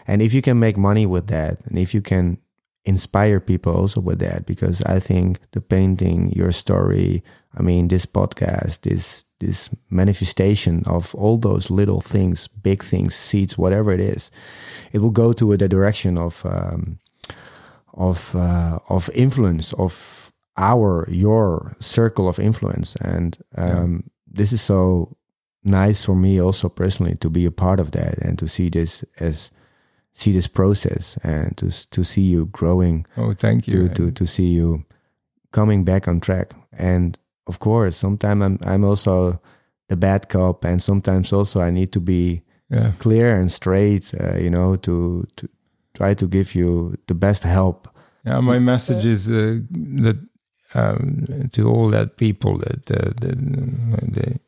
and 0.07 0.23
if 0.23 0.32
you 0.32 0.43
can 0.43 0.59
make 0.59 0.77
money 0.77 1.07
with 1.07 1.27
that 1.28 1.59
and 1.66 1.78
if 1.78 1.95
you 1.95 2.03
can 2.03 2.39
inspire 2.85 3.41
people 3.41 3.75
also 3.75 4.01
with 4.01 4.19
that 4.19 4.45
because 4.45 4.83
i 4.83 4.99
think 4.99 5.39
the 5.53 5.61
painting 5.61 6.33
your 6.33 6.51
story 6.51 7.23
i 7.57 7.63
mean 7.63 7.89
this 7.89 8.07
podcast 8.07 8.81
this 8.81 9.25
this 9.39 9.71
manifestation 9.91 10.83
of 10.87 11.15
all 11.15 11.39
those 11.39 11.71
little 11.71 12.01
things 12.01 12.49
big 12.49 12.83
things 12.83 13.15
seeds 13.15 13.57
whatever 13.57 13.93
it 13.93 14.01
is 14.01 14.31
it 14.93 14.99
will 14.99 15.11
go 15.11 15.33
to 15.33 15.57
the 15.57 15.69
direction 15.69 16.19
of 16.19 16.45
um, 16.45 16.99
of 17.95 18.35
uh, 18.35 18.79
of 18.89 19.11
influence 19.15 19.73
of 19.75 20.23
our 20.57 21.09
your 21.11 21.77
circle 21.81 22.29
of 22.29 22.39
influence. 22.39 22.97
And 22.97 23.39
um, 23.57 24.11
this 24.27 24.53
is 24.53 24.61
so 24.61 25.17
nice 25.65 26.05
for 26.05 26.15
me 26.15 26.41
also 26.41 26.69
personally 26.69 27.15
to 27.17 27.31
be 27.31 27.47
a 27.47 27.51
part 27.51 27.81
of 27.81 27.93
that 27.93 28.19
and 28.19 28.39
to 28.39 28.49
see 28.49 28.69
this 28.69 29.05
as 29.21 29.51
see 30.12 30.32
this 30.32 30.48
process 30.48 31.18
and 31.22 31.56
to 31.56 31.70
to 31.90 32.05
see 32.05 32.22
you 32.22 32.47
growing 32.52 33.06
Oh, 33.16 33.34
thank 33.34 33.66
you. 33.66 33.89
to 33.89 33.94
to 33.94 34.10
to 34.12 34.26
see 34.26 34.47
you 34.47 34.84
coming 35.52 35.84
back 35.84 36.06
on 36.09 36.20
track 36.20 36.55
and 36.78 37.18
of 37.47 37.59
course 37.59 37.97
sometimes 37.97 38.43
I'm 38.43 38.59
I'm 38.64 38.84
also 38.84 39.40
the 39.89 39.97
bad 39.97 40.28
cop 40.28 40.64
and 40.64 40.82
sometimes 40.82 41.32
also 41.32 41.60
I 41.60 41.70
need 41.70 41.90
to 41.93 42.01
be 42.01 42.43
yeah. 42.70 42.93
clear 42.98 43.40
and 43.40 43.51
straight 43.51 44.14
uh, 44.20 44.36
you 44.39 44.51
know 44.51 44.76
to 44.76 45.24
to 45.36 45.48
try 45.94 46.14
to 46.14 46.26
give 46.26 46.55
you 46.55 46.97
the 47.06 47.14
best 47.14 47.44
help 47.44 47.89
Yeah, 48.24 48.40
my 48.40 48.59
message 48.60 49.05
is 49.09 49.28
uh, 49.28 49.59
that 50.05 50.16
um, 50.74 51.48
to 51.52 51.62
all 51.68 51.90
that 51.90 52.16
people 52.16 52.59
that 52.59 52.90
uh, 52.90 53.10
that, 53.20 54.12
they 54.14 54.39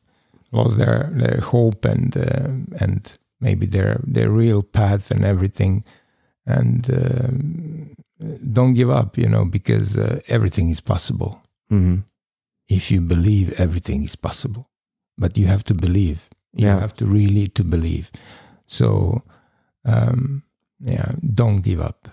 lost 0.53 0.77
their 0.79 1.11
their 1.19 1.41
hope 1.41 1.85
and 1.89 2.17
uh, 2.17 2.49
and 2.85 3.19
maybe 3.41 3.67
their 3.67 4.01
their 4.07 4.31
real 4.31 4.63
path 4.63 5.11
and 5.11 5.25
everything, 5.25 5.85
and 6.47 6.89
um, 6.91 7.97
don't 8.53 8.75
give 8.75 8.91
up, 8.91 9.19
you 9.19 9.29
know, 9.29 9.45
because 9.45 9.99
uh, 9.99 10.21
everything 10.29 10.71
is 10.71 10.81
possible. 10.81 11.43
Hmm 11.69 12.01
if 12.67 12.91
you 12.91 12.99
believe 12.99 13.53
everything 13.61 14.03
is 14.03 14.17
possible. 14.17 14.71
But 15.19 15.37
you 15.37 15.47
have 15.47 15.63
to 15.65 15.75
believe. 15.75 16.31
You 16.57 16.67
Yeah. 16.69 16.81
have 16.81 16.95
to 16.95 17.05
really 17.07 17.47
to 17.49 17.63
believe. 17.65 18.11
So 18.67 19.23
um 19.85 20.43
yeah 20.81 21.13
don't 21.35 21.61
give 21.63 21.81
up 21.85 22.09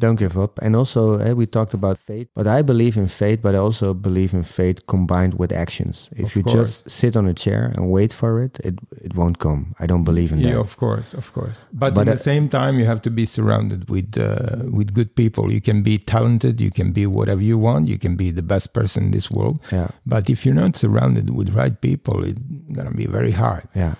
Don't 0.00 0.18
give 0.18 0.34
up. 0.44 0.52
And 0.64 0.72
also, 0.80 1.02
eh, 1.26 1.32
we 1.40 1.46
talked 1.46 1.74
about 1.80 1.96
faith, 2.10 2.28
but 2.38 2.46
I 2.58 2.62
believe 2.62 2.94
in 3.02 3.06
faith, 3.22 3.38
but 3.42 3.52
I 3.54 3.58
also 3.58 3.94
believe 3.94 4.30
in 4.38 4.42
faith 4.42 4.78
combined 4.86 5.34
with 5.40 5.52
actions. 5.64 6.08
If 6.12 6.24
Of 6.30 6.36
you 6.36 6.42
course. 6.42 6.56
just 6.56 6.90
sit 7.00 7.16
on 7.16 7.26
a 7.26 7.34
chair 7.44 7.62
and 7.74 7.82
wait 7.96 8.12
for 8.20 8.30
it, 8.44 8.54
it 8.68 8.74
it 9.06 9.12
won't 9.20 9.36
come. 9.46 9.62
I 9.82 9.86
don't 9.90 10.04
believe 10.10 10.30
in 10.34 10.38
yeah 10.38 10.46
that. 10.46 10.54
Yeah, 10.54 10.60
of 10.68 10.76
course 10.84 11.08
of 11.20 11.26
course 11.32 11.58
but, 11.72 11.94
But, 11.94 12.02
at 12.02 12.08
uh, 12.08 12.16
the 12.16 12.22
same 12.32 12.48
time 12.48 12.72
you 12.80 12.86
have 12.92 13.00
to 13.08 13.10
be 13.20 13.24
surrounded 13.36 13.80
with 13.94 14.08
uh, 14.18 14.68
with 14.78 14.88
good 14.98 15.10
people 15.22 15.44
you 15.56 15.60
can 15.60 15.82
be 15.90 15.94
talented 16.16 16.54
you 16.66 16.70
can 16.78 16.88
be 16.92 17.04
whatever 17.18 17.42
you 17.50 17.58
want 17.68 17.82
you 17.92 17.98
can 18.04 18.14
be 18.16 18.28
the 18.40 18.46
best 18.54 18.66
person 18.78 19.00
in 19.06 19.10
this 19.10 19.28
world 19.36 19.56
Yeah, 19.72 19.88
but 20.12 20.22
if 20.34 20.38
you're 20.44 20.60
not 20.64 20.76
surrounded 20.84 21.26
with 21.38 21.48
right 21.60 21.76
people 21.88 22.16
it's 22.28 22.40
gonna 22.76 22.96
be 23.02 23.06
very 23.18 23.32
hard 23.44 23.64
yeah. 23.74 23.94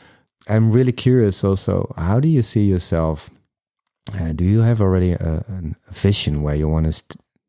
I'm 0.49 0.73
really 0.73 0.93
curious. 0.93 1.45
Also, 1.45 1.75
how 1.97 2.19
do 2.25 2.29
you 2.29 2.43
see 2.43 2.65
yourself? 2.75 3.31
Uh, 4.15 4.33
do 4.33 4.45
you 4.45 4.61
have 4.63 4.81
already 4.81 5.13
a, 5.13 5.45
a 5.89 5.93
vision 5.93 6.43
where 6.43 6.55
you 6.57 6.69
want 6.69 6.87
us 6.87 7.03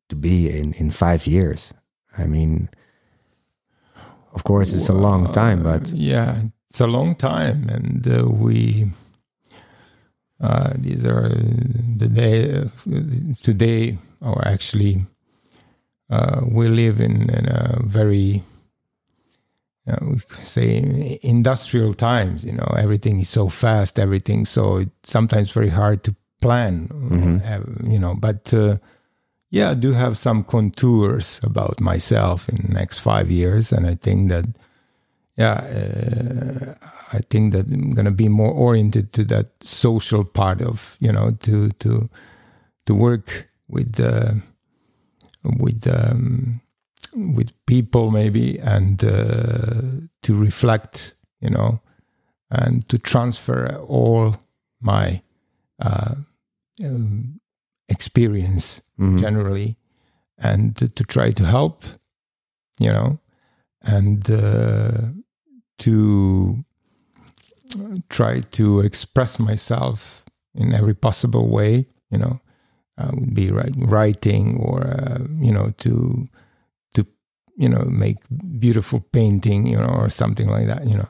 to 0.09 0.15
be 0.15 0.49
in 0.49 0.73
in 0.73 0.91
five 0.91 1.25
years? 1.25 1.73
I 2.17 2.27
mean, 2.27 2.69
of 4.33 4.43
course, 4.43 4.73
it's 4.73 4.89
a 4.89 4.93
long 4.93 5.31
time, 5.31 5.63
Well, 5.63 5.79
but 5.79 5.89
yeah, 5.93 6.43
it's 6.69 6.81
a 6.81 6.87
long 6.87 7.15
time, 7.15 7.69
and 7.69 8.07
uh, 8.07 8.27
we. 8.27 8.91
Uh, 10.43 10.73
these 10.75 11.05
are 11.05 11.29
the 11.29 12.07
day 12.07 12.51
uh, 12.51 12.65
today, 13.41 13.97
or 14.21 14.41
actually, 14.47 15.05
uh, 16.09 16.41
we 16.43 16.67
live 16.67 16.99
in, 16.99 17.29
in 17.29 17.45
a 17.47 17.79
very, 17.85 18.41
uh, 19.87 19.97
we 20.01 20.17
say, 20.41 21.19
industrial 21.21 21.93
times. 21.93 22.43
You 22.43 22.53
know, 22.53 22.73
everything 22.75 23.19
is 23.19 23.29
so 23.29 23.49
fast, 23.49 23.99
everything 23.99 24.45
so 24.45 24.77
it's 24.77 25.11
sometimes 25.11 25.51
very 25.51 25.69
hard 25.69 26.03
to 26.05 26.15
plan. 26.41 26.87
Mhm. 26.91 27.41
uh, 27.45 27.91
you 27.91 27.99
know, 27.99 28.15
but 28.15 28.53
uh, 28.53 28.77
yeah, 29.49 29.71
I 29.71 29.75
do 29.75 29.93
have 29.93 30.15
some 30.15 30.43
contours 30.43 31.39
about 31.43 31.79
myself 31.81 32.49
in 32.49 32.57
the 32.67 32.73
next 32.73 32.99
five 32.99 33.29
years, 33.31 33.71
and 33.73 33.85
I 33.85 33.95
think 33.95 34.29
that 34.29 34.45
yeah, 35.37 35.53
uh, 35.53 36.73
I 37.13 37.19
think 37.29 37.53
that 37.53 37.65
I'm 37.67 37.93
gonna 37.93 38.11
be 38.11 38.29
more 38.29 38.51
oriented 38.53 39.11
to 39.13 39.23
that 39.25 39.47
social 39.61 40.23
part 40.23 40.61
of 40.61 40.97
you 40.99 41.11
know 41.11 41.31
to 41.31 41.69
to 41.79 42.09
to 42.85 42.93
work 42.95 43.49
with 43.67 43.99
uh, 43.99 44.33
with 45.43 45.87
um, 45.87 46.61
with 47.35 47.51
people 47.65 48.11
maybe 48.11 48.59
and 48.59 49.03
uh, 49.03 49.81
to 50.23 50.33
reflect 50.33 51.15
you 51.41 51.49
know 51.49 51.81
and 52.49 52.87
to 52.89 52.97
transfer 52.97 53.75
all 53.87 54.35
my 54.81 55.21
uh, 55.81 56.15
um, 56.85 57.39
experience 57.89 58.81
Mhm. 58.97 59.19
generally 59.19 59.77
and 60.37 60.75
to, 60.77 60.87
to 60.87 61.03
try 61.03 61.31
to 61.31 61.45
help 61.45 61.83
you 62.79 62.91
know 62.91 63.19
and 63.81 64.29
uh, 64.31 65.09
to 65.79 66.63
try 68.09 68.41
to 68.51 68.81
express 68.81 69.39
myself 69.39 70.23
in 70.55 70.73
every 70.73 70.93
possible 70.93 71.47
way 71.49 71.85
you 72.09 72.17
know 72.17 72.39
I 72.97 73.09
would 73.09 73.33
be 73.33 73.49
writing 73.51 74.57
or 74.59 74.85
uh, 74.87 75.19
you 75.39 75.51
know 75.51 75.71
to 75.77 76.27
to 76.93 77.05
you 77.57 77.69
know 77.69 77.83
make 77.85 78.17
beautiful 78.59 78.99
painting 79.11 79.65
you 79.67 79.77
know 79.77 79.89
or 80.01 80.09
something 80.09 80.47
like 80.49 80.67
that 80.67 80.85
you 80.87 80.95
know 80.95 81.09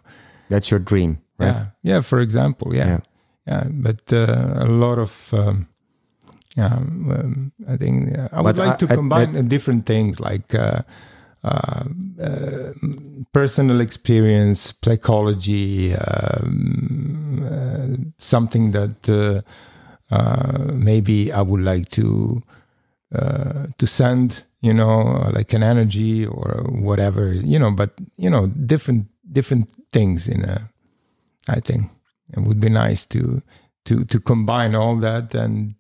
that's 0.50 0.70
your 0.72 0.80
dream, 0.80 1.18
right? 1.40 1.48
yeah 1.56 1.66
yeah 1.84 2.02
for 2.02 2.20
example 2.20 2.74
yeah 2.76 2.88
Yeah. 2.88 3.00
Yeah, 3.48 3.66
but 3.70 4.12
uh, 4.14 4.60
a 4.60 4.66
lot 4.68 5.00
of 5.00 5.34
um, 5.34 5.68
yeah, 6.58 6.76
um, 6.76 7.52
I 7.68 7.78
think 7.78 8.18
uh, 8.18 8.28
I 8.32 8.42
would 8.42 8.56
But 8.56 8.66
like 8.66 8.74
I- 8.74 8.86
to 8.86 8.94
I- 8.94 8.96
combine 8.96 9.36
uh, 9.38 9.42
different 9.42 9.86
things 9.86 10.20
like 10.20 10.54
uh, 10.56 10.82
uh, 11.44 11.84
personal 13.34 13.82
experience, 13.82 14.74
psychology, 14.84 15.96
um, 15.96 17.44
uh, 17.44 17.88
something 18.20 18.72
that 18.72 19.10
uh, 19.10 19.42
uh, 20.14 20.72
maybe 20.74 21.32
I 21.32 21.42
would 21.42 21.62
like 21.62 21.90
to 21.92 22.42
uh, 23.16 23.68
to 23.78 23.88
send, 23.88 24.44
you 24.62 24.74
know, 24.74 25.30
like 25.34 25.54
an 25.54 25.64
energy 25.64 26.26
or 26.26 26.64
whatever, 26.70 27.34
you 27.34 27.58
know, 27.60 27.72
but 27.72 27.92
you 28.18 28.30
know, 28.30 28.48
different 28.48 29.08
different 29.32 29.68
things 29.92 30.28
in 30.28 30.44
a. 30.46 30.70
I 31.48 31.60
think 31.60 31.90
it 32.34 32.40
would 32.44 32.60
be 32.60 32.70
nice 32.70 33.06
to 33.08 33.42
to 33.86 34.06
to 34.06 34.20
combine 34.20 34.76
all 34.76 34.96
that 34.98 35.36
and 35.36 35.74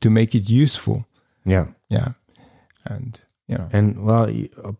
to 0.00 0.10
make 0.10 0.34
it 0.34 0.48
useful. 0.50 1.04
Yeah. 1.46 1.66
Yeah, 1.88 2.12
and 2.84 3.20
you 3.48 3.58
know, 3.58 3.68
And 3.72 4.04
well, 4.04 4.30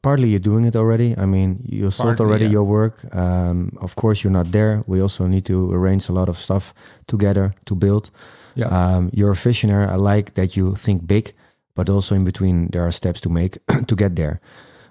partly 0.03 0.29
you're 0.29 0.39
doing 0.43 0.65
it 0.65 0.77
already. 0.77 1.15
I 1.19 1.27
mean, 1.27 1.61
you 1.69 1.91
sold 1.91 2.07
Partly, 2.17 2.25
already 2.27 2.45
yeah. 2.45 2.53
your 2.53 2.65
work. 2.65 3.05
Um, 3.15 3.77
of 3.81 3.95
course, 3.97 4.23
you're 4.25 4.33
not 4.33 4.53
there. 4.53 4.83
We 4.87 5.03
also 5.03 5.27
need 5.27 5.45
to 5.45 5.73
arrange 5.73 6.09
a 6.09 6.13
lot 6.13 6.29
of 6.29 6.39
stuff 6.39 6.73
together 7.07 7.53
to 7.65 7.75
build. 7.75 8.11
yeah, 8.55 8.69
Um, 8.69 9.11
you're 9.13 9.31
a 9.33 9.35
visionary. 9.35 9.87
I 9.87 9.97
like 9.97 10.33
that 10.35 10.57
you 10.57 10.75
think 10.77 11.07
big, 11.07 11.33
but 11.75 11.89
also 11.91 12.15
in 12.15 12.25
between 12.25 12.69
there 12.71 12.83
are 12.83 12.93
steps 12.93 13.21
to 13.21 13.29
make 13.29 13.59
to 13.87 13.95
get 13.97 14.15
there. 14.17 14.41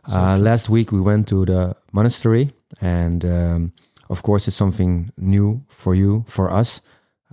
Uh, 0.08 0.38
last 0.40 0.70
week 0.70 0.92
we 0.92 1.00
went 1.02 1.28
to 1.28 1.46
the 1.46 1.76
monastery, 1.92 2.52
and 2.82 3.24
um, 3.26 3.72
of 4.12 4.22
course 4.24 4.48
it's 4.48 4.58
something 4.58 5.12
new 5.18 5.64
for 5.68 5.96
you, 5.96 6.24
for 6.28 6.52
us. 6.52 6.82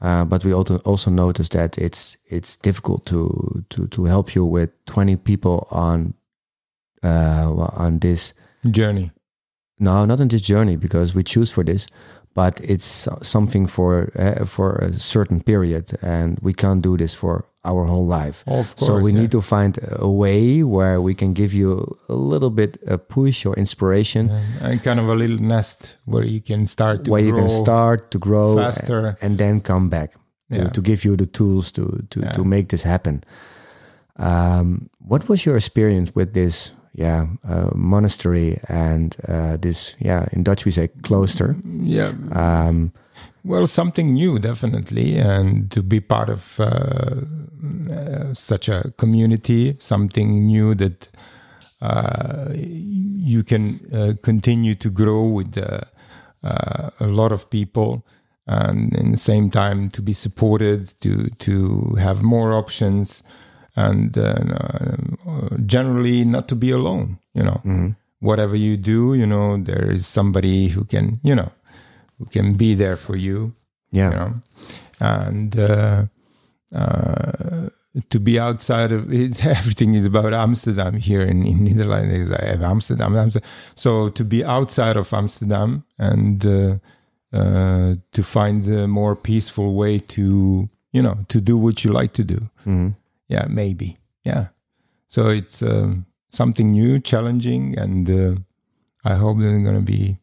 Uh, 0.00 0.24
but 0.24 0.44
we 0.44 0.54
also 0.54 0.78
also 0.84 1.10
noticed 1.10 1.52
that 1.52 1.76
it's 1.76 2.16
it's 2.30 2.56
difficult 2.56 3.04
to 3.06 3.64
to 3.68 3.88
to 3.88 4.04
help 4.04 4.34
you 4.34 4.44
with 4.44 4.70
twenty 4.86 5.16
people 5.16 5.66
on 5.70 6.14
uh, 7.02 7.52
on 7.76 7.98
this 7.98 8.32
journey. 8.70 9.10
no, 9.80 10.04
not 10.06 10.20
on 10.20 10.28
this 10.28 10.42
journey 10.42 10.76
because 10.76 11.16
we 11.16 11.24
choose 11.24 11.50
for 11.50 11.64
this, 11.64 11.86
but 12.34 12.60
it's 12.60 13.08
something 13.22 13.66
for 13.66 14.12
uh, 14.16 14.46
for 14.46 14.76
a 14.76 14.92
certain 14.92 15.40
period, 15.42 15.90
and 16.00 16.38
we 16.42 16.52
can't 16.52 16.82
do 16.82 16.96
this 16.96 17.14
for 17.14 17.44
our 17.64 17.84
whole 17.84 18.06
life. 18.06 18.42
Of 18.46 18.76
course, 18.76 18.86
so 18.86 18.98
we 19.00 19.12
yeah. 19.12 19.20
need 19.20 19.30
to 19.32 19.40
find 19.40 19.78
a 19.92 20.08
way 20.08 20.62
where 20.62 21.00
we 21.00 21.14
can 21.14 21.32
give 21.34 21.52
you 21.52 21.98
a 22.08 22.14
little 22.14 22.50
bit 22.50 22.78
a 22.86 22.96
push 22.98 23.44
or 23.46 23.54
inspiration, 23.56 24.30
and, 24.30 24.62
and 24.72 24.82
kind 24.84 25.00
of 25.00 25.08
a 25.08 25.14
little 25.14 25.38
nest 25.38 25.96
where 26.06 26.24
you 26.24 26.40
can 26.40 26.66
start 26.66 27.04
to 27.04 27.10
where 27.10 27.22
you 27.24 27.34
can 27.34 27.50
start 27.50 28.10
to 28.10 28.18
grow 28.18 28.56
faster. 28.56 29.16
and 29.20 29.38
then 29.38 29.60
come 29.60 29.88
back 29.88 30.12
to, 30.52 30.58
Yeah. 30.58 30.70
to 30.70 30.80
give 30.80 31.04
you 31.04 31.16
the 31.16 31.26
tools 31.26 31.72
to 31.72 31.82
to, 32.10 32.20
Yeah. 32.20 32.32
to 32.32 32.44
make 32.44 32.66
this 32.68 32.84
happen. 32.84 33.22
Um, 34.16 34.88
what 34.98 35.28
was 35.28 35.44
your 35.46 35.56
experience 35.56 36.12
with 36.14 36.32
this? 36.32 36.72
Yeah, 36.94 37.26
uh, 37.48 37.70
monastery 37.74 38.58
and 38.68 39.16
uh, 39.28 39.56
this. 39.60 39.94
Yeah, 40.00 40.26
in 40.32 40.42
Dutch 40.42 40.64
we 40.64 40.72
say 40.72 40.88
cloister. 41.02 41.54
Yeah, 41.84 42.12
Um, 42.32 42.90
well, 43.44 43.66
something 43.66 44.12
new, 44.12 44.38
definitely, 44.38 45.18
and 45.18 45.70
to 45.70 45.82
be 45.82 46.00
part 46.00 46.28
of 46.28 46.60
uh, 46.60 47.22
uh, 47.90 48.34
such 48.34 48.68
a 48.68 48.92
community, 48.98 49.76
something 49.78 50.46
new 50.46 50.74
that 50.74 51.08
uh, 51.80 52.48
you 52.54 53.44
can 53.44 53.80
uh, 53.92 54.12
continue 54.22 54.74
to 54.74 54.90
grow 54.90 55.22
with 55.22 55.56
uh, 55.56 55.80
uh, 56.42 56.90
a 56.98 57.06
lot 57.06 57.32
of 57.32 57.48
people, 57.50 58.04
and 58.46 58.94
in 58.96 59.12
the 59.12 59.16
same 59.16 59.50
time 59.50 59.88
to 59.90 60.02
be 60.02 60.12
supported, 60.12 60.92
to 61.00 61.28
to 61.38 61.94
have 61.94 62.22
more 62.22 62.52
options, 62.52 63.22
and 63.76 64.14
generally 65.66 66.24
not 66.24 66.48
to 66.48 66.56
be 66.56 66.70
alone. 66.70 67.18
You 67.34 67.44
know, 67.44 67.60
mhm. 67.64 67.96
whatever 68.18 68.56
you 68.56 68.76
do, 68.76 69.14
you 69.14 69.26
know, 69.26 69.56
there 69.62 69.90
is 69.90 70.06
somebody 70.06 70.68
who 70.68 70.84
can, 70.84 71.20
you 71.22 71.34
know, 71.34 71.52
who 72.18 72.26
can 72.26 72.54
be 72.56 72.74
there 72.74 72.96
for 72.96 73.16
you, 73.16 73.52
Yeah, 73.92 74.10
you 74.10 74.16
know, 74.16 74.32
and 75.00 75.58
uh, 75.58 76.04
uh, 76.74 77.68
to 78.10 78.20
be 78.20 78.38
outside 78.38 78.92
of 78.92 79.12
it, 79.22 79.44
everything 79.44 79.94
is 79.94 80.06
about 80.06 80.32
Amsterdam 80.34 80.94
here 80.94 81.22
in, 81.22 81.46
in 81.46 81.64
Netherlands. 81.64 82.30
Have 82.30 82.62
Amsterdam, 82.62 83.16
Amsterdam. 83.16 83.48
So 83.74 84.08
to 84.10 84.24
be 84.24 84.44
outside 84.44 84.96
of 84.96 85.12
Amsterdam 85.12 85.84
and 85.98 86.44
uh, 86.46 86.76
uh, 87.32 87.94
to 88.12 88.22
find 88.22 88.66
a 88.68 88.86
more 88.88 89.14
peaceful 89.16 89.74
way 89.74 89.98
to, 90.00 90.68
you 90.92 91.02
know, 91.02 91.18
to 91.28 91.40
do 91.40 91.56
what 91.56 91.84
you 91.84 91.92
like 91.92 92.12
to 92.14 92.24
do 92.24 92.48
Mhm. 92.66 92.94
yeah 93.28 93.46
maybe 93.48 93.96
yeah 94.24 94.46
so 95.08 95.28
it's 95.28 95.62
um 95.62 96.04
something 96.30 96.72
new, 96.72 97.00
challenging, 97.00 97.78
and 97.78 98.08
uh, 98.10 98.34
I 99.04 99.14
hope 99.16 99.38
that 99.38 99.48
it's 99.54 99.64
going 99.64 99.76
to 99.86 99.92
be 99.92 100.18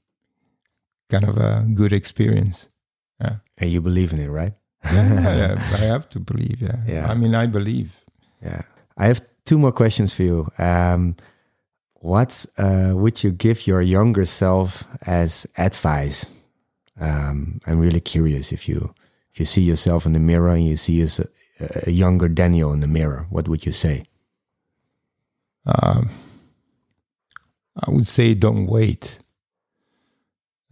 kind 1.09 1.25
of 1.25 1.37
a 1.37 1.65
good 1.73 1.93
experience. 1.93 2.69
Yeah. 3.19 3.37
And 3.57 3.69
you 3.69 3.81
believe 3.81 4.13
in 4.13 4.19
it, 4.19 4.29
right? 4.29 4.53
yeah, 4.85 5.55
I 5.73 5.77
have 5.77 6.07
to 6.09 6.19
believe. 6.19 6.61
Yeah. 6.61 6.77
Yeah. 6.87 7.07
I 7.09 7.15
mean, 7.15 7.33
I 7.33 7.47
believe. 7.47 8.03
Yeah. 8.41 8.61
I 8.97 9.07
have 9.07 9.21
two 9.45 9.57
more 9.57 9.71
questions 9.71 10.13
for 10.13 10.23
you. 10.23 10.51
Um, 10.57 11.15
what 11.95 12.45
uh, 12.57 12.91
would 12.93 13.23
you 13.23 13.31
give 13.31 13.65
your 13.65 13.81
younger 13.81 14.25
self 14.25 14.83
as 15.07 15.47
advice? 15.57 16.27
Um, 16.99 17.59
I'm 17.65 17.79
really 17.79 17.99
curious 17.99 18.51
if 18.51 18.69
you 18.69 18.93
if 19.33 19.39
you 19.39 19.45
see 19.45 19.63
yourself 19.63 20.05
in 20.05 20.13
the 20.13 20.19
mirror 20.19 20.49
and 20.49 20.65
you 20.65 20.77
see 20.77 21.01
a, 21.01 21.07
a 21.87 21.91
younger 21.91 22.29
Daniel 22.29 22.71
in 22.71 22.79
the 22.79 22.87
mirror, 22.87 23.25
what 23.29 23.47
would 23.47 23.65
you 23.65 23.71
say? 23.71 24.05
Um, 25.65 26.09
I 27.75 27.91
would 27.91 28.07
say 28.07 28.33
don't 28.33 28.67
wait. 28.67 29.19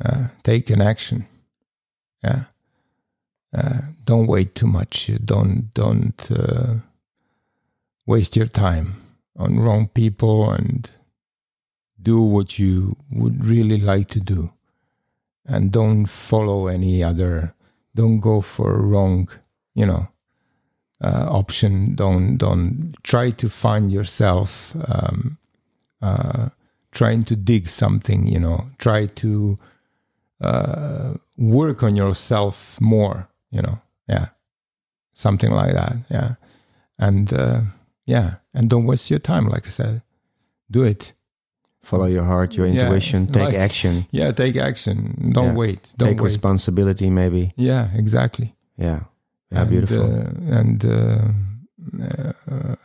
Uh, 0.04 0.28
take 0.44 0.70
an 0.70 0.82
action. 0.82 1.28
Yeah. 2.24 2.44
Uh, 3.56 3.82
don't 4.06 4.28
wait 4.28 4.56
too 4.56 4.68
much. 4.68 5.12
Don't 5.24 5.74
don't 5.74 6.32
uh, 6.32 6.76
waste 8.06 8.36
your 8.36 8.48
time 8.48 8.96
on 9.38 9.60
wrong 9.60 9.88
people 9.88 10.52
and 10.52 10.92
do 12.02 12.22
what 12.22 12.60
you 12.60 12.92
would 13.12 13.46
really 13.46 13.78
like 13.78 14.08
to 14.10 14.20
do 14.20 14.52
and 15.46 15.72
don't 15.72 16.06
follow 16.06 16.68
any 16.68 17.04
other 17.04 17.54
don't 17.96 18.20
go 18.20 18.42
for 18.42 18.82
wrong 18.82 19.30
you 19.74 19.86
know 19.86 20.08
uh, 21.04 21.28
option 21.30 21.96
don't 21.96 22.38
don't 22.38 22.96
try 23.04 23.30
to 23.30 23.50
find 23.50 23.92
yourself 23.92 24.76
um, 24.88 25.38
uh, 26.02 26.50
trying 26.92 27.24
to 27.24 27.36
dig 27.36 27.68
something 27.68 28.26
you 28.26 28.40
know 28.40 28.70
try 28.78 29.06
to 29.06 29.58
uh, 30.44 31.14
work 31.38 31.84
on 31.84 31.95
yourself 31.95 32.78
more 32.82 33.28
you 33.52 33.61
know? 33.61 33.78
Yeah. 34.07 34.28
Something 35.14 35.52
like 35.52 35.74
that 35.74 35.95
yeah. 36.10 36.36
And 36.98 37.32
uh, 37.34 37.61
yeah. 38.06 38.36
And 38.53 38.70
don't 38.70 38.86
waste 38.86 39.10
your 39.10 39.20
time 39.20 39.48
like 39.48 39.65
i 39.68 39.70
said. 39.70 40.02
Do 40.70 40.84
it. 40.84 41.14
Follow 41.82 42.06
your 42.06 42.24
heart, 42.24 42.56
your 42.56 42.68
Yeah, 42.68 42.84
intuition, 42.84 43.28
take 43.28 43.44
like- 43.52 43.56
action, 43.68 44.06
yeah 44.11 44.32
take 44.32 44.56
action. 44.70 44.98
Don't 45.34 45.45
Yeah. 45.53 45.53
wait. 45.64 45.94
Don't 45.98 46.10
take 46.10 46.20
wait. 46.22 46.26
responsibility, 46.32 47.10
maybe. 47.10 47.52
yeah 47.57 47.90
exactly. 47.95 48.56
Yeah. 48.78 48.99
Yeah, 49.52 49.61
and, 49.61 49.70
beautiful. 49.70 50.03
uh, 50.03 50.60
and 50.60 50.86
uh, 50.86 51.28
uh, 52.52 52.76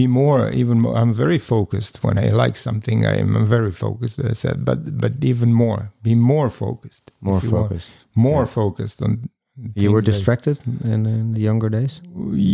be 0.00 0.06
more 0.06 0.40
even 0.62 0.76
more 0.84 0.94
i'm 1.00 1.12
very 1.24 1.38
focused 1.38 1.94
when 2.04 2.16
i 2.24 2.26
like 2.44 2.56
something 2.68 2.98
i'm 3.12 3.32
very 3.56 3.72
focused 3.84 4.16
as 4.20 4.26
i 4.32 4.34
said 4.42 4.56
but 4.68 4.78
but 5.02 5.12
even 5.32 5.50
more 5.64 5.80
be 6.08 6.14
more 6.14 6.48
focused 6.50 7.04
More 7.20 7.40
focused 7.40 7.90
want. 7.90 8.16
more 8.26 8.42
Yeah. 8.44 8.54
focused 8.60 8.98
on 9.06 9.12
You 9.82 9.90
were 9.94 10.04
distracted 10.12 10.56
in, 10.92 11.00
in 11.06 11.32
the 11.36 11.40
younger 11.48 11.70
days? 11.78 11.94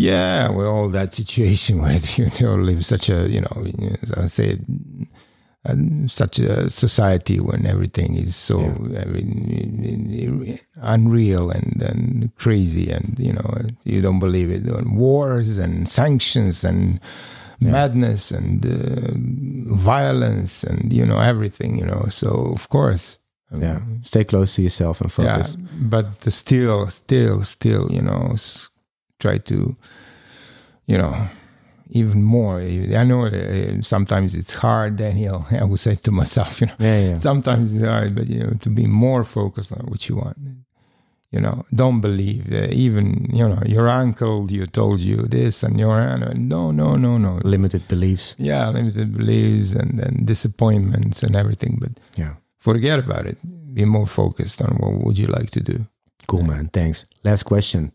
yeah 0.05 0.43
well 0.56 0.70
all 0.77 0.89
that 0.98 1.10
situation 1.20 1.73
where 1.82 1.98
you 2.19 2.27
know 2.40 2.55
live 2.69 2.82
such 2.94 3.06
a 3.16 3.19
you 3.35 3.40
know 3.44 3.56
as 4.05 4.10
i 4.24 4.27
say 4.39 4.48
and 5.64 6.10
such 6.10 6.39
a 6.40 6.68
society 6.68 7.39
when 7.39 7.66
everything 7.66 8.16
is 8.16 8.34
so 8.34 8.59
I 8.60 9.05
mean, 9.05 10.59
unreal 10.76 11.51
and, 11.51 11.80
and 11.82 12.34
crazy 12.36 12.90
and 12.90 13.14
you 13.18 13.32
know 13.32 13.60
you 13.84 14.01
don't 14.02 14.18
believe 14.18 14.51
it. 14.51 14.62
Wars 14.86 15.59
and 15.59 15.89
sanctions 15.89 16.64
and 16.64 16.98
madness 17.60 18.32
and 18.32 18.66
uh, 18.66 19.12
violence 19.74 20.64
and 20.64 20.93
you 20.93 21.06
know 21.06 21.18
everything 21.18 21.78
you 21.78 21.86
know. 21.86 22.06
So 22.09 22.28
of 22.52 22.68
course. 22.68 23.18
I 23.51 23.55
mean, 23.55 23.62
Yeah. 23.62 23.80
Stay 24.02 24.24
close 24.24 24.55
to 24.56 24.62
yourself 24.62 25.01
and 25.02 25.12
focus. 25.12 25.56
yeah, 25.59 25.66
but 25.94 26.06
still, 26.32 26.89
still, 26.89 27.44
still, 27.44 27.93
you 27.93 28.01
know, 28.01 28.34
try 29.20 29.36
to, 29.39 29.76
you 30.86 30.97
know, 30.98 31.14
even 31.94 32.23
more. 32.23 32.60
I 32.60 33.05
know 33.05 33.27
uh, 33.27 33.82
sometimes 33.82 34.35
it's 34.35 34.55
hard, 34.55 34.97
Daniel. 34.97 35.47
I 35.62 35.64
would 35.64 35.81
say 35.81 35.94
to 35.97 36.10
myself, 36.10 36.60
you 36.60 36.66
know, 36.69 36.77
Yeah, 36.78 37.01
yeah. 37.09 37.19
sometimes 37.19 37.74
it's 37.74 37.85
hard, 37.85 38.14
but 38.14 38.27
you 38.28 38.40
know, 38.43 38.52
to 38.64 38.70
be 38.70 38.86
more 38.86 39.24
focused 39.24 39.73
on 39.73 39.86
what 39.90 40.09
you 40.09 40.16
want. 40.16 40.36
You 41.35 41.40
know, 41.40 41.64
don't 41.74 42.01
believe 42.02 42.52
uh, 42.52 42.69
even 42.86 43.06
you 43.32 43.48
know 43.48 43.62
your 43.64 43.89
uncle. 43.89 44.51
You 44.52 44.66
told 44.66 45.01
you 45.01 45.16
this, 45.28 45.62
and 45.62 45.78
your 45.81 45.98
aunt. 45.98 46.36
No, 46.36 46.70
no, 46.73 46.97
no, 46.97 47.16
no. 47.19 47.40
Limited 47.44 47.82
beliefs. 47.89 48.35
Yeah, 48.39 48.69
limited 48.69 49.16
beliefs 49.16 49.73
and, 49.74 49.98
and 50.01 50.27
disappointments 50.27 51.23
and 51.23 51.35
everything. 51.35 51.78
But 51.81 51.93
Yeah. 52.16 52.35
forget 52.59 52.98
about 52.98 53.24
it. 53.27 53.39
Be 53.74 53.85
more 53.86 54.06
focused 54.06 54.60
on 54.60 54.77
what 54.77 54.93
would 55.05 55.16
you 55.19 55.27
like 55.39 55.51
to 55.52 55.60
do. 55.73 55.86
Cool, 56.27 56.44
man. 56.44 56.69
Thanks. 56.73 57.06
Last 57.24 57.44
question. 57.44 57.93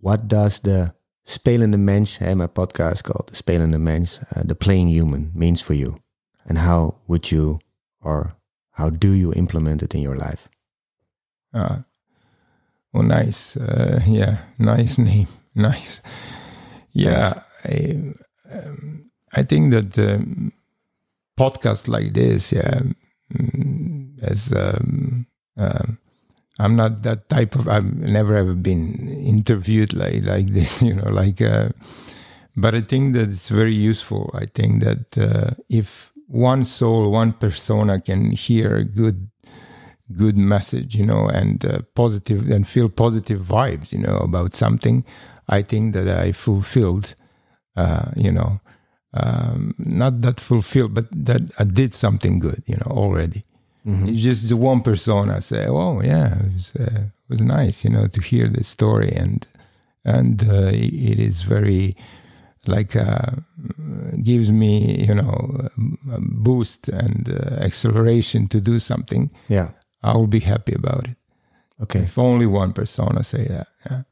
What 0.00 0.28
does 0.28 0.60
the 0.60 0.92
Spelende 1.24 1.78
Mens, 1.78 2.18
eh, 2.20 2.34
my 2.34 2.46
podcast 2.46 3.04
called 3.04 3.28
The 3.28 3.36
Spelende 3.36 3.78
Mens, 3.78 4.20
uh, 4.34 4.42
the 4.44 4.54
playing 4.54 4.88
human, 4.88 5.30
means 5.34 5.60
for 5.60 5.74
you? 5.74 6.00
And 6.46 6.58
how 6.58 6.96
would 7.06 7.30
you, 7.30 7.60
or 8.02 8.34
how 8.72 8.90
do 8.90 9.12
you 9.12 9.32
implement 9.34 9.82
it 9.82 9.94
in 9.94 10.02
your 10.02 10.16
life? 10.16 10.48
Uh, 11.52 11.78
oh, 12.94 13.02
nice. 13.02 13.56
Uh, 13.56 14.00
yeah, 14.06 14.38
nice 14.58 14.98
name. 15.10 15.28
Nice. 15.54 16.00
Yeah, 16.92 17.42
I, 17.64 18.14
um, 18.52 19.10
I 19.32 19.42
think 19.44 19.72
that 19.72 19.98
um, 19.98 20.52
podcasts 21.38 21.86
like 21.86 22.14
this, 22.14 22.52
yeah, 22.52 22.80
mm, 23.32 24.18
as 24.22 24.52
um, 24.52 25.26
um, 25.56 25.98
I'm 26.60 26.76
not 26.76 27.02
that 27.02 27.28
type 27.28 27.56
of. 27.56 27.68
I've 27.68 27.96
never 27.96 28.36
ever 28.36 28.54
been 28.54 29.08
interviewed 29.08 29.94
like 29.94 30.22
like 30.24 30.48
this, 30.48 30.82
you 30.88 30.94
know, 30.94 31.10
like. 31.10 31.40
Uh, 31.40 31.70
but 32.56 32.74
I 32.74 32.82
think 32.82 33.14
that 33.14 33.28
it's 33.30 33.48
very 33.48 33.74
useful. 33.74 34.30
I 34.34 34.46
think 34.46 34.82
that 34.82 35.18
uh, 35.18 35.54
if 35.68 36.12
one 36.26 36.64
soul, 36.64 37.10
one 37.10 37.32
persona 37.32 38.00
can 38.00 38.32
hear 38.32 38.76
a 38.76 38.84
good 38.84 39.30
good 40.16 40.36
message, 40.36 40.94
you 40.96 41.06
know, 41.06 41.28
and 41.28 41.64
uh, 41.64 41.78
positive 41.94 42.50
and 42.50 42.66
feel 42.66 42.88
positive 42.88 43.40
vibes, 43.40 43.92
you 43.92 43.98
know, 43.98 44.18
about 44.18 44.54
something, 44.54 45.04
I 45.48 45.62
think 45.62 45.94
that 45.94 46.08
I 46.08 46.32
fulfilled, 46.32 47.14
uh, 47.76 48.10
you 48.16 48.32
know, 48.32 48.60
um, 49.14 49.74
not 49.78 50.20
that 50.22 50.40
fulfilled, 50.40 50.94
but 50.94 51.06
that 51.12 51.42
I 51.58 51.64
did 51.64 51.94
something 51.94 52.40
good, 52.40 52.62
you 52.66 52.76
know, 52.76 52.90
already. 52.90 53.44
It's 54.08 54.22
just 54.22 54.48
the 54.48 54.56
one 54.56 54.80
persona 54.80 55.40
say, 55.40 55.66
"Oh, 55.66 56.00
yeah, 56.02 56.38
it 56.38 56.52
was, 56.54 56.72
uh, 56.76 57.00
it 57.04 57.28
was 57.28 57.40
nice, 57.40 57.84
you 57.84 57.90
know, 57.90 58.06
to 58.06 58.20
hear 58.20 58.48
this 58.48 58.68
story," 58.68 59.12
and 59.12 59.46
and 60.04 60.44
uh, 60.48 60.70
it 60.72 61.18
is 61.18 61.42
very 61.42 61.96
like 62.66 62.96
uh, 62.96 63.32
gives 64.22 64.50
me, 64.52 65.04
you 65.06 65.14
know, 65.14 65.68
a 66.12 66.20
boost 66.20 66.88
and 66.88 67.28
uh, 67.30 67.62
acceleration 67.64 68.48
to 68.48 68.60
do 68.60 68.78
something. 68.78 69.30
Yeah. 69.48 69.70
I 70.02 70.16
will 70.16 70.26
be 70.26 70.40
happy 70.40 70.74
about 70.74 71.08
it. 71.08 71.16
Okay. 71.82 72.00
If 72.00 72.18
only 72.18 72.46
one 72.46 72.72
persona 72.72 73.24
say 73.24 73.46
that. 73.46 73.68
Yeah. 73.90 74.02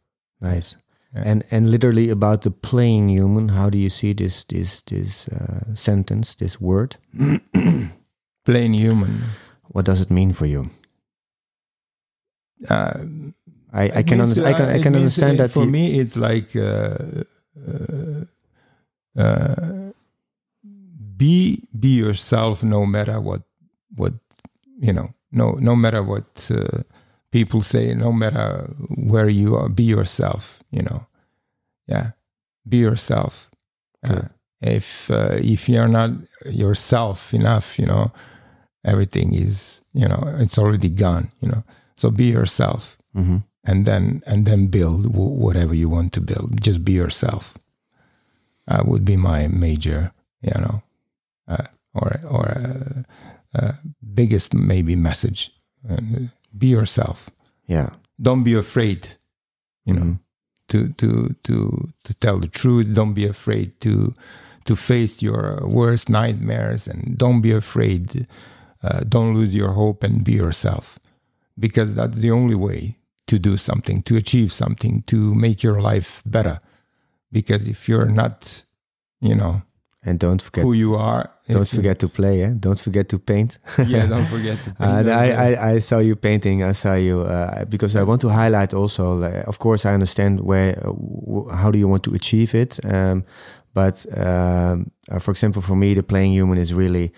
Nice. 0.40 0.76
Yeah. 1.14 1.22
And 1.24 1.44
and 1.50 1.70
literally 1.70 2.10
about 2.10 2.42
the 2.42 2.50
playing 2.50 3.08
human, 3.10 3.48
how 3.48 3.70
do 3.70 3.78
you 3.78 3.90
see 3.90 4.14
this 4.14 4.44
this 4.44 4.82
this 4.82 5.28
uh, 5.28 5.74
sentence, 5.74 6.34
this 6.34 6.60
word? 6.60 6.96
Plain 8.44 8.74
human. 8.74 9.22
What 9.68 9.84
does 9.84 10.00
it 10.00 10.10
mean 10.10 10.32
for 10.32 10.46
you? 10.46 10.70
Uh, 12.68 13.04
I, 13.72 13.84
I 13.96 14.02
can 14.02 14.18
means, 14.18 14.38
under, 14.38 14.48
I 14.48 14.52
can 14.54 14.68
uh, 14.68 14.72
I 14.72 14.78
can 14.82 14.94
understand 14.96 15.38
uh, 15.40 15.44
that 15.44 15.52
for 15.52 15.64
you- 15.64 15.70
me 15.70 16.00
it's 16.00 16.16
like 16.16 16.56
uh, 16.56 17.22
uh, 17.68 18.24
uh, 19.16 19.92
be 21.16 21.62
be 21.78 21.88
yourself 21.88 22.62
no 22.62 22.86
matter 22.86 23.20
what 23.20 23.42
what 23.94 24.14
you 24.80 24.92
know 24.92 25.14
no 25.30 25.52
no 25.60 25.76
matter 25.76 26.02
what 26.02 26.50
uh, 26.50 26.82
people 27.30 27.60
say 27.62 27.94
no 27.94 28.10
matter 28.12 28.70
where 28.96 29.28
you 29.28 29.54
are 29.56 29.68
be 29.68 29.84
yourself 29.84 30.60
you 30.70 30.82
know. 30.82 31.06
Yeah 31.86 32.10
be 32.68 32.78
yourself. 32.78 33.48
Uh, 34.06 34.28
if 34.60 35.10
uh, 35.10 35.36
if 35.40 35.68
you're 35.68 35.88
not 35.88 36.10
yourself 36.46 37.32
enough 37.34 37.78
you 37.78 37.86
know 37.86 38.10
everything 38.92 39.34
is 39.34 39.82
you 39.92 40.06
know 40.10 40.20
it's 40.42 40.58
already 40.58 40.88
gone 40.88 41.26
you 41.40 41.48
know 41.50 41.62
so 41.96 42.10
be 42.10 42.24
yourself 42.32 42.96
Mhm. 43.14 43.42
and 43.64 43.84
then 43.86 44.22
and 44.26 44.44
then 44.44 44.66
build 44.68 45.02
w- 45.12 45.36
whatever 45.44 45.74
you 45.74 45.88
want 45.90 46.12
to 46.12 46.20
build 46.20 46.48
just 46.66 46.80
be 46.84 46.92
yourself 46.92 47.54
uh, 48.70 48.82
would 48.86 49.04
be 49.04 49.16
my 49.16 49.48
major 49.48 50.12
you 50.42 50.60
know 50.60 50.82
uh, 51.48 51.66
or 51.94 52.10
or 52.28 52.46
uh, 52.58 53.02
uh, 53.58 53.72
biggest 54.14 54.54
maybe 54.54 54.94
message 54.96 55.50
uh, 55.88 55.96
be 56.56 56.66
yourself 56.68 57.30
Yeah. 57.66 57.90
don't 58.20 58.44
be 58.44 58.54
afraid 58.54 59.00
you 59.86 59.94
know 59.94 60.04
Mhm. 60.06 60.18
to 60.68 60.78
to 61.00 61.08
to 61.42 61.54
to 62.04 62.14
tell 62.20 62.38
the 62.40 62.48
truth 62.60 62.86
don't 62.94 63.14
be 63.14 63.26
afraid 63.28 63.68
to 63.80 64.14
to 64.64 64.76
face 64.76 65.22
your 65.26 65.66
worst 65.66 66.08
nightmares 66.08 66.88
and 66.88 67.16
don't 67.16 67.40
be 67.40 67.52
afraid. 67.56 68.26
Uh, 68.82 69.00
don't 69.00 69.34
lose 69.34 69.54
your 69.56 69.72
hope 69.72 70.04
and 70.04 70.24
be 70.24 70.32
yourself 70.32 70.98
because 71.58 71.94
that's 71.94 72.18
the 72.18 72.30
only 72.30 72.54
way 72.54 72.96
to 73.26 73.38
do 73.38 73.56
something, 73.56 74.02
to 74.02 74.16
achieve 74.16 74.52
something, 74.52 75.02
to 75.02 75.34
make 75.34 75.62
your 75.62 75.80
life 75.80 76.22
better. 76.24 76.60
Because 77.30 77.68
if 77.68 77.88
you're 77.88 78.06
not, 78.06 78.64
you 79.20 79.34
know, 79.34 79.62
and 80.04 80.18
don't 80.18 80.40
forget 80.40 80.64
who 80.64 80.72
you 80.72 80.94
are, 80.94 81.30
don't 81.48 81.68
forget 81.68 81.98
to 81.98 82.08
play. 82.08 82.42
Eh? 82.42 82.52
Don't 82.58 82.78
forget 82.78 83.08
to 83.08 83.18
paint. 83.18 83.58
yeah, 83.86 84.06
don't 84.06 84.24
forget 84.34 84.58
to 84.64 84.70
paint. 84.70 85.08
I, 85.08 85.54
I, 85.54 85.70
I 85.72 85.78
saw 85.80 85.98
you 85.98 86.14
painting. 86.14 86.62
I 86.62 86.72
saw 86.72 86.94
you 86.94 87.22
uh, 87.22 87.64
because 87.64 87.96
I 87.96 88.02
want 88.02 88.20
to 88.22 88.28
highlight 88.28 88.72
also. 88.72 89.22
of 89.22 89.58
course, 89.58 89.84
I 89.84 89.92
understand 89.92 90.40
where, 90.40 90.78
uh, 90.86 91.54
how 91.54 91.70
do 91.70 91.78
you 91.78 91.88
want 91.88 92.04
to 92.04 92.14
achieve 92.14 92.54
it. 92.54 92.78
Um, 92.84 93.24
but 93.74 94.06
um, 94.16 94.90
uh, 95.10 95.18
for 95.18 95.30
example, 95.30 95.62
for 95.62 95.76
me, 95.76 95.94
the 95.94 96.02
playing 96.02 96.32
human 96.32 96.58
is 96.58 96.72
really 96.72 97.12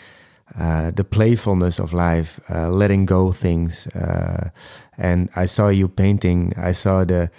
uh, 0.58 0.90
the 0.90 1.04
playfulness 1.04 1.78
of 1.78 1.92
life, 1.92 2.40
uh, 2.50 2.68
letting 2.70 3.06
go 3.06 3.30
things. 3.30 3.86
Uh, 3.88 4.50
and 4.98 5.30
I 5.36 5.46
saw 5.46 5.68
you 5.68 5.88
painting. 5.88 6.52
I 6.56 6.72
saw 6.72 7.04
the 7.04 7.30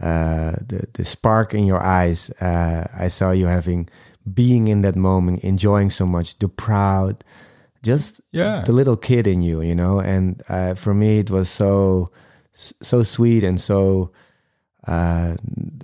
uh, 0.00 0.52
the, 0.66 0.86
the 0.92 1.04
spark 1.04 1.54
in 1.54 1.66
your 1.66 1.82
eyes. 1.82 2.30
Uh, 2.40 2.86
I 2.96 3.08
saw 3.08 3.30
you 3.30 3.46
having 3.46 3.88
being 4.32 4.68
in 4.68 4.82
that 4.82 4.96
moment, 4.96 5.40
enjoying 5.44 5.90
so 5.90 6.06
much, 6.06 6.38
the 6.38 6.48
proud, 6.48 7.22
just 7.82 8.20
yeah. 8.32 8.62
the 8.64 8.72
little 8.72 8.96
kid 8.96 9.26
in 9.26 9.42
you, 9.42 9.60
you 9.60 9.74
know. 9.74 10.00
And 10.00 10.42
for 10.78 10.94
me, 10.94 11.18
it 11.18 11.30
was 11.30 11.48
so 11.48 12.10
so 12.52 13.02
sweet 13.02 13.42
and 13.42 13.60
so 13.60 14.12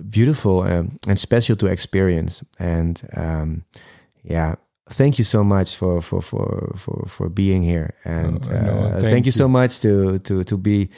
beautiful 0.09 0.63
and, 0.63 0.99
and, 1.07 1.19
special 1.19 1.55
to 1.57 1.67
experience. 1.67 2.43
And 2.59 3.01
um, 3.13 3.65
yeah, 4.23 4.55
thank 4.93 5.17
you 5.17 5.23
so 5.23 5.43
much 5.43 5.75
for 5.75 6.01
for 6.01 6.21
for 6.21 6.73
for, 6.75 7.05
for 7.07 7.29
being 7.29 7.63
here. 7.63 7.93
And 8.05 8.47
oh, 8.49 8.51
no, 8.51 8.57
uh, 8.57 8.91
thank, 8.91 9.03
thank, 9.03 9.25
you 9.25 9.31
so 9.31 9.47
much 9.47 9.79
to 9.79 10.19
to 10.19 10.43
to 10.43 10.57
be 10.57 10.89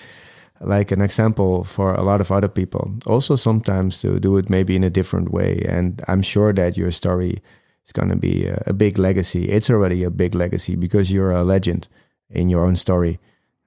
like 0.62 0.92
an 0.92 1.02
example 1.02 1.64
for 1.64 1.94
a 1.94 2.04
lot 2.04 2.22
of 2.22 2.32
other 2.32 2.48
people. 2.48 2.94
Also 3.06 3.36
sometimes 3.36 4.00
to 4.02 4.20
do 4.20 4.38
it 4.38 4.50
maybe 4.50 4.76
in 4.76 4.84
a 4.84 4.90
different 4.90 5.32
way. 5.32 5.64
And 5.68 6.02
i'm 6.08 6.22
sure 6.22 6.54
that 6.54 6.78
your 6.78 6.92
story 6.92 7.42
is 7.86 7.92
going 7.92 8.10
to 8.10 8.16
be 8.16 8.48
a, 8.48 8.62
a 8.68 8.74
big 8.74 8.98
legacy. 8.98 9.50
It's 9.50 9.70
already 9.70 10.04
a 10.04 10.10
big 10.10 10.36
legacy 10.36 10.76
because 10.76 11.12
you're 11.12 11.32
a 11.32 11.44
legend 11.44 11.88
in 12.30 12.50
your 12.50 12.66
own 12.66 12.76
story 12.76 13.20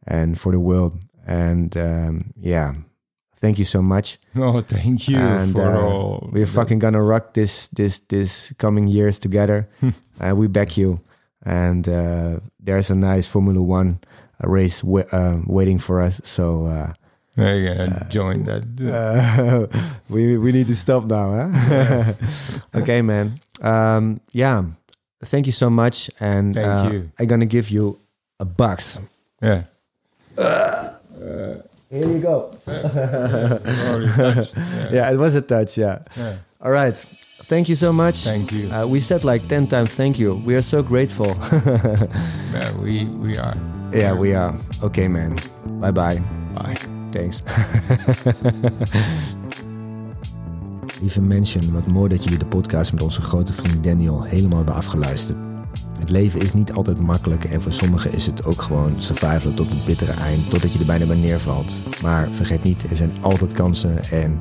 and 0.07 0.39
for 0.39 0.53
the 0.53 0.61
world. 0.61 0.98
And 1.27 1.77
um, 1.77 2.32
yeah 2.40 2.74
thank 3.37 3.59
you 3.59 3.65
so 3.65 3.83
much. 3.83 4.19
No, 4.35 4.61
thank 4.61 5.09
you 5.09 5.19
and, 5.19 5.55
for 5.55 5.71
uh, 5.71 5.81
all. 5.81 6.29
We're 6.33 6.47
fucking 6.47 6.79
gonna 6.79 7.03
rock 7.03 7.35
this 7.35 7.69
this 7.69 8.01
this 8.01 8.53
coming 8.59 8.87
years 8.89 9.19
together. 9.19 9.69
uh, 10.21 10.35
we 10.35 10.49
back 10.49 10.77
you, 10.77 11.01
and 11.45 11.89
uh, 11.89 12.41
there's 12.61 12.91
a 12.91 12.95
nice 12.95 13.29
Formula 13.29 13.63
One 13.63 13.99
race 14.43 14.83
uh, 14.85 15.41
waiting 15.47 15.79
for 15.79 16.01
us. 16.01 16.21
So. 16.25 16.67
Uh, 16.67 16.93
yeah, 17.37 17.75
gonna 17.75 18.01
uh, 18.01 18.09
join 18.09 18.45
that. 18.45 18.65
we 20.09 20.39
we 20.39 20.53
need 20.53 20.69
to 20.69 20.75
stop 20.75 21.05
now, 21.05 21.51
huh? 21.53 22.13
okay, 22.81 23.03
man. 23.03 23.39
Um, 23.61 24.21
yeah, 24.33 24.65
thank 25.23 25.45
you 25.45 25.53
so 25.53 25.69
much, 25.69 26.09
and 26.19 26.55
thank 26.55 26.93
you. 26.95 27.11
I'm 27.19 27.27
gonna 27.27 27.45
give 27.45 27.69
you 27.69 28.01
a 28.41 28.47
box. 28.47 29.01
Yeah. 29.43 29.65
Here 31.91 32.09
you 32.09 32.19
go. 32.19 32.51
yeah. 34.91 35.13
it 35.13 35.19
was 35.19 35.35
a 35.35 35.41
touch. 35.41 35.79
Yeah. 35.79 36.01
yeah. 36.17 36.37
All 36.61 36.73
right. 36.73 36.97
Thank 37.47 37.69
you 37.69 37.77
so 37.77 37.93
much. 37.93 38.25
Thank 38.25 38.51
you. 38.51 38.69
Uh, 38.73 38.87
we 38.87 38.99
said 38.99 39.23
like 39.23 39.47
10 39.47 39.69
times 39.69 39.95
thank 39.95 40.19
you. 40.19 40.35
We 40.45 40.57
are 40.57 40.63
so 40.63 40.83
grateful. 40.83 41.27
yeah, 42.53 42.77
we, 42.79 43.05
we 43.05 43.37
are. 43.37 43.57
Yeah, 43.93 44.15
we 44.15 44.35
are. 44.35 44.55
Okay, 44.83 45.07
man. 45.07 45.39
Bye 45.81 45.93
bye. 45.93 46.19
Bye. 46.55 46.77
Thanks. 47.13 47.43
Lieve 51.01 51.21
mensen, 51.21 51.73
wat 51.73 51.87
mooi 51.87 52.09
dat 52.09 52.25
jullie 52.25 52.39
de 52.39 52.47
podcast 52.47 52.93
met 52.93 53.03
onze 53.03 53.21
grote 53.21 53.53
vriend 53.53 53.85
Daniel 53.85 54.23
helemaal 54.23 54.57
hebben 54.57 54.75
afgeluisterd. 54.75 55.39
Het 55.98 56.11
leven 56.11 56.40
is 56.40 56.53
niet 56.53 56.73
altijd 56.73 57.01
makkelijk 57.01 57.44
en 57.44 57.62
voor 57.62 57.73
sommigen 57.73 58.12
is 58.12 58.27
het 58.27 58.44
ook 58.44 58.62
gewoon 58.62 58.93
survival 58.98 59.55
tot 59.55 59.70
het 59.70 59.85
bittere 59.85 60.12
eind, 60.12 60.51
totdat 60.51 60.73
je 60.73 60.78
er 60.78 60.86
bijna 60.86 61.07
bij 61.07 61.16
neervalt. 61.16 61.73
Maar 62.03 62.28
vergeet 62.31 62.62
niet, 62.62 62.90
er 62.90 62.97
zijn 62.97 63.12
altijd 63.20 63.53
kansen 63.53 64.05
en 64.11 64.39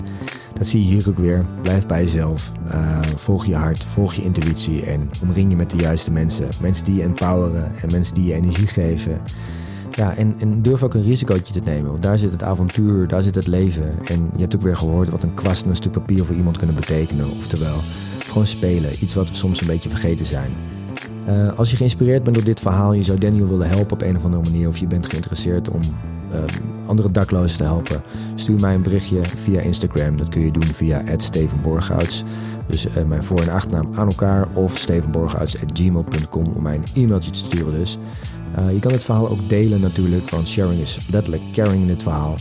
dat 0.54 0.68
zie 0.68 0.80
je 0.80 0.86
hier 0.86 1.10
ook 1.10 1.18
weer. 1.18 1.46
Blijf 1.62 1.86
bij 1.86 2.02
jezelf, 2.02 2.52
uh, 2.74 3.00
volg 3.16 3.46
je 3.46 3.56
hart, 3.56 3.84
volg 3.84 4.14
je 4.14 4.24
intuïtie 4.24 4.86
en 4.86 5.10
omring 5.22 5.50
je 5.50 5.56
met 5.56 5.70
de 5.70 5.78
juiste 5.78 6.12
mensen. 6.12 6.48
Mensen 6.62 6.86
die 6.86 6.96
je 6.96 7.04
empoweren 7.04 7.72
en 7.82 7.92
mensen 7.92 8.16
die 8.16 8.26
je 8.26 8.34
energie 8.34 8.68
geven. 8.68 9.22
Ja, 9.92 10.16
en, 10.16 10.36
en 10.40 10.62
durf 10.62 10.84
ook 10.84 10.94
een 10.94 11.04
risicootje 11.04 11.54
te 11.54 11.70
nemen, 11.70 11.92
want 11.92 12.04
daar 12.04 12.18
zit 12.18 12.32
het 12.32 12.44
avontuur, 12.44 13.08
daar 13.08 13.22
zit 13.22 13.36
het 13.36 13.48
leven. 13.48 13.94
En 14.06 14.30
je 14.36 14.42
hebt 14.42 14.56
ook 14.56 14.62
weer 14.62 14.76
gehoord 14.76 15.10
wat 15.10 15.24
een 15.24 15.34
kwast 15.34 15.64
en 15.64 15.70
een 15.70 15.76
stuk 15.76 15.92
papier 15.92 16.26
voor 16.26 16.36
iemand 16.36 16.58
kunnen 16.58 16.76
betekenen. 16.76 17.30
Oftewel, 17.30 17.78
gewoon 18.24 18.48
spelen, 18.48 18.92
iets 19.04 19.14
wat 19.14 19.30
we 19.30 19.36
soms 19.36 19.62
een 19.62 19.68
beetje 19.68 19.90
vergeten 19.90 20.26
zijn. 20.26 20.52
Uh, 21.28 21.58
als 21.58 21.72
je 21.72 21.78
geïnspireerd 21.78 22.24
bent 22.24 22.36
door 22.36 22.46
dit 22.46 22.60
verhaal, 22.60 22.94
je 22.94 23.04
zou 23.04 23.20
Daniel 23.20 23.48
willen 23.48 23.68
helpen 23.68 23.92
op 23.92 24.02
een 24.02 24.18
of 24.18 24.24
andere 24.24 24.44
manier, 24.44 24.68
of 24.68 24.78
je 24.78 24.88
bent 24.88 25.06
geïnteresseerd 25.06 25.70
om 25.70 25.82
uh, 26.34 26.40
andere 26.86 27.12
daklozen 27.12 27.58
te 27.58 27.64
helpen, 27.64 28.02
stuur 28.36 28.60
mij 28.60 28.74
een 28.74 28.84
berichtje 28.84 29.20
via 29.24 29.60
Instagram. 29.60 30.18
Dat 30.18 30.30
kun 30.30 30.42
je 30.42 30.52
doen 30.52 30.66
via 30.66 31.02
@stevenborghouts. 31.18 32.24
Dus 32.68 32.86
uh, 32.86 32.92
mijn 33.08 33.24
voor- 33.24 33.40
en 33.40 33.50
achternaam 33.50 33.90
aan 33.96 34.08
elkaar 34.08 34.48
of 34.54 34.78
stevenborghouts.gmail.com 34.78 36.46
om 36.56 36.64
mij 36.64 36.76
een 36.76 37.04
e-mailtje 37.04 37.32
te 37.32 37.40
sturen 37.40 37.74
dus. 37.74 37.98
je 38.74 38.80
kan 38.80 38.92
het 38.92 39.04
verhaal 39.04 39.30
ook 39.30 39.50
delen 39.50 39.82
natuurlijk, 39.82 40.30
want 40.30 40.48
sharing 40.48 40.82
is 40.82 41.00
letterlijk 41.12 41.44
caring 41.54 41.84
in 41.84 41.90
het 41.90 42.04
verhaal. 42.04 42.36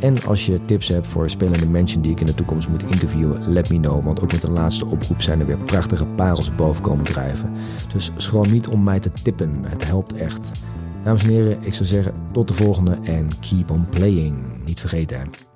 En 0.00 0.24
als 0.24 0.46
je 0.46 0.64
tips 0.64 0.88
hebt 0.88 1.06
voor 1.06 1.30
spelende 1.30 1.68
mensen 1.68 2.02
die 2.02 2.12
ik 2.12 2.20
in 2.20 2.26
de 2.26 2.34
toekomst 2.34 2.68
moet 2.68 2.82
interviewen, 2.82 3.52
let 3.52 3.70
me 3.70 3.80
know. 3.80 4.04
Want 4.04 4.22
ook 4.22 4.32
met 4.32 4.40
de 4.40 4.50
laatste 4.50 4.86
oproep 4.86 5.22
zijn 5.22 5.40
er 5.40 5.46
weer 5.46 5.64
prachtige 5.64 6.04
parels 6.04 6.54
boven 6.54 6.82
komen 6.82 7.04
drijven. 7.04 7.52
Dus 7.92 8.10
schroom 8.16 8.50
niet 8.50 8.68
om 8.68 8.84
mij 8.84 8.98
te 8.98 9.12
tippen. 9.22 9.64
Het 9.64 9.86
helpt 9.86 10.14
echt. 10.14 10.50
Dames 11.04 11.22
en 11.22 11.28
heren, 11.28 11.58
ik 11.62 11.74
zou 11.74 11.84
zeggen 11.84 12.12
tot 12.32 12.48
de 12.48 12.54
volgende 12.54 12.98
en 13.02 13.28
keep 13.40 13.70
on 13.70 13.86
playing. 13.90 14.36
Niet 14.64 14.80
vergeten. 14.80 15.47